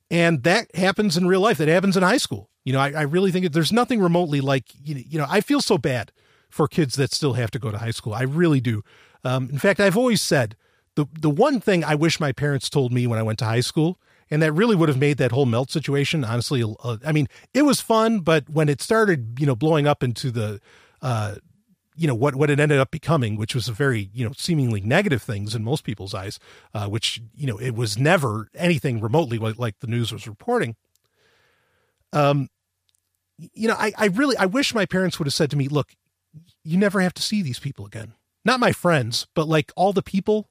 And 0.10 0.44
that 0.44 0.74
happens 0.76 1.18
in 1.18 1.28
real 1.28 1.42
life. 1.42 1.58
That 1.58 1.68
happens 1.68 1.98
in 1.98 2.04
high 2.04 2.18
school. 2.18 2.50
You 2.64 2.74
know 2.74 2.80
i, 2.80 2.92
I 2.92 3.02
really 3.04 3.32
think 3.32 3.52
there's 3.52 3.72
nothing 3.72 4.02
remotely 4.02 4.42
like 4.42 4.66
you 4.84 5.18
know 5.18 5.28
i 5.30 5.42
feel 5.42 5.62
so 5.62 5.78
bad 5.78 6.12
for 6.50 6.68
kids 6.68 6.96
that 6.96 7.12
still 7.12 7.34
have 7.34 7.52
to 7.52 7.60
go 7.60 7.72
to 7.72 7.78
high 7.78 7.92
school. 7.92 8.14
I 8.14 8.24
really 8.24 8.62
do. 8.62 8.84
Um, 9.24 9.50
in 9.50 9.58
fact 9.58 9.80
i've 9.80 9.98
always 9.98 10.22
said 10.22 10.56
the 10.96 11.06
the 11.20 11.30
one 11.30 11.60
thing 11.60 11.84
i 11.84 11.96
wish 11.96 12.20
my 12.20 12.32
parents 12.32 12.70
told 12.70 12.94
me 12.94 13.08
when 13.08 13.20
i 13.20 13.24
went 13.24 13.40
to 13.40 13.46
high 13.46 13.62
school 13.62 14.00
and 14.30 14.42
that 14.42 14.52
really 14.52 14.76
would 14.76 14.90
have 14.90 14.98
made 14.98 15.18
that 15.18 15.32
whole 15.32 15.46
melt 15.46 15.72
situation 15.72 16.24
honestly 16.24 16.64
uh, 16.84 16.98
i 17.06 17.12
mean 17.12 17.28
it 17.54 17.64
was 17.64 17.82
fun 17.82 18.20
but 18.20 18.50
when 18.50 18.70
it 18.70 18.82
started 18.82 19.38
you 19.40 19.46
know 19.46 19.56
blowing 19.56 19.88
up 19.88 20.04
into 20.04 20.32
the 20.32 20.60
uh 21.02 21.36
you 21.98 22.08
know 22.08 22.16
what 22.16 22.36
what 22.36 22.50
it 22.50 22.60
ended 22.60 22.80
up 22.80 22.92
becoming 22.92 23.36
which 23.36 23.56
was 23.56 23.68
a 23.68 23.74
very 23.74 24.10
you 24.14 24.24
know 24.26 24.32
seemingly 24.38 24.80
negative 24.80 25.22
things 25.22 25.56
in 25.56 25.64
most 25.64 25.84
people's 25.84 26.14
eyes 26.14 26.40
uh 26.74 26.88
which 26.88 27.20
you 27.36 27.48
know 27.48 27.58
it 27.58 27.76
was 27.76 27.98
never 27.98 28.48
anything 28.56 29.02
remotely 29.02 29.38
like, 29.38 29.58
like 29.58 29.80
the 29.80 29.88
news 29.88 30.14
was 30.14 30.28
reporting. 30.28 30.76
Um 32.14 32.50
you 33.38 33.68
know 33.68 33.76
i 33.78 33.92
i 33.98 34.06
really 34.06 34.38
i 34.38 34.46
wish 34.46 34.74
my 34.74 34.86
parents 34.86 35.20
would 35.20 35.28
have 35.28 35.34
said 35.34 35.50
to 35.52 35.58
me 35.58 35.68
look 35.68 35.94
you 36.64 36.78
never 36.78 37.02
have 37.02 37.14
to 37.14 37.22
see 37.22 37.42
these 37.42 37.60
people 37.60 37.86
again. 37.86 38.14
Not 38.46 38.60
my 38.60 38.72
friends 38.72 39.28
but 39.34 39.48
like 39.48 39.72
all 39.76 39.92
the 39.92 40.04
people 40.04 40.50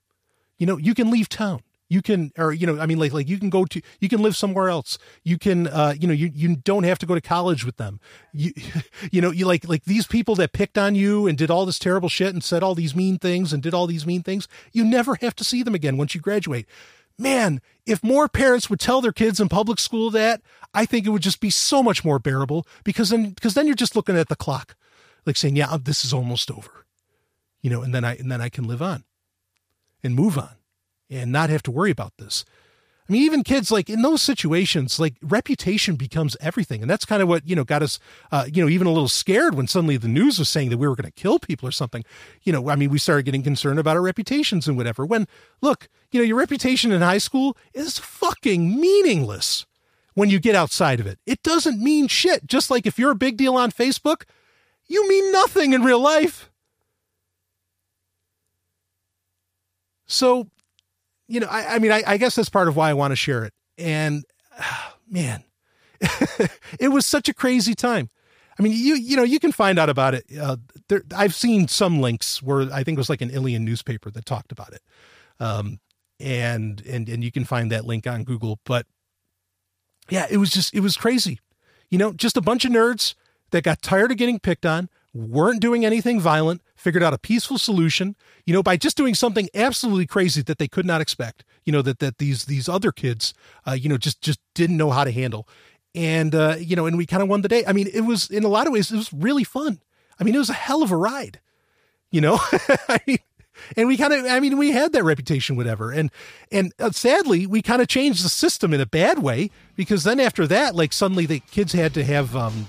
you 0.59 0.67
know 0.67 0.77
you 0.77 0.95
can 0.95 1.11
leave 1.11 1.29
town 1.29 1.63
you 1.89 2.03
can 2.03 2.33
or 2.37 2.53
you 2.53 2.67
know 2.67 2.81
i 2.81 2.87
mean 2.87 2.99
like 2.99 3.13
like 3.13 3.29
you 3.29 3.39
can 3.39 3.51
go 3.51 3.65
to 3.65 3.81
you 4.01 4.09
can 4.09 4.21
live 4.23 4.37
somewhere 4.37 4.69
else. 4.69 4.99
You 5.23 5.39
can 5.39 5.67
uh 5.69 5.95
you 5.99 6.07
know 6.07 6.15
you 6.15 6.31
you 6.35 6.57
don't 6.57 6.85
have 6.85 6.99
to 7.01 7.07
go 7.07 7.15
to 7.15 7.21
college 7.21 7.65
with 7.65 7.77
them. 7.77 8.01
You 8.33 8.53
you 9.13 9.21
know 9.21 9.31
you 9.31 9.47
like 9.47 9.69
like 9.69 9.85
these 9.85 10.07
people 10.07 10.35
that 10.37 10.53
picked 10.53 10.79
on 10.79 10.95
you 10.95 11.27
and 11.27 11.39
did 11.39 11.51
all 11.51 11.67
this 11.67 11.79
terrible 11.79 12.09
shit 12.09 12.33
and 12.33 12.43
said 12.43 12.63
all 12.63 12.75
these 12.75 12.95
mean 12.95 13.19
things 13.19 13.53
and 13.53 13.63
did 13.63 13.75
all 13.75 13.87
these 13.87 14.07
mean 14.07 14.23
things 14.23 14.49
you 14.73 14.85
never 14.85 15.17
have 15.17 15.35
to 15.37 15.45
see 15.45 15.63
them 15.63 15.75
again 15.75 15.97
once 15.97 16.15
you 16.15 16.21
graduate. 16.21 16.67
Man 17.19 17.61
if 17.87 18.03
more 18.03 18.29
parents 18.29 18.69
would 18.69 18.81
tell 18.81 19.01
their 19.01 19.13
kids 19.13 19.41
in 19.41 19.49
public 19.49 19.79
school 19.79 20.11
that 20.11 20.43
i 20.75 20.85
think 20.85 21.07
it 21.07 21.11
would 21.11 21.23
just 21.23 21.41
be 21.41 21.51
so 21.51 21.83
much 21.83 22.05
more 22.05 22.19
bearable 22.19 22.67
because 22.85 23.11
then 23.11 23.31
because 23.31 23.55
then 23.55 23.67
you're 23.67 23.77
just 23.77 23.97
looking 23.97 24.17
at 24.17 24.29
the 24.29 24.37
clock 24.37 24.75
like 25.25 25.37
saying 25.37 25.57
yeah 25.57 25.77
this 25.81 26.05
is 26.05 26.13
almost 26.13 26.51
over 26.51 26.85
you 27.63 27.71
know 27.71 27.83
and 27.83 27.95
then 27.95 28.05
i 28.05 28.15
and 28.17 28.31
then 28.31 28.41
i 28.41 28.49
can 28.49 28.65
live 28.65 28.83
on 28.83 29.05
and 30.03 30.15
move 30.15 30.37
on 30.37 30.57
and 31.11 31.33
not 31.33 31.51
have 31.51 31.63
to 31.65 31.71
worry 31.71 31.91
about 31.91 32.17
this. 32.19 32.45
I 33.09 33.13
mean, 33.13 33.23
even 33.23 33.45
kids 33.45 33.71
like 33.71 33.89
in 33.89 34.03
those 34.03 34.21
situations, 34.21 34.99
like 34.99 35.15
reputation 35.23 35.95
becomes 35.95 36.37
everything, 36.41 36.83
and 36.83 36.91
that's 36.91 37.05
kind 37.05 37.23
of 37.23 37.29
what 37.29 37.49
you 37.49 37.55
know 37.55 37.63
got 37.63 37.83
us, 37.83 38.01
uh, 38.33 38.47
you 38.53 38.61
know, 38.61 38.69
even 38.69 38.89
a 38.89 38.93
little 38.93 39.09
scared 39.09 39.55
when 39.55 39.69
suddenly 39.69 39.97
the 39.97 40.09
news 40.09 40.41
was 40.41 40.49
saying 40.49 40.71
that 40.71 40.79
we 40.79 40.89
were 40.89 40.97
going 40.97 41.11
to 41.11 41.23
kill 41.23 41.39
people 41.39 41.69
or 41.69 41.73
something. 41.73 42.05
You 42.43 42.53
know, 42.53 42.69
I 42.69 42.75
mean, 42.75 42.91
we 42.91 42.99
started 42.99 43.23
getting 43.25 43.45
concerned 43.45 43.79
about 43.79 43.97
our 43.97 44.03
reputations 44.03 44.67
and 44.67 44.77
whatever. 44.77 45.07
When 45.07 45.29
look, 45.61 45.89
you 46.11 46.21
know, 46.21 46.25
your 46.25 46.37
reputation 46.37 46.91
in 46.91 47.01
high 47.01 47.19
school 47.19 47.57
is 47.73 47.99
fucking 47.99 48.81
meaningless 48.81 49.67
when 50.15 50.29
you 50.29 50.41
get 50.41 50.57
outside 50.57 50.99
of 50.99 51.07
it. 51.07 51.21
It 51.27 51.45
doesn't 51.45 51.81
mean 51.81 52.09
shit. 52.09 52.47
Just 52.47 52.73
like 52.73 52.87
if 52.87 52.99
you're 52.99 53.13
a 53.13 53.17
big 53.17 53.37
deal 53.37 53.55
on 53.55 53.71
Facebook, 53.71 54.23
you 54.89 55.09
mean 55.09 55.31
nothing 55.31 55.75
in 55.75 55.85
real 55.85 56.01
life. 56.01 56.51
So 60.07 60.49
you 61.29 61.41
know, 61.41 61.49
I, 61.51 61.77
I 61.77 61.79
mean, 61.79 61.93
I, 61.93 62.03
I, 62.07 62.17
guess 62.17 62.37
that's 62.37 62.49
part 62.49 62.69
of 62.69 62.77
why 62.77 62.91
I 62.91 62.95
want 62.95 63.13
to 63.13 63.17
share 63.17 63.45
it. 63.45 63.53
And 63.79 64.25
man, 65.09 65.45
it 66.81 66.89
was 66.89 67.07
such 67.07 67.29
a 67.29 67.35
crazy 67.35 67.75
time. 67.75 68.11
I 68.59 68.63
mean, 68.63 68.73
you 68.73 68.95
you 68.95 69.17
know, 69.17 69.23
you 69.23 69.39
can 69.39 69.53
find 69.53 69.79
out 69.79 69.91
about 69.91 70.15
it. 70.15 70.25
Uh, 70.41 70.57
there, 70.89 71.03
I've 71.15 71.35
seen 71.35 71.69
some 71.69 72.01
links 72.01 72.43
where 72.43 72.73
I 72.73 72.83
think 72.85 72.97
it 72.97 73.01
was 73.01 73.11
like 73.11 73.21
an 73.21 73.31
Ilion 73.31 73.65
newspaper 73.65 74.11
that 74.11 74.25
talked 74.25 74.51
about 74.51 74.73
it, 74.73 74.81
um, 75.41 75.79
and 76.19 76.83
and 76.87 77.09
and 77.09 77.23
you 77.23 77.31
can 77.31 77.45
find 77.45 77.71
that 77.71 77.85
link 77.85 78.07
on 78.07 78.25
Google. 78.25 78.59
But 78.65 78.87
yeah, 80.09 80.27
it 80.31 80.39
was 80.39 80.51
just 80.51 80.75
it 80.75 80.81
was 80.81 80.97
crazy. 80.97 81.39
You 81.91 81.99
know, 81.99 82.13
just 82.13 82.37
a 82.37 82.41
bunch 82.41 82.65
of 82.65 82.73
nerds 82.73 83.15
that 83.51 83.63
got 83.63 83.83
tired 83.83 84.11
of 84.11 84.17
getting 84.17 84.39
picked 84.39 84.65
on, 84.65 84.89
weren't 85.17 85.61
doing 85.61 85.85
anything 85.85 86.21
violent, 86.21 86.63
figured 86.77 87.03
out 87.03 87.15
a 87.15 87.19
peaceful 87.19 87.59
solution, 87.59 88.17
you 88.45 88.53
know, 88.53 88.63
by 88.63 88.77
just 88.77 88.97
doing 88.97 89.15
something 89.15 89.49
absolutely 89.55 90.07
crazy 90.07 90.43
that 90.43 90.59
they 90.59 90.69
could 90.69 90.87
not 90.87 91.01
expect, 91.01 91.45
you 91.65 91.73
know, 91.73 91.83
that, 91.83 91.99
that 92.01 92.19
these, 92.19 92.45
these 92.45 92.69
other 92.69 92.93
kids, 92.93 93.35
uh, 93.67 93.73
you 93.73 93.89
know, 93.89 93.97
just, 93.97 94.21
just 94.21 94.41
didn't 94.55 94.77
know 94.77 94.91
how 94.91 95.05
to 95.05 95.11
handle. 95.11 95.49
And, 95.95 96.35
uh, 96.35 96.57
you 96.59 96.77
know, 96.77 96.87
and 96.87 96.99
we 96.99 97.07
kind 97.07 97.23
of 97.23 97.29
won 97.29 97.41
the 97.41 97.49
day. 97.49 97.65
I 97.67 97.73
mean, 97.73 97.89
it 97.93 98.03
was 98.03 98.31
in 98.31 98.45
a 98.45 98.49
lot 98.49 98.67
of 98.67 98.73
ways, 98.73 98.93
it 98.93 98.97
was 98.97 99.13
really 99.13 99.45
fun. 99.45 99.81
I 100.21 100.25
mean, 100.25 100.35
it 100.35 100.39
was 100.39 100.51
a 100.51 100.55
hell 100.55 100.83
of 100.83 100.91
a 100.91 100.97
ride, 100.97 101.41
you 102.11 102.21
know, 102.21 102.39
I 102.89 103.01
mean, 103.07 103.19
and 103.77 103.89
we 103.89 103.97
kind 103.97 104.13
of 104.13 104.27
i 104.27 104.39
mean 104.39 104.59
we 104.59 104.73
had 104.73 104.93
that 104.93 105.03
reputation 105.03 105.57
whatever 105.57 105.91
and 105.91 106.11
and 106.53 106.73
uh, 106.79 106.91
sadly 106.91 107.47
we 107.47 107.63
kind 107.63 107.81
of 107.81 107.89
changed 107.89 108.25
the 108.25 108.29
system 108.29 108.75
in 108.75 108.81
a 108.81 108.87
bad 108.87 109.19
way 109.21 109.51
because 109.77 110.05
then 110.05 110.21
after 110.21 110.47
that 110.47 110.75
like 110.75 110.93
suddenly 110.93 111.27
the 111.27 111.41
kids 111.41 111.73
had 111.73 111.95
to 111.95 112.05
have 112.05 112.37
um 112.37 112.69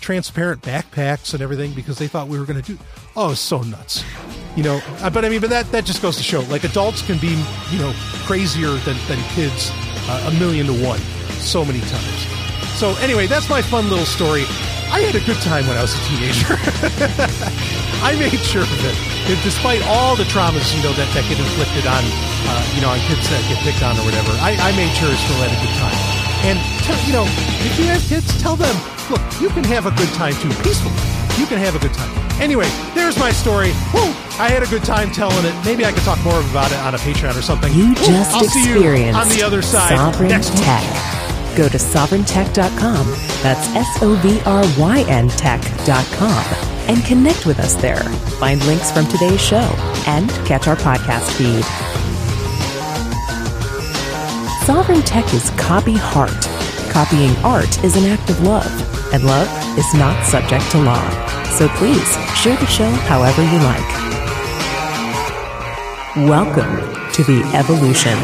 transparent 0.00 0.62
backpacks 0.62 1.34
and 1.34 1.42
everything 1.42 1.72
because 1.72 1.98
they 1.98 2.06
thought 2.06 2.28
we 2.28 2.38
were 2.38 2.44
going 2.44 2.60
to 2.60 2.72
do 2.72 2.78
oh 3.16 3.34
so 3.34 3.60
nuts. 3.62 4.04
You 4.56 4.62
know 4.64 4.80
uh, 5.02 5.10
but 5.10 5.24
i 5.24 5.28
mean 5.28 5.40
but 5.40 5.50
that 5.50 5.70
that 5.72 5.84
just 5.84 6.02
goes 6.02 6.16
to 6.16 6.22
show 6.22 6.40
like 6.50 6.64
adults 6.64 7.02
can 7.02 7.18
be 7.18 7.38
you 7.70 7.78
know 7.78 7.92
crazier 8.26 8.74
than 8.82 8.96
than 9.06 9.18
kids 9.34 9.70
uh, 10.08 10.30
a 10.32 10.38
million 10.38 10.66
to 10.66 10.84
one 10.84 10.98
so 11.38 11.64
many 11.64 11.80
times. 11.80 12.20
So 12.78 12.94
anyway 13.00 13.26
that's 13.26 13.48
my 13.48 13.62
fun 13.62 13.88
little 13.88 14.06
story. 14.06 14.44
I 14.90 15.00
had 15.00 15.14
a 15.14 15.24
good 15.24 15.36
time 15.44 15.66
when 15.68 15.76
i 15.76 15.82
was 15.82 15.92
a 15.94 16.02
teenager. 16.08 16.56
I 18.00 18.16
made 18.18 18.40
sure 18.40 18.62
of 18.62 18.84
it. 18.84 18.96
Despite 19.44 19.82
all 19.86 20.16
the 20.16 20.24
traumas 20.24 20.74
you 20.74 20.82
know 20.82 20.92
that, 20.94 21.12
that 21.12 21.28
get 21.28 21.38
inflicted 21.38 21.86
on 21.86 22.02
uh, 22.02 22.72
you 22.74 22.80
know 22.80 22.88
on 22.90 22.98
kids 23.06 23.28
that 23.30 23.42
get 23.46 23.58
picked 23.62 23.82
on 23.82 23.98
or 23.98 24.04
whatever 24.04 24.32
I, 24.40 24.56
I 24.58 24.72
made 24.74 24.90
sure 24.96 25.10
I 25.10 25.16
still 25.16 25.36
had 25.38 25.52
a 25.52 25.60
good 25.60 25.76
time 25.76 26.17
and 26.46 26.58
tell, 26.84 26.98
you 27.06 27.12
know 27.12 27.24
if 27.64 27.78
you 27.78 27.86
have 27.86 28.02
kids 28.02 28.26
tell 28.40 28.56
them 28.56 28.74
look 29.10 29.20
you 29.40 29.48
can 29.50 29.64
have 29.64 29.86
a 29.86 29.90
good 29.92 30.08
time 30.14 30.32
too 30.34 30.48
peacefully 30.62 30.94
you 31.40 31.46
can 31.46 31.58
have 31.58 31.74
a 31.74 31.78
good 31.78 31.92
time 31.94 32.10
anyway 32.40 32.66
there's 32.94 33.18
my 33.18 33.30
story 33.32 33.68
Woo! 33.94 34.06
i 34.38 34.48
had 34.48 34.62
a 34.62 34.66
good 34.66 34.84
time 34.84 35.10
telling 35.10 35.44
it 35.44 35.54
maybe 35.64 35.84
i 35.84 35.92
could 35.92 36.02
talk 36.04 36.22
more 36.24 36.40
about 36.50 36.70
it 36.70 36.78
on 36.78 36.94
a 36.94 36.98
patreon 36.98 37.36
or 37.36 37.42
something 37.42 37.72
You 37.74 37.94
just 37.94 38.32
I'll 38.34 38.44
see 38.44 38.64
you 38.68 38.74
experienced 38.74 39.18
on 39.20 39.28
the 39.28 39.42
other 39.42 39.62
side 39.62 39.92
Sovryn 39.98 40.28
next 40.28 40.50
week. 40.50 40.62
Tech. 40.62 40.84
Go 41.56 41.68
to 41.68 41.76
sovryntech.com. 41.76 43.06
That's 43.42 43.66
S 43.74 43.98
O 44.02 44.14
V 44.22 44.40
R 44.46 44.62
Y 44.78 45.04
N 45.08 45.28
tech.com 45.28 46.44
and 46.88 47.04
connect 47.04 47.46
with 47.46 47.58
us 47.58 47.74
there. 47.74 47.98
Find 48.38 48.64
links 48.66 48.92
from 48.92 49.06
today's 49.08 49.40
show 49.40 49.74
and 50.06 50.30
catch 50.46 50.68
our 50.68 50.76
podcast 50.76 51.28
feed. 51.36 51.64
Sovryn 54.68 55.02
Tech 55.06 55.32
is 55.32 55.48
copy 55.52 55.94
heart. 55.96 56.46
Copying 56.90 57.34
art 57.36 57.82
is 57.82 57.96
an 57.96 58.04
act 58.04 58.28
of 58.28 58.42
love, 58.42 58.70
and 59.14 59.24
love 59.24 59.48
is 59.78 59.94
not 59.94 60.26
subject 60.26 60.70
to 60.72 60.78
law. 60.82 61.08
So 61.56 61.68
please 61.68 62.06
share 62.36 62.54
the 62.54 62.66
show 62.66 62.90
however 63.08 63.42
you 63.42 63.58
like. 63.60 63.88
Welcome 66.28 66.76
to 67.14 67.24
the 67.24 67.50
evolution. 67.56 68.18